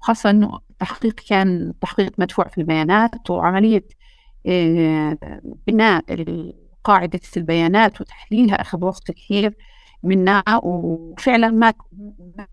خاصة 0.00 0.30
أنه 0.30 0.58
التحقيق 0.70 1.14
كان 1.28 1.72
تحقيق 1.80 2.12
مدفوع 2.18 2.48
في 2.48 2.58
البيانات 2.58 3.30
وعملية 3.30 3.84
آه، 4.46 5.18
بناء 5.66 6.04
قاعدة 6.84 7.20
البيانات 7.36 8.00
وتحليلها 8.00 8.60
أخذ 8.60 8.84
وقت 8.84 9.10
كثير. 9.10 9.56
منا 10.02 10.44
وفعلا 10.62 11.50
ما 11.50 11.72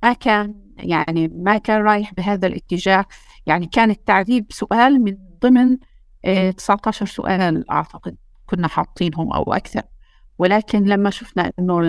ما 0.03 0.13
كان 0.13 0.55
يعني 0.77 1.27
ما 1.27 1.57
كان 1.57 1.81
رايح 1.81 2.13
بهذا 2.13 2.47
الاتجاه. 2.47 3.05
يعني 3.45 3.65
كان 3.67 3.91
التعذيب 3.91 4.45
سؤال 4.49 5.03
من 5.03 5.17
ضمن 5.41 5.77
19 6.57 7.05
آه، 7.05 7.09
سؤال 7.09 7.71
أعتقد 7.71 8.17
كنا 8.45 8.67
حاطينهم 8.67 9.33
أو 9.33 9.53
أكثر. 9.53 9.81
ولكن 10.37 10.83
لما 10.83 11.09
شفنا 11.09 11.51
إنه 11.59 11.79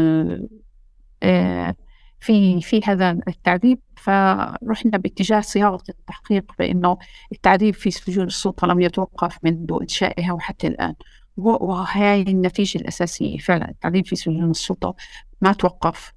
آه، 1.23 1.75
في 2.21 2.61
في 2.61 2.81
هذا 2.85 3.11
التعذيب 3.29 3.79
فرحنا 3.97 4.99
باتجاه 4.99 5.41
صياغة 5.41 5.83
التحقيق 5.89 6.53
بإنه 6.59 6.99
التعذيب 7.33 7.75
في 7.75 7.91
سجون 7.91 8.27
السلطة 8.27 8.67
لم 8.67 8.81
يتوقف 8.81 9.39
منذ 9.43 9.79
إنشائها 9.83 10.33
وحتى 10.33 10.67
الآن. 10.67 10.95
وهي 11.37 12.23
النتيجة 12.23 12.79
الأساسية 12.79 13.39
فعلا 13.39 13.71
التعذيب 13.71 14.07
في 14.07 14.17
سجون 14.17 14.51
السلطة 14.51 14.95
ما 15.41 15.53
توقف. 15.53 16.13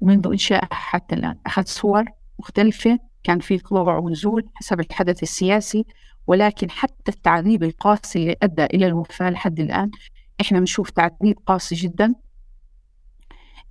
منذ 0.00 0.26
إنشائها 0.26 0.68
حتى 0.74 1.14
الآن 1.14 1.36
أخذ 1.46 1.64
صور 1.64 2.04
مختلفة 2.38 2.98
كان 3.24 3.40
في 3.40 3.58
طلوع 3.58 3.98
ونزول 3.98 4.48
حسب 4.54 4.80
الحدث 4.80 5.22
السياسي 5.22 5.84
ولكن 6.26 6.70
حتى 6.70 7.12
التعذيب 7.12 7.62
القاسي 7.62 8.18
اللي 8.18 8.36
أدى 8.42 8.64
إلى 8.64 8.86
الوفاة 8.86 9.30
لحد 9.30 9.60
الآن 9.60 9.90
إحنا 10.40 10.58
بنشوف 10.58 10.90
تعذيب 10.90 11.38
قاسي 11.46 11.74
جدا. 11.74 12.14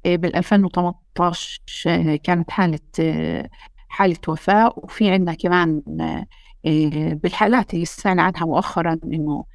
آه، 0.06 0.16
بال 0.16 0.36
2018 0.36 1.62
آه، 1.88 2.16
كانت 2.16 2.52
حالة 2.52 2.80
آه، 3.00 3.50
حالة 3.90 4.18
وفاة. 4.28 4.74
وفي 4.78 5.12
عندنا 5.12 5.34
كمان 5.34 5.82
بالحالات 7.24 7.74
اللي 7.74 7.86
سمعنا 7.86 8.24
عنها 8.24 8.46
مؤخرا 8.46 9.00
إنه 9.04 9.46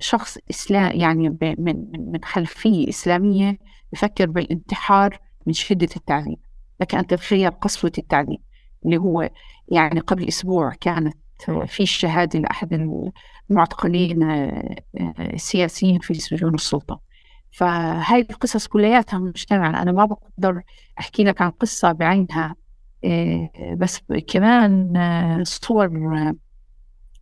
شخص 0.00 0.38
إسلام 0.50 1.00
يعني 1.00 1.28
من 1.58 1.86
من 2.12 2.24
خلفية 2.24 2.88
إسلامية 2.88 3.58
بفكر 3.94 4.26
بالانتحار 4.26 5.18
من 5.46 5.52
شدة 5.52 5.88
التعذيب. 5.96 6.38
لك 6.80 6.94
أن 6.94 7.06
تتخيل 7.06 7.50
قسوة 7.50 7.92
التعذيب 7.98 8.38
اللي 8.84 8.96
هو 8.96 9.30
يعني 9.68 10.00
قبل 10.00 10.28
أسبوع 10.28 10.72
كانت 10.80 11.16
في 11.66 11.86
شهادة 11.86 12.38
لأحد 12.38 12.88
المعتقلين 13.50 14.22
السياسيين 15.20 15.98
في 15.98 16.14
سجون 16.14 16.54
السلطة. 16.54 17.00
فهاي 17.50 18.20
القصص 18.20 18.66
كلياتها 18.66 19.18
مجتمعة 19.18 19.82
أنا 19.82 19.92
ما 19.92 20.04
بقدر 20.04 20.62
أحكي 21.00 21.24
لك 21.24 21.42
عن 21.42 21.50
قصة 21.50 21.92
بعينها 21.92 22.54
بس 23.76 24.00
كمان 24.28 24.92
صور 25.44 25.88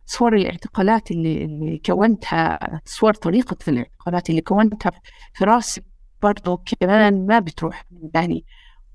صور 0.05 0.35
الاعتقالات 0.35 1.11
اللي, 1.11 1.45
اللي 1.45 1.81
كونتها 1.85 2.59
صور 2.85 3.13
طريقة 3.13 3.57
الاعتقالات 3.67 4.29
اللي 4.29 4.41
كونتها 4.41 4.91
في 5.33 5.43
راسي. 5.45 5.81
برضو 6.23 6.57
كمان 6.57 7.27
ما 7.27 7.39
بتروح. 7.39 7.85
بالي 7.91 8.43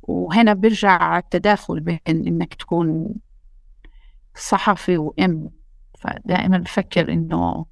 وهنا 0.02 0.52
بيرجع 0.52 1.18
التداخل 1.18 1.80
بين 1.80 1.98
إنك 2.08 2.54
تكون 2.54 3.14
صحفي 4.36 4.98
وأم. 4.98 5.50
فدائما 5.98 6.58
بفكر 6.58 7.12
إنه 7.12 7.66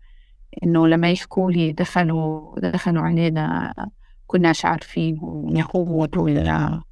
إنه 0.65 0.87
لما 0.89 1.11
يحكوا 1.11 1.51
لي 1.51 1.73
دخلوا 1.73 2.61
دخلوا 2.61 3.03
علينا 3.03 3.74
كناش 4.27 4.65
عارفين 4.65 5.20
يهود 5.57 6.16
ولا 6.16 6.83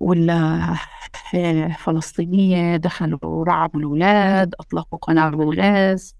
ولا 0.00 0.74
فلسطينية 1.78 2.76
دخلوا 2.76 3.44
رعبوا 3.44 3.80
الأولاد 3.80 4.54
أطلقوا 4.60 4.98
قنابل 4.98 5.60
غاز 5.60 6.17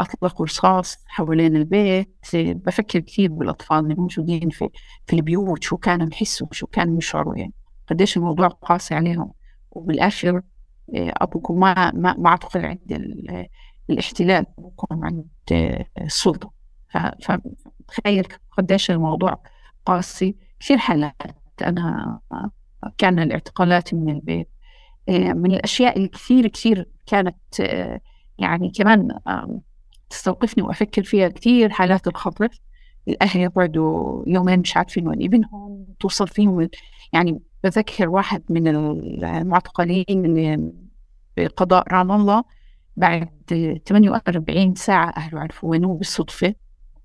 أطلقوا 0.00 0.46
رصاص 0.46 0.96
حوالين 1.06 1.56
البيت. 1.56 2.16
بفكر 2.34 3.00
كثير 3.00 3.32
بالأطفال 3.32 3.78
اللي 3.78 3.94
موجودين 3.94 4.50
في 4.50 4.68
في 5.06 5.16
البيوت 5.16 5.62
شو 5.62 5.76
كانوا 5.76 6.06
بحسوا 6.06 6.46
شو 6.52 6.66
كانوا 6.66 6.98
يشعروا 6.98 7.36
يعني. 7.36 7.52
قديش 7.90 8.16
الموضوع 8.16 8.48
قاسي 8.48 8.94
عليهم. 8.94 9.32
وبالآخر 9.70 10.42
إيه، 10.94 11.12
أبوكم 11.16 11.60
ما 11.60 11.92
ما 11.94 12.14
ما 12.18 12.28
اعتقل 12.30 12.64
عند 12.64 12.80
الاحتلال 13.90 14.46
أبوكم 14.58 15.04
عند 15.04 15.26
السلطة. 16.00 16.52
فتخيل 17.22 18.24
قديش 18.58 18.90
الموضوع 18.90 19.42
قاسي. 19.86 20.36
كثير 20.60 20.78
حالات 20.78 21.22
أنا 21.62 22.20
كان 22.98 23.18
الاعتقالات 23.18 23.94
من 23.94 24.14
البيت. 24.14 24.48
إيه، 25.08 25.32
من 25.32 25.52
الأشياء 25.52 25.98
الكثير 25.98 26.46
كثير 26.46 26.88
كانت 27.06 27.60
آه، 27.60 28.00
يعني 28.38 28.70
كمان 28.70 29.18
تستوقفني 30.10 30.64
وأفكر 30.64 31.02
فيها 31.02 31.28
كثير 31.28 31.70
حالات 31.70 32.06
الخطف 32.06 32.58
الأهل 33.08 33.40
يقعدوا 33.40 34.22
يومين 34.26 34.60
مش 34.60 34.76
عارفين 34.76 35.08
وين 35.08 35.22
ابنهم 35.22 35.86
توصل 36.00 36.28
فيهم 36.28 36.68
يعني 37.12 37.40
بذكر 37.64 38.08
واحد 38.08 38.42
من 38.50 38.68
المعتقلين 39.24 40.72
بقضاء 41.36 41.84
رام 41.92 42.12
الله 42.12 42.44
بعد 42.96 43.28
48 43.88 44.74
ساعة 44.74 45.08
أهله 45.16 45.40
عرفوا 45.40 45.70
وينه 45.70 45.94
بالصدفة 45.94 46.54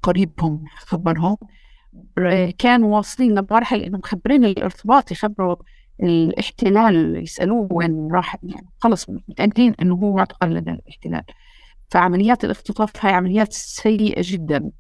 قريبهم 0.04 0.64
خبرهم. 0.78 1.38
كانوا 2.58 2.96
واصلين 2.96 3.36
لمرحلة 3.40 3.88
إنه 3.88 3.98
مخبرين 3.98 4.46
الارتباط 4.46 5.12
يخبروا 5.12 5.56
الاحتلال 6.04 7.24
يسألوه 7.24 7.68
وين 7.72 8.12
راح 8.12 8.38
يعني 8.44 8.70
خلص 8.78 9.10
متأكدين 9.10 9.76
إنه 9.82 9.96
هو 9.96 10.16
معتقل 10.16 10.54
لدى 10.54 10.72
الاحتلال. 10.72 11.24
فعمليات 11.92 12.46
الاختطاف 12.46 13.06
هاي 13.06 13.14
عمليات 13.14 13.54
سيئة 13.54 14.22
جدا. 14.26 14.72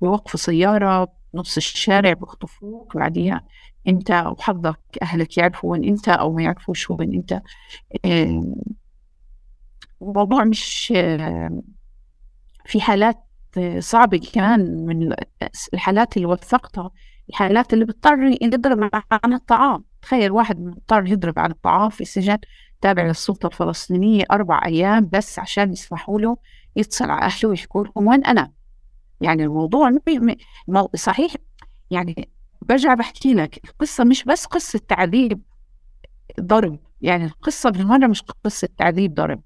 بوقفوا 0.00 0.40
سيارة 0.40 1.12
بنص 1.34 1.56
الشارع 1.56 2.12
بخطفوك 2.12 2.96
بعديها 2.96 3.44
أنت 3.88 4.10
وحظك 4.10 4.80
أهلك 5.02 5.38
يعرفوا 5.38 5.72
وين 5.72 5.84
أنت 5.84 6.08
أو 6.08 6.32
ما 6.32 6.42
يعرفوش 6.42 6.90
وين 6.90 7.14
أنت. 7.14 7.42
الموضوع 10.02 10.44
مش 10.44 10.86
في 12.66 12.80
حالات 12.80 13.24
صعبة 13.78 14.20
كمان 14.32 14.86
من 14.86 15.14
الحالات 15.74 16.16
اللي 16.16 16.26
وثقتها 16.26 16.90
الحالات 17.30 17.72
اللي 17.72 17.84
بتضطر 17.84 18.36
يضرب 18.42 18.90
عن 19.24 19.32
الطعام. 19.32 19.84
تخيل 20.04 20.32
واحد 20.32 20.60
مضطر 20.60 21.06
يضرب 21.06 21.38
عن 21.38 21.50
الطعام 21.50 21.90
في 21.90 22.04
سجن 22.04 22.38
تابع 22.80 23.02
للسلطة 23.02 23.46
الفلسطينية 23.46 24.24
أربع 24.30 24.60
أيام 24.64 25.08
بس 25.12 25.38
عشان 25.38 25.72
يسمحوا 25.72 26.20
له 26.20 26.36
يتصل 26.76 27.10
على 27.10 27.22
أهله 27.22 27.48
ويحكوا 27.48 27.84
لهم 27.84 28.06
وين 28.06 28.24
أنا. 28.24 28.52
يعني 29.20 29.44
الموضوع 29.44 29.90
صحيح. 30.94 31.34
يعني 31.90 32.28
برجع 32.62 32.94
بحكي 32.94 33.34
لك 33.34 33.60
القصة 33.64 34.04
مش 34.04 34.24
بس 34.24 34.44
قصة 34.46 34.80
تعذيب 34.88 35.40
ضرب. 36.40 36.78
يعني 37.02 37.24
القصة 37.24 37.70
بالمرة 37.70 38.06
مش 38.06 38.22
قصة 38.44 38.68
تعذيب 38.78 39.14
ضرب. 39.14 39.42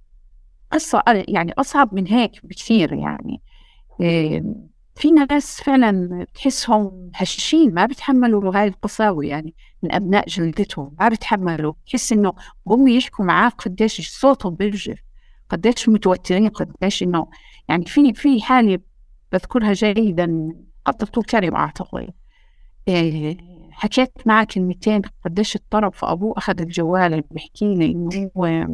قصة 0.73 1.03
يعني 1.29 1.53
أصعب 1.53 1.95
من 1.95 2.07
هيك 2.07 2.47
بكثير 2.47 2.93
يعني. 2.93 3.41
في 4.99 5.11
ناس 5.11 5.62
فعلا 5.62 6.27
تحسهم 6.35 7.11
هشين 7.15 7.75
ما 7.75 7.87
بيتحملوا 7.87 8.57
هاي 8.57 8.69
القساوة 8.69 9.25
يعني 9.25 9.55
من 9.83 9.93
أبناء 9.93 10.29
جلدتهم 10.29 10.97
ما 11.01 11.09
بيتحملوا 11.09 11.73
تحس 11.87 12.12
إنه 12.12 12.33
هم 12.66 12.89
يحكوا 12.89 13.25
معاك 13.25 13.53
قديش 13.53 14.11
صوتهم 14.20 14.55
بيرجف 14.55 14.99
قديش 15.49 15.89
متوترين 15.89 16.49
قديش 16.49 17.03
إنه 17.03 17.27
يعني 17.69 17.85
في 17.85 18.15
في 18.15 18.43
حالة 18.43 18.79
بذكرها 19.33 19.73
جيدا 19.73 20.53
قد 20.85 20.95
طول 21.05 21.25
كلمة 21.25 21.59
أعتقد. 21.59 22.11
إيه 22.89 23.37
حكيت 23.70 24.12
معاه 24.27 24.45
كلمتين 24.45 25.03
قديش 25.25 25.57
اضطرب 25.57 25.95
فأبوه 25.95 26.35
أخذ 26.39 26.61
الجوال 26.61 27.20
بيحكي 27.31 27.75
لي 27.75 27.87
إنه 27.87 28.31
هو 28.37 28.66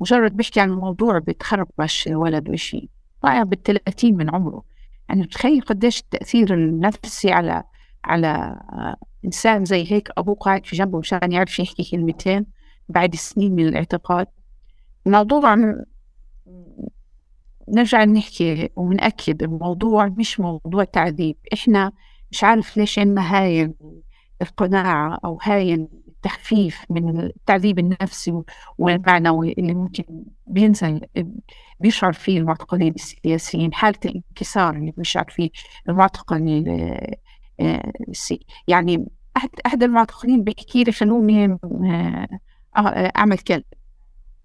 مجرد 0.00 0.36
بيحكي 0.36 0.60
عن 0.60 0.70
الموضوع 0.70 1.18
بتخربش 1.18 2.08
الولد 2.08 2.48
وشي 2.50 2.88
ضايع 3.22 3.42
بالثلاثين 3.42 4.16
من 4.16 4.34
عمره. 4.34 4.75
يعني 5.08 5.26
تخيل 5.26 5.60
قديش 5.60 6.00
التأثير 6.00 6.54
النفسي 6.54 7.30
على 7.32 7.64
على 8.04 8.60
إنسان 9.24 9.64
زي 9.64 9.92
هيك 9.92 10.08
أبوه 10.18 10.34
قاعد 10.34 10.66
في 10.66 10.76
جنبه 10.76 10.98
مشان 10.98 11.32
يعرف 11.32 11.58
يحكي 11.58 11.90
كلمتين 11.90 12.46
بعد 12.88 13.14
سنين 13.14 13.54
من 13.54 13.68
الاعتقاد. 13.68 14.26
الموضوع 15.06 15.56
نرجع 17.68 18.04
نحكي 18.04 18.68
ونأكد 18.76 19.42
الموضوع 19.42 20.06
مش 20.06 20.40
موضوع 20.40 20.84
تعذيب. 20.84 21.36
إحنا 21.52 21.92
مش 22.30 22.44
عارف 22.44 22.76
ليش 22.76 22.98
عندنا 22.98 23.36
هاي 23.36 23.74
القناعة 24.42 25.18
أو 25.24 25.38
هاي 25.42 25.88
التخفيف 26.26 26.84
من 26.90 27.20
التعذيب 27.20 27.78
النفسي 27.78 28.42
والمعنوي 28.78 29.54
اللي 29.58 29.74
ممكن 29.74 30.04
بينزل 30.46 31.00
بيشعر 31.80 32.12
فيه 32.12 32.38
المعتقلين 32.38 32.94
السياسيين 32.94 33.74
حالة 33.74 33.98
الانكسار 34.04 34.76
اللي 34.76 34.92
بيشعر 34.96 35.26
فيه 35.28 35.50
المعتقل 35.88 36.64
آه، 37.60 37.92
يعني 38.68 39.06
أحد 39.66 39.82
المعتقلين 39.82 40.44
بيحكي 40.44 40.84
لي 40.84 40.92
خلوني 40.92 41.44
آه، 41.44 42.28
آه، 42.76 43.12
أعمل 43.16 43.38
كلب 43.38 43.64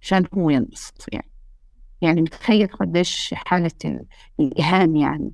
عشان 0.01 0.25
هو 0.33 0.49
ينبسط 0.49 1.05
يعني. 1.13 1.31
يعني 2.01 2.21
متخيل 2.21 2.67
قديش 2.67 3.33
حالة 3.37 4.05
الإهانة 4.39 5.01
يعني. 5.01 5.31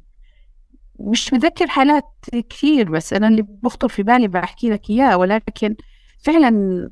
مش 1.00 1.34
متذكر 1.34 1.68
حالات 1.68 2.06
كثير 2.50 2.92
بس 2.92 3.14
أنا 3.14 3.28
اللي 3.28 3.42
بخطر 3.42 3.88
في 3.88 4.04
بالي 4.04 4.28
بحكي 4.28 4.70
لك 4.70 4.90
إياه 4.90 5.18
ولكن 5.18 5.76
فعلا 6.28 6.90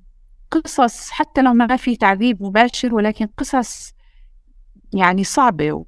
قصص 0.52 1.10
حتى 1.10 1.42
لو 1.42 1.54
ما 1.54 1.76
في 1.76 1.96
تعذيب 1.96 2.44
مباشر 2.44 2.96
ولكن 2.96 3.28
قصص 3.38 3.94
يعني 4.94 5.24
صعبة 5.24 5.86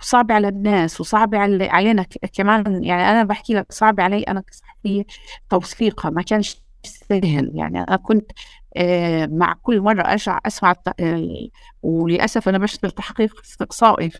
وصعبة 0.00 0.34
على 0.34 0.48
الناس 0.48 1.00
وصعبة 1.00 1.38
علينا 1.68 2.02
كمان 2.32 2.84
يعني 2.84 3.02
أنا 3.02 3.24
بحكي 3.24 3.54
لك 3.54 3.72
صعبة 3.72 4.02
علي 4.02 4.22
أنا 4.22 4.40
كصحفية 4.40 5.04
توثيقها 5.50 6.10
ما 6.10 6.22
كانش 6.22 6.62
سهل. 6.84 7.50
يعني 7.54 7.80
أنا 7.80 7.96
كنت 7.96 8.30
آه، 8.76 9.26
مع 9.26 9.54
كل 9.62 9.80
مرة 9.80 10.02
أرجع 10.02 10.40
أسمع 10.46 10.74
آه، 11.00 11.48
وللأسف 11.82 12.48
أنا 12.48 12.58
بشتغل 12.58 12.90
تحقيق 12.90 13.40
استقصائي 13.40 14.10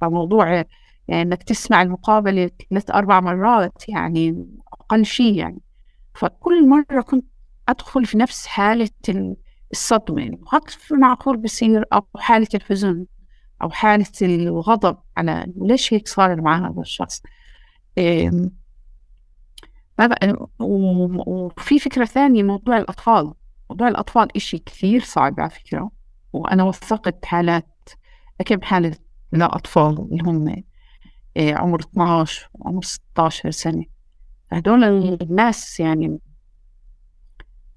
فموضوع 0.00 0.48
يعني 1.08 1.22
إنك 1.22 1.42
تسمع 1.42 1.82
المقابلة 1.82 2.50
ثلاث 2.70 2.90
أربع 2.90 3.20
مرات 3.20 3.88
يعني 3.88 4.46
أقل 4.72 5.04
شيء 5.04 5.34
يعني. 5.34 5.60
فكل 6.14 6.68
مرة 6.68 7.00
كنت 7.00 7.33
أدخل 7.68 8.06
في 8.06 8.18
نفس 8.18 8.46
حالة 8.46 8.90
الصدمة. 9.72 10.38
معقول 10.90 11.36
بصير 11.36 11.84
أو 11.92 12.06
حالة 12.16 12.48
الحزن 12.54 13.06
أو 13.62 13.70
حالة 13.70 14.06
الغضب 14.22 14.96
على 15.16 15.52
ليش 15.56 15.94
هيك 15.94 16.08
صار 16.08 16.40
مع 16.40 16.68
هذا 16.68 16.80
الشخص؟ 16.80 17.22
وفي 20.60 21.78
فكرة 21.78 22.04
ثانية 22.04 22.42
موضوع 22.42 22.78
الأطفال. 22.78 23.34
موضوع 23.70 23.88
الأطفال 23.88 24.36
إشي 24.36 24.58
كثير 24.58 25.00
صعب 25.00 25.40
على 25.40 25.50
فكرة. 25.50 25.90
وأنا 26.32 26.64
وثقت 26.64 27.24
حالات 27.24 27.88
كم 28.46 28.62
حالة 28.62 28.96
لأطفال 29.32 30.08
اللي 30.10 30.22
هم 30.22 30.64
آه، 31.36 31.54
عمر 31.54 31.80
12 31.80 32.48
وعمر 32.54 32.82
16 32.82 33.50
سنة. 33.50 33.84
هدول 34.52 34.84
الناس 35.22 35.80
يعني 35.80 36.18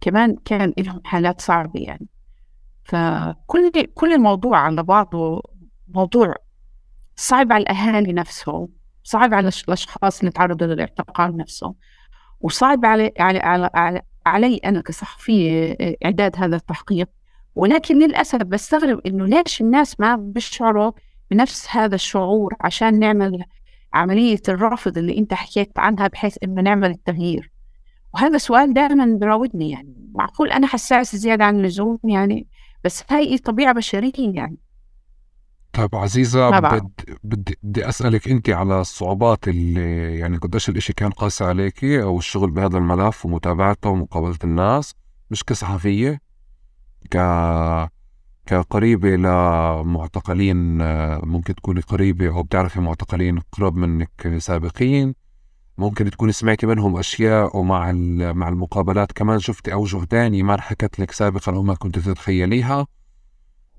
كمان 0.02 0.36
كان 0.46 0.74
لهم 0.78 1.02
حالات 1.06 1.42
صعبة 1.42 1.80
يعني. 1.80 2.08
فكل 2.84 3.72
كل 3.94 4.14
الموضوع 4.14 4.58
على 4.58 4.84
بعضه 4.84 5.42
موضوع 5.88 6.36
صعب 7.16 7.52
على 7.52 7.62
الأهالي 7.62 8.14
نفسهم 8.14 8.70
صعب 9.04 9.34
على 9.34 9.52
الأشخاص 9.68 10.20
اللي 10.20 10.32
تعرضوا 10.32 10.68
للاعتقال 10.68 11.38
نفسهم 11.38 11.76
وصعب 12.40 12.86
علي 12.86 13.12
علي 13.20 13.40
علي, 13.40 13.70
علي, 13.74 14.02
علي 14.26 14.58
أنا 14.58 14.82
كصحفية 14.82 15.78
إعداد 16.06 16.36
هذا 16.38 16.56
التحقيق. 16.56 17.10
ولكن 17.56 18.00
للأسف 18.00 18.40
بستغرب 18.40 19.08
إنه 19.08 19.26
ليش 19.26 19.62
الناس 19.62 20.00
ما 20.00 20.16
بيشعروا 20.16 20.92
بنفس 21.32 21.68
هذا 21.70 21.96
الشعور 21.96 22.56
عشان 22.62 23.00
نعمل 23.00 23.44
عملية 23.94 24.42
الرفض 24.50 24.98
اللي 24.98 25.18
أنت 25.18 25.34
حكيت 25.34 25.80
عنها 25.80 26.08
بحيث 26.08 26.38
إنه 26.44 26.62
نعمل 26.62 26.92
التغيير؟ 26.92 27.52
وهذا 28.14 28.38
سؤال 28.38 28.74
دائما 28.74 29.18
براودني 29.22 29.70
يعني 29.70 29.96
معقول 30.16 30.52
أنا 30.52 30.68
حساس 30.68 31.16
زيادة 31.16 31.46
عن 31.46 31.60
اللزوم 31.60 32.00
يعني؟ 32.04 32.48
بس 32.84 33.04
هاي 33.10 33.38
طبيعة 33.38 33.74
بشرية 33.74 34.12
يعني. 34.18 34.58
طيب 35.74 35.96
عزيزة 35.96 36.60
بدي 36.60 36.82
بدي 37.24 37.58
بدي 37.64 37.90
أسألك 37.90 38.28
أنت 38.28 38.50
على 38.50 38.82
الصعوبات 38.82 39.48
اللي 39.48 40.18
يعني 40.20 40.38
قديش 40.38 40.70
الإشي 40.70 40.94
كان 40.94 41.10
قاسي 41.10 41.44
عليكي 41.44 42.04
أو 42.04 42.18
الشغل 42.18 42.52
بهذا 42.52 42.78
الملف 42.78 43.26
ومتابعته 43.26 43.90
ومقابلة 43.90 44.38
الناس 44.44 44.94
مش 45.32 45.44
كصحفية 45.44 46.22
ك 47.12 47.18
كقريبة 48.46 49.10
لمعتقلين 49.16 50.78
ممكن 51.28 51.56
تكوني 51.56 51.82
قريبة 51.82 52.28
أو 52.28 52.44
بتعرفي 52.44 52.80
معتقلين 52.80 53.40
قرب 53.52 53.76
منك 53.76 54.36
سابقين. 54.38 55.16
ممكن 55.78 56.10
تكوني 56.12 56.32
سمعتي 56.32 56.66
منهم 56.66 56.98
أشياء 56.98 57.58
ومع 57.58 57.92
مع 58.32 58.50
المقابلات 58.50 59.12
كمان 59.12 59.40
شفتي 59.40 59.74
أوجه 59.74 60.04
تانية 60.04 60.44
ما 60.44 60.62
حكت 60.62 61.00
لك 61.00 61.12
سابقا 61.12 61.54
أو 61.56 61.64
ما 61.64 61.76
كنت 61.76 62.00
تتخيليها. 62.00 62.88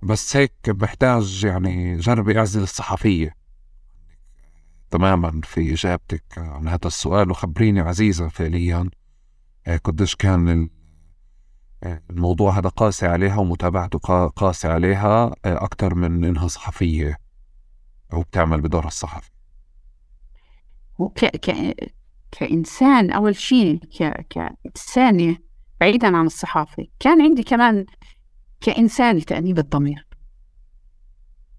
بس 0.03 0.37
هيك 0.37 0.70
بحتاج 0.70 1.45
يعني 1.45 1.97
جربي 1.97 2.39
أعزل 2.39 2.62
الصحفية. 2.62 3.35
تماما 4.91 5.41
في 5.45 5.73
إجابتك 5.73 6.25
عن 6.37 6.69
هذا 6.69 6.87
السؤال 6.87 7.31
وخبريني 7.31 7.81
عزيزة 7.81 8.29
فعليا. 8.29 8.91
آه، 9.66 9.77
قديش 9.77 10.16
كان 10.16 10.70
آه، 11.83 12.03
الموضوع 12.11 12.59
هذا 12.59 12.69
قاسي 12.69 13.07
عليها 13.07 13.37
ومتابعته 13.37 13.99
قاسي 14.29 14.69
عليها 14.69 15.25
آه، 15.45 15.65
أكثر 15.65 15.95
من 15.95 16.25
إنها 16.25 16.49
صحفية 16.49 17.19
أو 18.12 18.23
بتعمل 18.23 18.61
بدور 18.61 18.87
الصحفي. 18.87 19.31
وك... 20.99 21.25
ك... 21.25 21.75
كإنسان 22.31 23.11
أول 23.11 23.37
شيء 23.37 23.77
ك... 23.77 24.27
كإنسانة 24.31 25.37
بعيدا 25.81 26.16
عن 26.16 26.27
الصحافة. 26.27 26.87
كان 27.01 27.23
عندي 27.23 27.43
كمان 27.43 27.87
كإنسان 28.61 29.25
تأنيب 29.25 29.59
الضمير. 29.59 30.07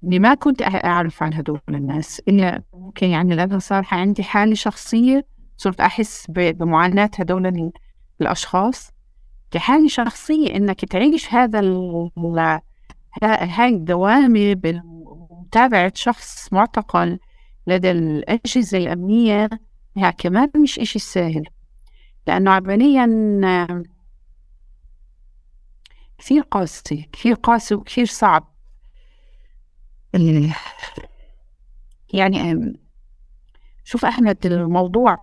إني 0.04 0.20
ما 0.20 0.34
كنت 0.34 0.62
أعرف 0.62 1.24
عن 1.24 1.34
هدول 1.34 1.62
الناس. 1.70 2.22
إلا 2.28 2.64
ممكن 2.74 3.08
يعني 3.08 3.36
لأنه 3.36 3.60
صار 3.60 3.88
عندي 3.92 4.24
حالة 4.24 4.54
شخصية 4.54 5.26
صرت 5.58 5.82
أحس 5.82 6.26
بمعاناة 6.32 7.12
هدول 7.20 7.72
الأشخاص. 8.22 8.92
كحالة 9.52 9.88
شخصية 9.88 10.56
إنك 10.56 10.86
تعيش 10.86 11.34
هذا 11.34 11.60
هاي 13.24 13.70
الدوامة 13.70 14.54
بمتابعة 14.54 15.92
شخص 15.96 16.54
معتقل 16.54 17.20
لدى 17.70 17.92
الأجهزة 17.92 18.78
الأمنية. 18.78 19.50
ها 19.98 20.12
كمان 20.12 20.52
مش 20.56 20.80
إشي 20.80 21.00
سهل 21.00 21.44
لأنه 22.28 22.52
عمليا 22.52 23.06
كثير 26.18 26.42
قاسي 26.42 27.10
كثير 27.12 27.34
قاسي 27.34 27.76
وكثير 27.76 28.06
صعب. 28.06 28.54
يعني 32.14 32.74
شوف 33.84 34.06
أحمد 34.06 34.46
الموضوع 34.46 35.16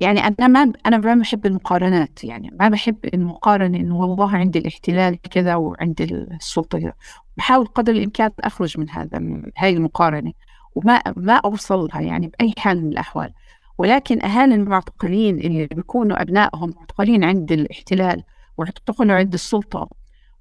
يعني 0.00 0.20
أنا 0.26 0.46
ما 0.46 0.72
أنا 0.86 0.98
ما 0.98 1.14
بحب 1.14 1.46
المقارنات 1.46 2.24
يعني 2.24 2.50
ما 2.60 2.68
بحب 2.68 2.96
المقارنة 3.14 3.78
إنه 3.78 3.96
والله 4.00 4.36
عندي 4.36 4.58
الاحتلال 4.58 5.20
كذا 5.20 5.54
وعندي 5.54 6.04
السلطة 6.04 6.78
كذا. 6.78 6.92
بحاول 7.36 7.66
قدر 7.66 7.92
الإمكان 7.92 8.30
أخرج 8.40 8.80
من 8.80 8.90
هذا 8.90 9.42
هاي 9.58 9.72
المقارنة 9.72 10.32
وما 10.74 11.02
ما 11.16 11.34
أوصلها 11.34 12.00
يعني 12.00 12.28
بأي 12.28 12.52
حال 12.58 12.84
من 12.84 12.92
الأحوال. 12.92 13.32
ولكن 13.78 14.22
أهالي 14.22 14.54
المعتقلين 14.54 15.38
اللي 15.38 15.66
بيكونوا 15.66 16.22
أبنائهم 16.22 16.74
معتقلين 16.76 17.24
عند 17.24 17.52
الاحتلال 17.52 18.22
واعتقلوا 18.58 19.16
عند 19.16 19.34
السلطة 19.34 19.88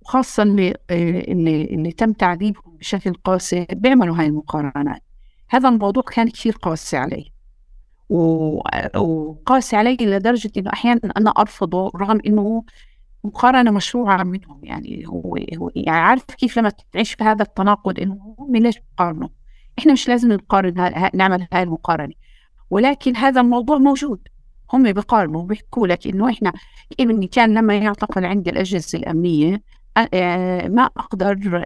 وخاصة 0.01 0.43
اللي, 0.43 0.75
اللي, 0.91 1.63
اللي 1.63 1.91
تم 1.91 2.13
تعذيبهم 2.13 2.77
بشكل 2.77 3.13
قاسي 3.13 3.67
بيعملوا 3.71 4.17
هاي 4.17 4.25
المقارنات. 4.25 5.03
هذا 5.49 5.69
الموضوع 5.69 6.03
كان 6.03 6.29
كثير 6.29 6.53
قاسي 6.53 6.97
علي. 6.97 7.38
وقاسي 8.09 9.75
علي 9.75 9.97
لدرجة 10.01 10.51
إنه 10.57 10.69
أحيانا 10.73 11.01
أنا 11.17 11.29
أرفضه 11.29 11.91
رغم 11.95 12.19
إنه 12.25 12.63
مقارنة 13.23 13.71
مشروعة 13.71 14.23
منهم. 14.23 14.59
يعني 14.63 15.07
هو, 15.07 15.37
هو 15.57 15.71
يعني 15.75 15.99
عارف 15.99 16.23
كيف 16.23 16.59
لما 16.59 16.71
تعيش 16.91 17.13
في 17.13 17.23
هذا 17.23 17.43
التناقض 17.43 17.99
إنه 17.99 18.35
هم 18.39 18.55
ليش 18.55 18.79
بقارنوا 18.79 19.29
إحنا 19.79 19.93
مش 19.93 20.07
لازم 20.07 20.33
نقارن 20.33 21.09
نعمل 21.13 21.47
هاي 21.53 21.63
المقارنة. 21.63 22.13
ولكن 22.69 23.15
هذا 23.15 23.41
الموضوع 23.41 23.77
موجود. 23.77 24.27
هم 24.73 24.83
بيقارنوا 24.83 25.43
بيحكوا 25.43 25.87
لك 25.87 26.07
إنه 26.07 26.29
إحنا 26.29 26.53
ابني 26.99 27.27
كان 27.27 27.53
لما 27.53 27.77
يعتقل 27.77 28.25
عند 28.25 28.47
الأجهزة 28.47 28.99
الأمنية 28.99 29.61
ما 30.67 30.89
أقدر 30.97 31.63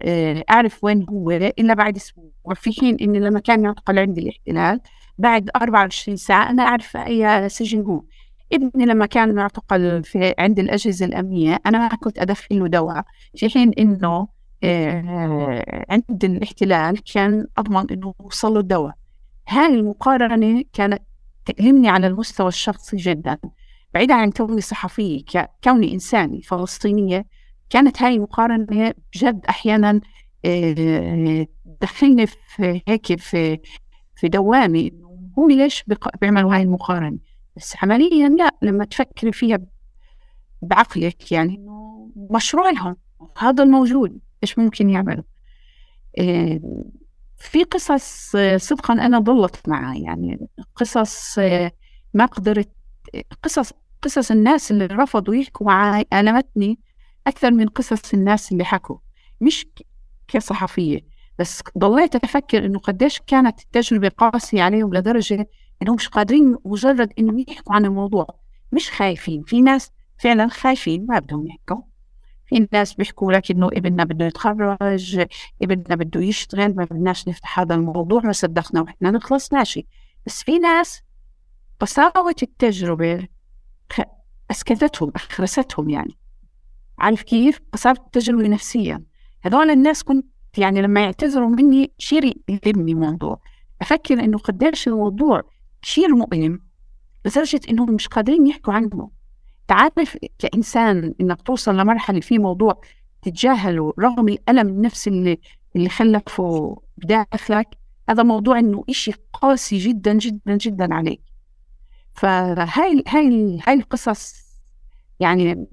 أعرف 0.50 0.84
وين 0.84 1.06
هو 1.10 1.30
إلا 1.30 1.74
بعد 1.74 1.96
أسبوع. 1.96 2.30
وفي 2.44 2.72
حين 2.80 2.96
اني 3.00 3.20
لما 3.20 3.40
كان 3.40 3.64
يعتقل 3.64 3.98
عندي 3.98 4.20
الاحتلال 4.20 4.80
بعد 5.18 5.50
24 5.56 6.16
ساعة 6.16 6.50
أنا 6.50 6.62
أعرف 6.62 6.96
أي 6.96 7.48
سجن 7.48 7.80
هو. 7.80 8.02
ابني 8.52 8.86
لما 8.86 9.06
كان 9.06 9.34
معتقل 9.34 10.04
في 10.04 10.34
عند 10.38 10.58
الأجهزة 10.58 11.06
الأمنية 11.06 11.60
أنا 11.66 11.78
ما 11.78 11.88
كنت 11.88 12.18
أدخل 12.18 12.58
له 12.58 12.68
دواء 12.68 13.04
في 13.36 13.48
حين 13.48 13.72
إنه 13.78 14.28
عند 15.90 16.24
الاحتلال 16.24 17.02
كان 17.14 17.46
أضمن 17.58 17.90
إنه 17.90 18.14
يوصل 18.20 18.54
له 18.54 18.60
الدواء. 18.60 18.94
هذه 19.48 19.74
المقارنة 19.74 20.64
كانت 20.72 21.02
تألمني 21.44 21.88
على 21.88 22.06
المستوى 22.06 22.48
الشخصي 22.48 22.96
جدا. 22.96 23.38
بعيدا 23.94 24.14
عن 24.14 24.30
كوني 24.30 24.60
صحفية 24.60 25.24
كوني 25.64 25.94
إنساني 25.94 26.42
فلسطينية 26.42 27.26
كانت 27.70 28.02
هاي 28.02 28.14
المقارنة 28.14 28.94
بجد 29.14 29.46
أحيانا 29.48 30.00
آه، 30.44 31.46
في 31.86 32.82
هيك 32.88 33.20
في 33.20 33.58
في 34.16 34.28
دوامي. 34.28 34.92
هم 35.36 35.50
ليش 35.50 35.84
بيعملوا 36.20 36.54
هاي 36.54 36.62
المقارنة؟ 36.62 37.18
بس 37.56 37.76
عمليا 37.82 38.28
لا 38.28 38.54
لما 38.62 38.84
تفكري 38.84 39.32
فيها 39.32 39.58
بعقلك 40.62 41.32
يعني 41.32 41.54
إنه 41.54 42.10
مشروع 42.30 42.70
لهم 42.70 42.96
هذا 43.38 43.62
الموجود 43.62 44.18
إيش 44.42 44.58
ممكن 44.58 44.90
يعملوا 44.90 45.24
آه، 46.18 46.60
في 47.36 47.64
قصص 47.64 48.36
صدقا 48.56 48.94
أنا 48.94 49.18
ضلت 49.18 49.68
معي 49.68 50.02
يعني 50.02 50.48
قصص 50.76 51.38
ما 52.14 52.26
قدرت 52.26 52.68
قصص 53.42 53.72
قصص 54.02 54.30
الناس 54.30 54.70
اللي 54.70 54.86
رفضوا 54.86 55.34
يحكوا 55.34 55.66
معي 55.66 56.06
ألمتني 56.12 56.78
أكثر 57.26 57.50
من 57.50 57.68
قصص 57.68 58.14
الناس 58.14 58.52
اللي 58.52 58.64
حكوا 58.64 58.98
مش 59.40 59.66
كصحفية. 60.28 61.00
بس 61.38 61.62
ضليت 61.78 62.14
أفكر 62.14 62.64
إنه 62.64 62.78
قديش 62.78 63.20
كانت 63.26 63.60
التجربة 63.60 64.08
قاسية 64.08 64.62
عليهم 64.62 64.94
لدرجة 64.94 65.48
إنهم 65.82 65.94
مش 65.94 66.08
قادرين 66.08 66.56
مجرد 66.64 67.12
إنهم 67.18 67.38
يحكوا 67.48 67.74
عن 67.74 67.84
الموضوع. 67.84 68.26
مش 68.72 68.90
خايفين. 68.90 69.42
في 69.42 69.62
ناس 69.62 69.90
فعلا 70.18 70.48
خايفين 70.48 71.06
ما 71.06 71.18
بدهم 71.18 71.46
يحكوا. 71.46 71.82
في 72.46 72.68
ناس 72.72 72.94
بيحكوا 72.94 73.32
لك 73.32 73.50
إنه 73.50 73.66
ابننا 73.66 74.04
بده 74.04 74.26
يتخرج 74.26 75.26
ابننا 75.62 75.94
بده 75.94 76.20
يشتغل 76.20 76.74
ما 76.76 76.84
بدناش 76.84 77.28
نفتح 77.28 77.60
هذا 77.60 77.74
الموضوع 77.74 78.20
ما 78.24 78.32
صدقنا 78.32 78.80
وإحنا 78.80 79.10
نخلص 79.10 79.52
ماشي 79.52 79.86
بس 80.26 80.42
في 80.42 80.58
ناس 80.58 81.02
قساوة 81.80 82.34
التجربة 82.42 83.28
أسكتتهم 84.50 85.12
أخرستهم 85.14 85.90
يعني. 85.90 86.16
عارف 86.98 87.22
كيف؟ 87.22 87.60
صارت 87.74 88.14
تجربه 88.14 88.48
نفسيا. 88.48 89.04
هذول 89.42 89.70
الناس 89.70 90.02
كنت 90.02 90.26
يعني 90.58 90.82
لما 90.82 91.00
يعتذروا 91.00 91.48
مني 91.48 91.92
شيء 91.98 92.42
يلمني 92.48 92.92
الموضوع. 92.92 93.40
أفكر 93.82 94.20
إنه 94.20 94.38
قديش 94.38 94.88
الموضوع 94.88 95.42
كثير 95.82 96.14
مؤلم 96.16 96.60
لدرجة 97.24 97.60
انهم 97.70 97.94
مش 97.94 98.08
قادرين 98.08 98.46
يحكوا 98.46 98.72
عنه. 98.74 99.10
تعرف 99.68 100.16
كإنسان 100.38 101.14
إنك 101.20 101.42
توصل 101.42 101.76
لمرحلة 101.76 102.20
في 102.20 102.38
موضوع 102.38 102.80
تتجاهله 103.22 103.92
رغم 104.00 104.28
الألم 104.28 104.68
النفسي 104.68 105.10
اللي 105.10 105.38
اللي 105.76 105.88
خلفه 105.88 106.76
بداخلك 106.96 107.68
هذا 108.08 108.22
موضوع 108.22 108.58
إنه 108.58 108.84
إشي 108.90 109.12
قاسي 109.32 109.78
جدا 109.78 110.12
جدا 110.12 110.56
جدا 110.56 110.94
عليك. 110.94 111.20
فهاي 112.12 113.02
هاي 113.08 113.60
هاي 113.66 113.74
القصص 113.74 114.34
يعني 115.20 115.66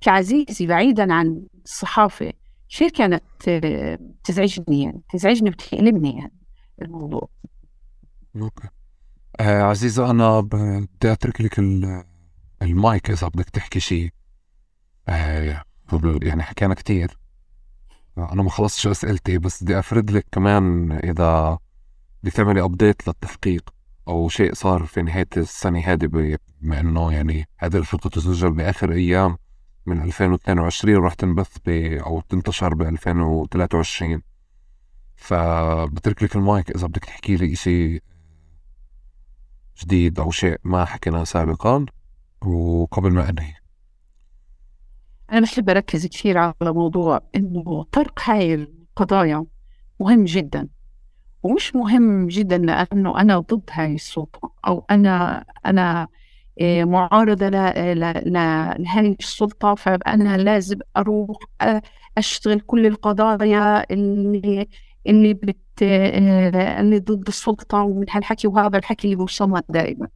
كعزيزة 0.00 0.66
بعيدا 0.66 1.12
عن 1.12 1.42
الصحافة. 1.64 2.32
شيء 2.68 2.88
كانت 2.88 3.22
تزعجني 4.24 4.82
يعني 4.82 5.00
تزعجني 5.12 5.50
وتقلبني 5.50 6.16
يعني 6.18 6.32
الموضوع. 6.82 7.28
okay. 8.36 8.68
آه 9.40 9.62
عزيزة 9.62 10.10
أنا 10.10 10.40
بدي 10.40 11.12
أترك 11.12 11.40
لك 11.40 11.58
المايك 12.62 13.10
إذا 13.10 13.28
بدك 13.28 13.50
تحكي 13.50 13.80
شيء. 13.80 14.10
آه 15.08 15.64
يعني 16.22 16.42
حكينا 16.42 16.74
كتير. 16.74 17.18
أنا 18.18 18.42
ما 18.42 18.50
خلصتش 18.50 18.86
أسئلتي 18.86 19.38
بس 19.38 19.62
بدي 19.62 19.78
أفرد 19.78 20.10
لك 20.10 20.26
كمان 20.32 20.92
إذا 20.92 21.58
بدي 22.22 22.30
تعملي 22.30 22.62
أبديت 22.62 23.08
للتحقيق 23.08 23.74
أو 24.08 24.28
شيء 24.28 24.54
صار 24.54 24.84
في 24.84 25.02
نهاية 25.02 25.28
السنة 25.36 25.80
هذه 25.80 26.06
بما 26.06 26.80
إنه 26.80 27.12
يعني 27.12 27.48
هذه 27.58 27.76
الحلقة 27.76 28.10
تسجل 28.10 28.50
بآخر 28.50 28.92
أيام. 28.92 29.36
من 29.86 30.02
2022 30.02 30.96
وراح 30.96 31.14
تنبث 31.14 31.56
ب 31.66 31.68
أو 32.06 32.20
تنتشر 32.20 32.74
ب 32.74 32.82
2023 32.82 34.22
فبترك 35.16 36.22
لك 36.22 36.36
المايك 36.36 36.70
إذا 36.70 36.86
بدك 36.86 37.04
تحكي 37.04 37.36
لي 37.36 37.52
إشي 37.52 38.00
جديد 39.82 40.20
أو 40.20 40.30
شيء 40.30 40.58
ما 40.64 40.84
حكيناه 40.84 41.24
سابقا 41.24 41.86
وقبل 42.44 43.12
ما 43.12 43.30
أنهي. 43.30 43.54
أنا 45.32 45.40
بحب 45.40 45.70
أركز 45.70 46.06
كثير 46.06 46.38
على 46.38 46.54
موضوع 46.62 47.20
إنه 47.36 47.82
طرق 47.92 48.20
هاي 48.24 48.54
القضايا 48.54 49.46
مهم 50.00 50.24
جدا. 50.24 50.68
ومش 51.42 51.76
مهم 51.76 52.26
جدا 52.26 52.58
لأنه 52.58 53.20
أنا 53.20 53.38
ضد 53.38 53.70
هاي 53.70 53.94
السلطة 53.94 54.52
أو 54.66 54.86
أنا 54.90 55.44
أنا 55.66 56.02
آه، 56.02 56.08
معارضة 56.62 57.48
لهذه 57.48 59.16
السلطة 59.20 59.74
فأنا 59.74 60.36
لازم 60.36 60.78
أروح 60.96 61.36
أشتغل 62.18 62.60
كل 62.60 62.86
القضايا 62.86 63.92
اللي 63.92 64.68
اللي 65.06 65.34
بت 65.34 65.58
آه، 65.82 66.80
اللي 66.80 66.98
ضد 66.98 67.28
السلطة 67.28 67.82
ومن 67.82 68.06
هالحكي 68.10 68.48
وهذا 68.48 68.78
الحكي 68.78 69.04
اللي 69.04 69.16
بوصلنا 69.16 69.62
دائما. 69.68 70.08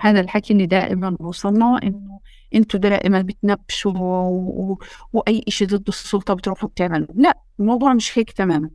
هذا 0.00 0.20
الحكي 0.20 0.52
اللي 0.52 0.66
دائما 0.66 1.10
بوصلنا 1.10 1.80
إنه 1.82 2.20
أنتوا 2.54 2.80
دائما 2.80 3.22
بتنبشوا 3.22 3.92
و... 3.92 4.78
وأي 5.12 5.44
شيء 5.48 5.68
ضد 5.68 5.88
السلطة 5.88 6.34
بتروحوا 6.34 6.68
بتعملوا. 6.68 7.06
لا 7.14 7.38
الموضوع 7.60 7.94
مش 7.94 8.18
هيك 8.18 8.30
تماما. 8.32 8.70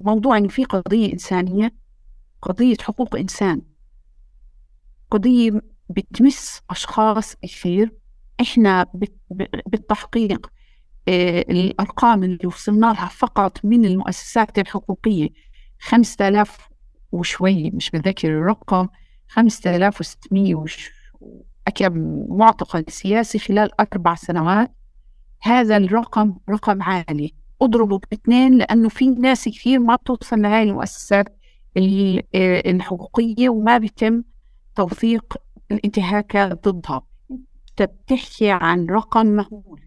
موضوع 0.00 0.38
إن 0.38 0.48
في 0.48 0.64
قضية 0.64 1.12
إنسانية 1.12 1.74
قضية 2.42 2.76
حقوق 2.80 3.16
إنسان 3.16 3.62
قضية 5.10 5.60
بتمس 5.90 6.60
أشخاص 6.70 7.36
كثير 7.36 7.92
إحنا 8.40 8.86
بالتحقيق 9.66 10.46
آه، 11.08 11.40
الأرقام 11.40 12.24
اللي 12.24 12.46
وصلنا 12.46 12.86
لها 12.86 13.06
فقط 13.06 13.64
من 13.64 13.84
المؤسسات 13.84 14.58
الحقوقية 14.58 15.28
خمسة 15.80 16.28
آلاف 16.28 16.68
وشوي 17.12 17.70
مش 17.70 17.90
بتذكر 17.90 18.28
الرقم 18.28 18.88
خمسة 19.28 19.76
آلاف 19.76 20.00
وستمية 20.00 20.54
وش 20.54 20.90
كم 21.74 22.24
معتقل 22.28 22.84
سياسي 22.88 23.38
خلال 23.38 23.80
أربع 23.80 24.14
سنوات. 24.14 24.72
هذا 25.42 25.76
الرقم 25.76 26.36
رقم 26.50 26.82
عالي. 26.82 27.34
أضربه 27.62 28.00
باثنين 28.10 28.58
لأنه 28.58 28.88
في 28.88 29.06
ناس 29.10 29.48
كثير 29.48 29.78
ما 29.78 29.96
بتوصل 29.96 30.42
لهي 30.42 30.62
المؤسسات 30.62 31.38
الحقوقية 32.66 33.48
وما 33.48 33.78
بيتم 33.78 34.22
توثيق 34.76 35.36
الانتهاكات 35.72 36.68
ضدها. 36.68 37.02
انت 37.30 37.82
بتحكي 37.82 38.50
عن 38.50 38.86
رقم 38.86 39.26
مهول 39.26 39.80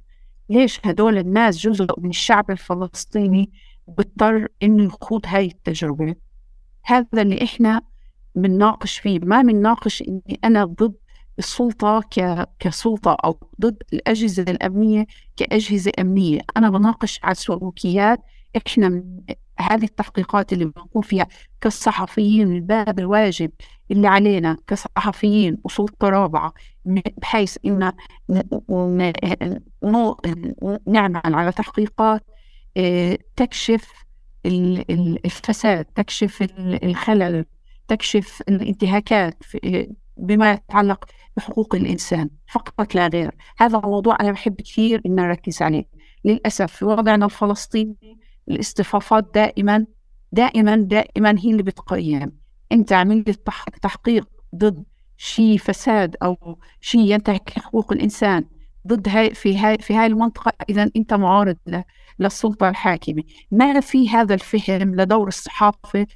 ليش 0.50 0.80
هدول 0.86 1.18
الناس 1.18 1.58
جزء 1.58 2.00
من 2.00 2.10
الشعب 2.10 2.52
الفلسطيني 2.52 3.52
بيضطر 3.88 4.48
إنه 4.64 4.84
يخوض 4.84 5.22
هاي 5.26 5.46
التجربة؟ 5.46 6.16
هذا 6.86 7.22
اللي 7.22 7.44
إحنا 7.44 7.82
بنناقش 8.36 9.00
فيه. 9.00 9.20
ما 9.20 9.42
بنناقش 9.42 10.02
إني 10.02 10.40
أنا 10.44 10.66
ضد 10.66 10.94
السلطة 11.40 12.04
كسلطة 12.60 13.18
أو 13.26 13.40
ضد 13.62 13.84
الأجهزة 13.94 14.44
الأمنية 14.44 15.06
كأجهزة 15.38 15.92
أمنية. 16.00 16.42
أنا 16.58 16.70
بناقش 16.70 17.20
على 17.24 17.32
السلوكيات 17.32 18.20
إحنا 18.58 18.90
من 18.90 19.20
هذه 19.60 19.84
التحقيقات 19.84 20.54
اللي 20.54 20.66
بنقوم 20.66 21.02
فيها 21.02 21.28
كصحفيين 21.62 22.54
الباب 22.54 23.00
الواجب 23.00 23.52
اللي 23.92 24.08
علينا 24.08 24.58
كصحفيين 24.68 25.58
وسلطة 25.64 26.10
رابعة 26.10 26.54
بحيث 27.18 27.58
إن 27.66 27.92
نعمل 30.88 31.22
على 31.26 31.52
تحقيقات 31.52 32.24
آه، 32.78 33.18
تكشف 33.36 33.92
الفساد 34.46 35.86
تكشف 35.86 36.48
الخلل 36.60 37.46
تكشف 37.88 38.42
الانتهاكات 38.50 39.44
بما 40.18 40.52
يتعلق 40.52 41.06
بحقوق 41.38 41.76
الإنسان 41.76 42.30
فقط 42.52 42.96
لا 42.96 43.08
غير. 43.08 43.36
هذا 43.58 43.80
موضوع 43.80 44.18
أنا 44.22 44.32
بحب 44.32 44.62
كثير 44.62 45.02
إن 45.06 45.16
نركز 45.16 45.62
عليه. 45.62 45.86
للأسف 46.26 46.72
في 46.74 46.86
وضعنا 46.86 47.26
الفلسطيني 47.26 48.23
الاصطفافات 48.50 49.34
دائما 49.34 49.86
دائما 50.32 50.76
دائما 50.76 51.36
هي 51.40 51.52
اللي 51.52 51.64
بتقيم. 51.64 52.32
أنت 52.72 52.94
عملت 52.94 53.48
تحقيق 53.82 54.28
ضد 54.56 54.84
شيء 55.18 55.58
فساد 55.58 56.16
أو 56.24 56.60
شيء 56.82 57.02
ينتهك 57.02 57.50
حقوق 57.50 57.92
الإنسان 57.94 58.46
ضد 58.88 59.10
هاي 59.10 59.34
في 59.34 59.58
هاي 59.58 59.78
في 59.78 59.96
هاي 59.96 60.06
المنطقة 60.06 60.54
إذا 60.70 60.90
أنت 60.96 61.14
معارض 61.14 61.58
للسلطة 62.20 62.70
الحاكمة. 62.70 63.24
ما 63.52 63.80
في 63.80 64.10
هذا 64.10 64.34
الفهم 64.34 64.96
لدور 64.96 65.28
الصحافة 65.28 66.08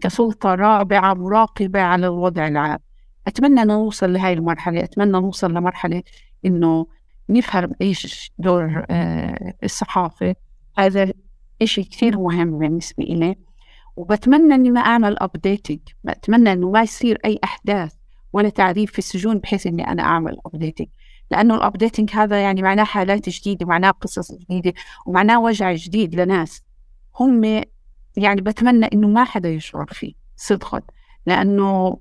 كسلطة 0.00 0.54
رابعة 0.54 1.14
مراقبة 1.14 1.80
على 1.80 2.06
الوضع 2.06 2.46
العام. 2.46 2.78
أتمنى 3.26 3.64
نوصل 3.64 4.12
لهاي 4.12 4.32
المرحلة 4.32 4.84
أتمنى 4.84 5.12
نوصل 5.12 5.50
لمرحلة 5.50 6.02
إنه 6.46 6.86
نفهم 7.28 7.72
إيش 7.80 8.32
دور 8.38 8.84
آه 8.90 9.54
الصحافة. 9.64 10.34
هذا 10.78 11.12
إشي 11.62 11.84
كثير 11.84 12.18
مهم 12.18 12.58
بالنسبة 12.58 13.04
إلي. 13.04 13.36
وبتمنى 13.96 14.54
إني 14.54 14.70
ما 14.70 14.80
أعمل 14.80 15.18
updating 15.18 15.78
بتمنى 16.04 16.52
إنه 16.52 16.70
ما 16.70 16.82
يصير 16.82 17.18
أي 17.24 17.38
أحداث 17.44 17.94
ولا 18.32 18.48
تعذيب 18.48 18.92
في 18.92 18.98
السجون 18.98 19.38
بحيث 19.38 19.66
إني 19.66 19.88
أنا 19.88 20.02
أعمل 20.02 20.36
updating 20.46 20.88
لأنه 21.30 21.54
ال 21.54 21.60
updating 21.60 22.10
هذا 22.12 22.42
يعني 22.42 22.62
معناه 22.62 22.84
حالات 22.84 23.28
جديدة 23.28 23.66
معناه 23.66 23.90
قصص 23.90 24.32
جديدة 24.32 24.74
ومعناه 25.06 25.40
وجع 25.40 25.72
جديد 25.72 26.14
لناس. 26.14 26.62
هم 27.20 27.44
يعني 28.16 28.40
بتمنى 28.40 28.86
إنه 28.86 29.08
ما 29.08 29.24
حدا 29.24 29.48
يشعر 29.48 29.86
فيه 29.86 30.12
صدقا. 30.36 30.80
لأنه 31.26 31.98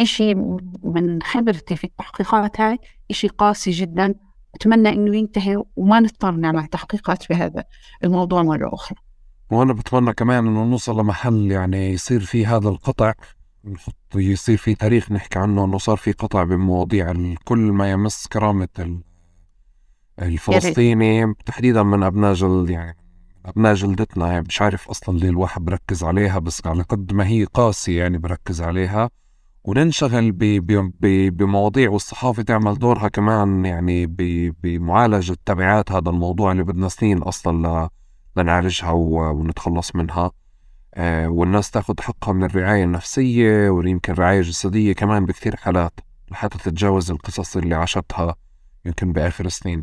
إشي 0.00 0.34
من 0.82 1.22
خبرتي 1.22 1.76
في 1.76 1.84
التحقيقات 1.84 2.60
هاي 2.60 2.78
إشي 3.10 3.28
قاسي 3.28 3.70
جدا. 3.70 4.14
أتمنى 4.54 4.88
إنه 4.88 5.16
ينتهي 5.16 5.62
وما 5.76 6.00
نضطر 6.00 6.30
نعمل 6.30 6.66
تحقيقات 6.66 7.22
في 7.22 7.34
هذا 7.34 7.64
الموضوع 8.04 8.42
مرة 8.42 8.74
أخرى. 8.74 8.98
وأنا 9.50 9.72
بتمنى 9.72 10.12
كمان 10.12 10.46
إنه 10.46 10.64
نوصل 10.64 11.00
لمحل 11.00 11.52
يعني 11.52 11.92
يصير 11.92 12.20
في 12.20 12.46
هذا 12.46 12.68
القطع 12.68 13.12
نحط 13.64 13.94
يصير 14.14 14.56
في 14.56 14.74
تاريخ 14.74 15.12
نحكي 15.12 15.38
عنه 15.38 15.64
إنه 15.64 15.78
صار 15.78 15.96
في 15.96 16.12
قطع 16.12 16.44
بمواضيع 16.44 17.14
كل 17.44 17.58
ما 17.58 17.90
يمس 17.90 18.26
كرامة 18.26 18.98
الفلسطيني 20.22 21.34
تحديدا 21.46 21.82
من 21.82 22.02
أبناء 22.02 22.32
جلد 22.32 22.70
يعني 22.70 22.96
أبناء 23.46 23.74
جلدتنا 23.74 24.32
يعني 24.32 24.44
مش 24.48 24.62
عارف 24.62 24.88
أصلا 24.88 25.18
ليه 25.18 25.28
الواحد 25.28 25.64
بركز 25.64 26.04
عليها 26.04 26.38
بس 26.38 26.66
على 26.66 26.82
قد 26.82 27.12
ما 27.12 27.26
هي 27.26 27.44
قاسية 27.44 27.98
يعني 27.98 28.18
بركز 28.18 28.62
عليها. 28.62 29.10
وننشغل 29.66 30.32
بمواضيع 31.30 31.90
والصحافة 31.90 32.42
تعمل 32.42 32.78
دورها 32.78 33.08
كمان 33.08 33.64
يعني 33.64 34.06
بمعالجة 34.62 35.36
تبعات 35.44 35.92
هذا 35.92 36.10
الموضوع 36.10 36.52
اللي 36.52 36.62
بدنا 36.62 36.88
سنين 36.88 37.18
أصلا 37.22 37.88
لنعالجها 38.36 38.90
ونتخلص 38.90 39.96
منها. 39.96 40.30
آه، 40.94 41.28
والناس 41.28 41.70
تأخذ 41.70 41.94
حقها 42.00 42.32
من 42.32 42.44
الرعاية 42.44 42.84
النفسية 42.84 43.70
ويمكن 43.70 44.12
الرعاية 44.12 44.38
الجسدية 44.38 44.92
كمان 44.92 45.26
بكثير 45.26 45.56
حالات 45.56 46.00
لحتى 46.30 46.58
تتجاوز 46.58 47.10
القصص 47.10 47.56
اللي 47.56 47.74
عاشتها 47.74 48.36
يمكن 48.84 49.12
بآخر 49.12 49.48
سنين. 49.48 49.82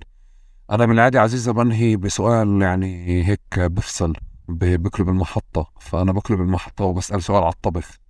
أنا 0.71 0.85
من 0.85 0.93
العادة 0.93 1.21
عزيزة 1.21 1.51
بنهي 1.51 1.95
بسؤال 1.95 2.61
يعني 2.61 3.23
هيك 3.27 3.59
بفصل 3.59 4.13
بقلب 4.47 5.09
المحطة. 5.09 5.71
فأنا 5.79 6.11
بقلب 6.11 6.41
المحطة 6.41 6.85
وبسأل 6.85 7.23
سؤال 7.23 7.43
على 7.43 7.53
الطبخ. 7.53 8.02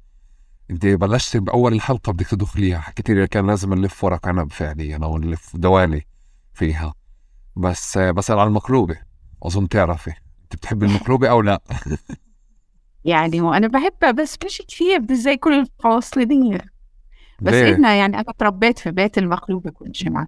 انت 0.74 0.86
بلشتي 0.86 1.40
بأول 1.40 1.74
الحلقة 1.74 2.12
بدك 2.14 2.28
تدخليها 2.28 2.80
حكيتي 2.80 3.14
لي 3.14 3.28
كان 3.28 3.48
لازم 3.48 3.74
نلف 3.74 4.04
ورق 4.04 4.28
عنب 4.28 4.52
فعليا 4.52 5.00
أو 5.04 5.18
نلف 5.18 5.56
دوالي 5.56 6.02
فيها. 6.54 6.94
بس 7.56 7.98
بسال 7.98 8.40
عن 8.40 8.48
المقلوبة. 8.48 8.98
أظن 9.44 9.68
تعرفي. 9.68 10.10
أنت 10.44 10.56
بتحبي 10.56 10.86
المقلوبة 10.86 11.30
أو 11.30 11.42
لا؟ 11.42 11.62
يعني 13.06 13.42
وأنا 13.42 13.68
بحبها 13.68 14.12
بس 14.12 14.38
مش 14.46 14.62
كثير 14.68 15.14
زي 15.14 15.38
كل 15.38 15.60
الفلسطينيه 15.60 16.62
بس 17.42 17.54
ليه؟ 17.54 17.74
إحنا 17.74 17.96
يعني 17.96 18.16
أنا 18.16 18.34
تربيت 18.38 18.80
في 18.80 18.92
بيت 18.92 19.18
المقلوبة 19.18 19.72
كل 19.72 19.92
جمعة. 19.92 20.28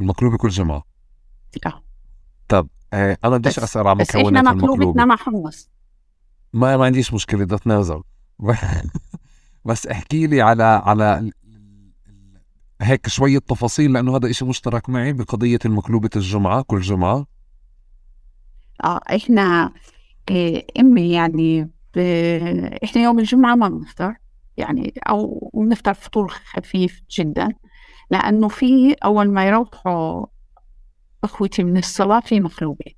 المقلوبة 0.00 0.36
كل 0.36 0.48
جمعة؟ 0.48 0.82
آه. 1.66 1.82
طب 2.48 2.68
آه 2.92 3.18
أنا 3.24 3.36
بديش 3.36 3.58
أسأل 3.58 3.86
عن 3.88 3.96
بس 3.96 4.08
إحنا 4.16 4.20
مكونات 4.22 4.44
مقلوبتنا 4.44 4.72
المقلوبة. 4.74 5.04
مع 5.04 5.16
حمص 5.16 5.70
ما 6.52 6.76
ما 6.76 6.84
عنديش 6.84 7.14
مشكلة 7.14 7.44
بدي 7.44 7.54
اتنازل 7.54 8.02
بس 9.64 9.86
احكي 9.86 10.26
لي 10.26 10.42
على 10.42 10.62
على 10.62 11.30
هيك 12.80 13.08
شوية 13.08 13.38
تفاصيل 13.38 13.92
لأنه 13.92 14.16
هذا 14.16 14.30
إشي 14.30 14.44
مشترك 14.44 14.88
معي 14.88 15.12
بقضية 15.12 15.58
المقلوبة 15.64 16.10
الجمعة 16.16 16.62
كل 16.62 16.80
جمعة. 16.80 17.26
آه 18.84 19.00
إحنا 19.16 19.72
إيه 20.30 20.66
أمي 20.80 21.12
يعني 21.12 21.70
ب... 21.94 21.98
إحنا 22.84 23.02
يوم 23.02 23.18
الجمعة 23.18 23.54
ما 23.54 23.68
بنفطر 23.68 24.14
يعني 24.56 24.94
أو 25.08 25.50
بنفطر 25.54 25.94
فطور 25.94 26.28
خفيف 26.28 27.02
جدا 27.10 27.48
لأنه 28.10 28.48
في 28.48 28.94
أول 29.04 29.30
ما 29.30 29.46
يروحوا 29.48 30.26
إخوتي 31.24 31.64
من 31.64 31.76
الصلاة 31.76 32.20
في 32.20 32.40
مقلوبة 32.40 32.92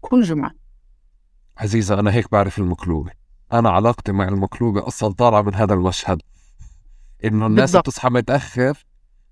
كل 0.00 0.22
جمعة. 0.22 0.50
عزيزة 1.58 2.00
أنا 2.00 2.14
هيك 2.14 2.32
بعرف 2.32 2.58
المقلوبة. 2.58 3.19
أنا 3.52 3.70
علاقتي 3.70 4.12
مع 4.12 4.28
المقلوبة 4.28 4.86
أصلا 4.88 5.12
طالعة 5.14 5.42
من 5.42 5.54
هذا 5.54 5.74
المشهد. 5.74 6.22
إنه 7.24 7.46
الناس 7.46 7.70
بالضبط. 7.70 7.88
بتصحى 7.88 8.08
متأخر 8.10 8.84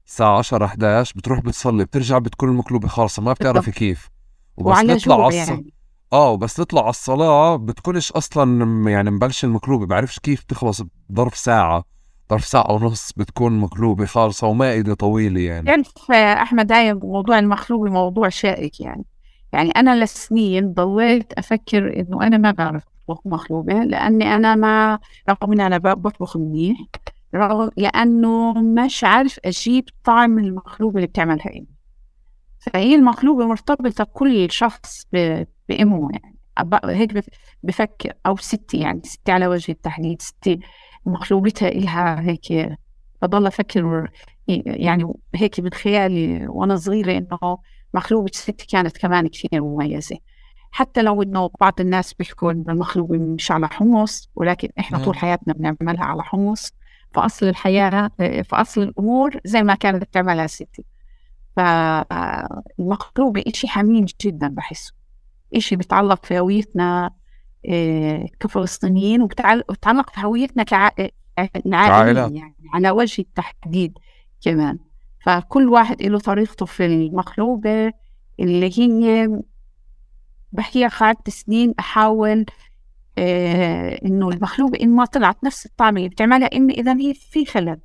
الساعة 0.06 0.38
10 0.38 0.64
11 0.64 1.12
بتروح 1.16 1.40
بتصلي 1.40 1.84
بترجع 1.84 2.18
بتكون 2.18 2.48
المقلوبة 2.48 2.88
خالصة 2.88 3.22
ما 3.22 3.32
بتعرفي. 3.32 3.70
كيف. 3.70 4.08
وبس 4.56 4.78
نطلع 4.78 5.24
على 5.24 5.36
يعني. 5.36 5.74
آه 6.12 6.30
وبس 6.30 6.60
نطلع 6.60 6.80
على 6.80 6.90
الصلاة 6.90 7.56
بتكونش 7.56 8.12
أصلا 8.12 8.44
م- 8.64 8.88
يعني 8.88 9.10
مبلش 9.10 9.44
المقلوبة 9.44 9.86
بعرفش 9.86 10.18
كيف 10.18 10.42
تخلص 10.42 10.82
بظرف 11.10 11.36
ساعة 11.36 11.84
ظرف 12.30 12.44
ساعة 12.44 12.72
ونص 12.72 13.12
بتكون 13.16 13.58
مقلوبة 13.58 14.06
خالصة 14.06 14.46
ومائدة 14.46 14.94
طويلة 14.94 15.40
يعني. 15.40 15.66
تعرف 15.66 16.10
آه، 16.10 16.42
أحمد 16.42 16.72
هاي 16.72 16.94
موضوع 16.94 17.38
المخلوبه 17.38 17.90
موضوع 17.90 18.28
شائك 18.28 18.80
يعني. 18.80 19.04
يعني 19.52 19.70
أنا 19.70 20.04
لسنين 20.04 20.72
ضليت 20.72 21.32
أفكر 21.32 22.00
إنه 22.00 22.22
أنا 22.26 22.36
ما 22.38 22.50
بعرف. 22.50 22.82
اطبخ 23.10 23.26
مخلوبة 23.26 23.72
لأني 23.74 24.34
أنا 24.34 24.54
ما 24.54 24.98
رغم 25.30 25.60
أنا 25.60 25.78
ب- 25.78 26.02
بطبخ 26.02 26.36
منيح 26.36 26.78
رغم 27.34 27.70
لأنه 27.76 28.52
مش 28.52 29.04
عارف 29.04 29.38
أجيب 29.44 29.84
طعم 30.04 30.38
المخلوبة 30.38 30.96
اللي 30.96 31.06
بتعملها 31.06 31.50
امي 31.50 31.66
فهي 32.58 32.94
المخلوبة 32.94 33.46
مرتبطة 33.46 34.04
بكل 34.04 34.50
شخص 34.50 35.06
ب- 35.12 35.44
بأمه 35.68 36.08
يعني. 36.12 36.38
هيك 36.84 37.12
بف- 37.14 37.28
بفكر 37.62 38.12
أو 38.26 38.36
ستي 38.36 38.76
يعني 38.78 39.00
ستي 39.04 39.32
على 39.32 39.46
وجه 39.46 39.72
التحديد 39.72 40.22
ستي 40.22 40.60
مخلوبتها 41.06 41.68
إلها 41.68 42.20
هيك 42.20 42.76
بضل 43.22 43.46
أفكر 43.46 44.10
يعني 44.66 45.12
هيك 45.34 45.60
من 45.60 45.70
خيالي 45.72 46.46
وأنا 46.48 46.76
صغيرة 46.76 47.18
إنه 47.18 47.58
مخلوبة 47.94 48.30
ستي 48.34 48.66
كانت 48.66 48.96
كمان 48.98 49.28
كثير 49.28 49.64
مميزة. 49.64 50.16
حتى 50.70 51.02
لو 51.02 51.22
إنه 51.22 51.50
بعض 51.60 51.80
الناس 51.80 52.14
بيحكوا 52.14 52.52
إنه 52.52 52.64
المخلوبة 52.68 53.18
مش 53.18 53.50
على 53.50 53.68
حمص 53.68 54.30
ولكن 54.34 54.68
إحنا. 54.78 54.98
طول 55.04 55.16
حياتنا 55.16 55.54
بنعملها 55.54 56.04
على 56.04 56.22
حمص 56.22 56.72
فأصل 57.14 57.46
الحياة 57.48 58.10
فأصل 58.44 58.82
الأمور 58.82 59.40
زي 59.44 59.62
ما 59.62 59.74
كانت 59.74 60.02
بتعملها 60.02 60.46
ستي 60.46 60.84
فالمخلوبة 61.56 63.44
إشي 63.46 63.68
حميم 63.68 64.06
جدا 64.24 64.48
بحسه 64.48 64.92
إشي 65.54 65.76
بيتعلق 65.76 66.24
في 66.24 66.38
هويتنا 66.38 67.10
إيه، 67.64 68.26
كفلسطينيين 68.40 69.22
وبتعل- 69.22 69.64
وبتعلق 69.70 70.10
في 70.10 70.20
هويتنا 70.26 70.62
كع... 70.62 70.90
كعائلة. 71.88 72.20
يعني 72.36 72.54
على 72.74 72.90
وجه 72.90 73.20
التحديد 73.22 73.98
كمان 74.44 74.78
فكل 75.24 75.68
واحد 75.68 76.02
له 76.02 76.18
طريقته 76.18 76.66
في 76.66 76.86
المخلوبة 76.86 77.92
اللي 78.40 78.78
هي 78.78 79.28
بحكيها 80.52 80.88
قعدت 80.88 81.30
سنين 81.30 81.74
أحاول 81.78 82.46
آه 83.18 84.00
إنه 84.04 84.28
المخلوبة 84.28 84.78
إن 84.82 84.88
ما 84.96 85.04
طلعت 85.04 85.44
نفس 85.44 85.66
الطعم 85.66 85.96
اللي 85.96 86.08
بتعملها 86.08 86.56
أمي 86.56 86.74
إذا 86.74 86.96
هي 86.96 87.14
في 87.14 87.44
خلل. 87.46 87.80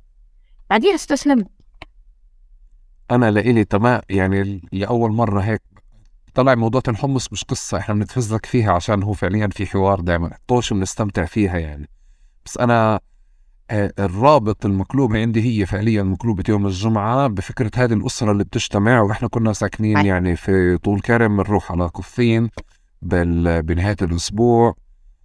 بعديها 0.70 0.94
استسلمت 0.94 1.46
أنا 3.10 3.30
لإلي 3.30 3.64
تمام 3.64 4.00
يعني 4.10 4.62
لأول 4.72 5.12
مرة 5.12 5.40
هيك 5.40 5.62
طلع 6.34 6.54
موضوع 6.54 6.82
الحمص 6.88 7.32
مش 7.32 7.44
قصة 7.44 7.78
إحنا 7.78 7.94
بنتفزلك 7.94 8.46
فيها 8.46 8.72
عشان 8.72 9.02
هو 9.02 9.12
فعليا 9.12 9.48
في 9.48 9.66
حوار 9.66 10.00
دائما 10.00 10.30
طوش 10.46 10.72
بنستمتع 10.72 11.24
فيها 11.24 11.58
يعني. 11.58 11.88
بس 12.46 12.58
أنا 12.58 13.00
الرابط 13.70 14.66
المقلوبة 14.66 15.18
عندي 15.20 15.42
هي 15.60 15.66
فعليا 15.66 16.02
مقلوبة 16.02 16.44
يوم 16.48 16.66
الجمعة 16.66 17.26
بفكرة 17.26 17.70
هذه 17.76 17.92
الأسرة 17.92 18.32
اللي 18.32 18.44
بتجتمع 18.44 19.00
وإحنا 19.00 19.28
كنا 19.28 19.52
ساكنين. 19.52 19.96
يعني 20.06 20.36
في 20.36 20.78
طول 20.78 21.00
كرم 21.00 21.36
بنروح 21.42 21.72
على 21.72 21.88
كفين 21.88 22.50
بال... 23.02 23.62
بنهاية 23.62 23.96
الأسبوع 24.02 24.74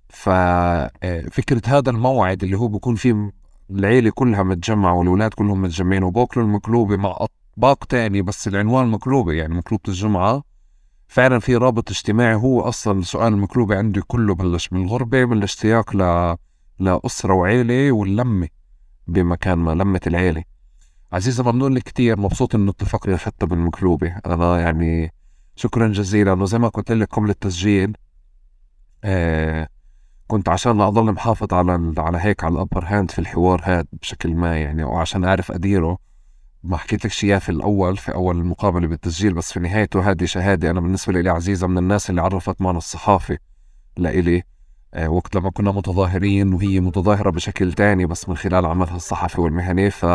ففكرة 0.09 1.61
هذا 1.65 1.89
الموعد 1.89 2.43
اللي 2.43 2.57
هو 2.57 2.67
بيكون 2.67 2.95
فيه 2.95 3.31
العيلة 3.71 4.09
كلها 4.09 4.43
متجمعة 4.43 4.93
والأولاد 4.93 5.33
كلهم 5.33 5.61
متجمعين 5.61 6.03
وباكلوا 6.03 6.45
المقلوبة 6.45 6.97
مع 6.97 7.17
أطباق 7.57 7.83
تاني 7.85 8.21
بس 8.21 8.47
العنوان 8.47 8.87
مقلوبة 8.87 9.33
يعني 9.33 9.53
مقلوبة 9.53 9.83
الجمعة 9.87 10.43
فعلا 11.07 11.39
في 11.39 11.55
رابط 11.55 11.89
اجتماعي 11.89 12.35
هو 12.35 12.61
أصلا 12.61 13.01
سؤال 13.01 13.33
المقلوبة 13.33 13.77
عندي 13.77 14.01
كله 14.01 14.35
بلش 14.35 14.73
من 14.73 14.83
الغربة 14.83 15.25
من 15.25 15.37
الاشتياق 15.37 15.95
ل... 15.95 16.35
لأسرة 16.79 17.33
وعيلة 17.33 17.91
واللمة 17.91 18.47
بمكان 19.07 19.57
ما 19.57 19.71
لمة 19.71 20.01
العيلة. 20.07 20.43
عزيزة 21.13 21.51
ممنون 21.51 21.73
لك 21.73 21.83
كتير 21.83 22.19
مبسوط 22.19 22.55
إنه 22.55 22.71
اتفقنا 22.71 23.17
حتى 23.17 23.45
بالمقلوبة. 23.45 24.15
أنا 24.25 24.59
يعني 24.59 25.13
شكرا 25.55 25.87
جزيلا. 25.87 26.33
وزي 26.33 26.59
ما 26.59 26.67
قلت 26.67 26.91
لك 26.91 27.07
قبل 27.15 27.29
التسجيل 27.29 27.97
آه 29.03 29.67
كنت 30.27 30.49
عشان 30.49 30.81
أضل 30.81 31.11
محافظ 31.13 31.53
على 31.53 31.93
على 31.97 32.17
هيك 32.21 32.43
على 32.43 32.53
ال 32.53 32.59
upper 32.59 32.85
hand 32.85 33.11
في 33.11 33.19
الحوار 33.19 33.61
هاد 33.63 33.87
بشكل 34.01 34.35
ما 34.35 34.57
يعني 34.57 34.83
وعشان 34.83 35.23
أعرف 35.23 35.51
أديره. 35.51 35.97
ما 36.63 36.77
حكيت 36.77 37.05
لك 37.05 37.23
إياه 37.23 37.37
في 37.39 37.49
الأول 37.49 37.97
في 37.97 38.13
أول 38.13 38.37
المقابلة 38.37 38.87
بالتسجيل 38.87 39.33
بس 39.33 39.53
في 39.53 39.59
نهايته 39.59 40.11
هذه 40.11 40.25
شهادة 40.25 40.71
أنا 40.71 40.79
بالنسبة 40.79 41.13
لي 41.13 41.29
عزيزة 41.29 41.67
من 41.67 41.77
الناس 41.77 42.09
اللي 42.09 42.21
عرفت 42.21 42.61
معنى 42.61 42.77
الصحافة 42.77 43.37
لإلي. 43.97 44.43
وقت 45.07 45.35
لما 45.35 45.49
كنا 45.49 45.71
متظاهرين 45.71 46.53
وهي 46.53 46.79
متظاهرة 46.79 47.29
بشكل 47.29 47.73
تاني 47.73 48.05
بس 48.05 48.29
من 48.29 48.37
خلال 48.37 48.65
عملها 48.65 48.95
الصحفي 48.95 49.41
والمهني 49.41 49.89
ف 49.89 50.05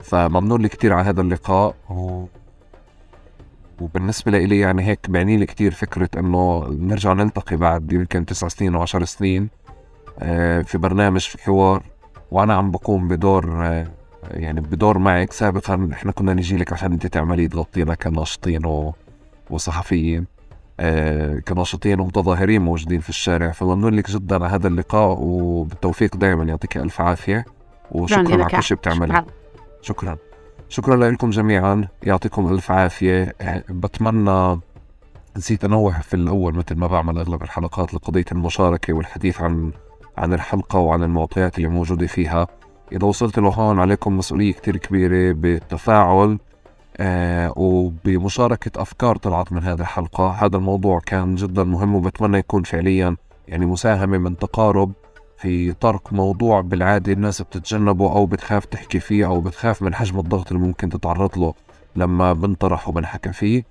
فممنون 0.00 0.62
لي 0.62 0.68
كتير 0.68 0.92
على 0.92 1.08
هذا 1.08 1.20
اللقاء. 1.20 1.74
و... 1.90 2.24
وبالنسبة 3.80 4.32
لإلي 4.32 4.58
يعني 4.58 4.82
هيك 4.86 5.10
بعني 5.10 5.36
لي 5.36 5.46
كتير 5.46 5.72
فكرة 5.72 6.08
إنه 6.16 6.66
نرجع 6.68 7.12
نلتقي 7.12 7.56
بعد 7.56 7.92
يمكن 7.92 8.26
تسع 8.26 8.48
سنين 8.48 8.74
أو 8.74 8.82
عشر 8.82 9.04
سنين 9.04 9.48
آه، 10.18 10.62
في 10.62 10.78
برنامج 10.78 11.20
في 11.20 11.42
حوار. 11.42 11.82
وأنا 12.30 12.54
عم 12.54 12.70
بقوم 12.70 13.08
بدور 13.08 13.66
آه، 13.66 13.86
يعني 14.30 14.60
بدور 14.60 14.98
معك 14.98 15.32
سابقا. 15.32 15.88
إحنا 15.92 16.12
كنا 16.12 16.34
نجي 16.34 16.56
لك 16.56 16.72
عشان 16.72 16.92
أنت 16.92 17.06
تعملي 17.06 17.48
تغطينا 17.48 17.94
كناشطين 17.94 18.66
و... 18.66 18.94
وصحفيين. 19.50 20.20
آه، 20.20 20.35
كناشطين 21.48 22.00
ومتظاهرين 22.00 22.62
موجودين 22.62 23.00
في 23.00 23.08
الشارع. 23.08 23.50
فممنون 23.50 23.94
لك 23.94 24.10
جدا 24.10 24.34
على 24.34 24.46
هذا 24.46 24.68
اللقاء 24.68 25.16
وبالتوفيق 25.20 26.16
دائما 26.16 26.44
يعطيك 26.44 26.76
ألف 26.76 27.00
عافية 27.00 27.44
وشكرا 27.90 28.44
على. 28.44 28.44
كل 28.44 28.62
شيء 28.62 28.76
بتعمله. 28.76 29.14
شكراً. 29.14 29.26
شكرا. 29.82 30.16
شكرا 30.68 31.10
لكم 31.10 31.30
جميعا. 31.30 31.88
يعطيكم 32.02 32.52
ألف 32.54 32.70
عافية. 32.70 33.34
آه، 33.40 33.64
بتمنى 33.68 34.60
نسيت 35.36 35.64
أنوه 35.64 36.00
في 36.00 36.14
الأول 36.14 36.54
مثل 36.54 36.74
ما 36.74 36.86
بعمل 36.86 37.18
أغلب 37.18 37.42
الحلقات 37.42 37.94
لقضية 37.94 38.24
المشاركة 38.32 38.92
والحديث 38.92 39.40
عن 39.40 39.72
عن 40.18 40.34
الحلقة 40.34 40.78
وعن 40.78 41.02
المعطيات 41.02 41.56
اللي 41.58 41.68
موجودة 41.68 42.06
فيها. 42.06 42.46
إذا 42.92 43.04
وصلت 43.04 43.38
لهون 43.38 43.80
عليكم 43.80 44.18
مسؤولية 44.18 44.52
كتير 44.52 44.76
كبيرة 44.76 45.32
بالتفاعل. 45.32 46.38
آه 46.98 47.52
وبمشاركة 47.56 48.82
أفكار 48.82 49.16
طلعت 49.16 49.52
من 49.52 49.62
هذه 49.62 49.80
الحلقة. 49.80 50.30
هذا 50.30 50.56
الموضوع 50.56 51.00
كان 51.06 51.34
جدا 51.34 51.64
مهم 51.64 51.94
وبتمنى 51.94 52.38
يكون 52.38 52.62
فعليا 52.62 53.16
يعني 53.48 53.66
مساهمة 53.66 54.18
من 54.18 54.36
تقارب 54.38 54.92
في 55.38 55.72
ترك 55.72 56.12
موضوع 56.12 56.60
بالعادة 56.60 57.12
الناس 57.12 57.42
بتتجنبه 57.42 58.12
أو 58.12 58.26
بتخاف 58.26 58.64
تحكي 58.64 59.00
فيه 59.00 59.26
أو 59.26 59.40
بتخاف 59.40 59.82
من 59.82 59.94
حجم 59.94 60.18
الضغط 60.18 60.52
اللي 60.52 60.66
ممكن 60.66 60.88
تتعرض 60.88 61.38
له 61.38 61.54
لما 61.96 62.32
بنطرح 62.32 62.88
وبنحكى 62.88 63.32
فيه. 63.32 63.64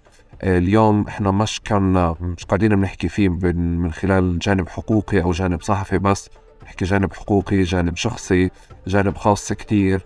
اليوم 0.44 1.08
إحنا 1.08 1.32
مش 1.32 1.62
كنا 1.68 2.16
مش 2.22 2.46
قاعدين 2.46 2.76
بنحكي 2.76 3.08
فيه 3.08 3.30
من 3.30 3.92
خلال 3.92 4.40
جانب 4.40 4.70
حقوقي 4.70 5.22
أو 5.22 5.32
جانب 5.32 5.62
صحفي 5.62 5.98
بس. 5.98 6.30
نحكي 6.64 6.86
جانب 6.86 7.14
حقوقي 7.14 7.64
جانب 7.64 7.96
شخصي 7.96 8.52
جانب 8.88 9.18
خاص 9.18 9.54
كتير. 9.54 10.02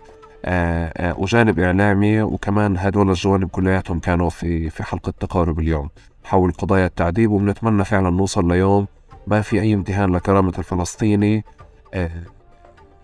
وجانب 1.18 1.58
إعلامي 1.58 2.22
وكمان 2.22 2.76
هدول 2.78 3.10
الجوانب 3.10 3.48
كلياتهم 3.48 3.98
كانوا 3.98 4.30
في 4.30 4.70
في 4.70 4.82
حلقة 4.82 5.12
تقارب 5.20 5.58
اليوم. 5.60 5.88
حول 6.24 6.52
قضايا 6.52 6.86
التعذيب 6.86 7.30
وبنتمنى 7.30 7.84
فعلا 7.84 8.10
نوصل 8.10 8.48
ليوم 8.48 8.86
ما 9.26 9.40
في 9.40 9.60
أي 9.60 9.74
امتهان 9.74 10.12
لكرامة 10.16 10.52
الفلسطيني 10.58 11.44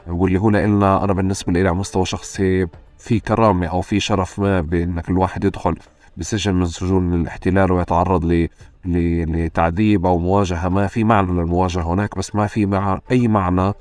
واللي 0.07 0.41
هو 0.41 0.51
لإلنا 0.51 1.05
أنا 1.05 1.13
بالنسبة 1.13 1.53
لي 1.53 1.61
على 1.61 1.73
مستوى 1.73 2.05
شخصي 2.05 2.67
في 2.99 3.21
كرامة 3.21 3.67
أو 3.67 3.81
في 3.81 4.01
شرف 4.01 4.39
ما 4.39 4.61
بإنك 4.61 5.09
الواحد 5.11 5.45
يدخل 5.45 5.75
بسجن 6.17 6.55
من 6.55 6.67
سجون 6.67 7.15
الاحتلال 7.15 7.73
ويتعرض 7.73 8.25
ل 8.25 8.49
لتعذيب 8.85 10.07
أو 10.07 10.19
مواجهة. 10.19 10.69
ما 10.69 10.87
في 10.87 11.05
معنى 11.05 11.33
للمواجهة 11.33 11.83
هناك 11.83 12.19
بس 12.19 12.35
ما 12.35 12.47
في 12.47 12.67
مع 12.67 13.01
أي 13.11 13.29
معنى 13.29 13.73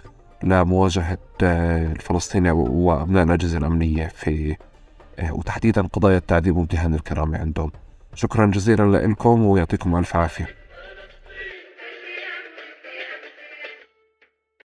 لمواجهة 0.45 1.17
آه، 1.43 1.91
الفلسطينيين 1.91 2.53
وأبناء 2.55 3.23
الأجهزة 3.23 3.57
الأمنية 3.57 4.07
في 4.07 4.55
آه، 5.19 5.33
وتحديدا 5.33 5.81
قضايا 5.81 6.17
التعذيب 6.17 6.57
وامتهان 6.57 6.93
الكرامة 6.93 7.37
عندهم. 7.37 7.71
شكرا 8.13 8.45
جزيلا 8.45 9.07
لكم 9.07 9.45
ويعطيكم 9.45 9.95
ألف 9.95 10.15
عافية. 10.15 10.64